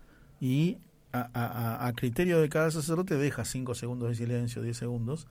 y 0.40 0.78
a, 1.12 1.30
a- 1.32 1.86
a- 1.86 1.92
criterio 1.92 2.40
de 2.40 2.48
cada 2.48 2.70
sacerdote 2.70 3.16
deja 3.16 3.44
cinco 3.44 3.74
segundos 3.74 4.08
de 4.08 4.14
silencio, 4.16 4.62
10 4.62 4.76
segundos 4.76 5.26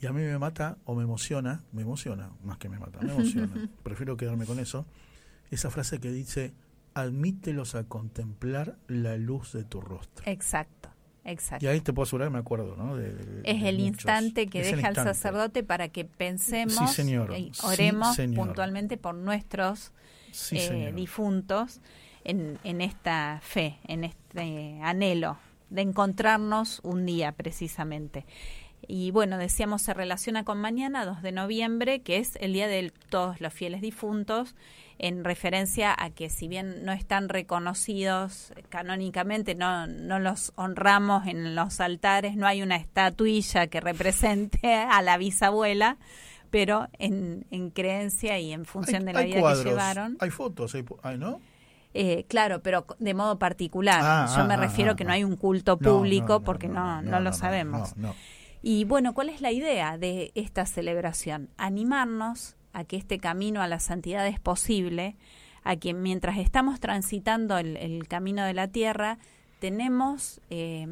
y 0.00 0.06
a 0.06 0.12
mí 0.12 0.22
me 0.22 0.38
mata 0.38 0.78
o 0.84 0.94
me 0.94 1.02
emociona, 1.02 1.64
me 1.72 1.82
emociona, 1.82 2.30
más 2.44 2.58
que 2.58 2.68
me 2.68 2.78
mata, 2.78 3.00
me 3.02 3.12
emociona, 3.12 3.68
prefiero 3.82 4.16
quedarme 4.16 4.46
con 4.46 4.58
eso, 4.60 4.86
esa 5.50 5.70
frase 5.70 5.98
que 5.98 6.12
dice, 6.12 6.54
admítelos 6.94 7.74
a 7.74 7.84
contemplar 7.84 8.76
la 8.86 9.16
luz 9.16 9.52
de 9.52 9.64
tu 9.64 9.80
rostro. 9.80 10.24
exacto, 10.30 10.90
exacto. 11.30 11.64
Y 11.64 11.68
ahí 11.68 11.80
te 11.80 11.92
puedo 11.92 12.04
asurar, 12.04 12.30
me 12.30 12.38
acuerdo, 12.38 12.76
¿no? 12.76 12.96
De- 12.96 13.12
de- 13.14 13.42
es 13.50 13.62
el 13.64 13.80
instante 13.80 14.46
que 14.48 14.60
Es 14.60 14.74
deja 14.76 14.88
el 14.88 14.94
sacerdote 14.94 15.62
para 15.62 15.88
que 15.88 16.04
pensemos 16.04 16.90
Sí, 16.90 16.94
señor. 16.96 17.34
Sí, 17.34 17.50
oremos 17.64 18.16
señor. 18.16 18.46
puntualmente 18.46 18.96
por 18.96 19.14
nuestros 19.14 19.92
Sí, 20.32 20.56
eh, 20.58 20.92
difuntos 20.94 21.80
en, 22.24 22.58
en 22.64 22.80
esta 22.80 23.40
fe, 23.42 23.78
en 23.86 24.04
este 24.04 24.78
anhelo 24.82 25.38
de 25.70 25.82
encontrarnos 25.82 26.80
un 26.82 27.06
día 27.06 27.32
precisamente. 27.32 28.24
Y 28.86 29.10
bueno, 29.10 29.38
decíamos, 29.38 29.82
se 29.82 29.92
relaciona 29.92 30.44
con 30.44 30.60
mañana, 30.60 31.04
2 31.04 31.20
de 31.22 31.32
noviembre, 31.32 32.00
que 32.00 32.18
es 32.18 32.36
el 32.36 32.52
Día 32.52 32.68
de 32.68 32.92
todos 33.10 33.40
los 33.40 33.52
fieles 33.52 33.80
difuntos, 33.80 34.54
en 34.98 35.24
referencia 35.24 35.94
a 35.96 36.10
que 36.10 36.28
si 36.28 36.48
bien 36.48 36.84
no 36.84 36.92
están 36.92 37.28
reconocidos 37.28 38.52
canónicamente, 38.68 39.54
no, 39.54 39.86
no 39.86 40.18
los 40.18 40.52
honramos 40.56 41.26
en 41.26 41.54
los 41.54 41.80
altares, 41.80 42.36
no 42.36 42.46
hay 42.46 42.62
una 42.62 42.76
estatuilla 42.76 43.68
que 43.68 43.80
represente 43.80 44.74
a 44.74 45.00
la 45.02 45.16
bisabuela, 45.16 45.98
pero 46.50 46.88
en, 46.98 47.46
en 47.50 47.70
creencia 47.70 48.38
y 48.38 48.52
en 48.52 48.64
función 48.64 49.02
Hay- 49.02 49.06
de 49.06 49.12
la 49.12 49.22
vida 49.22 49.40
cuadros, 49.40 49.62
que 49.62 49.70
llevaron. 49.70 50.16
Hay 50.20 50.30
fotos, 50.30 50.74
hay, 50.74 50.84
hay, 51.02 51.18
¿no? 51.18 51.40
Eh, 51.94 52.26
claro, 52.28 52.62
pero 52.62 52.86
de 52.98 53.14
modo 53.14 53.38
particular. 53.38 54.00
Ah, 54.02 54.26
Yo 54.34 54.42
ah, 54.42 54.44
me 54.44 54.54
ah, 54.54 54.58
refiero 54.58 54.92
ah, 54.92 54.96
que 54.96 55.04
ah. 55.04 55.06
no 55.06 55.12
hay 55.12 55.24
un 55.24 55.36
culto 55.36 55.78
no, 55.80 55.90
público 55.90 56.34
no, 56.34 56.42
porque 56.42 56.68
no, 56.68 57.02
no, 57.02 57.20
lo 57.20 57.32
sabemos. 57.32 57.94
Y 58.62 58.84
bueno, 58.84 59.14
¿cuál 59.14 59.28
es 59.28 59.40
la 59.40 59.52
idea 59.52 59.96
de 59.96 60.32
esta 60.34 60.66
celebración? 60.66 61.48
Animarnos 61.56 62.57
a 62.72 62.84
que 62.84 62.96
este 62.96 63.18
camino 63.18 63.62
a 63.62 63.68
la 63.68 63.80
santidad 63.80 64.26
es 64.26 64.40
posible, 64.40 65.16
a 65.64 65.76
que 65.76 65.94
mientras 65.94 66.38
estamos 66.38 66.80
transitando 66.80 67.58
el, 67.58 68.06
camino 68.08 68.44
de 68.44 68.54
la 68.54 68.68
tierra, 68.68 69.18
tenemos 69.60 70.40
eh, 70.50 70.86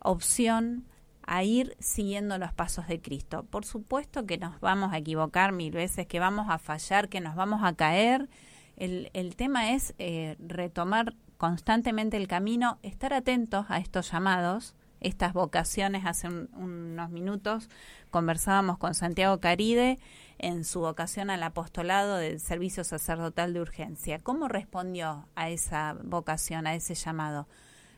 opción 0.00 0.84
a 1.26 1.42
ir 1.42 1.76
siguiendo 1.80 2.38
los 2.38 2.52
pasos 2.52 2.86
de 2.86 3.00
Cristo. 3.00 3.44
Por 3.50 3.64
supuesto 3.64 4.26
que 4.26 4.38
nos 4.38 4.60
vamos 4.60 4.92
a 4.92 4.98
equivocar 4.98 5.52
mil 5.52 5.72
veces, 5.72 6.06
que 6.06 6.20
vamos 6.20 6.46
a 6.48 6.58
fallar, 6.58 7.08
que 7.08 7.20
nos 7.20 7.34
vamos 7.34 7.62
a 7.64 7.74
caer. 7.74 8.28
El, 8.76 9.34
tema 9.36 9.72
es 9.72 9.94
eh, 9.98 10.36
retomar 10.38 11.14
constantemente 11.36 12.16
el 12.16 12.28
camino, 12.28 12.78
estar 12.82 13.12
atentos 13.12 13.66
a 13.68 13.78
estos 13.78 14.12
llamados, 14.12 14.74
estas 15.00 15.32
vocaciones. 15.32 16.06
Hace 16.06 16.28
un- 16.28 16.48
unos 16.54 17.10
minutos 17.10 17.68
conversábamos 18.10 18.78
con 18.78 18.94
Santiago 18.94 19.40
Caride 19.40 19.98
en 20.38 20.64
su 20.64 20.80
vocación 20.80 21.30
al 21.30 21.42
apostolado 21.42 22.16
del 22.16 22.40
servicio 22.40 22.84
sacerdotal 22.84 23.52
de 23.52 23.60
urgencia. 23.60 24.18
¿Cómo 24.18 24.48
respondió 24.48 25.28
a 25.34 25.50
esa 25.50 25.96
vocación, 26.02 26.66
a 26.66 26.74
ese 26.74 26.94
llamado? 26.94 27.46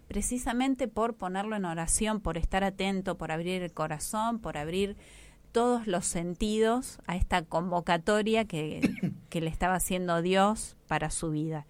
precisamente 0.09 0.89
por 0.89 1.15
ponerlo 1.15 1.55
en 1.55 1.67
oración, 1.67 2.21
por 2.21 2.39
estar 2.39 2.65
atento, 2.65 3.17
por 3.17 3.31
abrir 3.31 3.63
el 3.63 3.73
corazón, 3.73 4.41
por 4.41 4.57
abrir 4.57 4.97
todos 5.53 5.87
los 5.87 6.07
sentidos 6.07 6.99
a 7.07 7.15
esta 7.15 7.43
convocatoria 7.43 8.47
que, 8.47 9.13
que 9.31 9.41
le 9.41 9.51
estaba 9.51 9.75
haciendo 9.75 10.21
Dios 10.23 10.77
para 10.89 11.11
su 11.11 11.31
vida. 11.31 11.67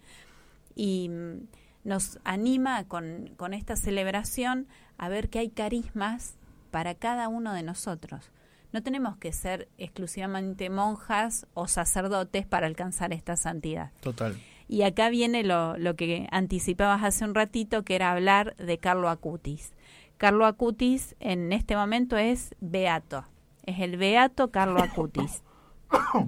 Y 0.73 1.09
mm, 1.09 1.47
nos 1.83 2.19
anima 2.23 2.85
con, 2.85 3.33
con 3.35 3.53
esta 3.53 3.75
celebración 3.75 4.67
a 4.97 5.09
ver 5.09 5.29
que 5.29 5.39
hay 5.39 5.49
carismas 5.49 6.35
para 6.71 6.95
cada 6.95 7.27
uno 7.27 7.53
de 7.53 7.63
nosotros. 7.63 8.31
No 8.71 8.83
tenemos 8.83 9.17
que 9.17 9.31
ser 9.33 9.67
exclusivamente 9.77 10.69
monjas 10.69 11.47
o 11.53 11.67
sacerdotes 11.67 12.45
para 12.45 12.67
alcanzar 12.67 13.13
esta 13.13 13.35
santidad. 13.35 13.91
Total. 14.01 14.39
Y 14.67 14.83
acá 14.83 15.09
viene 15.09 15.43
lo, 15.43 15.75
lo 15.77 15.95
que 15.95 16.27
anticipabas 16.31 17.03
hace 17.03 17.25
un 17.25 17.33
ratito, 17.33 17.83
que 17.83 17.95
era 17.95 18.11
hablar 18.11 18.55
de 18.57 18.77
Carlo 18.77 19.09
Acutis. 19.09 19.73
Carlo 20.17 20.45
Acutis 20.45 21.15
en 21.19 21.51
este 21.53 21.75
momento 21.75 22.17
es 22.17 22.53
beato. 22.59 23.25
Es 23.65 23.79
el 23.79 23.97
beato 23.97 24.51
Carlo 24.51 24.81
Acutis. 24.81 25.41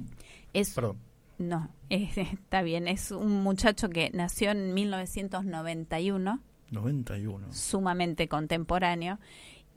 Es, 0.53 0.73
Perdón. 0.73 0.97
No, 1.38 1.69
es- 1.89 2.18
está 2.18 2.61
bien. 2.61 2.88
Es 2.88 3.11
un 3.11 3.41
muchacho 3.43 3.89
que 3.89 4.09
nació 4.13 4.51
en 4.51 4.73
1991, 4.73 6.39
91. 6.72 7.47
sumamente 7.53 8.27
contemporáneo, 8.27 9.19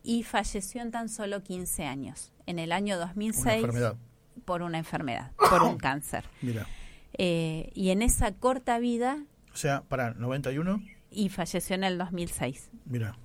y 0.02 0.22
falleció 0.22 0.82
en 0.82 0.90
tan 0.90 1.08
solo 1.08 1.42
15 1.42 1.84
años. 1.84 2.32
En 2.46 2.58
el 2.58 2.72
año 2.72 2.98
2006 2.98 3.46
enfermedad. 3.56 3.96
por 4.44 4.62
una 4.62 4.78
enfermedad, 4.78 5.32
por 5.50 5.62
un 5.62 5.76
cáncer. 5.78 6.24
Mira. 6.42 6.66
Eh, 7.16 7.70
y 7.74 7.90
en 7.90 8.02
esa 8.02 8.32
corta 8.32 8.78
vida, 8.78 9.18
O 9.52 9.56
sea, 9.56 9.82
para 9.82 10.14
91, 10.14 10.82
y 11.10 11.28
falleció 11.28 11.76
en 11.76 11.84
el 11.84 11.96
2006. 11.96 12.70
mira, 12.86 13.16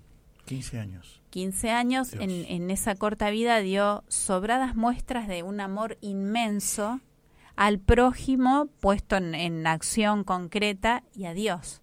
15 0.46 0.80
años. 0.80 1.22
15 1.32 1.72
años, 1.72 2.14
en, 2.14 2.30
en 2.30 2.70
esa 2.70 2.96
corta 2.96 3.30
vida 3.32 3.60
dio 3.62 4.04
sobradas 4.08 4.76
muestras 4.76 5.28
de 5.28 5.44
un 5.44 5.60
amor 5.60 5.98
inmenso 6.02 7.02
al 7.56 7.80
prójimo 7.80 8.68
puesto 8.80 9.16
en, 9.18 9.36
en 9.36 9.68
acción 9.68 10.24
concreta 10.24 11.04
y 11.16 11.26
a 11.26 11.34
Dios. 11.34 11.82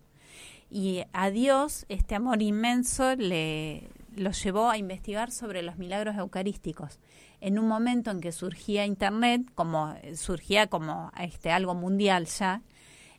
Y 0.71 1.03
a 1.13 1.31
Dios 1.31 1.87
este 1.89 2.15
amor 2.15 2.41
inmenso 2.43 3.15
le, 3.17 3.89
los 4.17 4.43
llevó 4.43 4.71
a 4.71 4.79
investigar 4.79 5.31
sobre 5.31 5.63
los 5.63 5.77
milagros 5.77 6.17
eucarísticos. 6.17 6.99
En 7.41 7.59
un 7.59 7.69
momento 7.69 8.11
en 8.11 8.21
que 8.21 8.33
surgía 8.33 8.87
Internet, 8.87 9.43
como 9.55 9.95
surgía 10.15 10.69
como 10.69 11.13
este 11.19 11.51
algo 11.51 11.75
mundial 11.75 12.27
ya, 12.27 12.63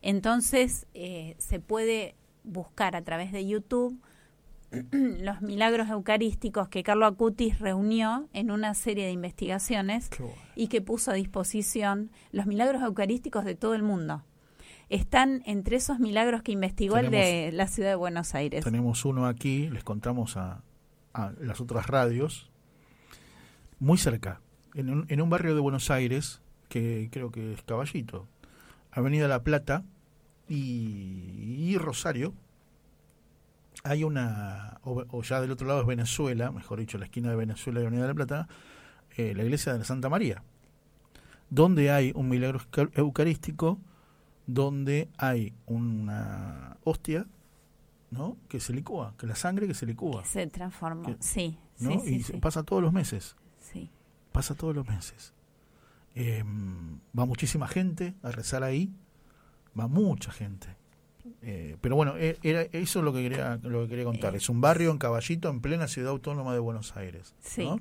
entonces 0.02 0.88
eh, 0.94 1.36
se 1.38 1.60
puede 1.60 2.16
buscar 2.44 2.96
a 2.96 3.04
través 3.04 3.32
de 3.32 3.46
YouTube 3.46 4.00
los 4.92 5.42
milagros 5.42 5.90
eucarísticos 5.90 6.68
que 6.68 6.84
Carlo 6.84 7.06
Acutis 7.06 7.60
reunió 7.60 8.28
en 8.34 8.52
una 8.52 8.74
serie 8.74 9.06
de 9.06 9.12
investigaciones 9.12 10.10
y 10.56 10.68
que 10.68 10.82
puso 10.82 11.12
a 11.12 11.14
disposición 11.14 12.12
los 12.32 12.46
milagros 12.46 12.82
eucarísticos 12.82 13.46
de 13.46 13.56
todo 13.56 13.76
el 13.76 13.84
mundo. 13.84 14.24
Están 14.90 15.42
entre 15.46 15.78
esos 15.78 16.00
milagros 16.00 16.44
que 16.44 16.54
investigó 16.54 16.98
el 16.98 17.12
de 17.12 17.52
la 17.54 17.68
ciudad 17.68 17.90
de 17.90 17.96
Buenos 17.96 18.36
Aires. 18.36 18.64
Tenemos 18.64 19.04
uno 19.04 19.26
aquí, 19.26 19.70
les 19.70 19.84
contamos 19.84 20.38
a, 20.38 20.64
a 21.14 21.34
las 21.42 21.60
otras 21.60 21.88
radios, 21.88 22.50
muy 23.80 23.98
cerca, 23.98 24.42
en 24.74 24.90
un, 24.90 25.06
en 25.10 25.22
un 25.22 25.30
barrio 25.30 25.54
de 25.56 25.62
Buenos 25.62 25.90
Aires, 25.92 26.42
que 26.70 27.10
creo 27.12 27.32
que 27.32 27.54
es 27.54 27.62
Caballito, 27.64 28.28
Avenida 28.92 29.28
La 29.28 29.44
Plata 29.44 29.84
y, 30.48 31.56
y 31.70 31.78
Rosario, 31.78 32.34
hay 33.84 34.04
una, 34.04 34.80
o, 34.84 35.04
o 35.10 35.22
ya 35.24 35.40
del 35.42 35.52
otro 35.52 35.68
lado 35.68 35.82
es 35.82 35.88
Venezuela, 35.88 36.52
mejor 36.52 36.80
dicho, 36.80 36.98
la 36.98 37.06
esquina 37.06 37.30
de 37.30 37.36
Venezuela 37.36 37.80
y 37.80 37.84
Avenida 37.84 38.04
de 38.04 38.08
la 38.10 38.14
Plata, 38.16 38.48
eh, 39.16 39.34
la 39.36 39.44
iglesia 39.44 39.74
de 39.74 39.80
la 39.80 39.86
Santa 39.86 40.10
María, 40.10 40.44
donde 41.50 41.92
hay 41.92 42.12
un 42.16 42.28
milagro 42.30 42.60
euca- 42.60 42.90
eucarístico, 42.96 43.80
donde 44.48 45.10
hay 45.18 45.54
una 45.66 46.78
hostia, 46.84 47.26
¿no? 48.12 48.38
Que 48.48 48.60
se 48.60 48.74
licúa, 48.74 49.14
que 49.18 49.28
la 49.28 49.36
sangre 49.36 49.68
que 49.68 49.74
se 49.74 49.86
licúa, 49.86 50.24
Se 50.26 50.48
transformó, 50.48 51.04
Que- 51.04 51.18
sí, 51.20 51.58
¿no? 51.80 51.92
sí, 51.92 52.00
sí, 52.06 52.16
y 52.16 52.24
sí. 52.24 52.34
pasa 52.38 52.64
todos 52.64 52.82
los 52.82 52.92
meses. 52.94 53.36
Pasa 54.38 54.54
todos 54.54 54.76
los 54.76 54.88
meses. 54.88 55.34
Eh, 56.14 56.44
va 57.18 57.26
muchísima 57.26 57.68
gente 57.68 58.14
a 58.22 58.30
rezar 58.32 58.64
ahí, 58.64 58.92
va 59.78 59.88
mucha 59.88 60.32
gente. 60.32 60.68
Eh, 61.42 61.76
pero 61.82 61.96
bueno, 61.96 62.16
e- 62.18 62.38
era 62.44 62.62
eso 62.62 63.00
es 63.00 63.06
lo 63.06 63.12
que 63.14 63.24
quería 63.24 63.60
lo 63.64 63.84
que 63.84 63.90
quería 63.90 64.06
contar. 64.06 64.34
Eh. 64.36 64.38
Es 64.38 64.48
un 64.50 64.62
barrio 64.62 64.92
en 64.92 64.98
Caballito, 65.00 65.50
en 65.50 65.60
plena 65.62 65.88
ciudad 65.88 66.12
autónoma 66.12 66.54
de 66.54 66.60
Buenos 66.60 66.96
Aires. 66.96 67.34
Sí. 67.42 67.64
¿no? 67.66 67.80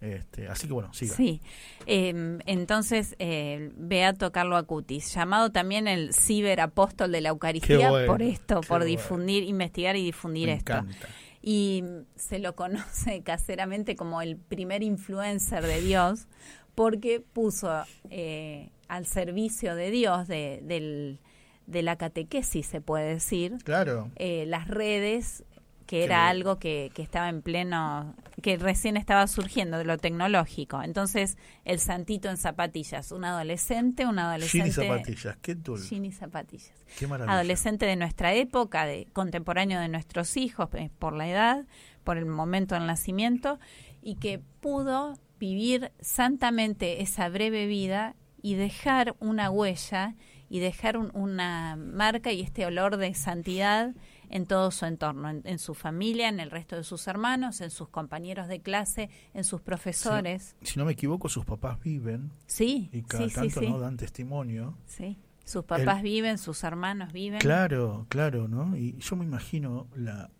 Este, 0.00 0.48
así 0.48 0.66
que 0.66 0.72
bueno, 0.72 0.92
siga. 0.94 1.14
Sí, 1.14 1.40
Eh, 1.86 2.38
entonces 2.46 3.14
eh, 3.18 3.70
Beato 3.76 4.32
Carlo 4.32 4.56
Acutis, 4.56 5.14
llamado 5.14 5.50
también 5.52 5.86
el 5.88 6.12
ciberapóstol 6.14 7.12
de 7.12 7.20
la 7.20 7.28
Eucaristía 7.28 7.90
bueno, 7.90 8.06
por 8.12 8.22
esto, 8.22 8.54
por 8.62 8.68
bueno. 8.68 8.84
difundir, 8.86 9.44
investigar 9.44 9.94
y 9.96 10.02
difundir 10.04 10.48
Me 10.48 10.54
esto. 10.54 10.72
encanta. 10.72 11.06
Y 11.42 11.82
se 12.14 12.38
lo 12.38 12.54
conoce 12.54 13.22
caseramente 13.24 13.96
como 13.96 14.22
el 14.22 14.36
primer 14.36 14.82
influencer 14.82 15.64
de 15.66 15.80
Dios 15.82 16.26
porque 16.74 17.20
puso 17.20 17.84
eh, 18.10 18.70
al 18.88 19.06
servicio 19.06 19.74
de 19.74 19.90
Dios, 19.90 20.26
de, 20.28 20.60
del- 20.64 21.18
de 21.66 21.82
la 21.82 21.96
catequesis 21.96 22.66
se 22.66 22.80
puede 22.80 23.14
decir, 23.14 23.56
Claro. 23.64 24.10
eh, 24.16 24.44
las 24.46 24.66
redes, 24.68 25.44
que 25.92 26.04
era 26.04 26.28
algo 26.30 26.58
que, 26.58 26.90
que 26.94 27.02
estaba 27.02 27.28
en 27.28 27.42
pleno, 27.42 28.14
que 28.40 28.56
recién 28.56 28.96
estaba 28.96 29.26
surgiendo 29.26 29.76
de 29.76 29.84
lo 29.84 29.98
tecnológico. 29.98 30.82
Entonces, 30.82 31.36
el 31.66 31.80
santito 31.80 32.30
en 32.30 32.38
zapatillas, 32.38 33.12
un 33.12 33.26
adolescente, 33.26 34.06
un 34.06 34.18
adolescente. 34.18 34.72
Gini 34.72 34.88
zapatillas, 34.88 35.36
qué 35.42 35.54
dulce. 35.54 35.88
Gini 35.88 36.10
zapatillas. 36.10 36.72
Qué 36.98 37.06
maravilla. 37.06 37.34
Adolescente 37.34 37.84
de 37.84 37.96
nuestra 37.96 38.32
época, 38.32 38.86
de 38.86 39.06
contemporáneo 39.12 39.80
de 39.80 39.88
nuestros 39.88 40.38
hijos, 40.38 40.70
eh, 40.72 40.88
por 40.98 41.12
la 41.12 41.28
edad, 41.28 41.66
por 42.04 42.16
el 42.16 42.24
momento 42.24 42.74
del 42.74 42.86
nacimiento, 42.86 43.58
y 44.00 44.14
que 44.14 44.40
pudo 44.60 45.18
vivir 45.38 45.92
santamente 46.00 47.02
esa 47.02 47.28
breve 47.28 47.66
vida 47.66 48.16
y 48.40 48.54
dejar 48.54 49.14
una 49.20 49.50
huella 49.50 50.14
y 50.48 50.60
dejar 50.60 50.96
un- 50.96 51.10
una 51.14 51.76
marca 51.76 52.32
y 52.32 52.40
este 52.40 52.64
olor 52.64 52.96
de 52.96 53.12
santidad 53.14 53.94
en 54.32 54.46
todo 54.46 54.70
su 54.70 54.86
entorno, 54.86 55.28
en, 55.28 55.42
en 55.44 55.58
su 55.58 55.74
familia, 55.74 56.28
en 56.28 56.40
el 56.40 56.50
resto 56.50 56.74
de 56.74 56.84
sus 56.84 57.06
hermanos, 57.06 57.60
en 57.60 57.70
sus 57.70 57.88
compañeros 57.88 58.48
de 58.48 58.60
clase, 58.60 59.10
en 59.34 59.44
sus 59.44 59.60
profesores. 59.60 60.56
Si 60.62 60.78
no 60.78 60.86
me 60.86 60.92
equivoco, 60.92 61.28
sus 61.28 61.44
papás 61.44 61.78
viven 61.80 62.32
Sí, 62.46 62.88
y 62.92 63.02
cada 63.02 63.28
sí, 63.28 63.34
tanto 63.34 63.60
sí. 63.60 63.68
no 63.68 63.78
dan 63.78 63.98
testimonio. 63.98 64.76
Sí. 64.86 65.18
Sus 65.44 65.64
papás 65.64 66.02
viven, 66.02 66.38
sus 66.38 66.64
hermanos 66.64 67.12
viven. 67.12 67.40
Claro, 67.40 68.06
claro, 68.08 68.48
¿no? 68.48 68.74
Y 68.76 68.96
yo 68.98 69.16
me 69.16 69.24
imagino 69.24 69.86
la, 69.94 70.30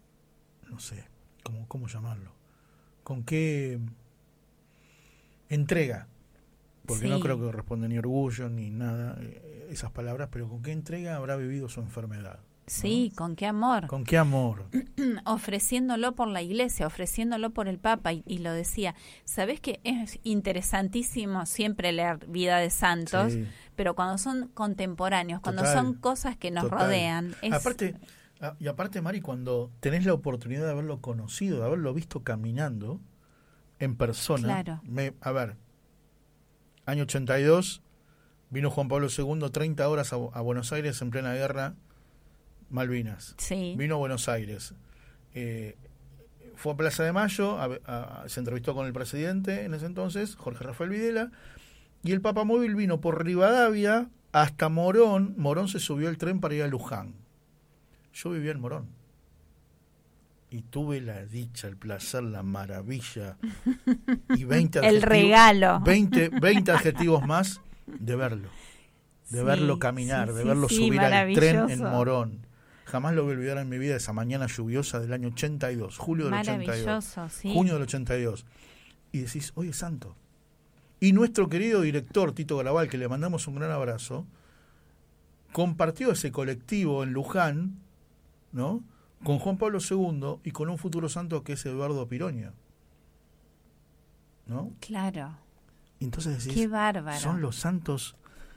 no 0.70 0.78
sé, 0.78 1.04
¿cómo, 1.42 1.68
cómo 1.68 1.86
llamarlo? 1.86 2.32
¿Con 3.04 3.24
qué 3.24 3.78
entrega? 5.50 6.08
Porque 6.86 7.08
no 7.08 7.20
creo 7.20 7.36
que 7.36 7.44
corresponde 7.44 7.88
ni 7.88 7.98
orgullo 7.98 8.48
ni 8.48 8.70
nada 8.70 9.18
eh, 9.20 9.68
esas 9.70 9.90
palabras, 9.90 10.30
pero 10.32 10.48
¿con 10.48 10.62
qué 10.62 10.72
entrega 10.72 11.16
habrá 11.16 11.36
vivido 11.36 11.68
su 11.68 11.80
enfermedad? 11.80 12.40
Sí, 12.66 13.12
con 13.16 13.34
qué 13.36 13.46
amor. 13.46 13.86
¿Con 13.88 14.04
qué 14.04 14.16
amor? 14.18 14.66
ofreciéndolo 15.24 16.14
por 16.14 16.28
la 16.28 16.42
iglesia, 16.42 16.86
ofreciéndolo 16.86 17.50
por 17.50 17.68
el 17.68 17.78
Papa, 17.78 18.12
y, 18.12 18.22
y 18.26 18.38
lo 18.38 18.52
decía. 18.52 18.94
¿Sabés 19.24 19.60
que 19.60 19.80
es 19.84 20.20
interesantísimo 20.22 21.44
siempre 21.46 21.92
leer 21.92 22.24
vida 22.28 22.58
de 22.58 22.70
santos? 22.70 23.32
Sí. 23.32 23.46
Pero 23.74 23.94
cuando 23.94 24.16
son 24.18 24.48
contemporáneos, 24.54 25.40
cuando 25.40 25.62
Total, 25.62 25.76
son 25.76 25.94
cosas 25.94 26.36
que 26.36 26.50
nos 26.50 26.64
total. 26.64 26.78
rodean, 26.80 27.34
es, 27.42 27.52
Aparte, 27.52 27.96
y 28.60 28.66
aparte, 28.68 29.00
Mari, 29.02 29.20
cuando 29.20 29.70
tenés 29.80 30.04
la 30.04 30.14
oportunidad 30.14 30.64
de 30.64 30.70
haberlo 30.70 31.00
conocido, 31.00 31.58
de 31.60 31.66
haberlo 31.66 31.92
visto 31.94 32.22
caminando 32.22 33.00
en 33.78 33.96
persona, 33.96 34.62
Claro. 34.62 34.80
me, 34.84 35.14
a 35.20 35.32
ver, 35.32 35.56
año 36.86 37.04
82, 37.04 37.82
vino 38.50 38.70
Juan 38.70 38.88
Pablo 38.88 39.08
II 39.16 39.50
30 39.50 39.88
horas 39.88 40.12
a, 40.12 40.16
a 40.16 40.40
Buenos 40.40 40.72
Aires 40.72 41.00
en 41.02 41.10
plena 41.10 41.32
guerra, 41.34 41.74
Malvinas. 42.72 43.34
Sí. 43.38 43.74
Vino 43.76 43.94
a 43.94 43.98
Buenos 43.98 44.28
Aires. 44.28 44.74
Eh, 45.34 45.76
fue 46.56 46.72
a 46.72 46.76
Plaza 46.76 47.02
de 47.04 47.12
Mayo, 47.12 47.58
a- 47.58 47.78
a- 47.86 48.28
se 48.28 48.40
entrevistó 48.40 48.74
con 48.74 48.86
el 48.86 48.92
presidente 48.92 49.64
en 49.64 49.74
ese 49.74 49.86
entonces, 49.86 50.36
Jorge 50.36 50.64
Rafael 50.64 50.90
Videla, 50.90 51.30
y 52.02 52.12
el 52.12 52.20
Papa 52.20 52.44
Móvil 52.44 52.74
vino 52.74 53.00
por 53.00 53.24
Rivadavia 53.24 54.08
hasta 54.32 54.68
Morón. 54.68 55.34
Morón 55.36 55.68
se 55.68 55.78
subió 55.78 56.08
el 56.08 56.18
tren 56.18 56.40
para 56.40 56.54
ir 56.54 56.62
a 56.62 56.66
Luján. 56.68 57.14
Yo 58.14 58.30
vivía 58.30 58.52
en 58.52 58.60
Morón. 58.60 58.88
Y 60.50 60.62
tuve 60.62 61.00
la 61.00 61.24
dicha, 61.24 61.66
el 61.66 61.76
placer, 61.78 62.22
la 62.24 62.42
maravilla 62.42 63.38
y 64.36 64.44
20 64.44 64.80
El 64.80 64.96
adjetivos- 64.96 65.02
regalo. 65.08 65.80
20, 65.80 66.28
20 66.28 66.72
adjetivos 66.72 67.26
más 67.26 67.60
de 67.86 68.16
verlo. 68.16 68.48
De 69.30 69.38
Sí, 69.40 69.44
verlo 69.46 69.78
caminar, 69.78 70.28
sí, 70.28 70.34
de 70.34 70.44
verlo 70.44 70.68
sí, 70.68 70.76
subir 70.76 71.00
al 71.00 71.32
tren 71.34 71.70
en. 71.70 71.80
Morón. 71.82 72.46
Jamás 72.92 73.14
lo 73.14 73.22
voy 73.22 73.32
a 73.32 73.36
olvidar 73.36 73.56
en 73.56 73.70
mi 73.70 73.78
vida 73.78 73.96
esa 73.96 74.12
mañana 74.12 74.46
lluviosa 74.48 75.00
del 75.00 75.14
año 75.14 75.28
82, 75.28 75.96
julio 75.96 76.26
del 76.26 76.34
82. 76.34 76.66
Maravilloso, 76.66 77.28
sí. 77.30 77.50
Junio 77.54 77.72
del 77.72 77.84
82. 77.84 78.44
Y 79.12 79.20
decís, 79.20 79.52
oye, 79.54 79.72
santo. 79.72 80.14
Y 81.00 81.14
nuestro 81.14 81.48
querido 81.48 81.80
director, 81.80 82.32
Tito 82.32 82.58
Garabal, 82.58 82.90
que 82.90 82.98
le 82.98 83.08
mandamos 83.08 83.46
un 83.46 83.54
gran 83.54 83.70
abrazo, 83.70 84.26
compartió 85.52 86.12
ese 86.12 86.32
colectivo 86.32 87.02
en 87.02 87.14
Luján, 87.14 87.78
¿no? 88.52 88.84
Con 89.24 89.38
Juan 89.38 89.56
Pablo 89.56 89.78
II 89.78 90.40
y 90.44 90.50
con 90.50 90.68
un 90.68 90.76
futuro 90.76 91.08
santo 91.08 91.44
que 91.44 91.54
es 91.54 91.64
Eduardo 91.64 92.06
Piroña. 92.06 92.52
¿No? 94.44 94.70
Claro. 94.80 95.38
Y 95.98 96.04
entonces 96.04 96.44
decís, 96.44 96.60
Qué 96.60 96.68
bárbaro. 96.68 97.18
son 97.18 97.40
los 97.40 97.56
santos. 97.56 98.16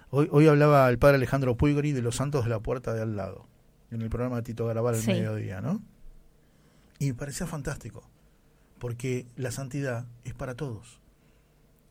Hoy, 0.09 0.27
hoy 0.29 0.45
hablaba 0.47 0.89
el 0.89 0.99
padre 0.99 1.15
Alejandro 1.15 1.55
Puigori 1.55 1.93
de 1.93 2.01
los 2.01 2.17
santos 2.17 2.43
de 2.43 2.49
la 2.49 2.59
puerta 2.59 2.93
de 2.93 3.01
al 3.01 3.15
lado, 3.15 3.47
en 3.91 4.01
el 4.01 4.09
programa 4.09 4.37
de 4.37 4.41
Tito 4.43 4.65
Garabal 4.65 4.95
al 4.95 5.01
Sí. 5.01 5.11
mediodía, 5.11 5.61
¿no? 5.61 5.81
Y 6.99 7.07
me 7.07 7.13
parecía 7.13 7.45
fantástico, 7.47 8.03
porque 8.79 9.25
la 9.35 9.51
santidad 9.51 10.05
es 10.23 10.33
para 10.33 10.55
todos. 10.55 10.99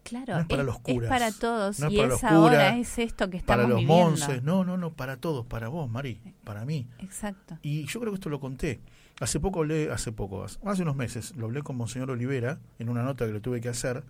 Claro, 0.03 0.35
No 0.35 0.41
es 0.41 0.47
para 0.47 0.61
es, 0.63 0.67
los 0.67 0.77
es 0.77 0.83
curas, 0.83 1.09
para 1.09 1.33
todos 1.33 1.81
no 1.81 1.87
es 1.87 1.93
y 1.95 1.97
para 1.97 2.07
es 2.09 2.13
los 2.13 2.25
ahora, 2.25 2.51
curas, 2.71 2.77
es 2.77 2.99
esto 2.99 3.31
que 3.31 3.39
para 3.41 3.63
estamos 3.63 3.69
los 3.71 3.79
viviendo. 3.81 4.11
monjes, 4.11 4.43
no, 4.43 4.63
no, 4.65 4.77
no, 4.77 4.93
para 4.93 5.17
todos, 5.17 5.47
para 5.47 5.69
vos, 5.69 5.89
Mari, 5.91 6.21
para 6.45 6.67
mí. 6.67 6.87
Exacto. 6.99 7.59
Y 7.63 7.87
yo 7.87 8.01
creo 8.01 8.13
que 8.13 8.17
esto 8.17 8.29
lo 8.29 8.39
conté. 8.39 8.81
Hace 9.21 9.41
poco 9.41 9.61
hablé, 9.61 9.91
hace 9.91 10.13
poco, 10.13 10.45
hace 10.45 10.83
unos 10.83 10.97
meses, 10.97 11.35
lo 11.37 11.47
hablé 11.47 11.63
con 11.63 11.77
Monseñor 11.77 12.11
Olivera 12.11 12.59
en 12.79 12.91
una 12.91 13.03
nota 13.03 13.25
que 13.27 13.33
le 13.33 13.41
tuve 13.41 13.61
que 13.63 13.71
hacer, 13.71 14.05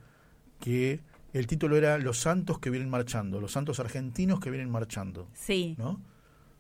que 0.58 1.00
el 1.32 1.46
título 1.46 1.76
era 1.76 1.98
Los 1.98 2.18
santos 2.18 2.58
que 2.58 2.70
vienen 2.70 2.88
marchando, 2.90 3.40
los 3.40 3.52
santos 3.52 3.78
argentinos 3.78 4.40
que 4.40 4.50
vienen 4.50 4.70
marchando. 4.70 5.28
Sí. 5.34 5.76
¿no? 5.78 6.00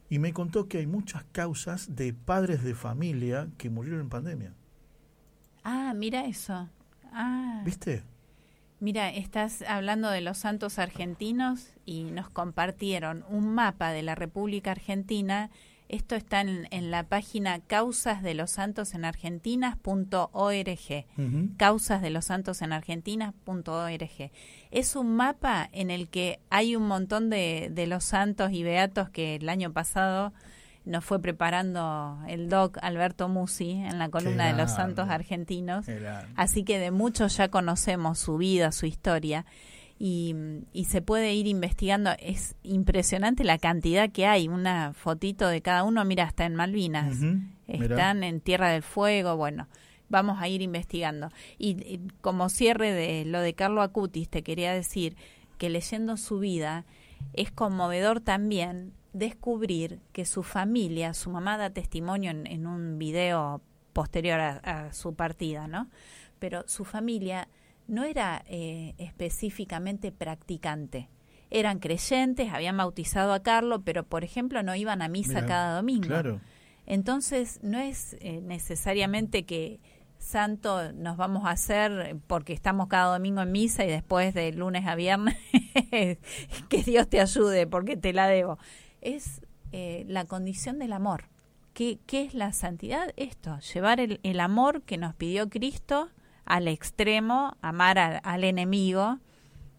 Y 0.08 0.18
me 0.18 0.32
contó 0.32 0.68
que 0.68 0.78
hay 0.78 0.86
muchas 0.86 1.24
causas 1.32 1.96
de 1.96 2.12
padres 2.12 2.62
de 2.62 2.74
familia 2.74 3.48
que 3.58 3.70
murieron 3.70 4.00
en 4.00 4.08
pandemia. 4.08 4.54
Ah, 5.62 5.92
mira 5.94 6.26
eso. 6.26 6.68
Ah. 7.12 7.62
¿Viste? 7.64 8.02
Mira, 8.80 9.08
estás 9.08 9.62
hablando 9.62 10.10
de 10.10 10.20
los 10.20 10.36
santos 10.36 10.78
argentinos 10.78 11.72
y 11.86 12.04
nos 12.04 12.28
compartieron 12.28 13.24
un 13.30 13.54
mapa 13.54 13.90
de 13.90 14.02
la 14.02 14.14
República 14.14 14.72
Argentina 14.72 15.50
Esto 15.88 16.14
está 16.14 16.40
en, 16.40 16.66
en 16.70 16.90
la 16.90 17.04
página 17.04 17.60
causas 17.60 18.22
de 18.22 18.34
los 18.34 18.52
santos 18.52 18.94
en 18.94 19.04
Argentinas.org. 19.04 21.06
Ujú. 21.18 21.50
Causas 21.56 22.02
de 22.02 22.10
los 22.10 22.24
santos 22.24 22.62
en 22.62 22.72
Argentinas.org. 22.72 24.30
Es 24.70 24.96
un 24.96 25.16
mapa 25.16 25.68
en 25.72 25.90
el 25.90 26.08
que 26.08 26.40
hay 26.50 26.74
un 26.74 26.86
montón 26.86 27.30
de, 27.30 27.68
de 27.70 27.86
los 27.86 28.04
santos 28.04 28.52
y 28.52 28.62
beatos 28.62 29.10
que 29.10 29.36
el 29.36 29.48
año 29.48 29.72
pasado 29.72 30.32
nos 30.84 31.04
fue 31.04 31.20
preparando 31.20 32.18
el 32.28 32.48
doc 32.48 32.78
Alberto 32.82 33.28
Musi 33.28 33.72
en 33.72 33.98
la 33.98 34.10
columna 34.10 34.46
de 34.46 34.52
los 34.52 34.70
santos 34.70 35.08
argentinos. 35.08 35.86
Así 36.36 36.64
que 36.64 36.78
de 36.78 36.90
muchos 36.90 37.36
ya 37.36 37.48
conocemos 37.48 38.18
su 38.18 38.36
vida, 38.36 38.70
su 38.72 38.86
historia. 38.86 39.46
Y, 39.98 40.34
y 40.72 40.84
se 40.86 41.02
puede 41.02 41.34
ir 41.34 41.46
investigando. 41.46 42.10
Es 42.18 42.56
impresionante 42.62 43.44
la 43.44 43.58
cantidad 43.58 44.10
que 44.10 44.26
hay. 44.26 44.48
Una 44.48 44.92
fotito 44.92 45.48
de 45.48 45.62
cada 45.62 45.84
uno. 45.84 46.04
Mira, 46.04 46.24
está 46.24 46.44
en 46.46 46.56
Malvinas. 46.56 47.16
Están 47.66 48.24
en 48.24 48.40
Tierra 48.40 48.70
del 48.70 48.82
Fuego. 48.82 49.36
Bueno, 49.36 49.68
vamos 50.08 50.40
a 50.40 50.48
ir 50.48 50.62
investigando. 50.62 51.30
Y, 51.58 51.70
y 51.82 52.00
como 52.20 52.48
cierre 52.48 52.92
de 52.92 53.24
lo 53.24 53.40
de 53.40 53.54
Carlo 53.54 53.82
Acutis, 53.82 54.28
te 54.28 54.42
quería 54.42 54.72
decir 54.72 55.16
que 55.58 55.70
leyendo 55.70 56.16
su 56.16 56.40
vida 56.40 56.84
es 57.32 57.50
conmovedor 57.52 58.20
también 58.20 58.92
descubrir 59.12 60.00
que 60.12 60.24
su 60.26 60.42
familia, 60.42 61.14
su 61.14 61.30
mamá 61.30 61.56
da 61.56 61.70
testimonio 61.70 62.32
en, 62.32 62.46
en 62.48 62.66
un 62.66 62.98
video 62.98 63.62
posterior 63.92 64.40
a, 64.40 64.56
a 64.56 64.92
su 64.92 65.14
partida, 65.14 65.68
¿no? 65.68 65.88
Pero 66.40 66.64
su 66.66 66.84
familia 66.84 67.48
no 67.86 68.04
era 68.04 68.44
eh, 68.46 68.94
específicamente 68.98 70.12
practicante. 70.12 71.08
Eran 71.50 71.78
creyentes, 71.78 72.52
habían 72.52 72.76
bautizado 72.76 73.32
a 73.32 73.42
Carlo, 73.42 73.82
pero 73.82 74.04
por 74.04 74.24
ejemplo 74.24 74.62
no 74.62 74.74
iban 74.74 75.02
a 75.02 75.08
misa 75.08 75.46
cada 75.46 75.76
domingo. 75.76 76.08
Claro. 76.08 76.40
Entonces, 76.86 77.60
no 77.62 77.78
es 77.78 78.16
eh, 78.20 78.40
necesariamente 78.42 79.44
que 79.44 79.80
santo 80.18 80.92
nos 80.92 81.16
vamos 81.16 81.44
a 81.44 81.50
hacer 81.50 82.16
porque 82.26 82.52
estamos 82.52 82.88
cada 82.88 83.12
domingo 83.12 83.42
en 83.42 83.52
misa 83.52 83.84
y 83.84 83.88
después 83.88 84.34
de 84.34 84.52
lunes 84.52 84.86
a 84.86 84.94
viernes 84.94 85.36
que 85.90 86.82
Dios 86.84 87.08
te 87.08 87.20
ayude 87.20 87.66
porque 87.66 87.96
te 87.96 88.12
la 88.12 88.26
debo. 88.26 88.58
Es 89.00 89.42
eh, 89.72 90.04
la 90.08 90.24
condición 90.24 90.78
del 90.78 90.92
amor. 90.92 91.24
¿Qué, 91.72 91.98
¿Qué 92.06 92.22
es 92.22 92.34
la 92.34 92.52
santidad? 92.52 93.12
Esto, 93.16 93.58
llevar 93.60 94.00
el, 94.00 94.20
el 94.22 94.40
amor 94.40 94.82
que 94.82 94.96
nos 94.96 95.14
pidió 95.14 95.48
Cristo 95.48 96.08
al 96.46 96.68
extremo, 96.68 97.56
amar 97.62 97.98
al- 97.98 98.20
al 98.24 98.44
enemigo. 98.44 99.18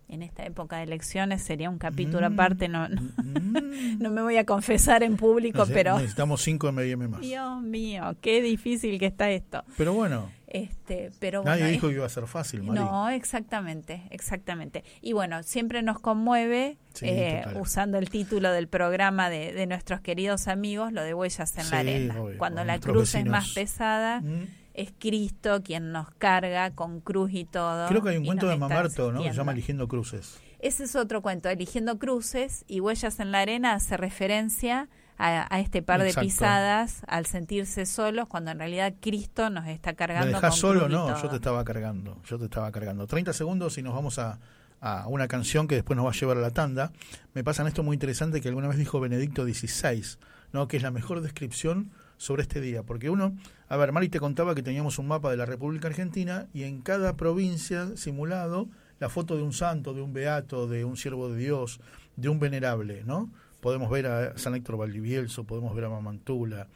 En 0.08 0.22
esta 0.22 0.46
época 0.46 0.78
de 0.78 0.84
elecciones 0.84 1.42
sería 1.42 1.68
un 1.70 1.80
capítulo 1.80 2.30
Mm, 2.30 2.34
aparte, 2.34 2.68
no, 2.68 2.88
no, 2.90 3.02
no 4.00 4.12
me 4.12 4.22
voy 4.22 4.38
a 4.38 4.46
confesar 4.46 5.02
en 5.02 5.18
público, 5.18 5.66
pero 5.74 5.96
Necesitamos 5.98 6.44
cinco 6.44 6.70
M&M 6.70 7.08
más. 7.08 7.22
Dios 7.22 7.62
mío, 7.64 8.16
qué 8.22 8.42
difícil 8.44 9.00
que 9.00 9.08
está 9.08 9.32
esto. 9.32 9.64
Pero 9.78 9.94
bueno, 9.94 10.30
Este, 10.48 11.10
pero 11.20 11.44
nadie 11.44 11.62
bueno, 11.64 11.72
dijo 11.74 11.88
es- 11.88 11.92
que 11.92 11.96
iba 11.98 12.06
a 12.06 12.10
ser 12.10 12.28
fácil, 12.28 12.62
Mari. 12.62 12.80
no, 12.80 13.10
exactamente, 13.10 14.04
exactamente. 14.12 14.84
Y 15.02 15.14
bueno, 15.14 15.42
siempre 15.42 15.82
nos 15.82 15.98
conmueve, 16.00 16.78
Sí, 16.94 17.08
eh, 17.10 17.44
usando 17.60 17.98
el 17.98 18.10
título 18.12 18.52
del 18.52 18.68
programa 18.68 19.32
de, 19.32 19.54
de 19.54 19.66
nuestros 19.66 20.02
queridos 20.02 20.48
amigos, 20.48 20.94
lo 20.94 21.02
de 21.02 21.16
huellas 21.16 21.58
en 21.58 21.64
Sí, 21.64 21.72
la 21.72 21.80
arena. 21.80 22.22
obvio, 22.22 22.38
Cuando 22.38 22.64
la 22.64 22.78
cruz 22.80 23.16
es 23.16 23.26
más 23.26 23.50
pesada, 23.56 24.22
Mm. 24.22 24.44
Es 24.76 24.94
Cristo 25.00 25.62
quien 25.64 25.92
nos 25.92 26.10
carga 26.12 26.72
con 26.72 27.00
cruz 27.02 27.32
y 27.34 27.46
todo. 27.46 27.88
Creo 27.88 28.02
que 28.04 28.10
hay 28.10 28.18
un 28.18 28.26
cuento 28.26 28.48
de 28.48 28.58
Mamarto, 28.58 29.12
¿no? 29.12 29.22
Que 29.24 29.30
se 29.32 29.36
llama 29.38 29.52
Eligiendo 29.54 29.88
Cruces. 29.88 30.38
Ese 30.60 30.86
es 30.86 30.96
otro 30.96 31.22
cuento, 31.22 31.50
Eligiendo 31.50 32.00
Cruces 32.00 32.64
y 32.68 32.80
Huellas 32.80 33.20
en 33.20 33.32
la 33.32 33.40
Arena 33.40 33.74
hace 33.74 33.98
referencia 33.98 34.90
a, 35.18 35.54
a 35.54 35.60
este 35.60 35.82
par 35.82 36.02
de 36.04 36.14
pisadas 36.14 37.02
al 37.08 37.26
sentirse 37.26 37.86
solos 37.86 38.28
cuando 38.28 38.52
en 38.52 38.60
realidad 38.60 38.94
Cristo 39.00 39.50
nos 39.50 39.68
está 39.68 39.92
¿Me 39.92 39.96
cargando 39.96 40.28
dejás 40.28 40.52
con 40.52 40.60
solo? 40.60 40.80
cruz 40.82 40.92
y 40.92 40.94
No, 40.96 41.06
todo. 41.08 41.22
yo 41.22 41.30
te 41.30 41.36
estaba 41.38 41.64
cargando. 41.64 42.22
Yo 42.26 42.38
te 42.40 42.46
estaba 42.46 42.72
cargando. 42.72 43.08
30 43.08 43.32
segundos 43.34 43.78
y 43.78 43.82
nos 43.84 43.94
vamos 43.94 44.20
a, 44.20 44.40
a 44.82 45.08
una 45.08 45.28
canción 45.28 45.68
que 45.68 45.76
después 45.76 45.96
nos 45.96 46.06
va 46.06 46.10
a 46.10 46.14
llevar 46.14 46.38
a 46.38 46.42
la 46.42 46.52
tanda. 46.52 46.92
Me 47.34 47.44
pasan 47.44 47.68
esto 47.68 47.82
muy 47.84 47.94
interesante 47.94 48.42
que 48.42 48.50
alguna 48.50 48.68
vez 48.68 48.78
dijo 48.78 49.00
Benedicto 49.00 49.46
XVI, 49.46 50.18
¿no? 50.52 50.68
que 50.68 50.78
es 50.78 50.84
la 50.84 50.92
mejor 50.92 51.22
descripción 51.22 51.92
sobre 52.18 52.42
este 52.44 52.62
día. 52.62 52.84
Porque 52.84 53.10
uno, 53.10 53.36
a 53.70 53.78
ver, 53.78 53.92
Mari 53.92 54.10
te 54.10 54.20
contaba 54.20 54.56
que 54.56 54.64
teníamos 54.64 55.00
un 55.00 55.08
mapa 55.08 55.30
de 55.32 55.38
la 55.38 55.46
República 55.46 55.88
Argentina 55.88 56.48
y 56.54 56.64
en 56.64 56.82
cada 56.82 57.16
provincia 57.18 57.96
simulado 57.96 58.68
la 59.00 59.10
foto 59.10 59.36
de 59.36 59.44
un 59.44 59.52
santo, 59.54 59.94
de 59.94 60.02
un 60.02 60.14
beato, 60.14 60.68
de 60.68 60.86
un 60.86 60.96
siervo 60.98 61.30
de 61.30 61.38
Dios, 61.40 61.80
de 62.16 62.30
un 62.30 62.40
venerable, 62.40 63.04
¿no? 63.06 63.30
Podemos 63.60 63.90
ver 63.90 64.08
a 64.08 64.38
San 64.38 64.56
Héctor 64.56 64.78
Valdivielso, 64.78 65.44
podemos 65.44 65.76
ver 65.76 65.86
a 65.86 65.90
Mamantula, 65.90 66.68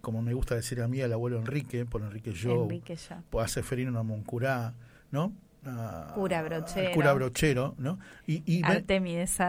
como 0.00 0.20
me 0.22 0.34
gusta 0.34 0.54
decir 0.54 0.80
a 0.82 0.88
mí, 0.88 1.00
al 1.00 1.12
abuelo 1.12 1.38
Enrique, 1.38 1.86
por 1.86 2.02
Enrique 2.02 2.32
ya. 2.32 2.50
a 3.40 3.48
Seferino 3.48 3.90
Namoncurá, 3.90 4.74
¿no? 5.10 5.32
A- 5.64 6.12
Cura 6.14 6.42
Brochero. 6.42 6.88
al 6.88 6.94
cura 6.94 7.12
Brochero, 7.14 7.74
¿no? 7.78 7.98
Y, 8.26 8.42
y, 8.44 8.60
Ben- 8.62 8.84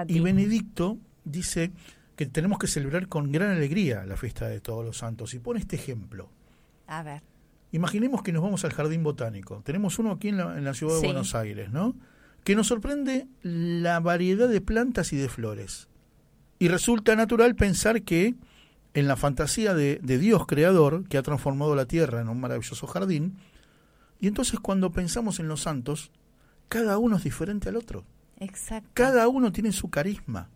y 0.07 0.19
Benedicto 0.21 0.97
dice 1.25 1.71
que 2.15 2.25
tenemos 2.25 2.59
que 2.59 2.67
celebrar 2.67 3.07
con 3.07 3.31
gran 3.31 3.51
alegría 3.51 4.05
la 4.05 4.17
fiesta 4.17 4.47
de 4.47 4.61
todos 4.61 4.85
los 4.85 4.97
santos. 4.97 5.33
Y 5.33 5.39
pone 5.39 5.59
este 5.59 5.75
ejemplo. 5.75 6.29
A 6.87 7.03
ver. 7.03 7.21
Imaginemos 7.71 8.23
que 8.23 8.31
nos 8.31 8.41
vamos 8.41 8.63
al 8.63 8.73
jardín 8.73 9.03
botánico. 9.03 9.61
Tenemos 9.65 9.99
uno 9.99 10.11
aquí 10.11 10.29
en 10.29 10.37
la, 10.37 10.57
en 10.57 10.63
la 10.63 10.73
ciudad 10.73 10.95
de 10.95 10.99
Sí. 11.01 11.05
Buenos 11.07 11.35
Aires, 11.35 11.71
¿no? 11.71 11.95
Que 12.43 12.55
nos 12.55 12.67
sorprende 12.67 13.27
la 13.41 13.99
variedad 13.99 14.47
de 14.47 14.61
plantas 14.61 15.11
y 15.11 15.17
de 15.17 15.27
flores. 15.27 15.89
Y 16.57 16.69
resulta 16.69 17.15
natural 17.15 17.55
pensar 17.55 18.03
que 18.03 18.35
en 18.93 19.07
la 19.07 19.17
fantasía 19.17 19.73
de, 19.73 19.99
de 20.01 20.17
Dios 20.17 20.45
creador, 20.47 21.05
que 21.09 21.17
ha 21.17 21.23
transformado 21.23 21.75
la 21.75 21.85
tierra 21.85 22.21
en 22.21 22.29
un 22.29 22.39
maravilloso 22.39 22.87
jardín, 22.87 23.37
y 24.21 24.27
entonces 24.27 24.59
cuando 24.61 24.91
pensamos 24.91 25.39
en 25.41 25.49
los 25.49 25.61
santos, 25.63 26.11
cada 26.69 26.97
uno 26.97 27.17
es 27.17 27.23
diferente 27.23 27.67
al 27.67 27.75
otro. 27.75 28.05
Exacto. 28.39 28.89
Cada 28.93 29.27
uno 29.27 29.51
tiene 29.51 29.73
su 29.73 29.89
carisma. 29.89 30.49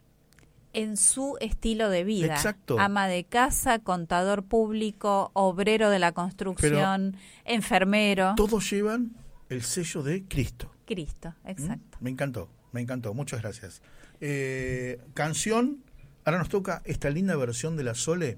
En 0.73 0.97
su 0.97 1.37
estilo 1.41 1.89
de 1.89 2.03
vida. 2.03 2.35
Exacto. 2.35 2.79
Ama 2.79 3.07
de 3.07 3.23
casa, 3.23 3.79
contador 3.79 4.43
público, 4.43 5.31
obrero 5.33 5.89
de 5.89 5.99
la 5.99 6.11
construcción, 6.11 7.17
enfermero. 7.45 8.33
Todos 8.35 8.69
llevan 8.69 9.15
el 9.49 9.63
sello 9.63 10.03
de 10.03 10.23
Cristo. 10.25 10.71
Cristo, 10.85 11.33
¿Mm? 11.43 11.49
exacto. 11.49 11.97
Me 12.01 12.09
encantó, 12.09 12.49
me 12.71 12.81
encantó. 12.81 13.13
Muchas 13.13 13.41
gracias. 13.41 13.81
Eh, 14.21 15.01
canción. 15.13 15.83
Ahora 16.25 16.39
nos 16.39 16.49
toca 16.49 16.81
esta 16.85 17.09
linda 17.09 17.35
versión 17.35 17.75
de 17.75 17.83
la 17.83 17.95
Sole, 17.95 18.37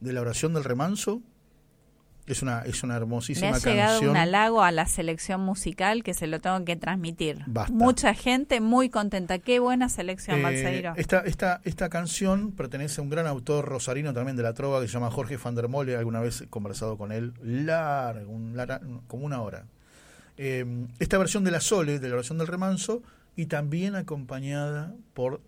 de 0.00 0.12
la 0.12 0.20
oración 0.20 0.52
del 0.52 0.64
remanso. 0.64 1.22
Es 2.30 2.42
una, 2.42 2.62
es 2.62 2.82
una 2.82 2.94
Me 2.94 3.00
hermosísima 3.00 3.48
ha 3.56 3.58
llegado 3.58 3.90
canción. 3.94 4.10
un 4.12 4.16
halago 4.16 4.62
a 4.62 4.70
la 4.70 4.86
selección 4.86 5.40
musical 5.40 6.02
que 6.04 6.14
se 6.14 6.26
lo 6.26 6.40
tengo 6.40 6.64
que 6.64 6.76
transmitir. 6.76 7.42
Basta. 7.46 7.72
Mucha 7.72 8.14
gente 8.14 8.60
muy 8.60 8.88
contenta. 8.88 9.38
Qué 9.38 9.58
buena 9.58 9.88
selección, 9.88 10.38
Eh, 10.46 10.92
esta, 10.96 11.20
esta, 11.20 11.60
esta 11.64 11.88
canción 11.88 12.52
pertenece 12.52 13.00
a 13.00 13.04
un 13.04 13.10
gran 13.10 13.26
autor 13.26 13.64
rosarino 13.66 14.14
también 14.14 14.36
de 14.36 14.42
la 14.44 14.54
trova 14.54 14.80
que 14.80 14.86
se 14.86 14.94
llama 14.94 15.10
Jorge 15.10 15.36
van 15.36 15.54
der 15.54 15.68
Mole. 15.68 15.96
Alguna 15.96 16.20
vez 16.20 16.40
he 16.42 16.46
conversado 16.46 16.96
con 16.96 17.10
él 17.12 17.34
largo, 17.42 18.30
un 18.32 18.56
lara- 18.56 18.80
como 19.08 19.24
una 19.26 19.42
hora. 19.42 19.64
Eh, 20.36 20.64
esta 21.00 21.18
versión 21.18 21.44
de 21.44 21.50
la 21.50 21.60
Sole, 21.60 21.98
de 21.98 22.08
la 22.08 22.14
oración 22.14 22.38
del 22.38 22.46
remanso, 22.46 23.02
y 23.36 23.46
también 23.46 23.94
acompañada 23.96 24.94
por, 25.14 25.40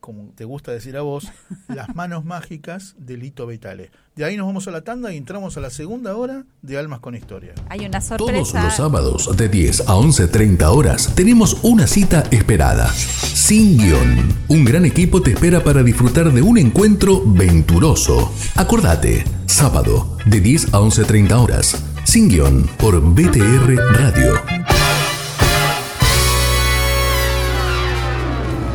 como 0.00 0.32
te 0.34 0.44
gusta 0.44 0.72
decir 0.72 0.96
a 0.96 1.02
vos, 1.02 1.28
las 1.68 1.94
manos 1.94 2.24
mágicas 2.24 2.94
de 2.98 3.16
Lito 3.16 3.46
Vitale. 3.46 3.90
De 4.16 4.24
ahí 4.24 4.36
nos 4.36 4.46
vamos 4.46 4.66
a 4.68 4.70
la 4.70 4.82
tanda 4.82 5.12
y 5.12 5.16
entramos 5.16 5.56
a 5.56 5.60
la 5.60 5.70
segunda 5.70 6.16
hora 6.16 6.44
de 6.62 6.78
Almas 6.78 7.00
con 7.00 7.14
Historia. 7.14 7.54
Hay 7.68 7.80
una 7.86 8.00
Todos 8.00 8.18
sorpresa. 8.20 8.64
los 8.64 8.74
sábados 8.74 9.36
de 9.36 9.48
10 9.48 9.80
a 9.82 9.94
11.30 9.94 10.62
horas 10.74 11.14
tenemos 11.14 11.58
una 11.62 11.86
cita 11.86 12.24
esperada. 12.30 12.88
Sin 12.92 13.78
guion. 13.78 14.36
Un 14.48 14.64
gran 14.64 14.84
equipo 14.84 15.22
te 15.22 15.30
espera 15.32 15.62
para 15.62 15.82
disfrutar 15.82 16.32
de 16.32 16.42
un 16.42 16.58
encuentro 16.58 17.22
venturoso. 17.24 18.32
Acordate, 18.56 19.24
sábado 19.46 20.16
de 20.26 20.40
10 20.40 20.74
a 20.74 20.78
11.30 20.80 21.32
horas. 21.32 21.76
Sin 22.04 22.28
guion 22.28 22.68
por 22.78 23.00
BTR 23.00 23.76
Radio. 23.92 24.34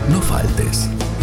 No 0.09 0.21
faltes. 0.21 0.52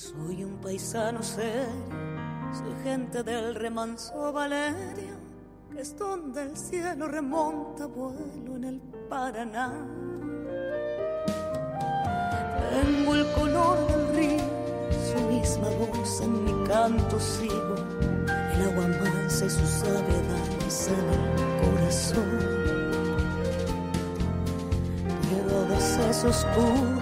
Soy 0.00 0.44
un 0.44 0.56
paisano 0.62 1.22
serio, 1.22 1.66
soy 2.54 2.72
gente 2.82 3.22
del 3.22 3.54
remanso 3.54 4.32
Valerio, 4.32 5.14
que 5.70 5.82
es 5.82 5.94
donde 5.94 6.44
el 6.44 6.56
cielo 6.56 7.06
remonta 7.06 7.84
vuelo 7.84 8.56
en 8.56 8.64
el 8.64 8.80
Paraná. 9.10 9.70
Tengo 12.70 13.14
el 13.14 13.30
color 13.32 13.86
del 13.88 14.16
río, 14.16 14.44
su 15.12 15.20
misma 15.26 15.68
voz 15.68 16.20
en 16.22 16.44
mi 16.44 16.66
canto 16.66 17.20
sigo, 17.20 17.74
el 18.54 18.70
agua 18.70 18.86
mansa 19.04 19.44
y 19.44 19.50
su 19.50 19.66
sabiedad 19.66 20.46
me 20.64 20.70
sana 20.70 21.12
el 21.12 21.74
corazón. 21.74 22.38
Pero 25.28 25.58
a 25.60 25.64
veces 25.68 26.24
oscura, 26.24 26.99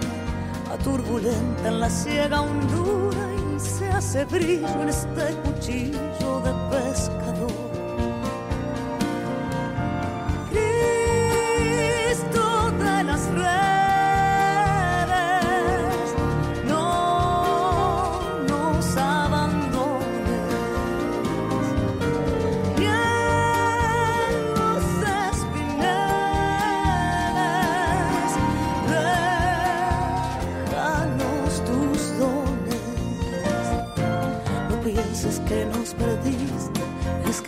turbulenta 0.83 1.67
en 1.67 1.79
la 1.79 1.89
ciega 1.89 2.41
hondura 2.41 3.17
y 3.55 3.59
se 3.59 3.87
hace 3.89 4.25
brillo 4.25 4.81
en 4.81 4.89
este 4.89 5.35
cuchillo 5.43 6.41
de 6.41 6.53
pescador. 6.77 7.58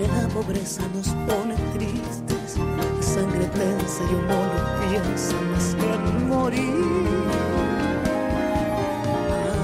La 0.07 0.27
pobreza 0.29 0.81
nos 0.93 1.07
pone 1.27 1.55
tristes. 1.73 2.57
La 2.57 3.03
sangre 3.03 3.45
tensa 3.47 4.03
y 4.09 4.15
uno 4.15 4.37
no 4.51 4.89
piensa 4.89 5.35
más 5.51 5.75
que 5.75 5.93
en 5.93 6.29
morir. 6.29 7.07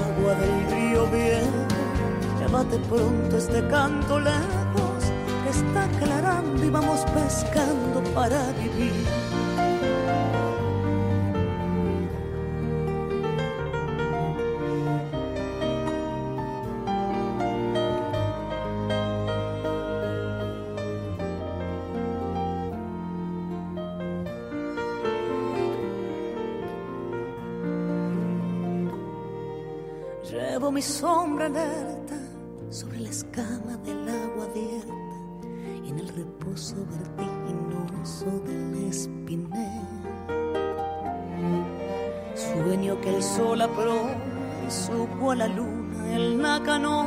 Agua 0.06 0.34
del 0.34 0.70
río 0.70 1.06
viejo, 1.06 1.62
llévate 2.38 2.78
pronto 2.88 3.36
este 3.36 3.66
canto 3.68 4.20
lejos, 4.20 5.02
que 5.44 5.50
está 5.50 5.84
aclarando 5.84 6.64
y 6.64 6.70
vamos 6.70 7.00
pescando 7.14 8.02
para 8.14 8.40
vivir. 8.52 9.27
Mi 30.78 30.82
sombra 30.82 31.46
alerta 31.46 32.14
sobre 32.70 33.00
la 33.00 33.08
escama 33.08 33.76
del 33.84 34.08
agua 34.08 34.44
abierta 34.44 35.16
en 35.88 35.98
el 35.98 36.06
reposo 36.06 36.76
vertiginoso 36.86 38.26
del 38.46 38.86
espinel. 38.86 39.88
Sueño 42.36 43.00
que 43.00 43.16
el 43.16 43.20
sol 43.24 43.60
apró 43.60 44.06
y 44.68 44.70
supo 44.70 45.32
a 45.32 45.34
la 45.34 45.48
luna 45.48 46.14
el 46.14 46.40
nácano 46.40 47.06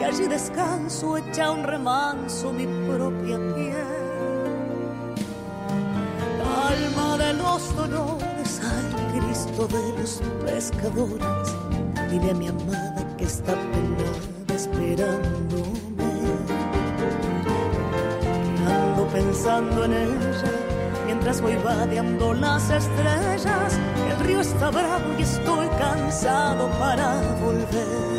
y 0.00 0.04
allí 0.04 0.28
descanso 0.28 1.16
echa 1.16 1.50
un 1.50 1.64
remanso 1.64 2.52
mi 2.52 2.66
propia 2.86 3.36
piel. 3.52 4.00
Alma 6.68 7.18
de 7.18 7.32
los 7.32 7.74
dolores, 7.74 8.60
ay 8.62 9.18
Cristo 9.18 9.66
de 9.66 9.98
los 9.98 10.22
pescadores, 10.44 11.56
dile 12.10 12.30
a 12.30 12.34
mi 12.34 12.46
que 12.46 12.59
está 13.30 13.54
penada 13.54 14.54
esperándome. 14.54 16.10
Ando 18.66 19.06
pensando 19.12 19.84
en 19.84 19.92
ella 19.92 20.52
mientras 21.06 21.40
voy 21.40 21.56
vadeando 21.56 22.34
las 22.34 22.70
estrellas. 22.70 23.78
El 24.10 24.26
río 24.26 24.40
está 24.40 24.70
bravo 24.70 25.06
y 25.16 25.22
estoy 25.22 25.68
cansado 25.78 26.68
para 26.80 27.08
volver. 27.44 28.09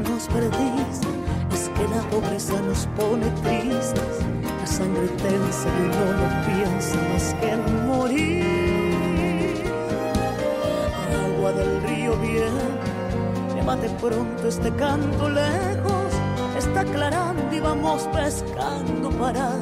Nos 0.00 0.26
perdiste, 0.28 1.08
es 1.52 1.68
que 1.70 1.88
la 1.88 2.02
pobreza 2.10 2.60
nos 2.62 2.86
pone 2.96 3.26
tristes. 3.42 4.18
La 4.60 4.66
sangre 4.66 5.08
tensa 5.08 5.68
y 5.68 5.88
no 5.88 6.28
piensa 6.46 6.96
más 7.12 7.34
que 7.40 7.50
en 7.50 7.86
morir. 7.86 9.62
Agua 11.24 11.52
del 11.52 11.82
río 11.82 12.16
viejo, 12.18 12.68
llévate 13.54 13.88
pronto 14.00 14.48
este 14.48 14.70
canto 14.72 15.28
lejos. 15.28 16.12
Está 16.56 16.80
aclarando 16.80 17.54
y 17.54 17.60
vamos 17.60 18.02
pescando 18.12 19.10
para 19.10 19.58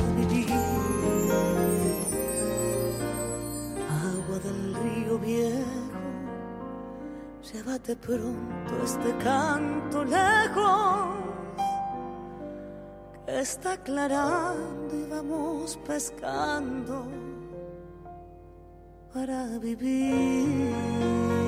llévate 7.53 7.97
pronto 7.97 8.83
este 8.85 9.17
canto 9.19 10.05
lejos. 10.05 11.17
Que 13.27 13.41
está 13.41 13.73
aclarando 13.73 14.95
y 14.95 15.05
vamos 15.11 15.79
pescando 15.87 17.07
para 19.13 19.59
vivir. 19.59 21.46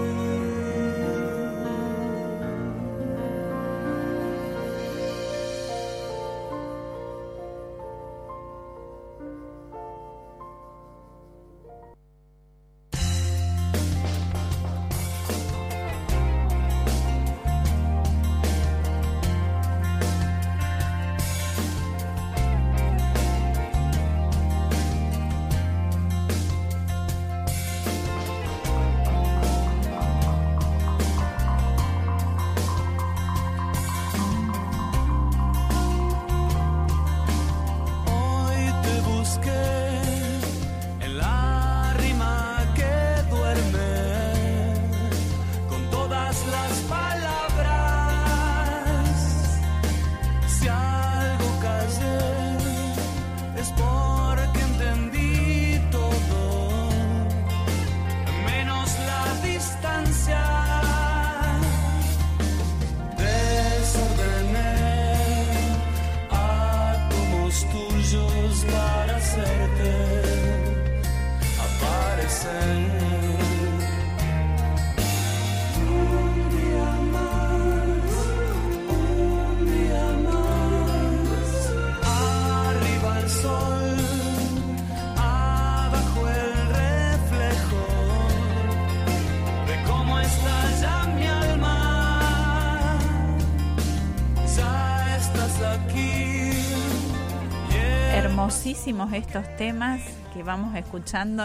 Estos 98.98 99.46
temas 99.56 100.02
que 100.34 100.42
vamos 100.42 100.74
escuchando 100.74 101.44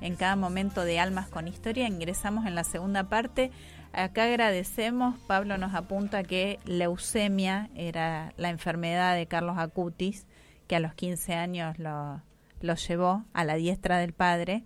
en 0.00 0.14
cada 0.14 0.36
momento 0.36 0.84
de 0.84 1.00
Almas 1.00 1.26
con 1.26 1.48
Historia. 1.48 1.88
Ingresamos 1.88 2.46
en 2.46 2.54
la 2.54 2.62
segunda 2.62 3.08
parte. 3.08 3.50
Acá 3.92 4.24
agradecemos, 4.24 5.18
Pablo 5.26 5.58
nos 5.58 5.74
apunta 5.74 6.22
que 6.22 6.60
leucemia 6.64 7.70
era 7.74 8.32
la 8.36 8.50
enfermedad 8.50 9.16
de 9.16 9.26
Carlos 9.26 9.58
Acutis, 9.58 10.26
que 10.68 10.76
a 10.76 10.80
los 10.80 10.94
15 10.94 11.34
años 11.34 11.76
lo, 11.80 12.22
lo 12.60 12.74
llevó 12.76 13.24
a 13.34 13.44
la 13.44 13.56
diestra 13.56 13.98
del 13.98 14.12
padre. 14.12 14.64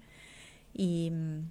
Y 0.75 1.11
mm, 1.11 1.49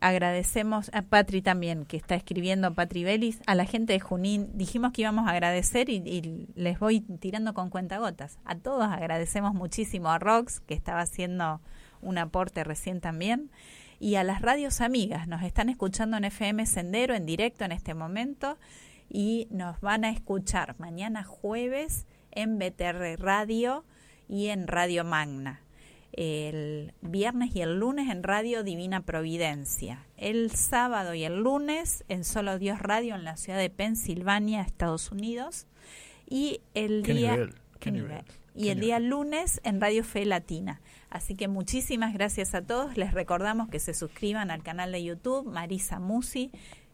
agradecemos 0.00 0.90
a 0.94 1.02
Patri 1.02 1.42
también, 1.42 1.84
que 1.84 1.96
está 1.96 2.14
escribiendo 2.14 2.74
Patri 2.74 3.04
Belis, 3.04 3.40
a 3.46 3.54
la 3.54 3.66
gente 3.66 3.92
de 3.92 4.00
Junín. 4.00 4.50
Dijimos 4.54 4.92
que 4.92 5.02
íbamos 5.02 5.28
a 5.28 5.32
agradecer 5.32 5.88
y, 5.88 5.96
y 5.96 6.48
les 6.54 6.78
voy 6.78 7.00
tirando 7.00 7.54
con 7.54 7.70
cuentagotas. 7.70 8.38
A 8.44 8.56
todos 8.56 8.84
agradecemos 8.84 9.54
muchísimo 9.54 10.10
a 10.10 10.18
Rox, 10.18 10.60
que 10.60 10.74
estaba 10.74 11.02
haciendo 11.02 11.60
un 12.00 12.18
aporte 12.18 12.64
recién 12.64 13.00
también. 13.00 13.50
Y 13.98 14.14
a 14.14 14.24
las 14.24 14.40
radios 14.40 14.80
amigas, 14.80 15.28
nos 15.28 15.42
están 15.42 15.68
escuchando 15.68 16.16
en 16.16 16.24
FM 16.24 16.64
Sendero 16.64 17.14
en 17.14 17.26
directo 17.26 17.64
en 17.64 17.72
este 17.72 17.92
momento 17.92 18.58
y 19.10 19.48
nos 19.50 19.80
van 19.80 20.04
a 20.04 20.10
escuchar 20.10 20.76
mañana 20.78 21.24
jueves 21.24 22.06
en 22.30 22.58
BTR 22.58 23.20
Radio 23.20 23.84
y 24.28 24.48
en 24.48 24.66
Radio 24.66 25.04
Magna 25.04 25.60
el 26.12 26.92
viernes 27.00 27.54
y 27.54 27.60
el 27.62 27.78
lunes 27.78 28.10
en 28.10 28.22
Radio 28.22 28.62
Divina 28.62 29.02
Providencia, 29.02 30.04
el 30.16 30.50
sábado 30.50 31.14
y 31.14 31.24
el 31.24 31.36
lunes 31.42 32.04
en 32.08 32.24
Solo 32.24 32.58
Dios 32.58 32.80
Radio 32.80 33.14
en 33.14 33.24
la 33.24 33.36
ciudad 33.36 33.58
de 33.58 33.70
Pensilvania, 33.70 34.62
Estados 34.62 35.12
Unidos, 35.12 35.66
y 36.28 36.60
el 36.74 37.02
¿Qué 37.04 37.14
día 37.14 37.32
nivel? 37.32 37.54
¿qué 37.54 37.60
¿Qué 37.80 37.90
nivel? 37.92 38.08
nivel? 38.08 38.24
y 38.54 38.68
el 38.70 38.80
día 38.80 38.98
lunes 38.98 39.60
en 39.64 39.80
Radio 39.80 40.02
Fe 40.04 40.24
Latina. 40.26 40.80
Así 41.08 41.34
que 41.36 41.48
muchísimas 41.48 42.12
gracias 42.12 42.54
a 42.54 42.62
todos. 42.62 42.96
Les 42.96 43.14
recordamos 43.14 43.68
que 43.68 43.78
se 43.78 43.94
suscriban 43.94 44.50
al 44.50 44.62
canal 44.62 44.92
de 44.92 45.02
YouTube 45.02 45.46
Marisa 45.50 45.98
Musi. 46.00 46.50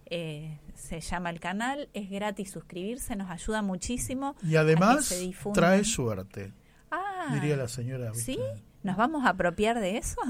eh, 0.09 0.59
se 0.75 1.01
llama 1.01 1.31
el 1.31 1.41
canal, 1.41 1.89
es 1.95 2.09
gratis 2.11 2.51
suscribirse, 2.51 3.17
nos 3.17 3.31
ayuda 3.31 3.63
muchísimo. 3.63 4.37
Y 4.47 4.57
además 4.57 5.13
trae 5.55 5.83
suerte, 5.85 6.53
Ah, 6.91 7.31
diría 7.33 7.57
la 7.57 7.67
señora. 7.69 8.13
¿viste? 8.13 8.35
¿Sí? 8.35 8.39
¿Nos 8.83 8.97
vamos 8.97 9.25
a 9.25 9.31
apropiar 9.31 9.81
de 9.81 9.99
eso? 9.99 10.21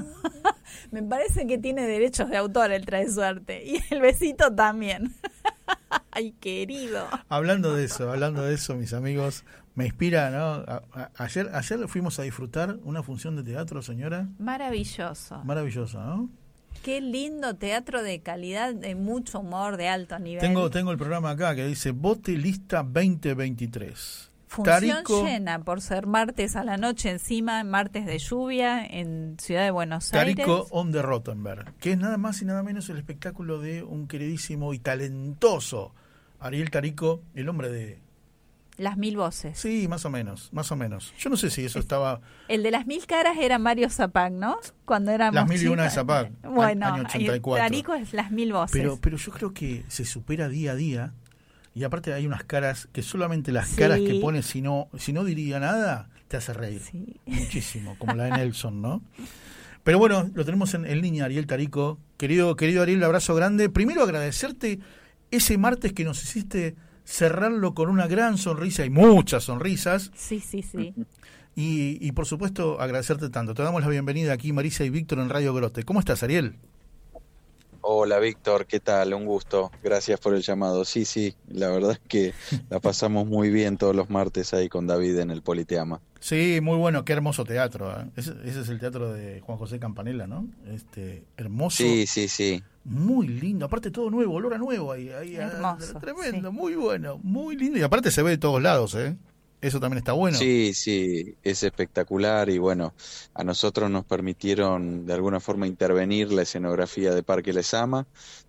Me 0.91 1.03
parece 1.03 1.45
que 1.47 1.57
tiene 1.57 1.83
derechos 1.87 2.29
de 2.29 2.37
autor 2.37 2.71
el 2.71 2.85
Trae 2.85 3.09
Suerte. 3.09 3.63
Y 3.65 3.81
el 3.93 4.01
besito 4.01 4.53
también. 4.53 5.13
Ay, 6.11 6.31
querido. 6.39 7.07
Hablando 7.29 7.75
de 7.75 7.85
eso, 7.85 8.11
hablando 8.11 8.41
de 8.43 8.55
eso, 8.55 8.75
mis 8.75 8.93
amigos, 8.93 9.43
me 9.75 9.85
inspira, 9.85 10.31
¿no? 10.31 10.39
A- 10.71 10.83
a- 10.93 11.11
ayer, 11.23 11.49
ayer 11.53 11.87
fuimos 11.87 12.17
a 12.19 12.23
disfrutar 12.23 12.77
una 12.83 13.03
función 13.03 13.35
de 13.35 13.43
teatro, 13.43 13.81
señora. 13.83 14.27
Maravilloso. 14.39 15.43
Maravillosa, 15.43 16.03
¿no? 16.03 16.29
Qué 16.83 17.01
lindo 17.01 17.55
teatro 17.55 18.01
de 18.01 18.21
calidad, 18.21 18.73
de 18.73 18.95
mucho 18.95 19.39
humor, 19.41 19.77
de 19.77 19.89
alto 19.89 20.17
nivel. 20.19 20.39
Tengo, 20.41 20.69
tengo 20.69 20.91
el 20.91 20.97
programa 20.97 21.31
acá 21.31 21.53
que 21.55 21.65
dice 21.65 21.91
Bote 21.91 22.31
Lista 22.37 22.81
2023. 22.83 24.26
Función 24.47 24.79
Tarico, 24.79 25.25
llena 25.25 25.59
por 25.59 25.81
ser 25.81 26.07
martes 26.07 26.55
a 26.55 26.63
la 26.63 26.77
noche 26.77 27.09
encima, 27.09 27.63
martes 27.63 28.05
de 28.05 28.17
lluvia 28.17 28.85
en 28.85 29.35
Ciudad 29.39 29.63
de 29.63 29.71
Buenos 29.71 30.13
Aires. 30.13 30.35
Tarico 30.37 30.67
on 30.71 30.91
the 30.91 31.01
Rottenberg, 31.01 31.73
que 31.79 31.91
es 31.91 31.97
nada 31.97 32.17
más 32.17 32.41
y 32.41 32.45
nada 32.45 32.63
menos 32.63 32.89
el 32.89 32.97
espectáculo 32.97 33.59
de 33.59 33.83
un 33.83 34.07
queridísimo 34.07 34.73
y 34.73 34.79
talentoso 34.79 35.93
Ariel 36.39 36.69
Tarico, 36.69 37.21
el 37.35 37.49
hombre 37.49 37.69
de... 37.69 37.99
Las 38.77 38.95
mil 38.95 39.17
voces. 39.17 39.57
Sí, 39.57 39.87
más 39.87 40.05
o 40.05 40.11
menos, 40.11 40.53
más 40.53 40.71
o 40.71 40.75
menos. 40.75 41.11
Yo 41.17 41.31
no 41.31 41.37
sé 41.37 41.49
si 41.49 41.65
eso 41.65 41.79
estaba... 41.79 42.21
El 42.47 42.61
de 42.61 42.69
las 42.69 42.85
mil 42.85 43.07
caras 43.07 43.35
era 43.39 43.57
Mario 43.57 43.89
Zapac, 43.89 44.31
¿no? 44.31 44.59
Cuando 44.85 45.11
éramos 45.11 45.33
Las 45.33 45.49
mil 45.49 45.63
y 45.63 45.67
una 45.67 45.83
de. 45.83 45.89
Zapac, 45.89 46.31
Bueno, 46.43 46.85
año 46.85 47.03
84. 47.03 47.63
Tarico 47.63 47.95
es 47.95 48.13
las 48.13 48.29
mil 48.29 48.53
voces. 48.53 48.79
Pero, 48.79 48.99
pero 49.01 49.17
yo 49.17 49.31
creo 49.31 49.53
que 49.53 49.83
se 49.87 50.05
supera 50.05 50.47
día 50.47 50.73
a 50.73 50.75
día. 50.75 51.13
Y 51.77 51.83
aparte 51.83 52.11
hay 52.13 52.25
unas 52.25 52.43
caras 52.43 52.89
que 52.91 53.03
solamente 53.03 53.51
las 53.51 53.67
Sí. 53.69 53.75
caras 53.75 53.99
que 53.99 54.15
pone 54.19 54.41
si 54.41 54.61
no, 54.61 54.89
si 54.97 55.13
no 55.13 55.23
diría 55.23 55.59
nada, 55.59 56.09
te 56.27 56.37
hace 56.37 56.51
reír. 56.53 56.81
Sí. 56.81 57.17
Muchísimo, 57.27 57.95
como 57.99 58.15
la 58.15 58.23
de 58.25 58.31
Nelson, 58.31 58.81
¿no? 58.81 59.03
Pero 59.83 59.99
bueno, 59.99 60.29
lo 60.33 60.43
tenemos 60.43 60.73
en, 60.73 60.85
en 60.87 61.01
línea, 61.01 61.25
Ariel 61.25 61.45
Tarico. 61.45 61.99
Querido, 62.17 62.55
querido 62.55 62.81
Ariel, 62.81 63.03
abrazo 63.03 63.35
grande. 63.35 63.69
Primero 63.69 64.01
agradecerte 64.03 64.79
ese 65.29 65.57
martes 65.59 65.93
que 65.93 66.03
nos 66.03 66.21
hiciste 66.23 66.75
cerrarlo 67.05 67.73
con 67.75 67.89
una 67.89 68.07
gran 68.07 68.37
sonrisa 68.39 68.83
y 68.83 68.89
muchas 68.89 69.43
sonrisas. 69.43 70.11
Sí, 70.15 70.39
sí, 70.39 70.63
sí. 70.63 70.93
Y, 71.55 71.97
y 72.01 72.11
por 72.11 72.25
supuesto 72.25 72.81
agradecerte 72.81 73.29
tanto. 73.29 73.53
Te 73.53 73.61
damos 73.63 73.81
la 73.83 73.87
bienvenida 73.89 74.33
aquí, 74.33 74.51
Marisa 74.51 74.83
y 74.83 74.89
Víctor, 74.89 75.19
en 75.19 75.29
Radio 75.29 75.53
Grote. 75.53 75.83
¿Cómo 75.83 75.99
estás, 75.99 76.23
Ariel? 76.23 76.55
Hola 77.81 78.19
Víctor, 78.19 78.65
¿qué 78.65 78.79
tal? 78.79 79.13
Un 79.13 79.25
gusto. 79.25 79.71
Gracias 79.83 80.19
por 80.19 80.33
el 80.33 80.41
llamado. 80.41 80.85
Sí, 80.85 81.05
sí, 81.05 81.35
la 81.47 81.69
verdad 81.69 81.91
es 81.91 81.99
que 82.07 82.33
la 82.69 82.79
pasamos 82.79 83.27
muy 83.27 83.49
bien 83.49 83.77
todos 83.77 83.95
los 83.95 84.09
martes 84.09 84.53
ahí 84.53 84.69
con 84.69 84.87
David 84.87 85.19
en 85.19 85.31
el 85.31 85.41
Politeama. 85.41 86.01
Sí, 86.19 86.59
muy 86.61 86.77
bueno, 86.77 87.05
qué 87.05 87.13
hermoso 87.13 87.45
teatro. 87.45 87.91
¿eh? 87.91 88.09
Ese, 88.15 88.33
ese 88.43 88.61
es 88.61 88.69
el 88.69 88.79
teatro 88.79 89.13
de 89.13 89.41
Juan 89.41 89.57
José 89.57 89.79
Campanella, 89.79 90.27
¿no? 90.27 90.47
Este, 90.67 91.23
hermoso. 91.37 91.77
Sí, 91.77 92.07
sí, 92.07 92.27
sí. 92.27 92.63
Muy 92.83 93.27
lindo, 93.27 93.65
aparte 93.65 93.91
todo 93.91 94.09
nuevo, 94.09 94.35
olor 94.35 94.53
a 94.53 94.57
nuevo 94.57 94.93
ahí, 94.93 95.09
ahí 95.09 95.35
ah, 95.35 95.51
Hermoso, 95.77 95.99
tremendo, 95.99 96.53
muy 96.53 96.75
bueno, 96.75 97.19
muy 97.21 97.57
lindo 97.57 97.77
y 97.77 97.81
aparte 97.81 98.11
se 98.11 98.23
ve 98.23 98.31
de 98.31 98.37
todos 98.37 98.61
lados, 98.61 98.95
¿eh? 98.95 99.17
Eso 99.59 99.79
también 99.79 99.97
está 99.97 100.13
bueno. 100.13 100.37
Sí, 100.37 100.73
sí, 100.73 101.35
es 101.41 101.63
espectacular 101.63 102.49
y 102.49 102.59
bueno, 102.59 102.93
a 103.33 103.43
nosotros 103.43 103.89
nos 103.89 104.05
permitieron 104.05 105.05
de 105.07 105.13
alguna 105.13 105.39
forma 105.39 105.65
intervenir 105.65 106.31
la 106.31 106.43
escenografía 106.43 107.13
de 107.13 107.23
Parque 107.23 107.53
Lesama, 107.53 108.05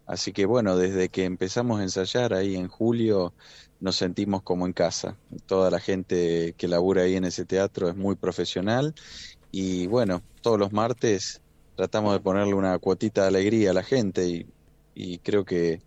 así 0.06 0.32
que 0.32 0.44
bueno, 0.44 0.76
desde 0.76 1.08
que 1.08 1.24
empezamos 1.24 1.80
a 1.80 1.84
ensayar 1.84 2.34
ahí 2.34 2.56
en 2.56 2.68
julio 2.68 3.32
nos 3.80 3.96
sentimos 3.96 4.42
como 4.42 4.66
en 4.66 4.72
casa. 4.72 5.16
Toda 5.46 5.70
la 5.70 5.80
gente 5.80 6.54
que 6.58 6.68
labura 6.68 7.02
ahí 7.02 7.16
en 7.16 7.24
ese 7.24 7.44
teatro 7.44 7.88
es 7.88 7.96
muy 7.96 8.16
profesional 8.16 8.94
y 9.50 9.86
bueno, 9.86 10.22
todos 10.42 10.58
los 10.58 10.72
martes 10.72 11.40
tratamos 11.76 12.12
de 12.12 12.20
ponerle 12.20 12.54
una 12.54 12.78
cuotita 12.78 13.22
de 13.22 13.28
alegría 13.28 13.70
a 13.70 13.74
la 13.74 13.82
gente 13.82 14.26
y, 14.26 14.46
y 14.94 15.18
creo 15.18 15.44
que 15.44 15.80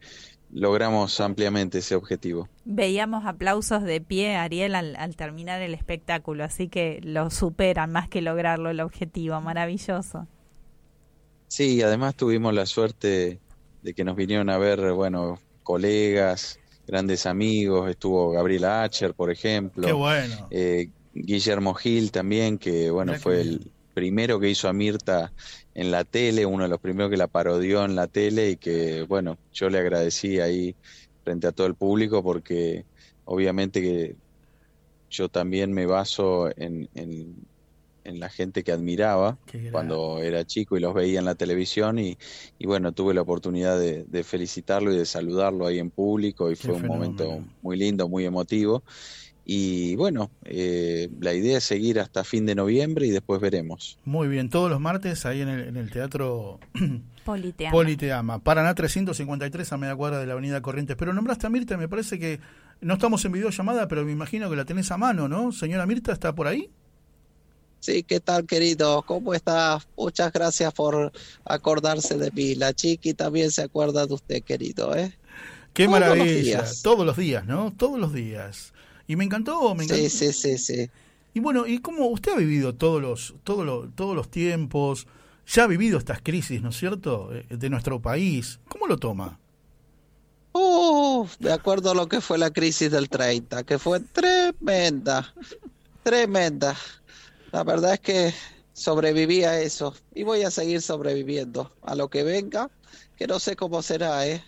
logramos 0.53 1.19
ampliamente 1.21 1.79
ese 1.79 1.95
objetivo. 1.95 2.47
Veíamos 2.65 3.25
aplausos 3.25 3.83
de 3.83 4.01
pie, 4.01 4.35
Ariel, 4.35 4.75
al, 4.75 4.95
al 4.95 5.15
terminar 5.15 5.61
el 5.61 5.73
espectáculo, 5.73 6.43
así 6.43 6.67
que 6.67 6.99
lo 7.03 7.29
superan 7.29 7.91
más 7.91 8.07
que 8.09 8.21
lograrlo 8.21 8.69
el 8.69 8.79
objetivo. 8.79 9.39
Maravilloso. 9.41 10.27
Sí, 11.47 11.81
además 11.81 12.15
tuvimos 12.15 12.53
la 12.53 12.65
suerte 12.65 13.39
de 13.81 13.93
que 13.93 14.03
nos 14.03 14.15
vinieron 14.15 14.49
a 14.49 14.57
ver, 14.57 14.93
bueno, 14.93 15.39
colegas, 15.63 16.59
grandes 16.87 17.25
amigos, 17.25 17.89
estuvo 17.89 18.31
Gabriela 18.31 18.83
Acher, 18.83 19.13
por 19.13 19.31
ejemplo, 19.31 19.85
Qué 19.85 19.93
bueno. 19.93 20.47
eh, 20.51 20.91
Guillermo 21.13 21.73
Gil 21.73 22.11
también, 22.11 22.57
que 22.57 22.89
bueno, 22.89 23.11
Mirá 23.13 23.21
fue 23.21 23.41
el 23.41 23.71
primero 23.93 24.39
que 24.39 24.49
hizo 24.49 24.69
a 24.69 24.73
Mirta 24.73 25.33
en 25.73 25.91
la 25.91 26.03
tele, 26.05 26.45
uno 26.45 26.63
de 26.63 26.69
los 26.69 26.79
primeros 26.79 27.09
que 27.11 27.17
la 27.17 27.27
parodió 27.27 27.85
en 27.85 27.95
la 27.95 28.07
tele 28.07 28.51
y 28.51 28.57
que 28.57 29.03
bueno, 29.03 29.39
yo 29.51 29.69
le 29.69 29.79
agradecí 29.79 30.39
ahí 30.39 30.77
frente 31.23 31.47
a 31.47 31.51
todo 31.51 31.67
el 31.67 31.75
público 31.75 32.23
porque 32.23 32.85
obviamente 33.23 33.81
que 33.81 34.17
yo 35.09 35.29
también 35.29 35.73
me 35.73 35.85
baso 35.85 36.49
en, 36.57 36.89
en, 36.93 37.35
en 38.03 38.19
la 38.19 38.29
gente 38.29 38.63
que 38.63 38.71
admiraba 38.71 39.39
cuando 39.69 40.21
era 40.21 40.45
chico 40.45 40.77
y 40.77 40.79
los 40.81 40.93
veía 40.93 41.19
en 41.19 41.25
la 41.25 41.35
televisión 41.35 41.99
y, 41.99 42.17
y 42.57 42.65
bueno, 42.67 42.93
tuve 42.93 43.13
la 43.13 43.21
oportunidad 43.21 43.79
de, 43.79 44.05
de 44.05 44.23
felicitarlo 44.23 44.93
y 44.93 44.97
de 44.97 45.05
saludarlo 45.05 45.65
ahí 45.67 45.79
en 45.79 45.91
público 45.91 46.51
y 46.51 46.55
Qué 46.57 46.57
fue 46.57 46.75
un 46.75 46.85
momento 46.85 47.47
muy 47.61 47.77
lindo, 47.77 48.09
muy 48.09 48.25
emotivo. 48.25 48.83
Y 49.43 49.95
bueno, 49.95 50.29
eh, 50.45 51.09
la 51.19 51.33
idea 51.33 51.57
es 51.57 51.63
seguir 51.63 51.99
hasta 51.99 52.23
fin 52.23 52.45
de 52.45 52.55
noviembre 52.55 53.07
y 53.07 53.09
después 53.09 53.41
veremos. 53.41 53.97
Muy 54.05 54.27
bien, 54.27 54.49
todos 54.49 54.69
los 54.69 54.79
martes 54.79 55.25
ahí 55.25 55.41
en 55.41 55.49
el, 55.49 55.67
en 55.67 55.77
el 55.77 55.89
Teatro 55.91 56.59
Politeama. 57.25 57.71
Politeama. 57.71 58.39
Paraná 58.39 58.75
353 58.75 59.71
a 59.73 59.77
media 59.77 59.95
cuadra 59.95 60.19
de 60.19 60.27
la 60.27 60.33
Avenida 60.33 60.61
Corrientes. 60.61 60.95
Pero 60.97 61.13
nombraste 61.13 61.47
a 61.47 61.49
Mirta, 61.49 61.77
me 61.77 61.87
parece 61.87 62.19
que 62.19 62.39
no 62.81 62.93
estamos 62.95 63.23
en 63.25 63.31
videollamada, 63.31 63.87
pero 63.87 64.05
me 64.05 64.11
imagino 64.11 64.49
que 64.49 64.55
la 64.55 64.65
tenés 64.65 64.91
a 64.91 64.97
mano, 64.97 65.27
¿no? 65.27 65.51
Señora 65.51 65.85
Mirta, 65.85 66.11
¿está 66.11 66.33
por 66.33 66.47
ahí? 66.47 66.69
Sí, 67.79 68.03
¿qué 68.03 68.19
tal, 68.19 68.45
querido? 68.45 69.01
¿Cómo 69.01 69.33
estás? 69.33 69.87
Muchas 69.97 70.31
gracias 70.31 70.71
por 70.71 71.11
acordarse 71.45 72.15
de 72.17 72.29
mí. 72.31 72.53
La 72.53 72.73
chiqui 72.73 73.15
también 73.15 73.49
se 73.49 73.63
acuerda 73.63 74.05
de 74.05 74.13
usted, 74.13 74.43
querido, 74.43 74.95
¿eh? 74.95 75.17
Qué 75.73 75.85
Todos 75.85 75.99
los 75.99 76.09
maravilla. 76.09 76.41
días. 76.41 76.81
Todos 76.83 77.05
los 77.05 77.17
días, 77.17 77.45
¿no? 77.45 77.73
Todos 77.75 77.99
los 77.99 78.13
días. 78.13 78.73
Y 79.07 79.15
me 79.15 79.25
encantó, 79.25 79.75
me 79.75 79.85
encantó. 79.85 80.09
Sí, 80.09 80.09
sí, 80.09 80.33
sí, 80.33 80.57
sí. 80.57 80.91
Y 81.33 81.39
bueno, 81.39 81.65
¿y 81.67 81.79
cómo 81.79 82.07
usted 82.07 82.33
ha 82.33 82.37
vivido 82.37 82.75
todos 82.75 83.01
los, 83.01 83.35
todos 83.43 83.65
los, 83.65 83.95
todos 83.95 84.15
los 84.15 84.29
tiempos? 84.29 85.07
Ya 85.47 85.63
ha 85.63 85.67
vivido 85.67 85.97
estas 85.97 86.21
crisis, 86.21 86.61
¿no 86.61 86.69
es 86.69 86.77
cierto? 86.77 87.33
Eh, 87.33 87.45
De 87.49 87.69
nuestro 87.69 88.01
país. 88.01 88.59
¿Cómo 88.67 88.87
lo 88.87 88.97
toma? 88.97 89.39
Uh, 90.53 91.27
de 91.39 91.51
acuerdo 91.53 91.91
a 91.91 91.95
lo 91.95 92.07
que 92.09 92.19
fue 92.21 92.37
la 92.37 92.51
crisis 92.51 92.91
del 92.91 93.09
30, 93.09 93.63
que 93.63 93.79
fue 93.79 94.01
tremenda, 94.01 95.33
tremenda. 96.03 96.75
La 97.51 97.63
verdad 97.63 97.95
es 97.95 97.99
que 98.01 98.33
sobreviví 98.73 99.43
a 99.45 99.61
eso 99.61 99.95
y 100.13 100.23
voy 100.23 100.43
a 100.43 100.51
seguir 100.51 100.81
sobreviviendo 100.81 101.73
a 101.81 101.95
lo 101.95 102.09
que 102.09 102.23
venga, 102.23 102.71
que 103.15 103.27
no 103.27 103.39
sé 103.39 103.55
cómo 103.55 103.81
será, 103.81 104.27
¿eh? 104.27 104.43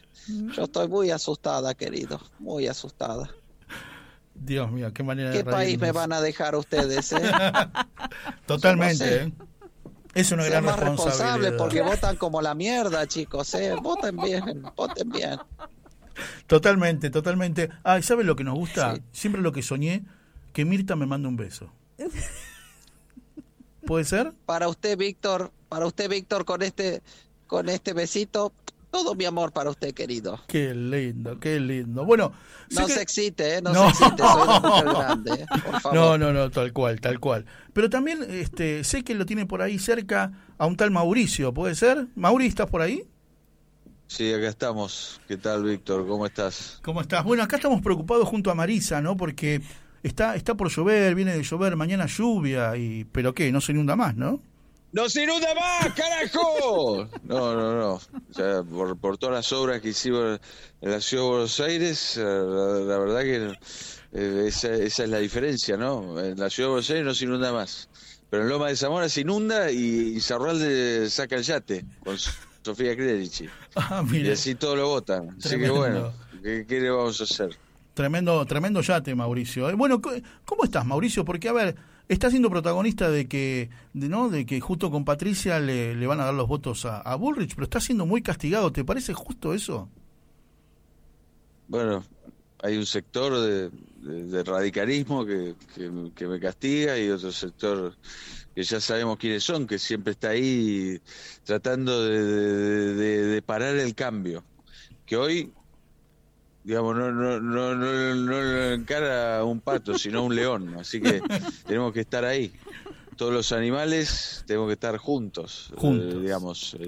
Yo 0.49 0.63
estoy 0.65 0.88
muy 0.89 1.11
asustada, 1.11 1.75
querido, 1.75 2.21
muy 2.39 2.67
asustada. 2.67 3.38
Dios 4.45 4.71
mío, 4.71 4.91
qué 4.93 5.03
manera 5.03 5.29
de 5.29 5.37
¿Qué 5.37 5.43
país 5.45 5.79
me 5.79 5.91
van 5.91 6.11
a 6.13 6.21
dejar 6.21 6.55
ustedes, 6.55 7.11
eh? 7.13 7.31
Totalmente, 8.45 8.97
Yo 9.05 9.05
no 9.05 9.09
sé. 9.09 9.23
¿eh? 9.23 9.33
Es 10.15 10.31
una 10.31 10.43
Sean 10.43 10.51
gran 10.51 10.65
más 10.65 10.79
responsabilidad. 10.79 11.35
responsables 11.37 11.53
porque 11.57 11.81
votan 11.81 12.15
como 12.17 12.41
la 12.41 12.53
mierda, 12.53 13.07
chicos, 13.07 13.53
¿eh? 13.55 13.73
Voten 13.81 14.17
bien, 14.17 14.63
voten 14.75 15.09
bien. 15.09 15.39
Totalmente, 16.45 17.09
totalmente. 17.09 17.69
Ah, 17.83 17.97
¿y 17.97 18.03
¿sabe 18.03 18.23
lo 18.23 18.35
que 18.35 18.43
nos 18.43 18.53
gusta? 18.55 18.95
Siempre 19.11 19.41
lo 19.41 19.51
que 19.51 19.63
soñé, 19.63 20.03
que 20.51 20.65
Mirta 20.65 20.95
me 20.95 21.07
mande 21.07 21.27
un 21.27 21.35
beso. 21.35 21.71
¿Puede 23.85 24.05
ser? 24.05 24.33
Para 24.45 24.67
usted, 24.67 24.97
Víctor, 24.97 25.51
para 25.67 25.88
usted, 25.88 26.09
Víctor, 26.09 26.45
con 26.45 26.61
este, 26.61 27.01
con 27.47 27.67
este 27.67 27.93
besito, 27.93 28.53
todo 28.93 29.15
mi 29.15 29.25
amor 29.25 29.51
para 29.51 29.72
usted, 29.72 29.91
querido. 29.91 30.39
Qué 30.47 30.75
lindo, 30.75 31.39
qué 31.39 31.59
lindo. 31.59 32.05
Bueno, 32.05 32.31
No 32.69 32.85
que- 32.85 32.93
se 32.93 33.01
excite, 33.01 33.57
¿eh? 33.57 33.61
No, 33.63 33.73
No. 33.73 33.91
se 33.91 34.03
excite, 34.05 34.22
soy 34.22 34.41
una 34.43 34.59
mujer 34.59 34.85
grande, 34.93 35.31
¿eh? 35.33 35.45
Por 35.49 35.81
favor. 35.81 35.93
No, 35.95 36.17
no, 36.19 36.31
no, 36.31 36.51
tal 36.51 36.72
cual, 36.73 37.01
tal 37.01 37.19
cual. 37.19 37.45
Pero 37.73 37.89
también 37.89 38.19
este, 38.30 38.83
sé 38.83 39.03
que 39.03 39.15
lo 39.15 39.25
tiene 39.25 39.47
por 39.47 39.63
ahí 39.63 39.80
cerca 39.80 40.31
a 40.59 40.67
un 40.67 40.77
tal 40.77 40.91
Mauricio, 40.91 41.51
¿puede 41.55 41.73
ser? 41.73 42.05
Mauri, 42.15 42.45
¿estás 42.45 42.69
por 42.69 42.81
ahí? 42.81 43.03
Sí, 44.05 44.31
acá 44.31 44.47
estamos. 44.49 45.19
¿Qué 45.27 45.38
tal, 45.38 45.63
Víctor? 45.63 46.07
¿Cómo 46.07 46.27
estás? 46.27 46.80
¿Cómo 46.83 47.01
estás? 47.01 47.23
Bueno, 47.23 47.41
acá 47.41 47.55
estamos 47.55 47.81
preocupados 47.81 48.27
junto 48.30 48.51
a 48.51 48.55
Marisa, 48.55 49.01
¿no? 49.01 49.17
Porque 49.17 49.61
está, 50.03 50.35
está 50.35 50.53
por 50.53 50.69
llover, 50.69 51.15
viene 51.15 51.33
de 51.35 51.41
llover, 51.41 51.75
mañana 51.75 52.05
lluvia, 52.05 52.77
y 52.77 53.05
pero 53.05 53.33
qué, 53.33 53.51
no 53.51 53.59
se 53.59 53.72
inunda 53.72 53.95
más, 53.95 54.15
¿no? 54.15 54.39
¡No 54.93 55.09
se 55.09 55.23
inunda 55.23 55.47
más, 55.55 55.91
carajo! 55.93 57.07
No, 57.23 57.55
no, 57.55 57.75
no. 57.75 57.93
O 57.95 58.33
sea, 58.33 58.61
por, 58.63 58.95
por 58.97 59.17
todas 59.17 59.35
las 59.35 59.51
obras 59.51 59.81
que 59.81 59.89
hicimos 59.89 60.39
en 60.81 60.91
la 60.91 61.01
ciudad 61.01 61.23
de 61.23 61.30
Buenos 61.30 61.59
Aires, 61.59 62.17
eh, 62.17 62.22
la, 62.23 62.80
la 62.80 62.97
verdad 62.99 63.22
que 63.22 63.57
eh, 64.13 64.45
esa, 64.47 64.72
esa 64.73 65.03
es 65.03 65.09
la 65.09 65.17
diferencia, 65.17 65.77
¿no? 65.77 66.19
En 66.19 66.39
la 66.39 66.49
ciudad 66.49 66.67
de 66.69 66.72
Buenos 66.73 66.89
Aires 66.91 67.05
no 67.05 67.13
se 67.15 67.25
inunda 67.25 67.51
más. 67.51 67.89
Pero 68.30 68.43
en 68.43 68.49
Loma 68.49 68.67
de 68.67 68.75
Zamora 68.75 69.09
se 69.09 69.22
inunda 69.22 69.72
y, 69.72 70.19
Zarralde 70.22 71.09
saca 71.09 71.35
el 71.35 71.43
yate 71.43 71.85
con 72.03 72.17
Sofía 72.63 72.95
Clerici. 72.95 73.47
Ah, 73.75 74.03
Y 74.11 74.30
así 74.30 74.55
todos 74.55 74.77
lo 74.77 74.88
votan. 74.88 75.35
Así 75.43 75.57
que 75.57 75.69
bueno, 75.69 76.13
¿qué, 76.43 76.65
qué 76.67 76.80
le 76.80 76.89
vamos 76.91 77.19
a 77.19 77.23
hacer? 77.25 77.49
tremendo, 77.95 78.43
tremendo 78.45 78.81
yate, 78.81 79.13
Mauricio. 79.15 79.69
Eh, 79.69 79.73
Bueno, 79.73 80.01
¿cómo 80.45 80.63
estás, 80.63 80.85
Mauricio? 80.85 81.23
Porque, 81.25 81.49
a 81.49 81.53
ver, 81.53 81.75
está 82.07 82.30
siendo 82.30 82.49
protagonista 82.49 83.09
de 83.09 83.27
que, 83.27 83.69
de, 83.93 84.09
¿no? 84.09 84.30
De 84.30 84.45
que 84.45 84.59
justo 84.59 84.91
con 84.91 85.06
Patricia 85.06 85.59
le, 85.59 85.95
le 85.95 86.07
van 86.07 86.19
a 86.19 86.25
dar 86.25 86.33
los 86.33 86.48
votos 86.48 86.85
a, 86.85 87.15
Bullrich, 87.15 87.56
pero 87.56 87.64
está 87.65 87.80
siendo 87.80 88.06
muy 88.06 88.22
castigado. 88.22 88.72
¿Te 88.72 88.83
parece 88.83 89.14
justo 89.14 89.53
eso? 89.53 89.90
Bueno, 91.67 92.03
hay 92.61 92.77
un 92.77 92.85
sector 92.85 93.33
de, 93.40 94.43
radicalismo 94.43 95.25
que, 95.25 95.56
que, 95.75 96.11
que 96.15 96.27
me 96.27 96.40
castiga 96.40 96.98
y 96.99 97.09
otro 97.09 97.32
sector 97.32 97.98
que 98.53 98.64
ya 98.64 98.80
sabemos 98.80 99.17
quiénes 99.17 99.43
son, 99.43 99.65
que 99.65 99.80
siempre 99.80 100.11
está 100.11 100.30
ahí 100.30 100.99
tratando 101.43 102.03
de- 102.06 102.93
de 103.27 103.41
parar 103.41 103.75
el 103.77 103.95
cambio. 103.95 104.43
Que 105.06 105.17
hoy, 105.17 105.51
digamos, 106.64 106.95
no, 106.95 107.11
no, 107.11 107.40
no, 107.40 107.75
no, 107.75 108.16
no 108.16 108.42
lo 108.42 108.74
encara 108.74 109.43
un 109.43 109.61
pato, 109.61 109.98
sino 109.98 110.24
un 110.24 110.35
león. 110.35 110.75
Así 110.80 111.01
que 111.01 111.22
tenemos 111.66 111.93
que 111.93 112.01
estar 112.01 112.24
ahí. 112.25 112.53
Todos 113.16 113.32
los 113.32 113.51
animales 113.51 114.43
tenemos 114.48 114.67
que 114.67 114.74
estar 114.74 114.98
juntos, 114.98 115.67
eh, 115.72 115.75
Juntos. 115.77 116.22
digamos, 116.22 116.75
eh, 116.80 116.88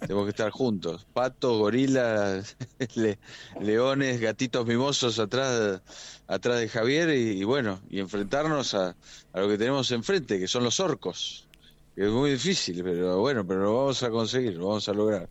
tenemos 0.00 0.24
que 0.24 0.30
estar 0.30 0.50
juntos. 0.50 1.06
Patos, 1.14 1.56
gorilas, 1.58 2.56
le- 2.96 3.18
leones, 3.60 4.20
gatitos 4.20 4.66
mimosos 4.66 5.18
atrás, 5.18 5.80
atrás 6.26 6.60
de 6.60 6.68
Javier 6.68 7.08
y, 7.16 7.40
y 7.40 7.44
bueno, 7.44 7.80
y 7.88 7.98
enfrentarnos 8.00 8.74
a, 8.74 8.94
a 9.32 9.40
lo 9.40 9.48
que 9.48 9.56
tenemos 9.56 9.90
enfrente, 9.90 10.38
que 10.38 10.48
son 10.48 10.64
los 10.64 10.78
orcos. 10.80 11.48
Que 11.96 12.04
es 12.06 12.10
muy 12.10 12.32
difícil, 12.32 12.82
pero 12.84 13.20
bueno, 13.20 13.46
pero 13.46 13.60
lo 13.62 13.74
vamos 13.78 14.02
a 14.02 14.10
conseguir, 14.10 14.54
lo 14.56 14.66
vamos 14.66 14.86
a 14.88 14.92
lograr. 14.92 15.30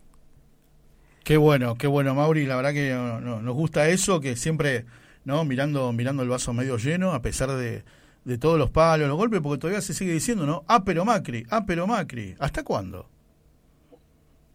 Qué 1.24 1.36
bueno, 1.38 1.76
qué 1.76 1.86
bueno, 1.86 2.14
Mauri. 2.14 2.46
La 2.46 2.56
verdad 2.56 2.72
que 2.72 2.90
no- 2.92 3.20
no- 3.20 3.40
nos 3.42 3.54
gusta 3.54 3.88
eso, 3.88 4.20
que 4.20 4.36
siempre, 4.36 4.84
¿no? 5.24 5.44
Mirando, 5.44 5.92
mirando 5.92 6.22
el 6.22 6.28
vaso 6.28 6.52
medio 6.52 6.76
lleno, 6.76 7.12
a 7.12 7.22
pesar 7.22 7.50
de, 7.52 7.82
de 8.24 8.38
todos 8.38 8.58
los 8.58 8.70
palos, 8.70 9.08
los 9.08 9.16
golpes, 9.16 9.40
porque 9.42 9.58
todavía 9.60 9.80
se 9.80 9.94
sigue 9.94 10.12
diciendo, 10.12 10.44
¿no? 10.46 10.64
Ah, 10.68 10.84
pero 10.84 11.04
Macri, 11.04 11.46
ah, 11.50 11.64
pero 11.66 11.86
Macri. 11.86 12.34
¿Hasta 12.38 12.62
cuándo? 12.62 13.08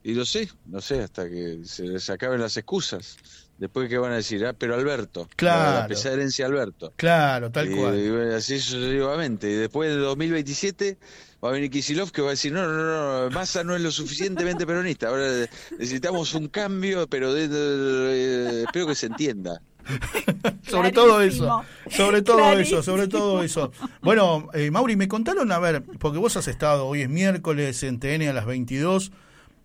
Y 0.04 0.14
lo 0.14 0.26
sé, 0.26 0.48
no 0.66 0.80
sé, 0.80 1.02
hasta 1.02 1.28
que 1.28 1.60
se 1.66 1.84
les 1.84 2.10
acaben 2.10 2.40
las 2.40 2.56
excusas. 2.56 3.18
Después 3.58 3.90
que 3.90 3.98
van 3.98 4.14
a 4.14 4.16
decir, 4.16 4.46
ah, 4.46 4.54
pero 4.58 4.76
Alberto. 4.76 5.28
Claro. 5.36 5.82
La, 5.82 5.88
pesada 5.88 6.16
herencia 6.16 6.46
Alberto. 6.46 6.94
Claro, 6.96 7.52
tal 7.52 7.70
y, 7.70 7.76
cual. 7.76 8.00
y 8.00 8.34
así 8.34 8.60
sucesivamente. 8.60 9.50
Y 9.50 9.56
después 9.56 9.90
de 9.90 9.98
2027 9.98 10.98
va 11.44 11.50
a 11.50 11.52
venir 11.54 11.70
Kisilov 11.70 12.12
que 12.12 12.22
va 12.22 12.28
a 12.28 12.32
decir, 12.32 12.52
no, 12.52 12.68
no, 12.68 13.24
no, 13.26 13.30
Massa 13.32 13.64
no 13.64 13.76
es 13.76 13.82
lo 13.82 13.92
suficientemente 13.92 14.66
peronista. 14.68 15.08
Ahora 15.08 15.48
necesitamos 15.78 16.34
un 16.34 16.48
cambio, 16.50 17.08
pero 17.08 17.34
de- 17.34 17.48
de- 17.48 17.78
de- 17.78 18.64
espero 18.64 18.88
que 18.88 18.96
se 18.96 19.06
entienda. 19.08 19.62
sobre 20.70 20.92
todo 20.92 21.22
eso, 21.22 21.64
sobre 21.90 22.22
todo 22.22 22.38
Clarísimo. 22.38 22.80
eso, 22.80 22.92
sobre 22.92 23.08
todo 23.08 23.42
eso. 23.44 23.72
Bueno, 24.02 24.48
eh, 24.54 24.70
Mauri, 24.70 24.96
me 24.96 25.08
contaron, 25.08 25.52
a 25.52 25.58
ver, 25.60 25.84
porque 26.00 26.20
vos 26.20 26.38
has 26.38 26.48
estado, 26.48 26.86
hoy 26.86 27.02
es 27.02 27.10
miércoles 27.10 27.82
en 27.84 28.00
TN 28.00 28.28
a 28.30 28.34
las 28.34 28.46
22, 28.46 29.12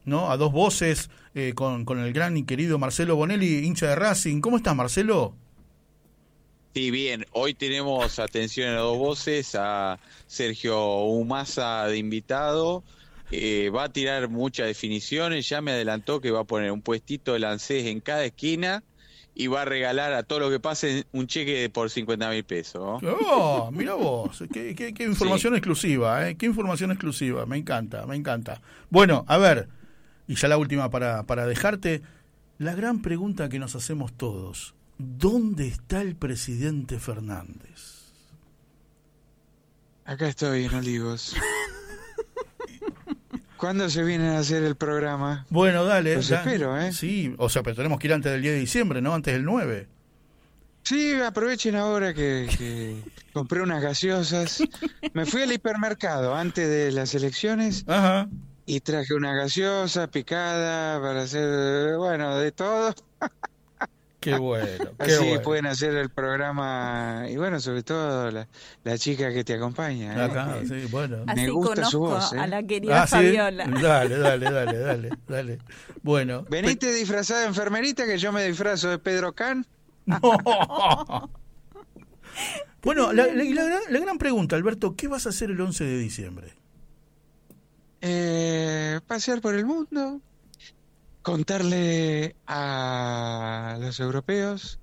¿no? 0.07 0.31
A 0.31 0.36
dos 0.39 0.51
voces, 0.53 1.11
eh, 1.35 1.53
con, 1.55 1.85
con 1.85 1.99
el 1.99 2.12
gran 2.15 2.36
y 2.39 2.44
querido 2.44 2.78
Marcelo 2.78 3.17
Bonelli, 3.17 3.67
hincha 3.67 3.86
de 3.89 3.97
Racing. 3.97 4.41
¿Cómo 4.41 4.57
estás, 4.57 4.75
Marcelo? 4.75 5.35
Sí, 6.75 6.91
bien. 6.91 7.25
Hoy 7.31 7.55
tenemos 7.55 8.19
atención 8.19 8.70
a 8.70 8.78
dos 8.78 8.99
voces, 8.99 9.55
a 9.55 10.01
Sergio 10.27 11.05
Humasa 11.05 11.86
de 11.86 11.99
invitado. 11.99 12.83
Eh, 13.31 13.70
va 13.75 13.85
a 13.85 13.89
tirar 13.93 14.28
muchas 14.28 14.67
definiciones. 14.67 15.49
Ya 15.49 15.61
me 15.61 15.70
adelantó 15.70 16.20
que 16.20 16.33
va 16.33 16.41
a 16.41 16.44
poner 16.44 16.73
un 16.73 16.83
puestito 16.83 17.33
de 17.35 17.39
lancés 17.39 17.86
en 17.86 18.01
cada 18.01 18.25
esquina 18.25 18.83
y 19.36 19.47
va 19.47 19.62
a 19.62 19.65
regalar 19.65 20.12
a 20.15 20.25
todo 20.25 20.41
lo 20.41 20.51
que 20.51 20.59
pase 20.59 21.07
un 21.12 21.28
cheque 21.28 21.70
por 21.70 21.91
50 21.91 22.28
mil 22.31 22.43
pesos. 22.44 23.01
¿no? 23.03 23.09
Oh, 23.31 23.70
mira 23.73 23.94
vos, 23.94 24.43
qué, 24.53 24.75
qué- 24.75 24.93
qué 24.94 25.05
información 25.05 25.55
exclusiva, 25.55 26.28
¿eh? 26.28 26.35
Qué 26.36 26.47
información 26.47 26.91
exclusiva, 26.91 27.47
me 27.47 27.57
encanta, 27.57 28.05
me 28.07 28.17
encanta. 28.17 28.61
Bueno, 28.91 29.25
a 29.28 29.39
ver, 29.39 29.69
y 30.28 30.35
ya 30.36 30.49
la 30.49 30.57
última 30.57 30.91
para, 30.91 31.23
para 31.25 31.47
dejarte, 31.47 32.03
la 32.59 32.75
gran 32.75 33.03
pregunta 33.03 33.49
que 33.49 33.59
nos 33.59 33.75
hacemos 33.75 34.12
todos, 34.12 34.75
¿dónde 34.98 35.68
está 35.68 36.00
el 36.00 36.16
presidente 36.16 36.98
Fernández? 36.98 38.05
Acá 40.05 40.28
estoy 40.28 40.64
en 40.64 40.74
Olivos. 40.74 41.34
¿Cuándo 43.56 43.89
se 43.89 44.02
viene 44.05 44.28
a 44.28 44.39
hacer 44.39 44.62
el 44.62 44.76
programa? 44.76 45.47
Bueno, 45.48 45.84
dale. 45.84 46.16
Los 46.16 46.31
espero, 46.31 46.78
¿eh? 46.78 46.92
Sí, 46.92 47.34
o 47.39 47.48
sea, 47.48 47.62
pero 47.62 47.76
tenemos 47.76 47.98
que 47.98 48.08
ir 48.08 48.12
antes 48.12 48.31
del 48.31 48.42
10 48.42 48.55
de 48.55 48.60
diciembre, 48.60 49.00
¿no? 49.00 49.14
Antes 49.14 49.32
del 49.32 49.44
9. 49.44 49.89
Sí, 50.82 51.14
aprovechen 51.14 51.76
ahora 51.76 52.12
que, 52.12 52.47
que 52.58 53.02
compré 53.32 53.62
unas 53.62 53.82
gaseosas. 53.82 54.62
Me 55.14 55.24
fui 55.24 55.42
al 55.42 55.52
hipermercado 55.52 56.34
antes 56.34 56.68
de 56.68 56.92
las 56.92 57.14
elecciones 57.14 57.84
Ajá. 57.89 58.28
y 58.66 58.81
traje 58.81 59.14
una 59.14 59.32
gaseosa 59.34 60.08
picada 60.08 61.00
para 61.00 61.23
hacer, 61.23 61.97
bueno, 61.97 62.36
de 62.36 62.52
todo. 62.52 62.94
Qué 64.25 64.39
bueno, 64.39 64.91
qué 64.99 65.05
Así 65.12 65.25
bueno. 65.25 65.43
pueden 65.43 65.67
hacer 65.67 65.94
el 65.94 66.09
programa 66.11 67.27
y 67.28 67.36
bueno, 67.36 67.61
sobre 67.61 67.83
todo 67.83 68.31
la, 68.31 68.49
la 68.83 68.99
chica 68.99 69.33
que 69.33 69.44
te 69.44 69.55
acompaña. 69.55 70.15
¿eh? 70.17 70.23
Acá, 70.23 70.61
sí, 70.67 70.86
bueno. 70.91 71.25
Me 71.27 71.33
Así 71.43 71.49
gusta 71.51 71.85
su 71.85 72.01
voz. 72.01 72.33
¿eh? 72.33 72.39
a 72.39 72.47
la 72.47 72.62
querida 72.62 73.03
Ah, 73.03 73.07
¿sí? 73.07 73.17
Fabiola. 73.17 73.67
Dale, 73.67 74.19
dale, 74.19 74.51
dale, 74.51 74.78
dale, 74.78 75.11
dale. 75.28 75.59
Bueno. 76.03 76.44
Venite 76.49 76.93
disfrazada 76.93 77.41
de 77.43 77.47
enfermerita 77.49 78.07
que 78.07 78.17
yo 78.19 78.33
me 78.33 78.44
disfrazo 78.44 78.89
de 78.89 78.99
Pedro 78.99 79.35
Can. 79.35 79.67
No. 80.07 80.20
Bueno, 82.83 83.12
la, 83.12 83.27
la- 83.27 83.44
la 83.44 83.65
gran- 83.65 83.83
la 83.93 83.99
gran 84.01 84.19
pregunta, 84.19 84.57
Alberto, 84.57 84.94
¿qué 84.97 85.09
vas 85.09 85.27
a 85.27 85.31
hacer 85.31 85.51
el 85.51 85.61
11 85.61 85.85
de 85.85 85.99
diciembre? 85.99 86.53
Eh, 88.01 89.01
pasear 89.07 89.41
por 89.41 89.55
el 89.55 89.65
mundo, 89.65 90.20
contarle 91.25 92.36
a 92.47 93.78
los 93.81 93.99
europeos 93.99 94.78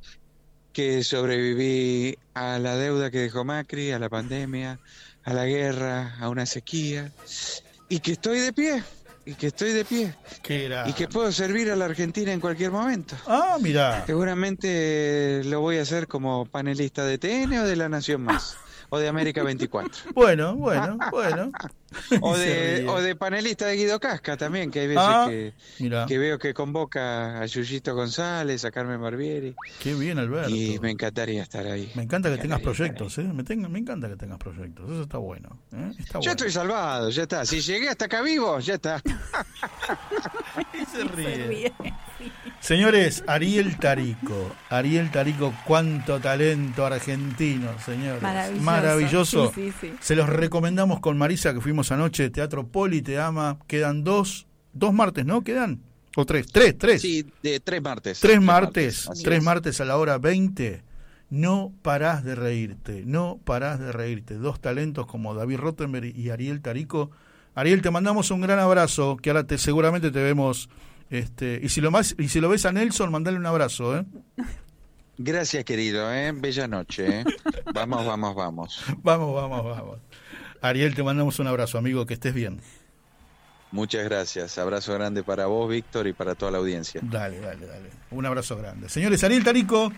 que 0.73 1.03
sobreviví 1.03 2.17
a 2.33 2.57
la 2.57 2.75
deuda 2.75 3.11
que 3.11 3.19
dejó 3.19 3.45
Macri, 3.45 3.91
a 3.91 3.99
la 3.99 4.09
pandemia, 4.09 4.79
a 5.23 5.33
la 5.33 5.45
guerra, 5.45 6.17
a 6.19 6.29
una 6.29 6.47
sequía, 6.47 7.11
y 7.89 7.99
que 7.99 8.13
estoy 8.13 8.39
de 8.39 8.53
pie, 8.53 8.83
y 9.23 9.35
que 9.35 9.47
estoy 9.47 9.71
de 9.71 9.85
pie, 9.85 10.15
y 10.87 10.93
que 10.93 11.07
puedo 11.07 11.31
servir 11.31 11.69
a 11.69 11.75
la 11.75 11.85
Argentina 11.85 12.33
en 12.33 12.39
cualquier 12.39 12.71
momento. 12.71 13.15
Ah, 13.27 13.57
mira. 13.61 14.03
Seguramente 14.07 15.43
lo 15.45 15.61
voy 15.61 15.77
a 15.77 15.83
hacer 15.83 16.07
como 16.07 16.47
panelista 16.47 17.05
de 17.05 17.19
TN 17.19 17.59
o 17.59 17.65
de 17.65 17.75
La 17.75 17.87
Nación 17.87 18.23
Más, 18.23 18.57
o 18.89 18.97
de 18.97 19.07
América 19.07 19.43
24. 19.43 20.05
Bueno, 20.15 20.55
bueno, 20.55 20.97
bueno. 21.11 21.51
O 22.21 22.37
de, 22.37 22.85
o 22.87 23.01
de 23.01 23.15
panelista 23.15 23.65
de 23.65 23.75
Guido 23.75 23.99
Casca 23.99 24.37
también, 24.37 24.71
que 24.71 24.79
hay 24.81 24.87
veces 24.87 25.03
Ah, 25.05 25.27
que, 26.07 26.17
veo 26.17 26.39
que 26.39 26.53
convoca 26.53 27.41
a 27.41 27.45
Yuyito 27.45 27.93
González, 27.95 28.63
a 28.65 28.71
Carmen 28.71 29.01
Barbieri. 29.01 29.55
Qué 29.81 29.93
bien, 29.93 30.17
Alberto. 30.19 30.49
Y 30.49 30.79
me 30.79 30.91
encantaría 30.91 31.41
estar 31.43 31.65
ahí. 31.67 31.91
Me 31.95 32.03
encanta 32.03 32.29
que 32.29 32.35
Me 32.37 32.41
tengas 32.41 32.61
proyectos, 32.61 33.17
¿eh? 33.17 33.23
Me, 33.23 33.43
tenga- 33.43 33.67
me 33.69 33.79
encanta 33.79 34.07
que 34.09 34.15
tengas 34.15 34.37
proyectos. 34.37 34.89
Eso 34.89 35.01
está 35.03 35.17
bueno. 35.17 35.57
¿eh? 35.73 35.91
Está 35.99 36.13
Yo 36.13 36.19
bueno. 36.19 36.31
estoy 36.31 36.51
salvado, 36.51 37.09
ya 37.09 37.23
está. 37.23 37.45
Si 37.45 37.59
llegué 37.61 37.89
hasta 37.89 38.05
acá 38.05 38.21
vivo, 38.21 38.59
ya 38.59 38.75
está. 38.75 39.01
se 40.91 41.03
ríe. 41.03 41.73
Señores, 42.59 43.23
Ariel 43.27 43.77
Tarico. 43.79 44.55
Ariel 44.69 45.09
Tarico, 45.09 45.53
cuánto 45.65 46.19
talento 46.19 46.85
argentino, 46.85 47.71
señores. 47.83 48.21
Maravilloso. 48.21 48.63
Maravilloso. 48.63 49.51
Sí, 49.55 49.71
sí, 49.71 49.87
sí. 49.89 49.93
Se 49.99 50.15
los 50.15 50.29
recomendamos 50.29 50.99
con 50.99 51.17
Marisa, 51.17 51.53
que 51.53 51.61
fuimos 51.61 51.80
anoche, 51.89 52.29
Teatro 52.29 52.67
Poli 52.67 53.01
te 53.01 53.17
ama. 53.17 53.57
Quedan 53.65 54.03
dos, 54.03 54.45
dos 54.73 54.93
martes, 54.93 55.25
¿no? 55.25 55.41
¿Quedan? 55.43 55.79
¿O 56.15 56.25
tres? 56.25 56.47
Tres, 56.51 56.77
tres. 56.77 57.01
Sí, 57.01 57.25
de 57.41 57.59
tres 57.59 57.81
martes. 57.81 58.19
Tres 58.19 58.41
martes, 58.41 59.09
tres 59.23 59.39
es. 59.39 59.43
martes 59.43 59.81
a 59.81 59.85
la 59.85 59.97
hora 59.97 60.17
20. 60.17 60.83
No 61.29 61.71
parás 61.81 62.25
de 62.25 62.35
reírte, 62.35 63.03
no 63.05 63.39
parás 63.45 63.79
de 63.79 63.93
reírte. 63.93 64.35
Dos 64.35 64.59
talentos 64.59 65.07
como 65.07 65.33
David 65.33 65.57
Rottenberg 65.57 66.13
y 66.13 66.29
Ariel 66.29 66.61
Tarico. 66.61 67.09
Ariel, 67.55 67.81
te 67.81 67.89
mandamos 67.89 68.31
un 68.31 68.41
gran 68.41 68.59
abrazo, 68.59 69.15
que 69.15 69.29
ahora 69.29 69.45
te, 69.45 69.57
seguramente 69.57 70.11
te 70.11 70.21
vemos. 70.21 70.69
Este, 71.09 71.59
y 71.63 71.69
si 71.69 71.79
lo 71.79 71.89
más, 71.89 72.15
y 72.17 72.27
si 72.27 72.41
lo 72.41 72.49
ves 72.49 72.65
a 72.65 72.73
Nelson, 72.73 73.11
mandale 73.11 73.37
un 73.37 73.45
abrazo, 73.45 73.97
¿eh? 73.97 74.05
Gracias, 75.17 75.63
querido, 75.63 76.11
¿eh? 76.13 76.31
Bella 76.33 76.67
noche, 76.67 77.21
¿eh? 77.21 77.23
Vamos, 77.73 78.05
vamos, 78.05 78.35
vamos. 78.35 78.83
Vamos, 79.01 79.33
vamos, 79.33 79.63
vamos. 79.63 79.99
Ariel, 80.61 80.93
te 80.93 81.03
mandamos 81.03 81.39
un 81.39 81.47
abrazo, 81.47 81.77
amigo, 81.77 82.05
que 82.05 82.13
estés 82.13 82.33
bien. 82.33 82.59
Muchas 83.71 84.03
gracias. 84.03 84.57
Abrazo 84.57 84.93
grande 84.93 85.23
para 85.23 85.45
vos, 85.47 85.69
Víctor, 85.69 86.05
y 86.07 86.13
para 86.13 86.35
toda 86.35 86.51
la 86.51 86.57
audiencia. 86.59 87.01
Dale, 87.03 87.39
dale, 87.39 87.65
dale. 87.65 87.89
Un 88.11 88.25
abrazo 88.25 88.57
grande. 88.57 88.89
Señores, 88.89 89.23
Ariel 89.23 89.43
Tarico, 89.43 89.91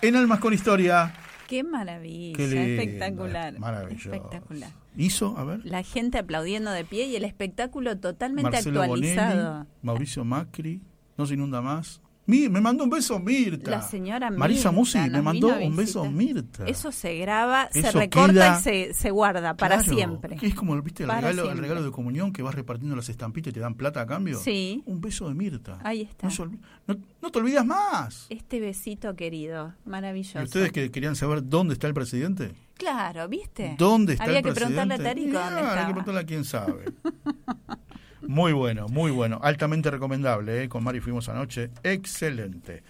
en 0.00 0.16
Almas 0.16 0.38
con 0.38 0.54
Historia. 0.54 1.12
Qué 1.48 1.64
maravilla, 1.64 2.36
Qué 2.36 2.46
lindo, 2.46 2.82
espectacular. 2.82 3.58
maravilloso. 3.58 4.12
Espectacular. 4.12 4.70
Hizo, 4.96 5.36
a 5.36 5.44
ver. 5.44 5.60
La 5.64 5.82
gente 5.82 6.18
aplaudiendo 6.18 6.70
de 6.70 6.84
pie 6.84 7.06
y 7.06 7.16
el 7.16 7.24
espectáculo 7.24 7.98
totalmente 7.98 8.50
Marcelo 8.50 8.82
actualizado. 8.82 9.50
Bonelli, 9.52 9.68
Mauricio 9.82 10.24
Macri, 10.24 10.80
no 11.16 11.26
se 11.26 11.34
inunda 11.34 11.60
más. 11.60 12.00
Mi- 12.28 12.48
me 12.50 12.60
mandó 12.60 12.84
un 12.84 12.90
beso 12.90 13.18
Mirta. 13.18 13.70
La 13.70 13.80
señora 13.82 14.30
Marisa 14.30 14.70
Mirta 14.70 14.72
Musi 14.72 14.98
me 15.10 15.22
mandó 15.22 15.48
un 15.58 15.74
beso. 15.74 16.04
Mirta. 16.10 16.66
Eso 16.66 16.92
se 16.92 17.16
graba, 17.16 17.70
se 17.72 17.90
recorta 17.90 18.32
queda- 18.32 18.58
y 18.58 18.62
se, 18.62 18.92
se 18.94 19.10
guarda 19.10 19.56
para 19.56 19.76
Claro, 19.78 19.94
siempre. 19.94 20.36
que 20.36 20.46
es 20.46 20.54
como 20.54 20.80
¿viste, 20.82 21.04
el, 21.04 21.08
regalo, 21.10 21.50
el 21.50 21.56
regalo 21.56 21.82
de 21.82 21.90
comunión 21.90 22.32
que 22.34 22.42
vas 22.42 22.54
repartiendo 22.54 22.94
las 22.94 23.08
estampitas 23.08 23.50
y 23.50 23.54
te 23.54 23.60
dan 23.60 23.74
plata 23.74 24.02
a 24.02 24.06
cambio. 24.06 24.38
Sí. 24.38 24.82
Un 24.84 25.00
beso 25.00 25.26
de 25.26 25.34
Mirta. 25.34 25.78
Ahí 25.82 26.02
está. 26.02 26.28
No, 26.28 26.50
no- 26.86 26.96
no 27.22 27.30
te 27.30 27.38
olvidas 27.38 27.64
más. 27.64 28.26
Este 28.28 28.60
besito 28.60 29.16
querido, 29.16 29.72
maravilloso. 29.86 30.38
¿Y 30.40 30.44
ustedes 30.44 30.70
que 30.70 30.90
querían 30.90 31.16
saber 31.16 31.48
dónde 31.48 31.72
está 31.72 31.86
el 31.86 31.94
presidente? 31.94 32.52
Claro, 32.74 33.26
¿viste? 33.26 33.74
¿Dónde 33.78 34.12
está 34.12 34.24
Había 34.24 34.38
el 34.38 34.44
que 34.44 34.50
presidente? 34.52 34.74
preguntarle 34.86 35.04
a 35.04 35.08
Tarico 35.10 35.28
Y, 35.28 35.32
dónde 35.32 35.60
ah, 35.62 35.72
Hay 35.72 35.78
que 35.78 35.84
preguntarle 35.94 36.20
a 36.20 36.24
quién 36.26 36.44
sabe. 36.44 36.84
Muy 38.26 38.52
bueno, 38.52 38.88
muy 38.88 39.10
bueno. 39.10 39.38
Altamente 39.42 39.90
recomendable, 39.90 40.64
¿eh? 40.64 40.68
Con 40.68 40.82
Mari 40.84 41.00
fuimos 41.00 41.28
anoche. 41.28 41.70
Excelente. 41.82 42.82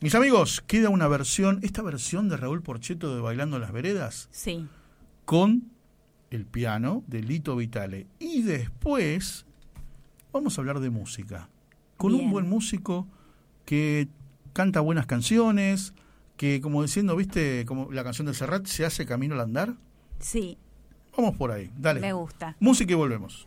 Mis 0.00 0.14
amigos, 0.14 0.62
queda 0.66 0.88
una 0.90 1.08
versión, 1.08 1.60
esta 1.62 1.82
versión 1.82 2.28
de 2.28 2.36
Raúl 2.36 2.62
Porcheto 2.62 3.14
de 3.14 3.22
Bailando 3.22 3.56
en 3.56 3.62
las 3.62 3.72
Veredas 3.72 4.28
Sí. 4.30 4.66
con 5.24 5.70
el 6.30 6.44
piano 6.46 7.02
de 7.06 7.22
Lito 7.22 7.56
Vitale. 7.56 8.06
Y 8.18 8.42
después 8.42 9.46
vamos 10.32 10.58
a 10.58 10.60
hablar 10.60 10.80
de 10.80 10.90
música. 10.90 11.48
Con 11.96 12.14
un 12.14 12.30
buen 12.30 12.48
músico 12.48 13.06
que 13.64 14.08
canta 14.52 14.80
buenas 14.80 15.06
canciones, 15.06 15.94
que 16.36 16.60
como 16.60 16.82
diciendo, 16.82 17.14
viste, 17.16 17.64
como 17.66 17.90
la 17.92 18.02
canción 18.04 18.26
de 18.26 18.34
Serrat, 18.34 18.66
se 18.66 18.84
hace 18.84 19.06
camino 19.06 19.34
al 19.34 19.40
andar. 19.40 19.74
Sí, 20.18 20.58
Vamos 21.16 21.36
por 21.36 21.52
ahí, 21.52 21.70
dale. 21.78 22.00
me 22.00 22.12
gusta. 22.12 22.56
Música 22.58 22.90
y 22.92 22.96
volvemos. 22.96 23.46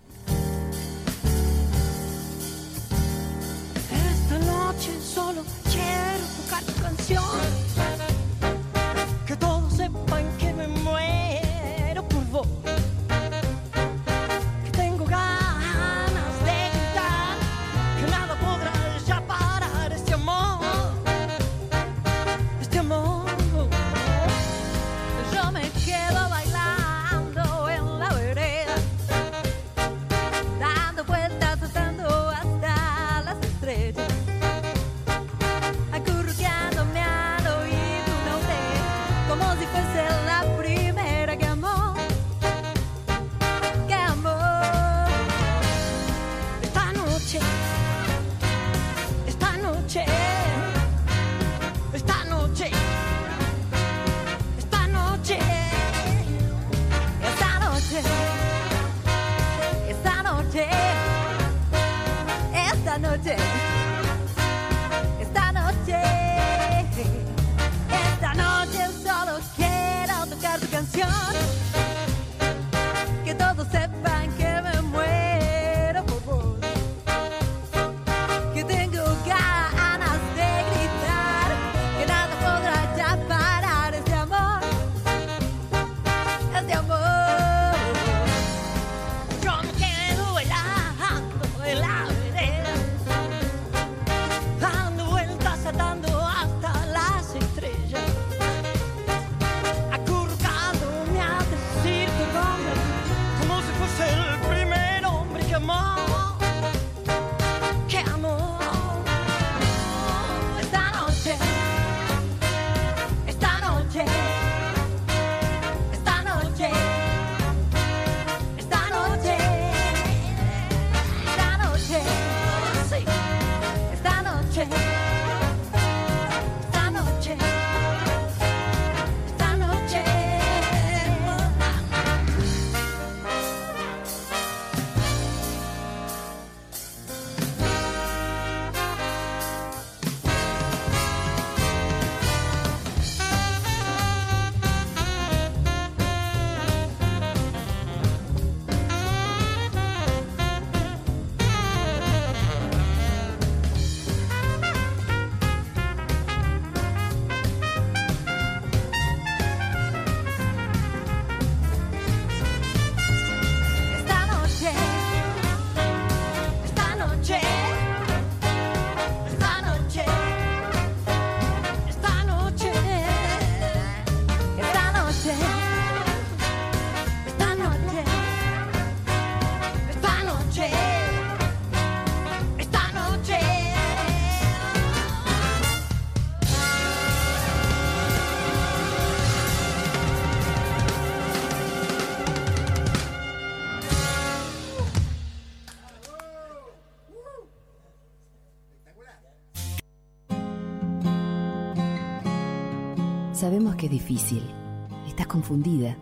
Estás 205.06 205.28
confundida. 205.28 205.98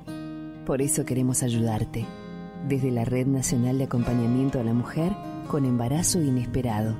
Por 0.67 0.83
eso 0.83 1.05
queremos 1.05 1.41
ayudarte. 1.41 2.05
Desde 2.67 2.91
la 2.91 3.03
Red 3.03 3.25
Nacional 3.25 3.79
de 3.79 3.85
Acompañamiento 3.85 4.59
a 4.59 4.63
la 4.63 4.75
Mujer 4.75 5.11
con 5.47 5.65
Embarazo 5.65 6.21
Inesperado. 6.21 6.95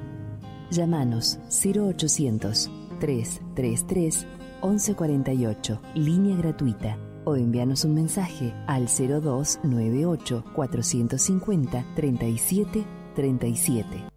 Llámanos 0.72 1.38
0800 1.64 2.72
333 3.00 4.25
1148, 4.64 5.80
línea 5.93 6.38
gratuita. 6.38 6.98
O 7.24 7.35
envíanos 7.35 7.85
un 7.85 7.93
mensaje 7.93 8.56
al 8.66 8.88
0298 8.88 10.43
450 10.56 11.85
37 11.95 12.84
37. 13.16 14.14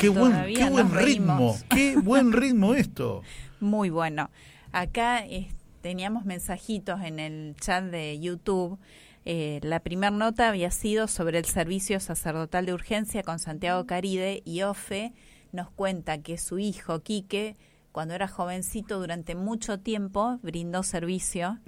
Qué 0.00 0.08
buen, 0.08 0.32
qué 0.54 0.68
ritmo, 0.92 1.56
qué 1.68 1.96
buen 1.96 2.32
ritmo 2.32 2.74
esto. 2.74 3.22
Muy 3.60 3.90
bueno. 3.90 4.30
Acá 4.72 5.24
eh, 5.24 5.48
teníamos 5.80 6.24
mensajitos 6.24 7.00
en 7.02 7.18
el 7.18 7.56
chat 7.60 7.84
de 7.84 8.18
YouTube. 8.18 8.78
Eh, 9.24 9.60
la 9.62 9.80
primera 9.80 10.10
nota 10.10 10.48
había 10.48 10.70
sido 10.70 11.08
sobre 11.08 11.38
el 11.38 11.44
servicio 11.46 12.00
sacerdotal 12.00 12.66
de 12.66 12.74
urgencia 12.74 13.22
con 13.22 13.38
Santiago 13.38 13.86
Caride 13.86 14.42
y 14.44 14.62
Ofe 14.62 15.12
nos 15.52 15.70
cuenta 15.70 16.18
que 16.18 16.36
su 16.36 16.58
hijo, 16.58 17.00
Quique, 17.00 17.56
cuando 17.92 18.14
era 18.14 18.26
jovencito, 18.26 18.98
durante 18.98 19.36
mucho 19.36 19.78
tiempo 19.78 20.40
brindó 20.42 20.82
servicio 20.82 21.60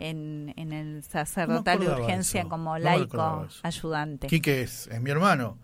en, 0.00 0.52
en 0.56 0.72
el 0.72 1.04
sacerdotal 1.04 1.78
de 1.78 1.86
urgencia 1.88 2.40
eso, 2.40 2.48
como 2.48 2.76
laico 2.78 3.46
ayudante. 3.62 4.26
Quique 4.26 4.62
es, 4.62 4.88
es 4.88 5.00
mi 5.00 5.10
hermano, 5.10 5.56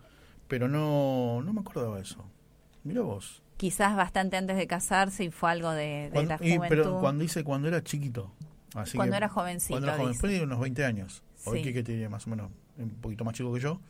pero 0.55 0.69
no, 0.69 1.43
no 1.43 1.53
me 1.53 1.63
acordaba 1.63 1.99
eso. 1.99 2.25
Mira 2.85 3.01
vos. 3.03 3.43
Quizás 3.57 3.97
bastante 3.97 4.37
antes 4.37 4.57
de 4.57 4.69
casarse 4.69 5.25
y 5.25 5.31
fue 5.33 5.51
algo 5.51 5.73
de, 5.73 6.05
de 6.05 6.11
Cuando- 6.13 6.37
la 6.41 6.47
y- 6.47 6.55
juventud. 6.55 6.69
pero 6.69 7.01
cuando 7.01 7.23
dice 7.23 7.43
cuando 7.43 7.67
era 7.67 7.83
chiquito. 7.83 8.31
Así 8.77 8.97
Cuando 8.97 9.15
que- 9.15 9.17
era 9.17 9.29
jovencito, 9.29 9.73
Cuando 9.75 9.89
era 9.89 9.97
joven, 9.99 10.13
dice. 10.13 10.45
unos 10.45 10.61
20 10.61 10.85
años. 10.85 11.25
Hoy 11.45 11.59
Sí. 11.59 11.65
Quique 11.65 11.83
tiene 11.83 12.09
más 12.09 12.25
o 12.29 12.31
menos 12.31 12.53
un 12.79 12.91
poquito 12.91 13.25
más 13.25 13.35
chico 13.35 13.53
que 13.53 13.59
yo. 13.59 13.81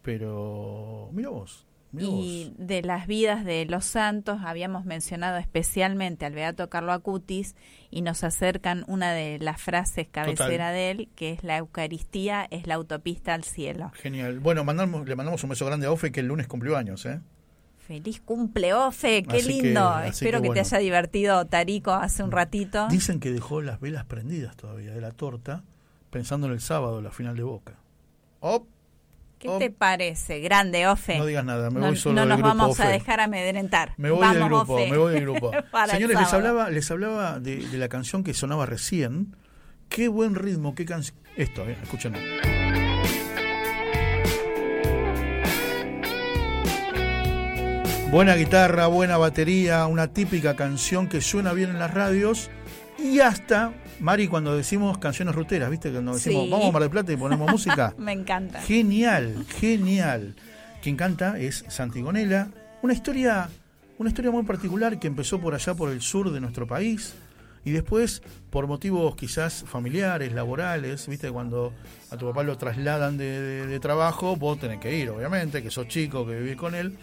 Pero 0.00 1.10
mira 1.12 1.28
vos. 1.28 1.66
Y 1.92 2.52
de 2.56 2.82
las 2.82 3.06
vidas 3.06 3.44
de 3.44 3.64
los 3.66 3.84
santos 3.84 4.40
habíamos 4.44 4.84
mencionado 4.84 5.38
especialmente 5.38 6.24
al 6.24 6.34
Beato 6.34 6.68
Carlo 6.68 6.92
Acutis 6.92 7.56
y 7.90 8.02
nos 8.02 8.22
acercan 8.22 8.84
una 8.86 9.12
de 9.12 9.38
las 9.40 9.60
frases 9.60 10.06
cabecera 10.08 10.66
Total. 10.66 10.74
de 10.74 10.90
él, 10.90 11.08
que 11.16 11.32
es 11.32 11.42
la 11.42 11.56
Eucaristía 11.58 12.46
es 12.50 12.66
la 12.68 12.74
autopista 12.74 13.34
al 13.34 13.42
cielo. 13.42 13.90
Genial. 13.94 14.38
Bueno, 14.38 14.62
mandamos, 14.62 15.08
le 15.08 15.16
mandamos 15.16 15.42
un 15.42 15.50
beso 15.50 15.66
grande 15.66 15.86
a 15.86 15.92
Ofe 15.92 16.12
que 16.12 16.20
el 16.20 16.26
lunes 16.26 16.46
cumplió 16.46 16.76
años, 16.76 17.04
¿eh? 17.06 17.20
Feliz 17.78 18.20
cumple, 18.20 18.72
Ofe, 18.72 19.24
qué 19.24 19.38
Así 19.38 19.48
lindo. 19.62 19.98
Espero 20.00 20.38
que 20.38 20.42
que, 20.42 20.48
bueno. 20.50 20.54
te 20.54 20.60
haya 20.60 20.78
divertido 20.78 21.44
Tarico 21.46 21.90
hace 21.90 22.22
un 22.22 22.30
ratito. 22.30 22.86
Dicen 22.88 23.18
que 23.18 23.32
dejó 23.32 23.62
las 23.62 23.80
velas 23.80 24.04
prendidas 24.04 24.56
todavía 24.56 24.92
de 24.92 25.00
la 25.00 25.10
torta, 25.10 25.64
pensando 26.10 26.46
en 26.46 26.52
el 26.52 26.60
sábado, 26.60 27.02
la 27.02 27.10
final 27.10 27.34
de 27.36 27.42
Boca. 27.42 27.78
¡Op! 28.38 28.68
¿Qué 29.40 29.48
op. 29.48 29.58
te 29.58 29.70
parece? 29.70 30.40
Grande, 30.40 30.86
Ofe. 30.86 31.16
No 31.16 31.24
digas 31.24 31.44
nada, 31.46 31.70
me 31.70 31.80
no, 31.80 31.86
voy 31.86 31.96
solo 31.96 32.14
no 32.14 32.20
del 32.20 32.28
nos 32.28 32.38
grupo 32.38 32.48
vamos 32.56 32.78
a 32.80 32.88
dejar 32.88 33.20
amedrentar. 33.20 33.94
Me 33.96 34.10
voy 34.10 34.20
Vamos, 34.20 34.36
del 34.36 34.44
grupo, 34.44 34.74
Ofe. 34.74 34.90
me 34.90 34.98
voy 34.98 35.14
del 35.14 35.22
grupo. 35.22 35.50
Señores, 35.90 36.20
les 36.20 36.32
hablaba, 36.34 36.68
les 36.68 36.90
hablaba 36.90 37.40
de, 37.40 37.56
de 37.66 37.78
la 37.78 37.88
canción 37.88 38.22
que 38.22 38.34
sonaba 38.34 38.66
recién. 38.66 39.34
Qué 39.88 40.08
buen 40.08 40.34
ritmo, 40.34 40.74
qué 40.74 40.84
canción. 40.84 41.16
Esto, 41.36 41.64
eh, 41.64 41.74
escuchen. 41.82 42.14
Buena 48.10 48.34
guitarra, 48.34 48.88
buena 48.88 49.16
batería, 49.16 49.86
una 49.86 50.08
típica 50.08 50.54
canción 50.54 51.08
que 51.08 51.22
suena 51.22 51.54
bien 51.54 51.70
en 51.70 51.78
las 51.78 51.94
radios. 51.94 52.50
Y 52.98 53.20
hasta, 53.20 53.72
Mari, 54.00 54.28
cuando 54.28 54.56
decimos 54.56 54.98
canciones 54.98 55.34
ruteras, 55.34 55.70
¿viste? 55.70 55.90
Cuando 55.90 56.14
decimos, 56.14 56.44
Sí. 56.44 56.50
vamos 56.50 56.68
a 56.68 56.72
Mar 56.72 56.82
del 56.82 56.90
Plata 56.90 57.12
y 57.12 57.16
ponemos 57.16 57.50
música. 57.50 57.94
Me 57.98 58.12
encanta. 58.12 58.60
Genial, 58.62 59.44
genial. 59.58 60.34
Quien 60.82 60.96
canta 60.96 61.38
es 61.38 61.64
Santigonela. 61.68 62.48
Una 62.82 62.94
historia, 62.94 63.48
una 63.98 64.08
historia 64.08 64.30
muy 64.30 64.42
particular 64.44 64.98
que 64.98 65.06
empezó 65.06 65.38
por 65.40 65.54
allá 65.54 65.74
por 65.74 65.90
el 65.90 66.00
sur 66.00 66.32
de 66.32 66.40
nuestro 66.40 66.66
país 66.66 67.14
y 67.62 67.72
después 67.72 68.22
por 68.48 68.66
motivos 68.66 69.14
quizás 69.16 69.64
familiares, 69.66 70.32
laborales, 70.32 71.06
viste 71.06 71.30
cuando 71.30 71.74
a 72.10 72.16
tu 72.16 72.26
papá 72.28 72.42
lo 72.42 72.56
trasladan 72.56 73.18
de, 73.18 73.26
de- 73.40 73.66
de 73.66 73.80
trabajo, 73.80 74.34
vos 74.36 74.58
tenés 74.58 74.80
que 74.80 74.96
ir, 74.96 75.10
obviamente, 75.10 75.62
que 75.62 75.70
sos 75.70 75.86
chico, 75.88 76.26
que 76.26 76.36
vivís 76.40 76.56
con 76.56 76.74
él, 76.74 76.96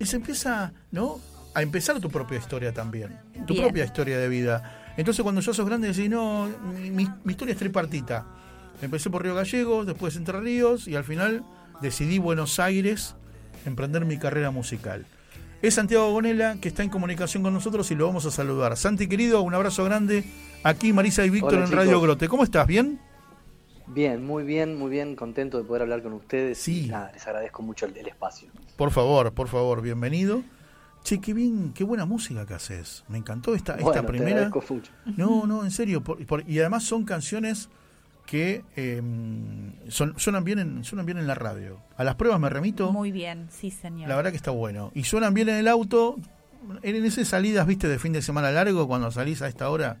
y 0.00 0.06
se 0.06 0.16
empieza, 0.16 0.72
¿no? 0.90 1.20
A 1.54 1.62
empezar 1.62 2.00
tu 2.00 2.10
propia 2.10 2.38
historia 2.38 2.72
también, 2.74 3.16
tu 3.46 3.54
Bien. 3.54 3.66
propia 3.66 3.84
historia 3.84 4.18
de 4.18 4.28
vida. 4.28 4.79
Entonces 4.96 5.22
cuando 5.22 5.40
ya 5.40 5.52
sos 5.52 5.66
grande 5.66 5.88
decís, 5.88 6.10
no, 6.10 6.48
mi, 6.74 7.08
historia 7.26 7.52
es 7.52 7.58
tripartita. 7.58 8.26
Empecé 8.82 9.10
por 9.10 9.22
Río 9.22 9.34
Gallegos, 9.34 9.86
después 9.86 10.16
Entre 10.16 10.38
Ríos 10.40 10.88
y 10.88 10.96
al 10.96 11.04
final 11.04 11.44
decidí 11.80 12.18
Buenos 12.18 12.58
Aires 12.58 13.14
emprender 13.66 14.04
mi 14.04 14.18
carrera 14.18 14.50
musical. 14.50 15.06
Es 15.62 15.74
Santiago 15.74 16.10
Gonela 16.10 16.56
que 16.60 16.68
está 16.68 16.82
en 16.82 16.88
comunicación 16.88 17.42
con 17.42 17.52
nosotros 17.52 17.90
y 17.90 17.94
lo 17.94 18.06
vamos 18.06 18.24
a 18.24 18.30
saludar. 18.30 18.76
Santi 18.76 19.08
querido, 19.08 19.42
un 19.42 19.54
abrazo 19.54 19.84
grande. 19.84 20.24
Aquí 20.64 20.92
Marisa 20.92 21.24
y 21.24 21.30
Víctor 21.30 21.54
Hola, 21.54 21.66
en 21.66 21.72
Radio. 21.72 22.00
Grote. 22.00 22.28
¿Cómo 22.28 22.44
estás? 22.44 22.66
¿Bien? 22.66 22.98
Bien, 23.86 24.24
muy 24.24 24.44
bien, 24.44 24.78
muy 24.78 24.88
bien, 24.88 25.16
contento 25.16 25.58
de 25.58 25.64
poder 25.64 25.82
hablar 25.82 26.02
con 26.02 26.12
ustedes. 26.12 26.58
Sí. 26.58 26.86
nada, 26.86 27.10
les 27.12 27.26
agradezco 27.26 27.62
mucho 27.62 27.86
el, 27.86 27.96
el 27.96 28.06
espacio. 28.06 28.48
Por 28.76 28.92
favor, 28.92 29.32
por 29.32 29.48
favor, 29.48 29.82
bienvenido. 29.82 30.42
Che, 31.02 31.20
qué 31.20 31.32
bien, 31.32 31.72
qué 31.74 31.82
buena 31.84 32.04
música 32.04 32.44
que 32.46 32.54
haces. 32.54 33.04
Me 33.08 33.18
encantó 33.18 33.54
esta, 33.54 33.72
esta 33.74 33.84
Bueno, 33.84 34.06
primera. 34.06 34.50
No, 35.16 35.46
no, 35.46 35.64
en 35.64 35.70
serio. 35.70 36.02
por- 36.02 36.24
por- 36.26 36.48
y 36.48 36.58
además 36.60 36.84
son 36.84 37.04
canciones 37.04 37.68
que 38.26 38.62
eh, 38.76 39.02
son, 39.88 40.18
suenan, 40.18 40.44
bien 40.44 40.58
en, 40.58 40.84
suenan 40.84 41.06
bien 41.06 41.18
en 41.18 41.26
la 41.26 41.34
radio. 41.34 41.78
A 41.96 42.04
las 42.04 42.14
pruebas 42.16 42.38
me 42.38 42.48
remito. 42.48 42.92
Muy 42.92 43.10
bien, 43.12 43.48
sí, 43.50 43.70
señor. 43.70 44.08
La 44.08 44.16
verdad 44.16 44.30
que 44.30 44.36
está 44.36 44.50
bueno. 44.50 44.92
Y 44.94 45.04
suenan 45.04 45.34
bien 45.34 45.48
en 45.48 45.56
el 45.56 45.68
auto. 45.68 46.16
En 46.82 47.04
esas 47.04 47.26
salidas, 47.26 47.66
viste, 47.66 47.88
de 47.88 47.98
fin 47.98 48.12
de 48.12 48.20
semana 48.20 48.50
largo, 48.50 48.86
cuando 48.86 49.10
salís 49.10 49.40
a 49.42 49.48
esta 49.48 49.70
hora 49.70 49.96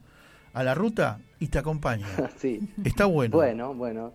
a 0.52 0.62
la 0.62 0.74
ruta 0.74 1.18
y 1.38 1.46
te 1.48 1.58
acompaña. 1.58 2.06
sí. 2.36 2.60
Está 2.84 3.06
bueno. 3.06 3.34
Bueno, 3.36 3.74
bueno. 3.74 4.12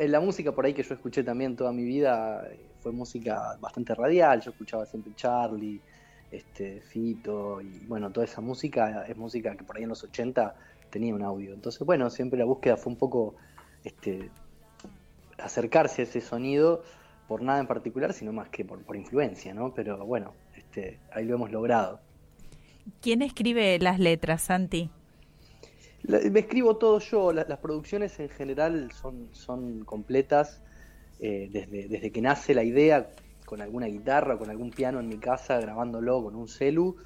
Eh, 0.00 0.08
La 0.08 0.20
música 0.20 0.50
por 0.52 0.64
ahí 0.64 0.72
que 0.72 0.82
yo 0.82 0.94
escuché 0.94 1.22
también 1.22 1.54
toda 1.54 1.70
mi 1.72 1.84
vida 1.84 2.42
eh, 2.50 2.58
fue 2.80 2.90
música 2.92 3.56
bastante 3.60 3.94
radial. 3.94 4.40
Yo 4.40 4.50
escuchaba 4.52 4.86
siempre 4.86 5.12
Charlie, 5.14 5.80
este, 6.36 6.80
Fito 6.80 7.60
y 7.60 7.86
bueno, 7.86 8.10
toda 8.10 8.24
esa 8.26 8.40
música 8.40 9.04
es 9.06 9.16
música 9.16 9.54
que 9.56 9.64
por 9.64 9.76
ahí 9.76 9.82
en 9.84 9.90
los 9.90 10.02
80 10.02 10.54
tenía 10.90 11.14
un 11.14 11.22
audio. 11.22 11.54
Entonces, 11.54 11.80
bueno, 11.86 12.10
siempre 12.10 12.38
la 12.38 12.44
búsqueda 12.44 12.76
fue 12.76 12.92
un 12.92 12.98
poco 12.98 13.34
este, 13.84 14.30
acercarse 15.38 16.02
a 16.02 16.04
ese 16.04 16.20
sonido 16.20 16.82
por 17.28 17.42
nada 17.42 17.58
en 17.60 17.66
particular, 17.66 18.12
sino 18.12 18.32
más 18.32 18.48
que 18.50 18.64
por, 18.64 18.82
por 18.82 18.96
influencia, 18.96 19.54
¿no? 19.54 19.72
Pero 19.74 20.04
bueno, 20.04 20.32
este, 20.56 20.98
ahí 21.12 21.24
lo 21.24 21.34
hemos 21.36 21.50
logrado. 21.50 22.00
¿Quién 23.00 23.22
escribe 23.22 23.78
las 23.78 23.98
letras, 23.98 24.42
Santi? 24.42 24.90
La- 26.02 26.20
me 26.30 26.40
escribo 26.40 26.76
todo 26.76 26.98
yo, 26.98 27.32
la- 27.32 27.44
las 27.48 27.58
producciones 27.58 28.18
en 28.20 28.28
general 28.28 28.92
son, 28.92 29.28
son 29.32 29.84
completas, 29.84 30.60
eh, 31.20 31.48
desde, 31.50 31.88
desde 31.88 32.10
que 32.12 32.20
nace 32.20 32.54
la 32.54 32.62
idea 32.64 33.08
con 33.44 33.60
alguna 33.62 33.86
guitarra, 33.86 34.38
con 34.38 34.50
algún 34.50 34.70
piano 34.70 35.00
en 35.00 35.08
mi 35.08 35.18
casa, 35.18 35.58
grabándolo 35.60 36.22
con 36.22 36.34
un 36.34 36.48
celu, 36.48 36.96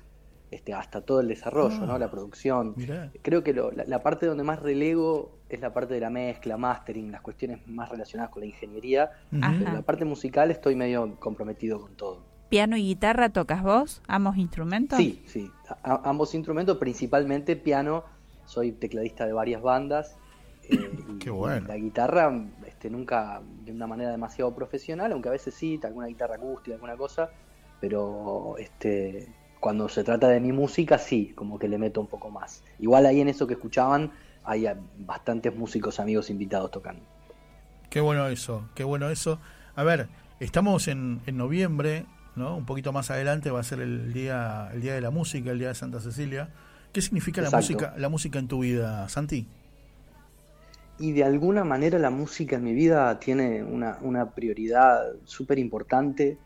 este, 0.51 0.73
hasta 0.73 1.01
todo 1.03 1.21
el 1.21 1.29
desarrollo, 1.29 1.77
Ah. 1.83 1.87
¿no? 1.87 1.99
la 1.99 2.11
producción. 2.11 2.75
Mirá. 2.77 3.11
Creo 3.23 3.43
que 3.43 3.53
lo- 3.53 3.71
la, 3.73 3.85
la 3.85 4.03
parte 4.03 4.27
donde 4.27 4.45
más 4.45 4.61
relego 4.61 5.33
es 5.49 5.61
la 5.61 5.73
parte 5.75 5.95
de 5.95 6.01
la 6.01 6.11
mezcla, 6.11 6.57
mastering, 6.57 7.11
las 7.13 7.21
cuestiones 7.21 7.67
más 7.67 7.91
relacionadas 7.91 8.31
con 8.33 8.41
la 8.41 8.47
ingeniería. 8.47 9.11
Pero 9.31 9.45
Ajá. 9.45 9.73
la 9.75 9.83
parte 9.83 10.05
musical 10.05 10.51
estoy 10.51 10.75
medio 10.75 11.17
comprometido 11.19 11.81
con 11.81 11.95
todo. 11.97 12.23
¿Piano 12.49 12.79
y 12.79 12.83
guitarra 12.83 13.29
tocas 13.29 13.63
vos? 13.63 14.01
¿Ambos 14.07 14.39
instrumentos? 14.39 14.97
Sí, 14.99 15.23
sí. 15.27 15.51
A- 15.69 15.93
a- 15.97 16.09
ambos 16.09 16.35
instrumentos, 16.35 16.79
principalmente 16.79 17.57
piano. 17.57 18.05
Soy 18.47 18.73
tecladista 18.73 19.27
de 19.27 19.35
varias 19.35 19.61
bandas. 19.61 20.17
eh, 20.71 20.71
y, 21.11 21.19
Qué 21.19 21.29
bueno. 21.31 21.65
y 21.67 21.69
la 21.69 21.77
guitarra, 21.77 22.31
este, 22.79 22.91
nunca 22.91 23.43
de 23.65 23.73
una 23.73 23.89
manera 23.89 24.13
demasiado 24.13 24.55
profesional, 24.55 25.11
aunque 25.11 25.29
a 25.29 25.33
veces 25.33 25.53
sí, 25.53 25.81
alguna 25.83 26.07
guitarra 26.07 26.37
acústica, 26.37 26.75
alguna 26.75 26.97
cosa. 26.97 27.29
Pero 27.81 28.55
este, 28.57 29.27
cuando 29.59 29.89
se 29.89 30.05
trata 30.05 30.29
de 30.29 30.39
mi 30.39 30.53
música, 30.53 30.97
sí, 30.97 31.33
como 31.35 31.59
que 31.59 31.67
le 31.67 31.77
meto 31.77 32.01
un 32.01 32.07
poco 32.07 32.31
más. 32.31 32.63
Igual 32.79 33.07
ahí 33.07 33.21
en 33.21 33.27
eso 33.27 33.49
que 33.49 33.55
escuchaban, 33.55 34.13
hay 34.45 34.69
bastantes 34.97 35.57
músicos 35.57 35.99
amigos 35.99 36.31
invitados 36.31 36.71
tocando. 36.71 37.03
Qué 37.91 38.01
bueno 38.01 38.29
eso, 38.29 38.69
qué 38.77 38.85
bueno 38.85 39.11
eso. 39.11 39.41
A 39.75 39.83
ver, 39.83 40.09
estamos 40.39 40.87
en, 40.87 41.21
en 41.27 41.37
noviembre, 41.37 42.07
¿no? 42.37 42.57
Un 42.57 42.65
poquito 42.65 42.93
más 42.93 43.11
adelante 43.11 43.51
va 43.51 43.59
a 43.59 43.65
ser 43.65 43.81
el 43.81 44.13
día, 44.13 44.71
el 44.73 44.83
día 44.83 44.95
de 44.95 45.01
la 45.01 45.11
música, 45.11 45.51
el 45.51 45.59
día 45.59 45.69
de 45.69 45.75
Santa 45.75 45.99
Cecilia. 45.99 46.51
¿Qué 46.93 47.03
significa 47.03 47.43
la 47.43 47.51
música, 47.51 47.95
la 47.97 48.09
música 48.09 48.39
en 48.39 48.47
tu 48.47 48.61
vida, 48.61 49.09
Santi? 49.09 49.49
Y 50.99 51.13
de 51.13 51.25
alguna 51.25 51.65
manera 51.65 51.99
la 51.99 52.11
música 52.11 52.57
en 52.57 52.65
mi 52.65 52.75
vida 52.75 53.19
tiene 53.21 53.63
una, 53.63 53.99
una 54.03 54.35
prioridad 54.35 55.15
súper 55.25 55.59
importante. 55.59 56.39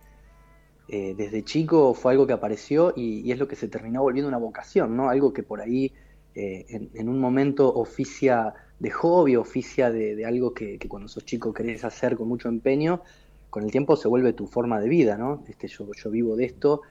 Eh, 0.89 1.15
desde 1.17 1.43
chico 1.43 1.95
fue 1.95 2.13
algo 2.13 2.27
que 2.27 2.35
apareció 2.35 2.93
y, 2.95 3.31
es 3.33 3.39
lo 3.39 3.49
que 3.49 3.57
se 3.57 3.69
terminó 3.69 4.03
volviendo 4.03 4.29
una 4.29 4.39
vocación, 4.39 4.97
¿no? 4.97 5.09
Algo 5.09 5.33
que 5.33 5.43
por 5.43 5.61
ahí 5.61 5.93
eh, 6.35 6.89
en, 6.93 7.09
un 7.09 7.19
momento 7.19 7.73
oficia 7.73 8.53
de 8.79 8.91
hobby, 8.91 9.37
oficia 9.37 9.91
de, 9.91 10.17
de 10.17 10.27
algo 10.27 10.53
que, 10.53 10.79
que 10.79 10.89
cuando 10.89 11.09
sos 11.09 11.25
chico 11.25 11.55
querés 11.55 11.85
hacer 11.85 12.17
con 12.17 12.29
mucho 12.29 12.49
empeño, 12.49 13.03
con 13.49 13.65
el 13.65 13.71
tiempo 13.71 13.97
se 13.97 14.09
vuelve 14.09 14.33
tu 14.33 14.47
forma 14.47 14.81
de 14.81 14.89
vida, 14.89 15.17
¿no? 15.19 15.45
Este, 15.47 15.69
yo, 15.69 15.87
yo 15.93 16.11
vivo 16.11 16.37
de 16.37 16.47
esto, 16.47 16.83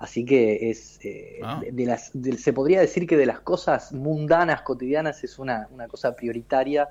así 0.00 0.24
que 0.24 0.70
es 0.70 0.98
eh, 1.04 1.38
Ah. 1.42 1.60
de, 1.62 1.72
de 1.72 1.86
las, 1.86 2.10
de- 2.14 2.36
se 2.38 2.52
podría 2.52 2.80
decir 2.80 3.06
que 3.06 3.16
de 3.16 3.26
las 3.26 3.40
cosas 3.40 3.92
mundanas, 3.92 4.62
cotidianas, 4.62 5.22
es 5.24 5.38
una, 5.38 5.68
una 5.72 5.86
cosa 5.88 6.16
prioritaria 6.16 6.88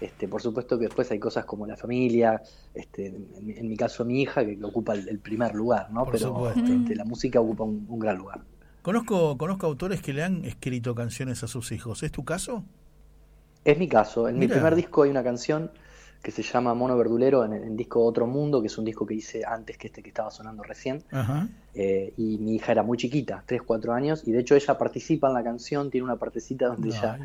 Este, 0.00 0.28
por 0.28 0.42
supuesto 0.42 0.78
que 0.78 0.86
después 0.86 1.10
hay 1.10 1.18
cosas 1.18 1.44
como 1.46 1.66
la 1.66 1.76
familia, 1.76 2.42
este, 2.74 3.06
en, 3.06 3.54
en 3.56 3.68
mi 3.68 3.76
caso 3.76 4.04
mi 4.04 4.20
hija, 4.22 4.44
que, 4.44 4.58
que 4.58 4.64
ocupa 4.64 4.92
el, 4.94 5.08
el 5.08 5.18
primer 5.20 5.54
lugar, 5.54 5.90
¿no? 5.90 6.04
Por 6.04 6.12
Pero 6.14 6.50
este, 6.50 6.94
la 6.94 7.04
música 7.06 7.40
ocupa 7.40 7.64
un, 7.64 7.86
un 7.88 7.98
gran 7.98 8.18
lugar. 8.18 8.40
Conozco, 8.82 9.36
conozco 9.38 9.66
autores 9.66 10.00
que 10.02 10.12
le 10.12 10.22
han 10.22 10.44
escrito 10.44 10.94
canciones 10.94 11.42
a 11.42 11.48
sus 11.48 11.72
hijos. 11.72 12.02
¿Es 12.02 12.12
tu 12.12 12.24
caso? 12.24 12.64
Es 13.64 13.78
mi 13.78 13.88
caso. 13.88 14.28
En 14.28 14.38
mi 14.38 14.48
primer 14.48 14.74
disco 14.74 15.02
hay 15.02 15.10
una 15.10 15.24
canción 15.24 15.70
que 16.26 16.32
se 16.32 16.42
llama 16.42 16.74
Mono 16.74 16.96
Verdulero, 16.96 17.44
en 17.44 17.52
el 17.52 17.62
en 17.62 17.76
disco 17.76 18.04
Otro 18.04 18.26
Mundo, 18.26 18.60
que 18.60 18.66
es 18.66 18.76
un 18.76 18.84
disco 18.84 19.06
que 19.06 19.14
hice 19.14 19.44
antes 19.46 19.78
que 19.78 19.86
este 19.86 20.02
que 20.02 20.08
estaba 20.08 20.28
sonando 20.32 20.64
recién. 20.64 21.04
Ajá. 21.12 21.46
Eh, 21.72 22.14
y 22.16 22.38
mi 22.38 22.56
hija 22.56 22.72
era 22.72 22.82
muy 22.82 22.98
chiquita, 22.98 23.44
3, 23.46 23.62
4 23.64 23.92
años, 23.92 24.24
y 24.26 24.32
de 24.32 24.40
hecho 24.40 24.56
ella 24.56 24.76
participa 24.76 25.28
en 25.28 25.34
la 25.34 25.44
canción, 25.44 25.88
tiene 25.88 26.04
una 26.04 26.16
partecita 26.16 26.66
donde 26.66 26.88
Ay, 26.92 26.98
ella 26.98 27.18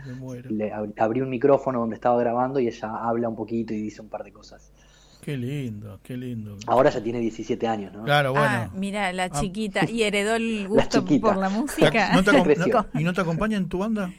le 0.52 0.72
ab- 0.72 0.94
abrió 1.00 1.24
un 1.24 1.32
micrófono 1.32 1.80
donde 1.80 1.96
estaba 1.96 2.20
grabando 2.20 2.60
y 2.60 2.68
ella 2.68 2.90
habla 2.96 3.28
un 3.28 3.36
poquito 3.36 3.74
y 3.74 3.82
dice 3.82 4.04
un 4.04 4.10
par 4.10 4.24
de 4.24 4.32
cosas. 4.32 4.72
Qué 5.20 5.36
lindo, 5.36 6.00
qué 6.04 6.16
lindo. 6.16 6.58
Ahora 6.68 6.92
ya 6.92 7.02
tiene 7.02 7.20
17 7.22 7.68
años, 7.68 7.92
¿no? 7.94 8.04
Claro, 8.04 8.34
bueno. 8.34 8.46
Ah, 8.48 8.70
mira, 8.76 9.12
la 9.14 9.24
Ah. 9.24 9.30
chiquita. 9.32 9.90
¿Y 9.90 10.04
heredó 10.04 10.36
el 10.36 10.68
gusto 10.70 11.04
por 11.20 11.38
la 11.38 11.50
música? 11.50 12.14
¿No 12.14 12.24
te 12.24 12.32
no- 12.34 12.86
¿Y 12.94 13.04
no 13.04 13.14
te 13.14 13.22
acompaña 13.22 13.58
en 13.58 13.68
tu 13.68 13.80
banda? 13.80 14.12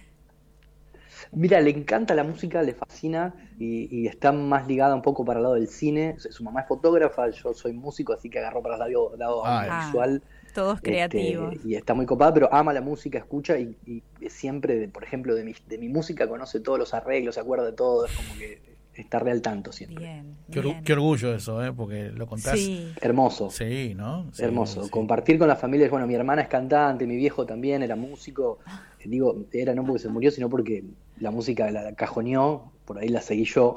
Mira, 1.33 1.61
le 1.61 1.71
encanta 1.71 2.15
la 2.15 2.25
música, 2.25 2.63
le 2.63 2.75
fascina 2.75 3.35
y, 3.59 3.89
y 4.03 4.07
está 4.07 4.33
más 4.33 4.67
ligada 4.67 4.95
un 4.95 5.03
poco 5.03 5.25
para 5.25 5.39
el 5.39 5.43
lado 5.45 5.55
del 5.55 5.69
cine. 5.69 6.17
Su 6.19 6.45
mamá 6.45 6.61
es 6.63 6.69
fotógrafa, 6.69 7.31
yo 7.31 7.55
soy 7.55 7.73
músico, 7.73 8.13
así 8.13 8.29
que 8.29 8.39
agarró 8.39 8.63
para 8.63 8.75
el 8.75 8.81
lado, 8.81 9.17
lado 9.17 9.47
Ah, 9.47 9.63
audiovisual. 9.63 10.23
Todos 10.55 10.81
Este, 10.83 10.83
creativos. 10.83 11.55
y 11.65 11.75
está 11.77 11.95
muy 11.95 12.07
copada, 12.07 12.35
pero 12.35 12.53
ama 12.53 12.73
la 12.73 12.81
música, 12.83 13.19
escucha 13.19 13.59
y, 13.59 13.79
y 13.87 14.03
siempre, 14.29 14.79
de- 14.79 14.89
por 14.89 15.05
ejemplo, 15.05 15.35
de 15.35 15.45
mi, 15.45 15.55
de 15.67 15.79
mi 15.79 15.89
música 15.89 16.29
conoce 16.29 16.61
todos 16.61 16.79
los 16.79 16.93
arreglos, 16.95 17.37
se 17.37 17.41
acuerda 17.41 17.65
de 17.67 17.73
todo, 17.73 18.05
es 18.07 18.13
como 18.13 18.37
que 18.37 18.72
está 18.95 19.19
re 19.19 19.31
al 19.31 19.41
tanto 19.43 19.73
siempre. 19.73 20.05
Bien, 20.05 20.37
Qué, 20.51 20.59
or- 20.61 20.83
qué 20.85 20.93
orgullo 20.93 21.35
eso, 21.35 21.65
¿eh? 21.65 21.73
Porque 21.73 22.11
lo 22.11 22.27
contás. 22.27 22.59
Sí. 22.59 22.93
Hermoso. 23.01 23.51
Sí, 23.51 23.95
¿no? 23.95 24.31
Sí, 24.33 24.43
Hermoso. 24.45 24.85
sí. 24.85 24.91
Compartir 24.91 25.39
con 25.39 25.49
la 25.49 25.57
familia, 25.57 25.89
bueno, 25.89 26.07
mi 26.07 26.15
hermana 26.15 26.43
es 26.43 26.49
cantante, 26.49 27.07
mi 27.07 27.17
viejo 27.17 27.47
también 27.47 27.83
era 27.83 27.97
músico. 27.97 28.59
Eh, 29.01 29.09
Digo, 29.09 29.45
era 29.53 29.75
no 29.75 29.85
porque 29.85 30.01
se 30.01 30.09
murió, 30.09 30.31
sino 30.31 30.49
porque 30.51 30.85
la 31.19 31.31
música 31.31 31.71
la 31.71 31.93
cajoneó, 31.95 32.73
por 32.85 32.99
ahí 32.99 33.09
la 33.09 33.21
seguí 33.21 33.45
yo. 33.45 33.77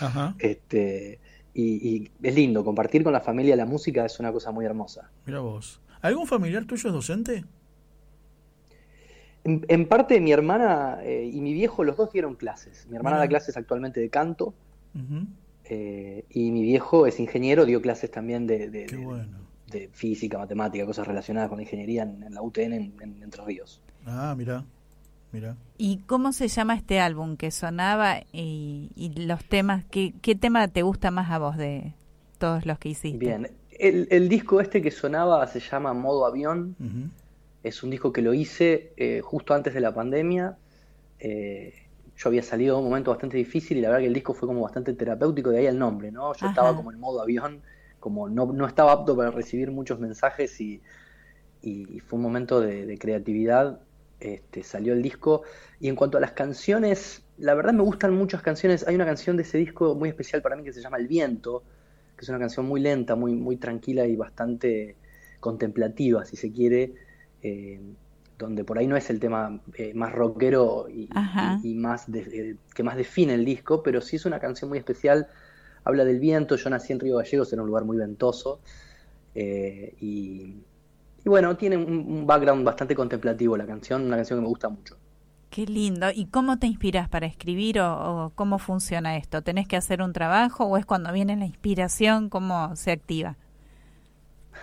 Ajá. 0.00 0.34
Este, 0.38 1.18
y, 1.54 1.88
y 1.96 2.10
es 2.22 2.34
lindo, 2.34 2.64
compartir 2.64 3.02
con 3.04 3.12
la 3.12 3.20
familia 3.20 3.56
la 3.56 3.66
música 3.66 4.04
es 4.04 4.18
una 4.20 4.32
cosa 4.32 4.50
muy 4.52 4.64
hermosa. 4.64 5.10
Mira 5.24 5.40
vos. 5.40 5.80
¿Algún 6.02 6.26
familiar 6.26 6.64
tuyo 6.66 6.88
es 6.88 6.94
docente? 6.94 7.44
En, 9.46 9.64
en 9.68 9.86
parte 9.86 10.20
mi 10.20 10.32
hermana 10.32 10.98
eh, 11.02 11.30
y 11.32 11.40
mi 11.40 11.52
viejo, 11.52 11.84
los 11.84 11.96
dos 11.96 12.12
dieron 12.12 12.34
clases. 12.34 12.86
Mi 12.90 12.96
hermana 12.96 13.18
da 13.18 13.28
clases 13.28 13.56
actualmente 13.56 14.00
de 14.00 14.08
canto 14.10 14.54
eh, 15.64 16.24
y 16.30 16.50
mi 16.50 16.62
viejo 16.62 17.06
es 17.06 17.18
ingeniero, 17.20 17.64
dio 17.64 17.80
clases 17.80 18.10
también 18.10 18.46
de, 18.46 18.70
de- 18.70 18.86
Qué 18.86 18.96
de- 18.96 19.04
bueno. 19.04 19.38
de 19.70 19.88
física, 19.92 20.38
matemática, 20.38 20.86
cosas 20.86 21.06
relacionadas 21.06 21.48
con 21.48 21.58
la 21.58 21.62
ingeniería 21.64 22.02
en, 22.04 22.22
en 22.22 22.34
la 22.34 22.42
UTN 22.42 22.72
en, 22.72 22.92
en 23.00 23.22
Entre 23.22 23.44
Ríos. 23.44 23.80
Ah, 24.04 24.34
mira. 24.36 24.64
Mira. 25.32 25.56
¿Y 25.76 25.98
cómo 26.06 26.32
se 26.32 26.48
llama 26.48 26.74
este 26.76 27.00
álbum 27.00 27.36
que 27.36 27.50
sonaba 27.50 28.20
y, 28.32 28.90
y 28.94 29.26
los 29.26 29.44
temas? 29.44 29.84
¿qué, 29.90 30.14
¿Qué 30.22 30.34
tema 30.36 30.68
te 30.68 30.82
gusta 30.82 31.10
más 31.10 31.30
a 31.30 31.38
vos 31.38 31.56
de 31.56 31.94
todos 32.38 32.64
los 32.64 32.78
que 32.78 32.90
hiciste? 32.90 33.18
Bien, 33.18 33.50
el, 33.78 34.06
el 34.10 34.28
disco 34.28 34.60
este 34.60 34.80
que 34.80 34.90
sonaba 34.92 35.46
se 35.48 35.60
llama 35.60 35.92
Modo 35.92 36.24
Avión. 36.26 36.76
Es 37.66 37.82
un 37.82 37.90
disco 37.90 38.12
que 38.12 38.22
lo 38.22 38.32
hice 38.32 38.92
eh, 38.96 39.20
justo 39.22 39.52
antes 39.52 39.74
de 39.74 39.80
la 39.80 39.92
pandemia. 39.92 40.56
Eh, 41.18 41.74
yo 42.16 42.28
había 42.28 42.42
salido 42.42 42.76
de 42.76 42.82
un 42.82 42.88
momento 42.88 43.10
bastante 43.10 43.36
difícil 43.36 43.76
y 43.78 43.80
la 43.80 43.88
verdad 43.88 44.02
que 44.02 44.06
el 44.06 44.14
disco 44.14 44.34
fue 44.34 44.46
como 44.48 44.62
bastante 44.62 44.92
terapéutico, 44.94 45.50
de 45.50 45.58
ahí 45.58 45.66
el 45.66 45.78
nombre, 45.78 46.12
¿no? 46.12 46.32
Yo 46.34 46.46
Ajá. 46.46 46.52
estaba 46.52 46.76
como 46.76 46.92
en 46.92 47.00
modo 47.00 47.20
avión, 47.20 47.62
como 47.98 48.28
no, 48.28 48.46
no 48.52 48.66
estaba 48.66 48.92
apto 48.92 49.16
para 49.16 49.30
recibir 49.32 49.70
muchos 49.72 49.98
mensajes 49.98 50.60
y, 50.60 50.80
y 51.62 51.98
fue 52.00 52.18
un 52.18 52.22
momento 52.22 52.60
de, 52.60 52.86
de 52.86 52.98
creatividad. 52.98 53.80
Este, 54.20 54.62
salió 54.62 54.92
el 54.94 55.02
disco. 55.02 55.42
Y 55.80 55.88
en 55.88 55.96
cuanto 55.96 56.18
a 56.18 56.20
las 56.20 56.32
canciones, 56.32 57.22
la 57.36 57.54
verdad 57.54 57.72
me 57.74 57.82
gustan 57.82 58.14
muchas 58.14 58.42
canciones. 58.42 58.86
Hay 58.86 58.94
una 58.94 59.04
canción 59.04 59.36
de 59.36 59.42
ese 59.42 59.58
disco 59.58 59.94
muy 59.94 60.08
especial 60.08 60.40
para 60.40 60.56
mí 60.56 60.64
que 60.64 60.72
se 60.72 60.80
llama 60.80 60.98
El 60.98 61.08
Viento, 61.08 61.64
que 62.16 62.24
es 62.24 62.28
una 62.28 62.38
canción 62.38 62.66
muy 62.66 62.80
lenta, 62.80 63.14
muy, 63.16 63.34
muy 63.34 63.56
tranquila 63.56 64.06
y 64.06 64.16
bastante 64.16 64.96
contemplativa, 65.40 66.24
si 66.24 66.36
se 66.36 66.50
quiere, 66.50 66.94
eh, 67.46 67.80
donde 68.38 68.64
por 68.64 68.78
ahí 68.78 68.86
no 68.86 68.96
es 68.96 69.08
el 69.10 69.20
tema 69.20 69.60
eh, 69.76 69.92
más 69.94 70.12
rockero 70.12 70.88
y, 70.90 71.10
Ajá. 71.14 71.60
y- 71.62 71.70
y 71.72 71.74
más 71.74 72.10
de- 72.10 72.20
eh, 72.52 72.56
que 72.74 72.82
más 72.82 72.96
define 72.96 73.34
el 73.34 73.44
disco, 73.44 73.82
pero 73.82 74.00
sí 74.00 74.16
es 74.16 74.26
una 74.26 74.40
canción 74.40 74.68
muy 74.70 74.78
especial. 74.78 75.26
Habla 75.84 76.04
del 76.04 76.20
viento. 76.20 76.56
Yo 76.56 76.70
nací 76.70 76.92
en 76.92 77.00
Río 77.00 77.16
Gallegos, 77.18 77.52
era 77.52 77.62
un 77.62 77.68
lugar 77.68 77.84
muy 77.84 77.96
ventoso. 77.98 78.60
eh, 79.34 79.94
y, 80.00 80.64
y 81.24 81.28
bueno, 81.28 81.56
tiene 81.56 81.76
un, 81.76 81.84
un 82.08 82.26
background 82.26 82.64
bastante 82.64 82.94
contemplativo 82.96 83.56
la 83.56 83.66
canción, 83.66 84.04
una 84.06 84.16
canción 84.16 84.38
que 84.38 84.42
me 84.42 84.48
gusta 84.48 84.68
mucho. 84.70 84.96
Qué 85.50 85.66
lindo. 85.66 86.10
¿Y 86.14 86.26
cómo 86.26 86.58
te 86.58 86.66
inspiras 86.66 87.08
para 87.08 87.26
escribir 87.26 87.80
o, 87.80 88.26
o 88.26 88.30
cómo 88.34 88.58
funciona 88.58 89.16
esto? 89.16 89.42
¿Tenés 89.42 89.66
que 89.66 89.76
hacer 89.76 90.02
un 90.02 90.12
trabajo 90.12 90.64
o 90.66 90.76
es 90.76 90.86
cuando 90.86 91.12
viene 91.12 91.36
la 91.36 91.46
inspiración? 91.46 92.28
¿Cómo 92.28 92.76
se 92.76 92.92
activa? 92.92 93.36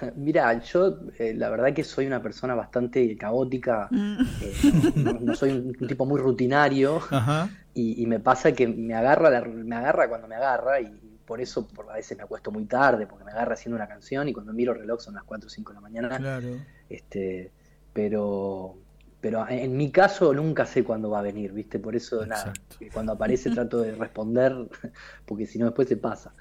Mira, 0.16 0.60
yo 0.62 1.00
eh, 1.20 1.34
la 1.36 1.50
verdad 1.50 1.74
que 1.74 1.84
soy 1.84 2.06
una 2.08 2.22
persona 2.22 2.56
bastante 2.56 3.16
caótica, 3.18 3.88
Mm. 3.92 4.18
eh, 4.42 4.54
no, 4.96 5.14
no- 5.14 5.20
no 5.20 5.36
soy 5.36 5.52
un, 5.52 5.76
un 5.80 5.88
tipo 5.88 6.06
muy 6.06 6.20
rutinario 6.20 6.98
Ajá. 7.12 7.50
y, 7.74 8.02
y 8.02 8.06
me 8.08 8.20
pasa 8.20 8.52
que 8.52 8.68
me 8.68 8.94
agarra, 8.96 9.30
la- 9.30 9.42
me 9.46 9.76
agarra 9.76 10.08
cuando 10.10 10.28
me 10.28 10.36
agarra 10.36 10.80
y 10.82 10.88
por 11.26 11.40
eso 11.40 11.68
por, 11.68 11.90
a 11.90 11.94
veces 11.96 12.18
me 12.18 12.24
acuesto 12.24 12.52
muy 12.52 12.66
tarde 12.66 13.08
porque 13.08 13.24
me 13.24 13.32
agarra 13.32 13.54
haciendo 13.54 13.76
una 13.78 13.88
canción 13.88 14.28
y 14.28 14.34
cuando 14.34 14.52
miro 14.54 14.74
el 14.74 14.80
reloj 14.80 15.00
son 15.00 15.14
las 15.16 15.24
4 15.24 15.48
o 15.48 15.50
5 15.50 15.72
de 15.72 15.76
la 15.76 15.82
mañana. 15.82 16.10
Claro. 16.18 16.50
Este, 16.90 17.52
pero, 17.94 18.76
pero 19.22 19.48
en, 19.48 19.78
mi 19.78 19.90
caso 19.92 20.34
nunca 20.34 20.66
sé 20.66 20.84
cuándo 20.84 21.10
va 21.10 21.20
a 21.20 21.22
venir, 21.22 21.54
¿viste? 21.54 21.80
Por 21.80 21.96
eso 21.96 22.26
nada, 22.26 22.52
que 22.78 22.90
cuando 22.90 23.14
aparece 23.14 23.52
trato 23.52 23.80
de 23.82 23.96
responder 23.96 24.54
porque 25.26 25.46
si 25.46 25.58
no 25.60 25.66
después 25.66 25.88
se 25.88 25.98
pasa. 25.98 26.34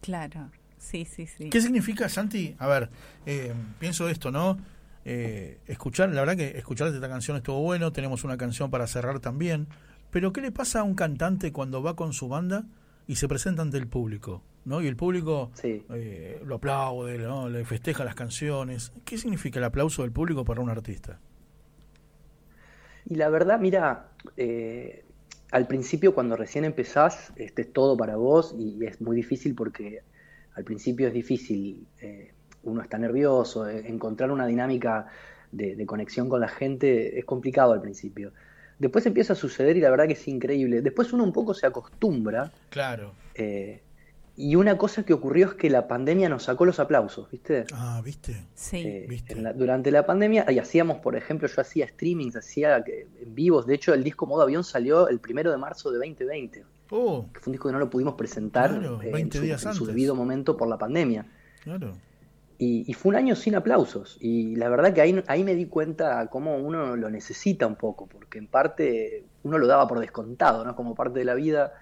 Claro. 0.00 0.50
Sí, 0.84 1.04
sí, 1.04 1.26
sí. 1.26 1.48
¿Qué 1.48 1.60
significa, 1.60 2.08
Santi? 2.08 2.54
A 2.58 2.66
ver, 2.66 2.90
eh, 3.24 3.54
pienso 3.78 4.08
esto, 4.08 4.30
¿no? 4.30 4.58
Eh, 5.04 5.58
escuchar, 5.66 6.10
la 6.10 6.20
verdad 6.20 6.36
que 6.36 6.58
escuchar 6.58 6.88
esta 6.88 7.08
canción 7.08 7.36
estuvo 7.36 7.60
bueno, 7.60 7.92
tenemos 7.92 8.22
una 8.24 8.36
canción 8.36 8.70
para 8.70 8.86
cerrar 8.86 9.18
también, 9.20 9.66
pero 10.10 10.32
¿qué 10.32 10.40
le 10.40 10.52
pasa 10.52 10.80
a 10.80 10.82
un 10.82 10.94
cantante 10.94 11.52
cuando 11.52 11.82
va 11.82 11.96
con 11.96 12.12
su 12.12 12.28
banda 12.28 12.64
y 13.06 13.16
se 13.16 13.28
presenta 13.28 13.62
ante 13.62 13.78
el 13.78 13.86
público? 13.86 14.42
¿no? 14.64 14.82
Y 14.82 14.86
el 14.86 14.96
público 14.96 15.50
eh, 15.62 16.40
lo 16.44 16.56
aplaude, 16.56 17.18
¿no? 17.18 17.48
le 17.48 17.64
festeja 17.64 18.04
las 18.04 18.14
canciones. 18.14 18.92
¿Qué 19.04 19.18
significa 19.18 19.58
el 19.58 19.64
aplauso 19.64 20.02
del 20.02 20.12
público 20.12 20.44
para 20.44 20.60
un 20.60 20.70
artista? 20.70 21.18
Y 23.06 23.16
la 23.16 23.28
verdad, 23.28 23.58
mira, 23.58 24.08
eh, 24.36 25.04
al 25.50 25.66
principio 25.66 26.14
cuando 26.14 26.36
recién 26.36 26.64
empezás, 26.64 27.32
este 27.36 27.62
es 27.62 27.72
todo 27.72 27.96
para 27.96 28.16
vos 28.16 28.54
y 28.58 28.84
es 28.84 29.00
muy 29.00 29.16
difícil 29.16 29.54
porque 29.54 30.02
al 30.54 30.64
principio 30.64 31.08
es 31.08 31.14
difícil, 31.14 31.86
eh, 32.00 32.32
uno 32.64 32.80
está 32.82 32.96
nervioso, 32.98 33.68
eh, 33.68 33.84
encontrar 33.88 34.30
una 34.30 34.46
dinámica 34.46 35.06
de, 35.52 35.76
de 35.76 35.86
conexión 35.86 36.28
con 36.28 36.40
la 36.40 36.48
gente 36.48 37.18
es 37.18 37.24
complicado 37.24 37.72
al 37.72 37.80
principio. 37.80 38.32
Después 38.78 39.06
empieza 39.06 39.34
a 39.34 39.36
suceder 39.36 39.76
y 39.76 39.80
la 39.80 39.90
verdad 39.90 40.06
que 40.06 40.14
es 40.14 40.26
increíble. 40.28 40.82
Después 40.82 41.12
uno 41.12 41.22
un 41.24 41.32
poco 41.32 41.54
se 41.54 41.66
acostumbra. 41.66 42.50
Claro. 42.70 43.12
eh, 43.34 43.80
y 44.36 44.56
una 44.56 44.76
cosa 44.76 45.04
que 45.04 45.12
ocurrió 45.12 45.46
es 45.46 45.54
que 45.54 45.70
la 45.70 45.86
pandemia 45.86 46.28
nos 46.28 46.42
sacó 46.42 46.64
los 46.64 46.80
aplausos, 46.80 47.30
¿viste? 47.30 47.66
Ah, 47.72 48.02
¿viste? 48.04 48.34
Sí. 48.54 48.78
Eh, 48.84 49.06
la- 49.36 49.52
durante 49.52 49.92
la 49.92 50.04
pandemia, 50.06 50.44
y 50.50 50.58
hacíamos, 50.58 50.96
por 50.98 51.14
ejemplo, 51.14 51.46
yo 51.46 51.60
hacía 51.60 51.86
streamings, 51.86 52.34
hacía 52.34 52.82
que- 52.82 53.06
en 53.22 53.32
vivos. 53.32 53.64
De 53.64 53.76
hecho, 53.76 53.94
el 53.94 54.02
disco 54.02 54.26
Modo 54.26 54.42
Avión 54.42 54.64
salió 54.64 55.06
el 55.08 55.20
primero 55.20 55.52
de 55.52 55.56
marzo 55.56 55.92
de 55.92 55.98
2020. 55.98 56.64
Oh, 56.90 57.26
Que 57.32 57.40
fue 57.40 57.50
un 57.50 57.52
disco 57.52 57.68
que 57.68 57.72
no 57.72 57.78
lo 57.78 57.90
pudimos 57.90 58.14
presentar 58.14 58.70
Claro, 58.70 59.00
eh, 59.02 59.10
20 59.10 59.38
en, 59.38 59.42
su, 59.42 59.46
días 59.46 59.66
en 59.66 59.72
su 59.72 59.84
antes. 59.84 59.86
debido 59.86 60.14
momento 60.14 60.56
por 60.56 60.68
la 60.68 60.78
pandemia. 60.78 61.26
claro. 61.62 62.00
Y, 62.56 62.84
y 62.88 62.94
fue 62.94 63.10
un 63.10 63.16
año 63.16 63.34
sin 63.34 63.56
aplausos. 63.56 64.16
Y 64.20 64.54
la 64.56 64.68
verdad 64.68 64.94
que 64.94 65.00
ahí, 65.00 65.22
ahí 65.26 65.42
me 65.42 65.56
di 65.56 65.66
cuenta 65.66 66.24
cómo 66.28 66.56
uno 66.56 66.94
lo 66.96 67.10
necesita 67.10 67.66
un 67.66 67.74
poco, 67.74 68.06
porque 68.06 68.38
en 68.38 68.46
parte 68.46 69.24
uno 69.42 69.58
lo 69.58 69.66
daba 69.66 69.88
por 69.88 69.98
descontado, 69.98 70.64
¿no? 70.64 70.76
Como 70.76 70.94
parte 70.94 71.18
de 71.18 71.24
la 71.24 71.34
vida. 71.34 71.72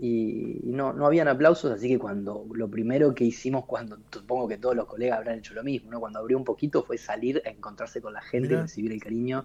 Y, 0.00 0.68
y 0.68 0.72
no, 0.72 0.92
no 0.94 1.06
habían 1.06 1.28
aplausos, 1.28 1.70
así 1.70 1.86
que 1.88 1.98
cuando 1.98 2.44
lo 2.54 2.68
primero 2.68 3.14
que 3.14 3.24
hicimos, 3.24 3.66
cuando 3.66 3.98
supongo 4.10 4.48
que 4.48 4.56
todos 4.58 4.74
los 4.74 4.86
colegas 4.86 5.18
habrán 5.18 5.38
hecho 5.38 5.54
lo 5.54 5.62
mismo, 5.62 5.90
¿no? 5.92 6.00
Cuando 6.00 6.18
abrió 6.18 6.38
un 6.38 6.44
poquito 6.44 6.82
fue 6.82 6.98
salir 6.98 7.40
a 7.46 7.50
encontrarse 7.50 8.00
con 8.02 8.12
la 8.14 8.20
gente 8.22 8.48
Mirá. 8.48 8.60
y 8.60 8.62
recibir 8.62 8.92
el 8.92 9.00
cariño. 9.02 9.44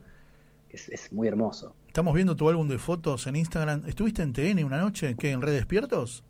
Es, 0.69 0.89
es 0.89 1.13
muy 1.13 1.27
hermoso. 1.27 1.75
Estamos 1.95 2.13
viendo 2.13 2.35
tu 2.35 2.49
álbum 2.49 2.67
de 2.67 2.77
fotos 2.77 3.25
en 3.25 3.37
Instagram. 3.37 3.83
¿Estuviste 3.87 4.21
en 4.21 4.33
TN 4.33 4.65
una 4.65 4.79
noche? 4.81 5.15
¿Qué? 5.17 5.31
¿En 5.31 5.41
Red 5.41 5.53
Despiertos? 5.53 6.25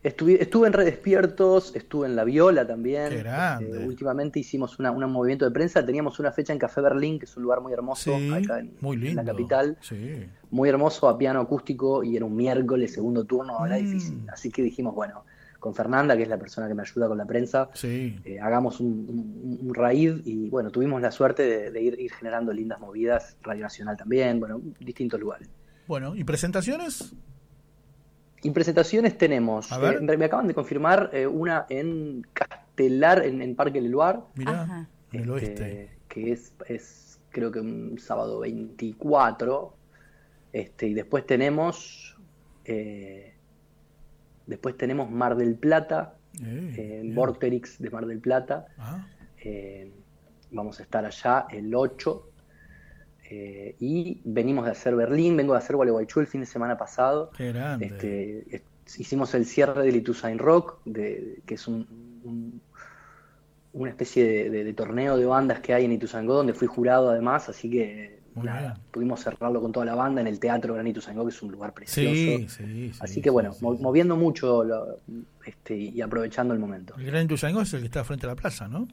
Estuve, 0.00 0.40
estuve 0.40 0.68
en 0.68 0.72
Redespiertos, 0.74 1.74
estuve 1.74 2.06
en 2.06 2.14
La 2.14 2.22
Viola 2.22 2.64
también. 2.68 3.08
Qué 3.08 3.16
grande. 3.16 3.82
Eh, 3.82 3.84
últimamente 3.84 4.38
hicimos 4.38 4.78
una, 4.78 4.92
un 4.92 5.10
movimiento 5.10 5.44
de 5.44 5.50
prensa. 5.50 5.84
Teníamos 5.84 6.20
una 6.20 6.30
fecha 6.30 6.52
en 6.52 6.60
Café 6.60 6.82
Berlín, 6.82 7.18
que 7.18 7.24
es 7.24 7.36
un 7.36 7.42
lugar 7.42 7.60
muy 7.60 7.72
hermoso 7.72 8.16
Sí, 8.16 8.32
acá 8.32 8.60
en, 8.60 8.76
muy 8.80 8.94
en 8.94 9.02
lindo. 9.02 9.22
la 9.24 9.28
capital. 9.32 9.76
Sí. 9.80 10.24
Muy 10.52 10.68
hermoso, 10.68 11.08
a 11.08 11.18
piano 11.18 11.40
acústico, 11.40 12.04
y 12.04 12.14
era 12.16 12.24
un 12.24 12.36
miércoles, 12.36 12.92
segundo 12.92 13.24
turno, 13.24 13.66
era 13.66 13.76
Mm. 13.78 13.84
difícil. 13.84 14.22
Así 14.32 14.52
que 14.52 14.62
dijimos, 14.62 14.94
bueno, 14.94 15.24
con 15.62 15.76
Fernanda, 15.76 16.16
que 16.16 16.24
es 16.24 16.28
la 16.28 16.38
persona 16.38 16.66
que 16.66 16.74
me 16.74 16.82
ayuda 16.82 17.06
con 17.06 17.16
la 17.16 17.24
prensa, 17.24 17.70
Sí. 17.72 18.18
eh, 18.24 18.40
hagamos 18.40 18.80
un, 18.80 18.88
un, 19.08 19.58
un 19.68 19.74
raid 19.74 20.20
y 20.24 20.50
bueno, 20.50 20.70
tuvimos 20.70 21.00
la 21.00 21.12
suerte 21.12 21.44
de, 21.44 21.70
de 21.70 21.80
ir, 21.80 22.00
ir 22.00 22.12
generando 22.12 22.52
lindas 22.52 22.80
movidas, 22.80 23.36
Radio 23.42 23.62
Nacional 23.62 23.96
también, 23.96 24.40
bueno, 24.40 24.60
distintos 24.80 25.20
lugares. 25.20 25.48
Bueno, 25.86 26.16
¿y 26.16 26.24
presentaciones? 26.24 27.14
Y 28.42 28.50
presentaciones 28.50 29.16
tenemos, 29.16 29.70
A 29.70 29.78
ver. 29.78 30.02
eh, 30.02 30.16
me 30.16 30.24
acaban 30.24 30.48
de 30.48 30.54
confirmar 30.54 31.10
eh, 31.12 31.28
una 31.28 31.64
en 31.68 32.26
Castelar, 32.32 33.24
en, 33.24 33.40
en 33.40 33.54
Parque 33.54 33.80
Leluar, 33.80 34.20
Mirá, 34.34 34.88
en 35.12 35.20
el 35.20 35.30
oeste. 35.30 35.52
este, 35.52 35.98
que 36.08 36.32
es, 36.32 36.52
es 36.66 37.20
creo 37.30 37.52
que 37.52 37.60
un 37.60 37.98
sábado 38.00 38.40
24, 38.40 39.76
este, 40.52 40.88
y 40.88 40.94
después 40.94 41.24
tenemos, 41.24 42.18
eh, 42.64 43.31
después 44.52 44.76
tenemos 44.76 45.10
Mar 45.10 45.36
del 45.36 45.54
Plata, 45.56 46.14
Eh, 46.42 46.74
eh. 46.78 47.10
Vorterix 47.14 47.78
de 47.78 47.90
Mar 47.90 48.06
del 48.06 48.18
Plata, 48.20 48.66
Ah, 48.78 49.06
eh, 49.44 49.90
vamos 50.50 50.78
a 50.80 50.82
estar 50.84 51.04
allá 51.04 51.46
el 51.50 51.74
8, 51.74 52.28
eh, 53.30 53.76
y 53.80 54.20
venimos 54.24 54.64
de 54.64 54.70
hacer 54.72 54.94
Berlín, 54.96 55.36
vengo 55.36 55.52
de 55.54 55.58
hacer 55.58 55.76
Gualeguaychú 55.76 56.20
el 56.20 56.26
fin 56.26 56.40
de 56.40 56.46
semana 56.46 56.76
pasado, 56.78 57.30
qué 57.36 57.52
grande. 57.52 57.86
este, 57.86 58.56
es- 58.56 58.98
hicimos 58.98 59.34
el 59.34 59.44
cierre 59.46 59.82
del 59.84 59.96
Ituzain 59.96 60.38
Rock, 60.38 60.78
de, 60.84 61.40
que 61.46 61.54
es 61.54 61.66
un, 61.68 61.86
un- 62.24 62.60
una 63.74 63.88
especie 63.90 64.24
de, 64.26 64.50
de- 64.50 64.64
de 64.64 64.72
torneo 64.74 65.16
de 65.16 65.24
bandas 65.24 65.60
que 65.60 65.72
hay 65.74 65.84
en 65.86 65.92
Ituzaingó, 65.92 66.34
donde 66.34 66.52
fui 66.54 66.66
jurado 66.68 67.08
además, 67.10 67.48
así 67.48 67.70
que 67.70 68.20
Muy 68.34 68.46
nada, 68.46 68.60
bien. 68.60 68.72
pudimos 68.90 69.20
cerrarlo 69.20 69.60
con 69.60 69.72
toda 69.72 69.84
la 69.86 69.94
banda 69.94 70.20
en 70.20 70.26
el 70.26 70.38
Teatro 70.40 70.72
Gran 70.74 70.86
Ituzaingó, 70.86 71.24
que 71.24 71.30
es 71.30 71.42
un 71.42 71.52
lugar 71.52 71.74
precioso. 71.74 72.14
Sí, 72.14 72.46
sí, 72.48 72.90
sí. 72.90 72.92
así 73.00 73.20
que 73.20 73.28
bueno, 73.30 73.54
mo- 73.60 73.74
moviendo 73.74 74.16
mucho 74.16 74.64
lo- 74.64 74.96
este, 75.44 75.76
y 75.76 76.00
aprovechando 76.00 76.54
el 76.54 76.60
momento. 76.60 76.94
El 76.96 77.04
Gran 77.06 77.24
Ituzaingó 77.26 77.60
es 77.62 77.72
el 77.74 77.80
que 77.80 77.86
está 77.86 78.04
frente 78.04 78.24
a 78.26 78.30
la 78.30 78.36
plaza, 78.36 78.68
¿no? 78.68 78.88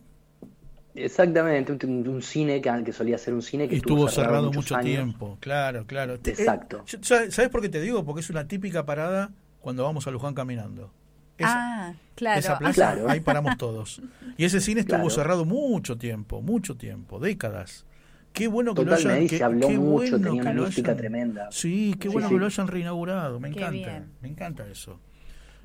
Exactamente, 0.95 1.71
un, 1.85 2.07
un 2.07 2.21
cine 2.21 2.59
que, 2.61 2.71
que 2.83 2.91
solía 2.91 3.17
ser 3.17 3.33
un 3.33 3.41
cine 3.41 3.69
que 3.69 3.75
estuvo 3.77 4.09
cerrado 4.09 4.51
mucho 4.51 4.75
años. 4.75 4.85
tiempo, 4.85 5.37
claro, 5.39 5.85
claro. 5.85 6.15
Eh, 6.15 6.19
Exacto. 6.25 6.83
yo- 6.85 6.97
¿sabes 7.01 7.33
sabes 7.33 7.49
por 7.51 7.61
qué 7.61 7.69
te 7.69 7.79
digo? 7.79 8.03
Porque 8.03 8.21
es 8.21 8.29
una 8.29 8.47
típica 8.47 8.85
parada 8.85 9.29
cuando 9.61 9.83
vamos 9.83 10.07
a 10.07 10.11
Luján 10.11 10.33
caminando. 10.33 10.91
Esa, 11.37 11.49
ah, 11.89 11.93
claro. 12.15 12.39
esa 12.39 12.57
plaza, 12.57 12.73
Claro. 12.73 13.09
ahí 13.09 13.21
paramos 13.21 13.55
todos. 13.57 14.01
Y 14.37 14.43
ese 14.43 14.59
cine 14.59 14.81
estuvo 14.81 14.97
Claro. 14.97 15.09
cerrado 15.09 15.45
mucho 15.45 15.97
tiempo, 15.97 16.41
mucho 16.41 16.75
tiempo, 16.75 17.19
décadas. 17.19 17.85
Qué 18.33 18.47
bueno 18.47 18.73
que 18.73 18.85
lo 18.85 18.93
hayan... 18.93 19.27
qué- 19.27 19.37
se 19.37 19.43
habló 19.43 19.67
qué 19.67 19.77
mucho, 19.77 20.11
bueno 20.11 20.17
tenía 20.19 20.41
una 20.43 20.53
mística 20.53 20.91
hayan- 20.91 20.97
tremenda. 20.97 21.47
Sí, 21.51 21.95
qué 21.99 22.07
Sí, 22.07 22.13
bueno 22.13 22.27
sí. 22.29 22.33
que 22.35 22.39
lo 22.39 22.45
hayan 22.45 22.67
reinaugurado, 22.67 23.39
me 23.39 23.49
Qué 23.51 23.57
encanta. 23.59 23.71
bien. 23.71 24.11
Me 24.21 24.27
encanta 24.29 24.67
eso. 24.67 24.99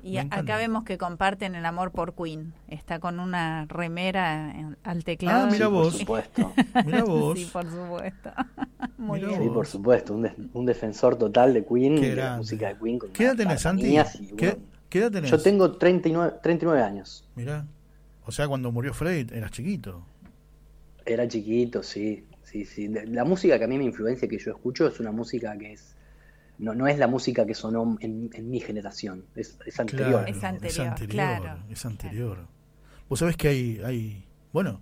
Y 0.03 0.17
acá 0.17 0.57
vemos 0.57 0.83
que 0.83 0.99
comparten 0.99 1.55
el 1.55 1.65
amor 1.65 1.91
por 1.91 2.13
Queen. 2.13 2.53
Está 2.67 2.99
con 2.99 3.19
una 3.19 3.65
remera 3.65 4.51
en- 4.51 4.77
al 4.83 5.03
teclado. 5.03 5.45
Ah, 5.47 5.49
mira 5.51 5.65
Por 5.65 5.73
vos. 5.85 5.97
supuesto. 5.97 6.53
Mira 6.85 7.03
vos. 7.03 7.39
Sí, 7.39 7.49
por 7.51 7.65
supuesto. 7.65 8.29
Muy 8.99 9.19
Mirá 9.19 9.29
bien. 9.29 9.43
Sí, 9.43 9.49
por 9.49 9.65
supuesto, 9.65 10.13
un, 10.13 10.21
de- 10.23 10.33
un 10.53 10.65
defensor 10.67 11.17
total 11.17 11.53
de 11.55 11.65
Queen, 11.65 11.95
Qué 11.99 12.09
de 12.09 12.15
la 12.17 12.37
música 12.37 12.67
de 12.67 12.77
Queen. 12.79 12.99
Con 12.99 13.09
¿Qué 13.13 13.23
edad 13.23 13.35
tenés, 13.35 13.61
Santi? 13.61 13.95
¿Qué, 14.37 14.49
bueno, 14.51 14.65
qué 14.89 14.99
edad 14.99 15.11
tenés? 15.11 15.31
Yo 15.31 15.41
tengo 15.41 15.71
39, 15.71 16.33
39 16.43 16.83
años. 16.83 17.27
Mirá. 17.35 17.65
O 18.27 18.31
sea, 18.31 18.47
cuando 18.47 18.71
murió 18.71 18.93
Fred 18.93 19.31
eras 19.33 19.49
chiquito. 19.51 20.03
Era 21.03 21.27
chiquito, 21.27 21.81
sí, 21.81 22.23
sí, 22.45 22.63
sí. 22.65 22.87
La 22.87 23.25
música 23.25 23.57
que 23.59 23.65
a 23.65 23.67
mí 23.67 23.77
me 23.77 23.83
influencia, 23.83 24.27
que 24.27 24.37
yo 24.37 24.51
escucho, 24.51 24.87
es 24.87 24.99
una 24.99 25.11
música 25.11 25.57
que 25.57 25.73
es... 25.73 25.95
No, 26.57 26.73
no 26.73 26.87
es 26.87 26.97
la 26.97 27.07
música 27.07 27.45
que 27.45 27.53
sonó 27.53 27.97
en, 27.99 28.29
en 28.33 28.49
mi 28.49 28.61
generación, 28.61 29.25
es, 29.35 29.57
es 29.65 29.77
anterior. 29.79 30.23
Claro, 30.23 30.27
Es 30.27 30.41
anterior, 30.43 30.71
es 30.71 30.79
anterior, 30.79 31.11
claro, 31.11 31.59
es 31.69 31.85
anterior. 31.85 32.37
Vos 33.09 33.19
sabés 33.19 33.35
que 33.35 33.49
hay, 33.49 33.81
hay 33.83 34.23
bueno, 34.53 34.79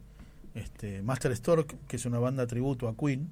este 0.54 1.02
Master 1.02 1.36
Stork, 1.36 1.76
que 1.88 1.96
es 1.96 2.06
una 2.06 2.20
banda 2.20 2.46
tributo 2.46 2.88
a 2.88 2.96
Queen. 2.96 3.28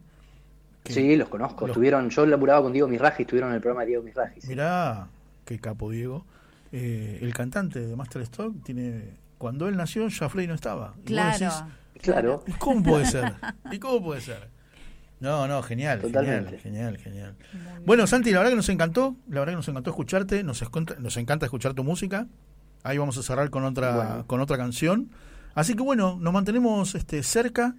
que- 0.83 0.91
Sí, 0.93 1.15
los 1.15 1.29
conozco. 1.29 1.67
los- 1.67 1.75
Estuvieron, 1.75 2.09
yo 2.09 2.25
laburaba 2.25 2.63
con 2.63 2.73
Diego 2.73 2.87
Misraji, 2.87 3.21
estuvieron 3.23 3.51
en 3.51 3.57
el 3.57 3.61
programa 3.61 3.81
de 3.81 3.87
Diego 3.89 4.01
Misraji. 4.03 4.41
sí. 4.41 4.47
Mirá, 4.47 5.07
qué 5.45 5.59
capo 5.59 5.91
Diego. 5.91 6.25
Eh, 6.71 7.19
el 7.21 7.33
cantante 7.35 7.79
de 7.85 7.95
Master 7.95 8.25
Stork 8.25 8.63
tiene, 8.63 9.03
cuando 9.37 9.67
él 9.67 9.77
nació 9.77 10.07
ya 10.07 10.29
Frey 10.29 10.47
no 10.47 10.55
estaba. 10.55 10.93
Y 10.95 10.99
vos 10.99 11.05
Claro. 11.05 11.31
decís, 11.37 11.63
Claro. 12.01 12.43
¿Y 12.47 12.51
cómo 12.59 12.83
puede 12.83 13.05
ser? 13.05 13.33
¿Y 13.71 13.79
cómo 13.79 14.03
puede 14.03 14.21
ser? 14.21 14.49
No, 15.19 15.47
no, 15.47 15.61
genial, 15.61 16.01
Totalmente. 16.01 16.57
genial, 16.57 16.97
genial, 16.97 17.35
genial. 17.51 17.81
Bueno, 17.85 18.07
Santi, 18.07 18.31
la 18.31 18.39
verdad 18.39 18.51
que 18.51 18.55
nos 18.55 18.69
encantó, 18.69 19.15
la 19.29 19.41
verdad 19.41 19.53
que 19.53 19.57
nos 19.57 19.67
encantó 19.67 19.91
escucharte, 19.91 20.43
nos, 20.43 20.63
nos 20.99 21.17
encanta 21.17 21.45
escuchar 21.45 21.75
tu 21.75 21.83
música. 21.83 22.27
Ahí 22.83 22.97
vamos 22.97 23.17
a 23.17 23.21
cerrar 23.23 23.51
con 23.51 23.63
otra, 23.63 23.95
Bueno. 23.95 24.27
con 24.27 24.41
otra 24.41 24.57
canción. 24.57 25.11
Así 25.53 25.75
que 25.75 25.83
bueno, 25.83 26.17
nos 26.19 26.33
mantenemos 26.33 26.95
este, 26.95 27.21
cerca. 27.21 27.75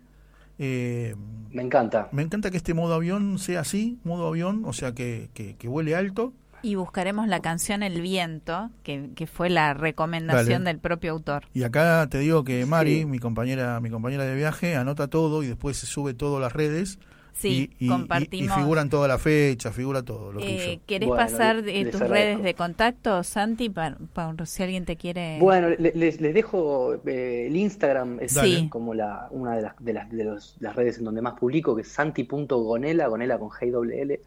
Eh, 0.58 1.16
Me 1.50 1.62
encanta. 1.62 2.08
me 2.12 2.22
encanta 2.22 2.50
que 2.52 2.58
este 2.58 2.74
modo 2.74 2.94
avión 2.94 3.38
sea 3.40 3.60
así, 3.60 3.98
modo 4.04 4.28
avión, 4.28 4.62
o 4.64 4.72
sea 4.72 4.92
que, 4.94 5.28
que, 5.34 5.56
que 5.56 5.66
vuele 5.66 5.96
alto. 5.96 6.34
Y 6.62 6.76
buscaremos 6.76 7.26
la 7.26 7.40
canción 7.40 7.82
El 7.82 8.00
Viento, 8.00 8.70
que, 8.84 9.10
que 9.16 9.26
fue 9.26 9.50
la 9.50 9.74
recomendación 9.74 10.62
Dale. 10.62 10.64
del 10.64 10.78
propio 10.78 11.10
autor. 11.12 11.44
Y 11.54 11.64
acá 11.64 12.06
te 12.08 12.18
digo 12.18 12.44
que 12.44 12.64
Mari, 12.66 13.00
Sí. 13.00 13.04
mi 13.06 13.18
compañera, 13.18 13.80
mi 13.80 13.90
compañera 13.90 14.24
de 14.24 14.34
viaje, 14.36 14.76
anota 14.76 15.08
todo 15.08 15.42
y 15.42 15.48
después 15.48 15.76
se 15.76 15.86
sube 15.86 16.14
todo 16.14 16.36
a 16.36 16.40
las 16.40 16.52
redes. 16.52 16.98
Sí, 17.34 17.70
y, 17.78 17.88
compartimos. 17.88 18.56
y 18.56 18.60
figuran 18.60 18.88
toda 18.90 19.08
la 19.08 19.18
fecha, 19.18 19.72
figura 19.72 20.02
todo 20.02 20.32
lo 20.32 20.40
Eh, 20.40 20.44
tuyo. 20.76 20.80
¿Querés 20.86 21.08
Bueno, 21.08 21.24
pasar 21.24 21.56
tus 21.56 21.66
agradezco. 21.68 22.06
redes 22.08 22.42
de 22.42 22.54
contacto, 22.54 23.22
Santi, 23.24 23.68
para, 23.70 23.96
para 24.12 24.46
si 24.46 24.62
alguien 24.62 24.84
te 24.84 24.96
quiere... 24.96 25.38
Bueno, 25.40 25.70
le- 25.70 25.92
les, 25.94 26.20
les 26.20 26.34
dejo 26.34 26.94
eh, 27.06 27.46
el 27.48 27.56
Instagram, 27.56 28.18
es 28.20 28.34
Dale. 28.34 28.68
como 28.70 28.94
la, 28.94 29.28
una 29.30 29.56
de 29.56 29.62
las, 29.62 29.74
de 29.78 29.92
las, 29.92 30.10
de 30.10 30.24
los- 30.24 30.56
las 30.60 30.76
redes 30.76 30.98
en 30.98 31.04
donde 31.04 31.22
más 31.22 31.34
publico, 31.38 31.74
que 31.74 31.82
es 31.82 31.88
santi.gonela, 31.88 33.06
gonela 33.08 33.38
con 33.38 33.48
G 33.48 34.18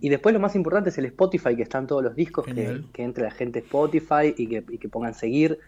y 0.00 0.08
después 0.08 0.32
lo 0.32 0.40
más 0.40 0.54
importante 0.56 0.90
es 0.90 0.98
el 0.98 1.04
Spotify, 1.06 1.54
que 1.56 1.62
están 1.62 1.86
todos 1.86 2.02
los 2.02 2.14
discos, 2.16 2.44
que, 2.46 2.82
que 2.92 3.02
entre 3.02 3.24
la 3.24 3.30
gente 3.30 3.60
Spotify 3.60 4.34
y 4.36 4.46
que, 4.46 4.64
y 4.68 4.78
que 4.78 4.88
pongan 4.88 5.14
seguir. 5.14 5.58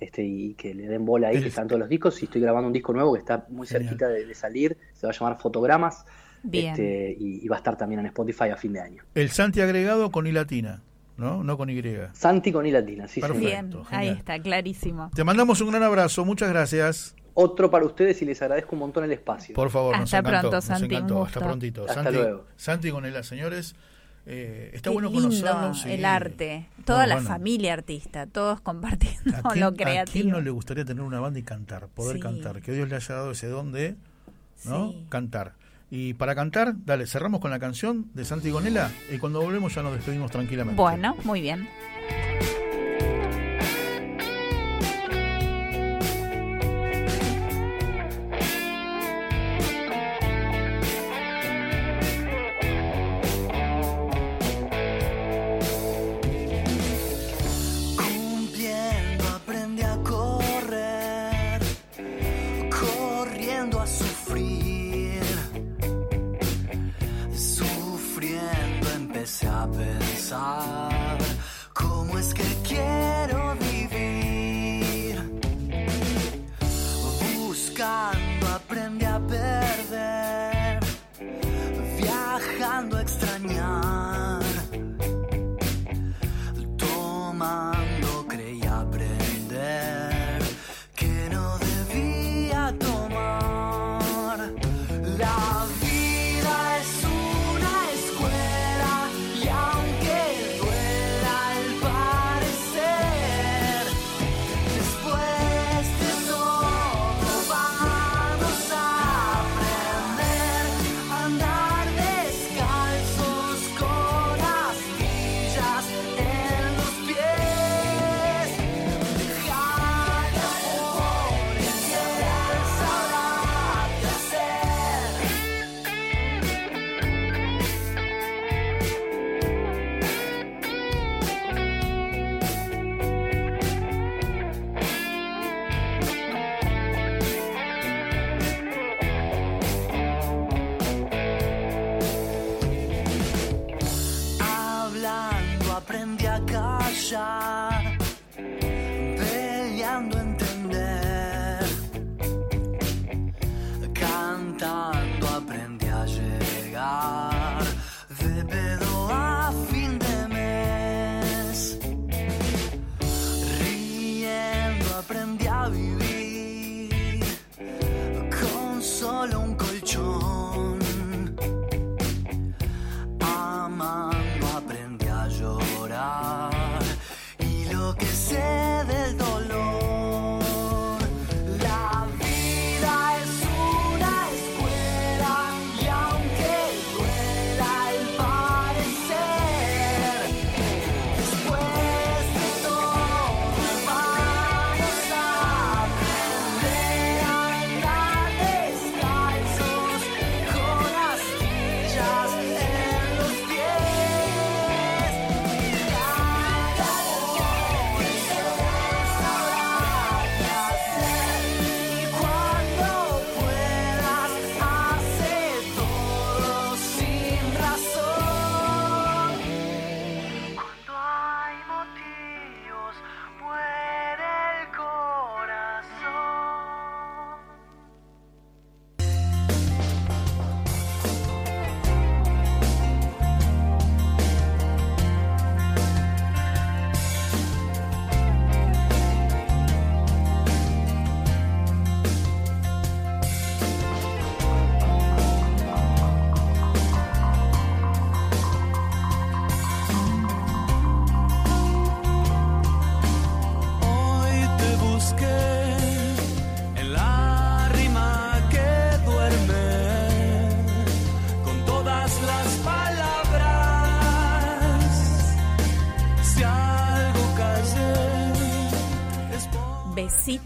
Este, 0.00 0.22
y 0.22 0.54
que 0.54 0.74
le 0.76 0.86
den 0.86 1.04
bola 1.04 1.26
ahí, 1.28 1.40
que 1.42 1.48
están 1.48 1.66
todos 1.66 1.80
los 1.80 1.88
discos. 1.88 2.22
Y 2.22 2.26
estoy 2.26 2.40
grabando 2.40 2.68
un 2.68 2.72
disco 2.72 2.92
nuevo 2.92 3.14
que 3.14 3.18
está 3.18 3.46
muy 3.48 3.66
Genial. 3.66 3.82
cerquita 3.88 4.08
de, 4.08 4.26
de 4.26 4.34
salir. 4.36 4.76
Se 4.94 5.08
va 5.08 5.12
a 5.12 5.16
llamar 5.18 5.38
Fotogramas. 5.40 6.04
Bien. 6.42 6.70
Este, 6.70 7.16
y, 7.18 7.44
y 7.44 7.48
va 7.48 7.56
a 7.56 7.58
estar 7.58 7.76
también 7.76 8.00
en 8.00 8.06
Spotify 8.06 8.50
a 8.50 8.56
fin 8.56 8.72
de 8.72 8.80
año. 8.80 9.02
El 9.14 9.30
Santi 9.30 9.60
agregado 9.60 10.10
con 10.10 10.26
I 10.26 10.32
latina, 10.32 10.82
¿no? 11.16 11.42
No 11.42 11.56
con 11.56 11.68
Y. 11.70 11.82
Santi 12.12 12.52
con 12.52 12.66
I 12.66 12.70
latina, 12.70 13.08
sí, 13.08 13.20
Perfecto. 13.20 13.44
Bien, 13.46 13.70
genial. 13.72 13.86
ahí 13.90 14.08
está, 14.10 14.38
clarísimo. 14.40 15.10
Te 15.14 15.24
mandamos 15.24 15.60
un 15.60 15.70
gran 15.70 15.82
abrazo, 15.82 16.24
muchas 16.24 16.48
gracias. 16.50 17.14
Otro 17.34 17.70
para 17.70 17.84
ustedes 17.84 18.20
y 18.22 18.24
les 18.24 18.40
agradezco 18.42 18.74
un 18.74 18.80
montón 18.80 19.04
el 19.04 19.12
espacio. 19.12 19.54
Por 19.54 19.70
favor, 19.70 19.96
nos 19.96 20.12
Hasta 20.12 20.18
encantó. 20.18 20.40
pronto, 20.50 20.56
nos 20.56 20.64
Santi, 20.64 20.84
un 20.86 20.92
encantó. 20.92 21.24
Hasta 21.24 21.40
prontito. 21.40 21.80
Hasta 21.82 21.94
Santi, 21.94 22.12
luego. 22.18 22.44
Santi 22.56 22.90
con 22.90 23.04
el 23.04 23.24
señores. 23.24 23.76
eh, 24.26 24.70
está 24.74 24.90
Qué 24.90 24.94
bueno 24.94 25.08
lindo 25.08 25.22
conocerlo. 25.28 25.74
sí. 25.74 25.90
el 25.92 26.04
arte, 26.04 26.68
toda 26.84 27.02
No, 27.02 27.06
la 27.06 27.14
bueno. 27.14 27.28
familia 27.28 27.72
artista, 27.74 28.26
todos 28.26 28.60
compartiendo 28.60 29.36
¿A 29.36 29.42
quién, 29.52 29.60
lo 29.60 29.66
a 29.68 29.72
quién 29.72 29.86
creativo. 29.88 30.30
no 30.30 30.40
le 30.40 30.50
gustaría 30.50 30.84
tener 30.84 31.02
una 31.02 31.20
banda 31.20 31.38
y 31.38 31.44
cantar? 31.44 31.86
Poder 31.88 32.16
Sí. 32.16 32.20
cantar. 32.22 32.60
Que 32.60 32.72
Dios 32.72 32.88
le 32.88 32.96
haya 32.96 33.14
dado 33.14 33.30
ese 33.30 33.46
don 33.46 33.70
de 33.72 33.94
¿no? 34.64 34.90
Sí. 34.90 35.06
cantar. 35.08 35.54
Y 35.90 36.14
para 36.14 36.34
cantar, 36.34 36.74
dale, 36.84 37.06
cerramos 37.06 37.40
con 37.40 37.50
la 37.50 37.58
canción 37.58 38.10
de 38.12 38.24
Santi 38.24 38.50
Gonela 38.50 38.90
y 39.10 39.18
cuando 39.18 39.40
volvemos 39.40 39.74
ya 39.74 39.82
nos 39.82 39.94
despedimos 39.94 40.30
tranquilamente. 40.30 40.80
Bueno, 40.80 41.16
muy 41.24 41.40
bien. 41.40 41.68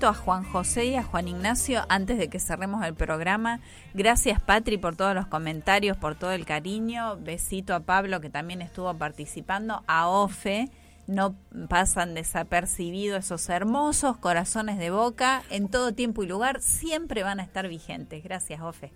A 0.09 0.15
Juan 0.15 0.43
José 0.43 0.87
y 0.87 0.97
a 0.97 1.05
Juan 1.05 1.29
Ignacio 1.29 1.85
antes 1.89 2.19
de 2.19 2.29
que 2.29 2.41
cerremos 2.41 2.85
el 2.85 2.93
programa. 2.93 3.61
Gracias 3.95 4.41
Patri 4.41 4.77
por 4.77 4.97
todos 4.97 5.15
los 5.15 5.29
comentarios, 5.29 5.97
por 5.97 6.17
todo 6.17 6.33
el 6.33 6.45
cariño. 6.45 7.19
Besito 7.19 7.73
a 7.73 7.81
Pablo 7.81 8.21
que 8.21 8.29
también 8.29 8.63
estuvo 8.63 8.93
participando. 8.95 9.85
A 9.87 10.09
Ofe. 10.09 10.71
No 11.07 11.37
pasan 11.69 12.15
desapercibidos 12.15 13.27
esos 13.27 13.49
hermosos 13.49 14.17
corazones 14.17 14.77
de 14.79 14.91
boca. 14.91 15.45
En 15.51 15.69
todo 15.69 15.95
tiempo 15.95 16.25
y 16.25 16.27
lugar 16.27 16.61
siempre 16.61 17.23
van 17.23 17.39
a 17.39 17.45
estar 17.45 17.69
vigentes. 17.69 18.25
Gracias, 18.25 18.61
Ofe. 18.61 18.93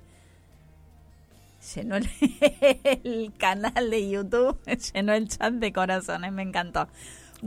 Llenó 1.75 1.97
el 1.97 3.33
canal 3.39 3.91
de 3.91 4.11
YouTube, 4.11 4.59
llenó 4.93 5.13
el 5.15 5.29
chat 5.29 5.53
de 5.53 5.73
corazones, 5.73 6.33
me 6.33 6.43
encantó. 6.43 6.89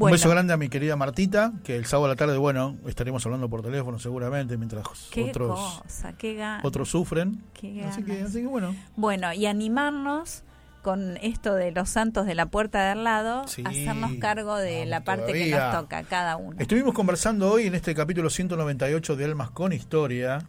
Un 0.06 0.12
beso 0.12 0.30
grande 0.30 0.54
a 0.54 0.58
mi 0.58 0.70
querida 0.70 0.96
Martita, 0.96 1.54
que 1.64 1.76
el 1.76 1.86
sábado 1.86 2.06
a 2.06 2.10
la 2.10 2.16
tarde, 2.16 2.38
bueno, 2.38 2.78
estaremos 2.88 3.26
hablando 3.26 3.50
por 3.50 3.62
teléfono 3.62 4.00
seguramente, 4.00 4.58
mientras 4.58 4.86
Qué 5.12 5.30
otros, 5.30 5.82
cosa, 5.84 6.14
qué 6.18 6.36
ganas. 6.36 6.64
otros 6.66 6.90
sufren. 6.90 7.44
Qué 7.54 7.84
Así 7.84 8.04
que, 8.04 8.14
ganas. 8.16 8.30
así 8.32 8.42
que 8.42 8.48
bueno. 8.48 8.76
Bueno, 8.96 9.34
y 9.34 9.46
animarnos 9.46 10.44
con 10.82 11.18
esto 11.18 11.56
de 11.56 11.72
los 11.72 11.90
santos 11.90 12.26
de 12.26 12.36
la 12.36 12.46
puerta 12.46 12.82
de 12.82 12.90
al 12.92 13.04
lado, 13.04 13.48
Sí, 13.48 13.64
hacernos 13.66 14.14
cargo 14.22 14.56
de 14.56 14.86
la 14.86 15.04
parte 15.04 15.34
que 15.34 15.52
nos 15.52 15.72
toca 15.76 16.04
cada 16.04 16.38
uno. 16.38 16.56
Estuvimos 16.60 16.94
conversando 16.94 17.52
hoy 17.52 17.68
en 17.68 17.76
este 17.76 17.94
capítulo 17.94 18.30
198 18.30 19.16
de 19.18 19.26
Almas 19.26 19.52
con 19.52 19.74
Historia, 19.74 20.40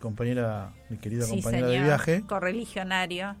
compañera, 0.00 0.72
mi 0.88 0.98
querida 0.98 1.24
Sí, 1.24 1.32
compañera 1.32 1.66
de 1.66 1.82
viaje. 1.82 2.22
Correligionario. 2.28 3.34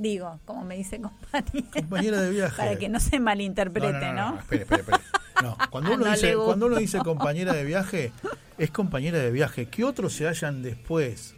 Digo, 0.00 0.40
como 0.46 0.64
me 0.64 0.76
dice 0.78 0.98
compañera. 0.98 1.70
Compañera 1.74 2.22
de 2.22 2.30
viaje. 2.30 2.56
Para 2.56 2.76
que 2.76 2.88
no 2.88 2.98
se 3.00 3.20
malinterprete, 3.20 4.12
¿no? 4.14 4.38
Espere, 4.38 4.62
espere, 4.62 4.80
espere. 4.80 4.98
No, 5.42 5.56
cuando 5.70 5.90
uno, 5.92 6.04
No 6.06 6.10
le 6.10 6.16
dice, 6.16 6.34
cuando 6.36 6.66
uno 6.66 6.76
dice 6.76 6.98
compañera 7.00 7.52
de 7.52 7.64
viaje, 7.64 8.12
es 8.56 8.70
compañera 8.70 9.18
de 9.18 9.30
viaje. 9.30 9.66
Que 9.66 9.84
otros 9.84 10.14
se 10.14 10.26
hallan 10.26 10.62
después 10.62 11.34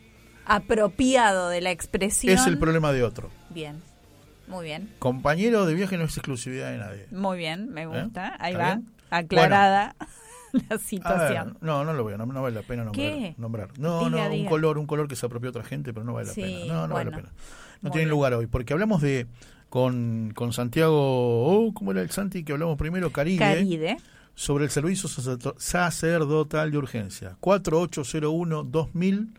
Apropiado 0.47 1.49
de 1.49 1.60
la 1.60 1.73
expresión. 1.73 2.32
es 2.34 2.47
el 2.47 2.57
problema 2.58 2.92
de 2.92 3.02
otro. 3.02 3.31
Bien, 3.50 3.82
muy 4.47 4.65
bien. 4.66 4.92
Compañero 5.00 5.66
de 5.66 5.74
viaje 5.74 5.97
no 5.99 6.05
es 6.05 6.16
exclusividad 6.16 6.70
de 6.70 6.78
nadie. 6.78 7.07
Muy 7.10 7.39
bien, 7.39 7.68
me 7.70 7.86
gusta. 7.86 8.36
Ahí 8.39 8.52
¿Está 8.52 8.65
va, 8.65 8.74
bien? 8.76 8.91
aclarada 9.10 9.97
la 10.52 10.62
ver, 10.68 10.78
situación. 10.78 11.58
no, 11.60 11.84
no 11.84 11.92
lo 11.94 12.02
voy 12.05 12.15
a, 12.15 12.16
no, 12.16 12.26
no 12.26 12.42
vale 12.42 12.55
la 12.57 12.62
pena 12.62 12.84
nombrar. 12.84 13.07
¿Qué? 13.07 13.34
nombrar. 13.39 13.68
No, 13.78 13.99
Diga, 14.05 14.10
no, 14.10 14.24
un 14.26 14.32
diga. 14.32 14.50
color, 14.50 14.78
un 14.78 14.86
color 14.86 15.08
que 15.08 15.16
se 15.16 15.26
apropió 15.26 15.50
otra 15.50 15.65
gente, 15.65 15.92
pero 15.92 16.05
no 16.05 16.12
vale 16.12 16.28
la 16.28 16.32
Sí, 16.34 16.42
pena. 16.42 16.74
No, 16.74 16.86
no 16.89 16.94
vale 16.94 17.10
la 17.10 17.16
pena. 17.16 17.28
No 17.82 17.88
Muy 17.88 17.92
tiene 17.92 18.04
bien. 18.06 18.10
lugar 18.10 18.32
hoy, 18.34 18.46
porque 18.46 18.72
hablamos 18.72 19.02
de 19.02 19.26
con, 19.68 20.32
con 20.34 20.52
Santiago, 20.52 20.94
oh, 20.96 21.72
¿cómo 21.74 21.90
era 21.92 22.00
el 22.02 22.10
Santi 22.10 22.44
que 22.44 22.52
hablamos 22.52 22.76
primero? 22.78 23.10
Caride. 23.10 23.38
Caride. 23.38 23.96
Sobre 24.34 24.64
el 24.64 24.70
servicio 24.70 25.08
sacerdo- 25.08 25.54
sacerdotal 25.58 26.70
de 26.70 26.78
urgencia. 26.78 27.36
4801-2000, 27.40 29.32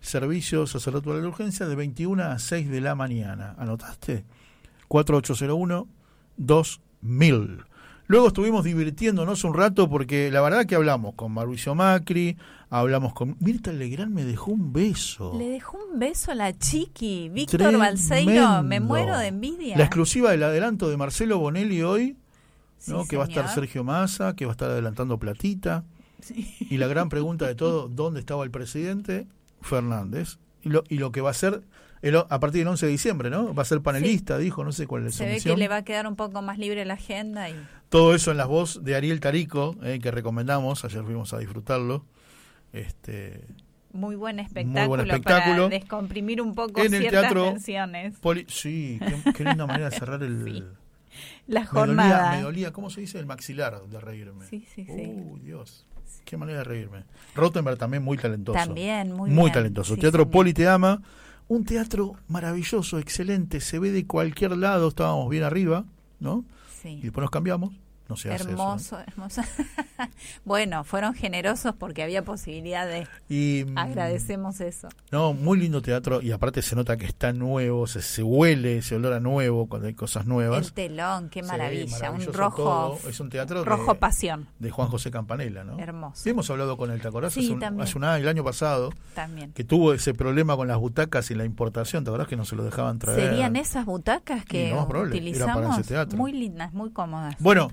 servicio 0.00 0.66
sacerdotal 0.66 1.20
de 1.22 1.26
urgencia 1.28 1.66
de 1.66 1.74
21 1.74 2.22
a 2.22 2.38
6 2.38 2.68
de 2.70 2.80
la 2.80 2.94
mañana. 2.94 3.54
¿Anotaste? 3.58 4.24
4801-2000. 6.38 7.64
Luego 8.08 8.28
estuvimos 8.28 8.62
divirtiéndonos 8.64 9.42
un 9.42 9.54
rato 9.54 9.88
porque 9.88 10.30
la 10.30 10.40
verdad 10.40 10.64
que 10.66 10.76
hablamos 10.76 11.14
con 11.14 11.32
Mauricio 11.32 11.74
Macri, 11.74 12.36
hablamos 12.70 13.12
con... 13.12 13.36
Mirta 13.40 13.72
Legrand 13.72 14.12
me 14.12 14.24
dejó 14.24 14.52
un 14.52 14.72
beso. 14.72 15.34
Le 15.38 15.48
dejó 15.48 15.78
un 15.78 15.98
beso 15.98 16.32
a 16.32 16.34
la 16.34 16.56
chiqui. 16.56 17.28
Víctor 17.28 17.78
Balseiro, 17.78 18.62
me 18.62 18.80
muero 18.80 19.18
de 19.18 19.28
envidia. 19.28 19.76
La 19.76 19.84
exclusiva 19.84 20.30
del 20.30 20.42
adelanto 20.42 20.88
de 20.88 20.96
Marcelo 20.96 21.38
Bonelli 21.38 21.82
hoy, 21.82 22.16
que 23.08 23.16
va 23.16 23.24
a 23.24 23.28
estar. 23.28 23.48
Sergio 23.48 23.84
Massa, 23.84 24.34
que 24.34 24.46
va 24.46 24.52
a 24.52 24.54
estar 24.54 24.70
adelantando 24.70 25.18
platita. 25.18 25.84
Y 26.60 26.78
la 26.78 26.86
gran 26.86 27.08
pregunta 27.08 27.46
de 27.46 27.54
todo, 27.54 27.88
¿dónde 27.88 28.20
estaba 28.20 28.44
el 28.44 28.50
presidente? 28.50 29.26
Fernández. 29.60 30.38
Y 30.62 30.70
lo, 30.70 30.82
y 30.88 30.96
lo 30.96 31.12
que 31.12 31.20
va 31.20 31.30
a 31.30 31.34
ser 31.34 31.62
el 32.02 32.16
a 32.16 32.40
partir 32.40 32.60
del 32.60 32.68
11 32.68 32.86
de 32.86 32.92
diciembre, 32.92 33.30
¿no? 33.30 33.54
Va 33.54 33.62
a 33.62 33.64
ser 33.64 33.80
panelista, 33.80 34.38
dijo, 34.38 34.64
no 34.64 34.72
sé 34.72 34.86
cuál 34.86 35.06
es 35.06 35.14
su 35.14 35.18
Se 35.18 35.26
ve 35.26 35.40
que 35.40 35.56
le 35.56 35.68
va 35.68 35.76
a 35.76 35.84
quedar 35.84 36.06
un 36.06 36.16
poco 36.16 36.42
más 36.42 36.58
libre 36.58 36.84
la 36.84 36.94
agenda 36.94 37.48
y 37.48 37.54
Todo 37.88 38.14
eso 38.14 38.30
en 38.30 38.36
las 38.36 38.46
voz 38.46 38.84
de 38.84 38.94
Ariel 38.96 39.20
Tarico, 39.20 39.76
eh, 39.82 39.98
que 40.00 40.10
recomendamos, 40.10 40.84
ayer 40.84 41.02
fuimos 41.04 41.32
a 41.32 41.38
disfrutarlo. 41.38 42.04
Este, 42.78 43.40
muy 43.92 44.14
buen 44.16 44.36
Muy 44.36 44.44
espectáculo, 44.44 44.88
buen 44.88 45.00
espectáculo. 45.00 45.56
para 45.64 45.68
descomprimir 45.68 46.42
un 46.42 46.54
poco 46.54 46.80
en 46.82 46.92
el 46.94 47.00
ciertas 47.00 47.20
teatro 47.22 47.44
tensiones. 47.52 48.18
Poli- 48.18 48.46
sí, 48.48 48.98
qué, 49.24 49.32
qué 49.32 49.44
linda 49.44 49.66
manera 49.66 49.88
de 49.90 49.96
cerrar 49.98 50.22
el 50.22 50.68
La 51.46 51.60
Me 51.60 51.66
jornada. 51.66 52.24
dolía, 52.24 52.36
me 52.36 52.42
dolía, 52.42 52.72
¿cómo 52.72 52.90
se 52.90 53.00
dice? 53.00 53.18
El 53.18 53.26
maxilar 53.26 53.80
de 53.86 54.00
reírme. 54.00 54.44
Sí, 54.46 54.66
sí, 54.74 54.84
sí. 54.84 54.92
Uy, 55.06 55.40
Dios. 55.40 55.86
Qué 56.26 56.36
manera 56.36 56.58
de 56.58 56.64
reírme. 56.64 57.04
Rottenberg 57.34 57.78
también 57.78 58.02
muy 58.02 58.18
talentoso. 58.18 58.58
También, 58.58 59.12
muy 59.12 59.30
Muy 59.30 59.44
bien. 59.44 59.52
talentoso. 59.52 59.94
Sí, 59.94 60.00
teatro 60.00 60.24
señor. 60.24 60.32
Poli 60.32 60.52
te 60.52 60.68
ama. 60.68 61.00
Un 61.48 61.64
teatro 61.64 62.16
maravilloso, 62.28 62.98
excelente. 62.98 63.60
Se 63.60 63.78
ve 63.78 63.92
de 63.92 64.06
cualquier 64.06 64.56
lado. 64.56 64.88
Estábamos 64.88 65.30
bien 65.30 65.44
arriba, 65.44 65.84
¿no? 66.20 66.44
Sí. 66.82 66.88
Y 66.98 67.00
después 67.02 67.22
nos 67.22 67.30
cambiamos. 67.30 67.72
No 68.08 68.16
se 68.16 68.28
hace 68.32 68.36
eso, 68.44 68.48
¿eh? 68.48 68.52
hermoso, 68.52 68.98
hermoso. 69.00 69.42
bueno, 70.44 70.84
fueron 70.84 71.14
generosos 71.14 71.74
porque 71.76 72.02
había 72.02 72.24
posibilidad 72.24 72.86
de. 72.86 73.06
Y, 73.28 73.64
mm, 73.64 73.78
Agradecemos 73.78 74.60
eso. 74.60 74.88
No, 75.10 75.32
muy 75.32 75.58
lindo 75.58 75.82
teatro 75.82 76.20
y 76.22 76.32
aparte 76.32 76.62
se 76.62 76.76
nota 76.76 76.96
que 76.96 77.06
está 77.06 77.32
nuevo, 77.32 77.86
se, 77.86 78.02
se 78.02 78.22
huele, 78.22 78.82
se 78.82 78.96
olor 78.96 79.12
a 79.14 79.20
nuevo 79.20 79.66
cuando 79.66 79.88
hay 79.88 79.94
cosas 79.94 80.26
nuevas. 80.26 80.66
El 80.66 80.72
telón, 80.72 81.28
qué 81.30 81.42
maravilla, 81.42 82.10
un 82.10 82.32
rojo. 82.32 82.62
todo. 82.62 82.98
Es 83.08 83.20
un 83.20 83.28
teatro 83.30 83.64
rojo 83.64 83.94
de- 83.94 83.98
pasión. 83.98 84.46
de 84.58 84.70
Juan 84.70 84.88
José 84.88 85.10
Campanella, 85.10 85.64
¿no? 85.64 85.78
Hermoso. 85.78 86.22
Sí, 86.22 86.30
hemos 86.30 86.48
hablado 86.50 86.76
con 86.76 86.90
él, 86.90 87.00
¿te 87.00 87.08
acordás? 87.08 87.32
Sí, 87.32 87.40
hace, 87.44 87.52
un, 87.54 87.60
también. 87.60 87.82
hace 87.82 87.98
un 87.98 88.04
año, 88.04 88.22
el 88.22 88.28
año 88.28 88.44
pasado, 88.44 88.92
También. 89.14 89.52
que 89.52 89.64
tuvo 89.64 89.92
ese 89.92 90.14
problema 90.14 90.56
con 90.56 90.68
las 90.68 90.78
butacas 90.78 91.30
y 91.30 91.34
la 91.34 91.44
importación, 91.44 92.04
¿te 92.04 92.10
acordás 92.10 92.28
que 92.28 92.36
no 92.36 92.44
se 92.44 92.56
lo 92.56 92.64
dejaban 92.64 92.98
traer? 92.98 93.30
Serían 93.30 93.56
esas 93.56 93.84
butacas 93.84 94.44
que 94.44 94.74
para 94.86 95.00
utilizamos 95.00 95.78
ese 95.78 95.88
teatro. 95.88 96.16
muy 96.16 96.32
lindas, 96.32 96.72
muy 96.72 96.90
cómodas. 96.90 97.34
Bueno, 97.38 97.70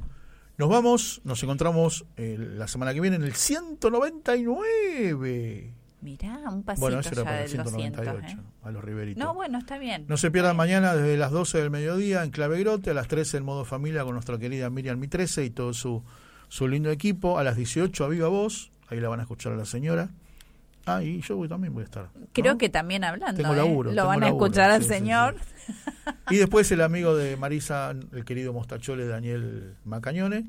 nos 0.58 0.70
vamos, 0.70 1.22
nos 1.24 1.42
encontramos 1.44 2.06
eh, 2.18 2.36
la 2.38 2.68
semana 2.68 2.94
que 2.94 3.02
viene 3.02 3.16
en 3.16 3.24
el 3.24 3.34
199. 3.34 5.74
Mirá, 6.02 6.38
un 6.50 6.62
pasito 6.64 6.82
Bueno, 6.82 7.00
eso 7.00 7.10
era 7.10 7.22
ya 7.22 7.24
para 7.24 7.46
el 7.46 7.52
del 7.52 7.66
198, 7.66 8.14
200, 8.14 8.38
¿eh? 8.38 8.42
a 8.64 8.72
los 8.72 8.84
Riveritos. 8.84 9.24
No, 9.24 9.34
bueno, 9.34 9.58
está 9.58 9.78
bien. 9.78 10.06
No 10.08 10.18
se 10.18 10.32
pierdan 10.32 10.58
mañana 10.58 10.96
desde 10.96 11.16
las 11.18 11.32
12 11.32 11.60
del 11.60 11.72
mediodía 11.72 12.24
en 12.24 12.32
Clavegrote, 12.32 12.92
a 12.92 12.94
las 12.94 13.08
13 13.08 13.38
en 13.38 13.46
modo 13.46 13.64
familia 13.64 14.04
con 14.04 14.14
nuestra 14.14 14.38
querida 14.38 14.70
Miriam 14.70 15.00
Mitrese 15.00 15.46
y 15.46 15.50
todo 15.50 15.74
su, 15.74 16.04
su 16.50 16.68
lindo 16.68 16.92
equipo. 16.92 17.40
A 17.40 17.44
las 17.44 17.56
18 17.56 18.04
a 18.04 18.10
Viva 18.10 18.28
Voz, 18.28 18.74
ahí 18.90 19.00
la 19.00 19.08
van 19.10 19.22
a 19.22 19.24
escuchar 19.24 19.54
a 19.54 19.56
la 19.56 19.66
señora. 19.66 20.10
Ah, 20.86 21.02
y 21.02 21.22
yo 21.22 21.48
también 21.48 21.74
voy 21.74 21.82
a 21.82 21.86
estar. 21.86 22.10
Creo 22.34 22.58
que 22.58 22.70
también 22.70 23.04
hablando. 23.04 23.42
Tengo 23.42 23.54
¿eh? 23.54 23.58
laburo, 23.58 23.92
Lo 23.92 23.96
tengo 23.96 24.08
van 24.08 24.24
a 24.24 24.28
laburo, 24.28 24.46
escuchar 24.46 24.72
al 24.72 24.82
sí, 24.82 24.90
sí, 24.90 24.94
señor. 24.96 25.36
Y 26.30 26.38
después 26.38 26.70
el 26.72 26.82
amigo 26.82 27.16
de 27.16 27.38
Marisa, 27.38 27.92
el 27.92 28.26
querido 28.26 28.54
Mostachole 28.54 29.06
Daniel 29.08 29.76
Macañone. 29.86 30.46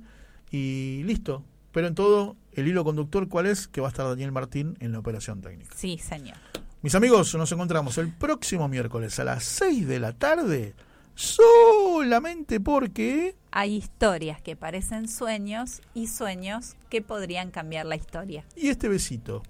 Y 0.50 1.02
listo. 1.04 1.44
Pero 1.72 1.88
en 1.88 1.94
todo, 1.94 2.36
el 2.52 2.68
hilo 2.68 2.84
conductor, 2.84 3.28
¿cuál 3.28 3.46
es? 3.46 3.66
Que 3.66 3.80
va 3.80 3.88
a 3.88 3.90
estar 3.90 4.06
Daniel 4.06 4.30
Martín 4.30 4.76
en 4.80 4.92
la 4.92 5.00
operación 5.00 5.40
técnica. 5.40 5.74
Sí, 5.76 5.98
señor. 5.98 6.36
Mis 6.82 6.94
amigos, 6.94 7.34
nos 7.34 7.50
encontramos 7.50 7.98
el 7.98 8.12
próximo 8.12 8.68
miércoles 8.68 9.18
a 9.18 9.24
las 9.24 9.42
6 9.44 9.88
de 9.88 9.98
la 9.98 10.12
tarde, 10.12 10.74
solamente 11.14 12.60
porque... 12.60 13.34
Hay 13.50 13.74
historias 13.74 14.40
que 14.42 14.54
parecen 14.54 15.08
sueños 15.08 15.80
y 15.94 16.08
sueños 16.08 16.76
que 16.90 17.02
podrían 17.02 17.50
cambiar 17.50 17.86
la 17.86 17.96
historia. 17.96 18.44
Y 18.54 18.68
este 18.68 18.88
besito. 18.88 19.42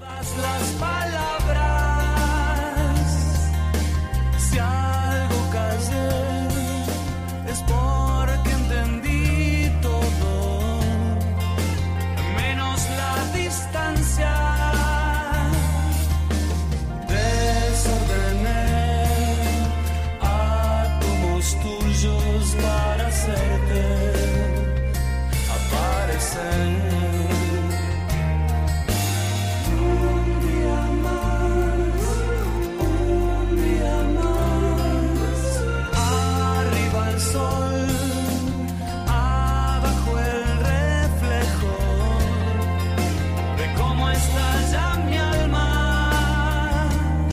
Todas 0.00 0.36
las 0.38 0.62
palabras. 0.78 1.90
Si 4.38 4.58
algo 4.58 5.50
callé, 5.52 6.08
es 7.52 7.62
porque 7.62 8.50
entendí 8.50 9.70
todo, 9.82 10.80
menos 12.36 12.80
la 13.00 13.14
distancia. 13.38 14.59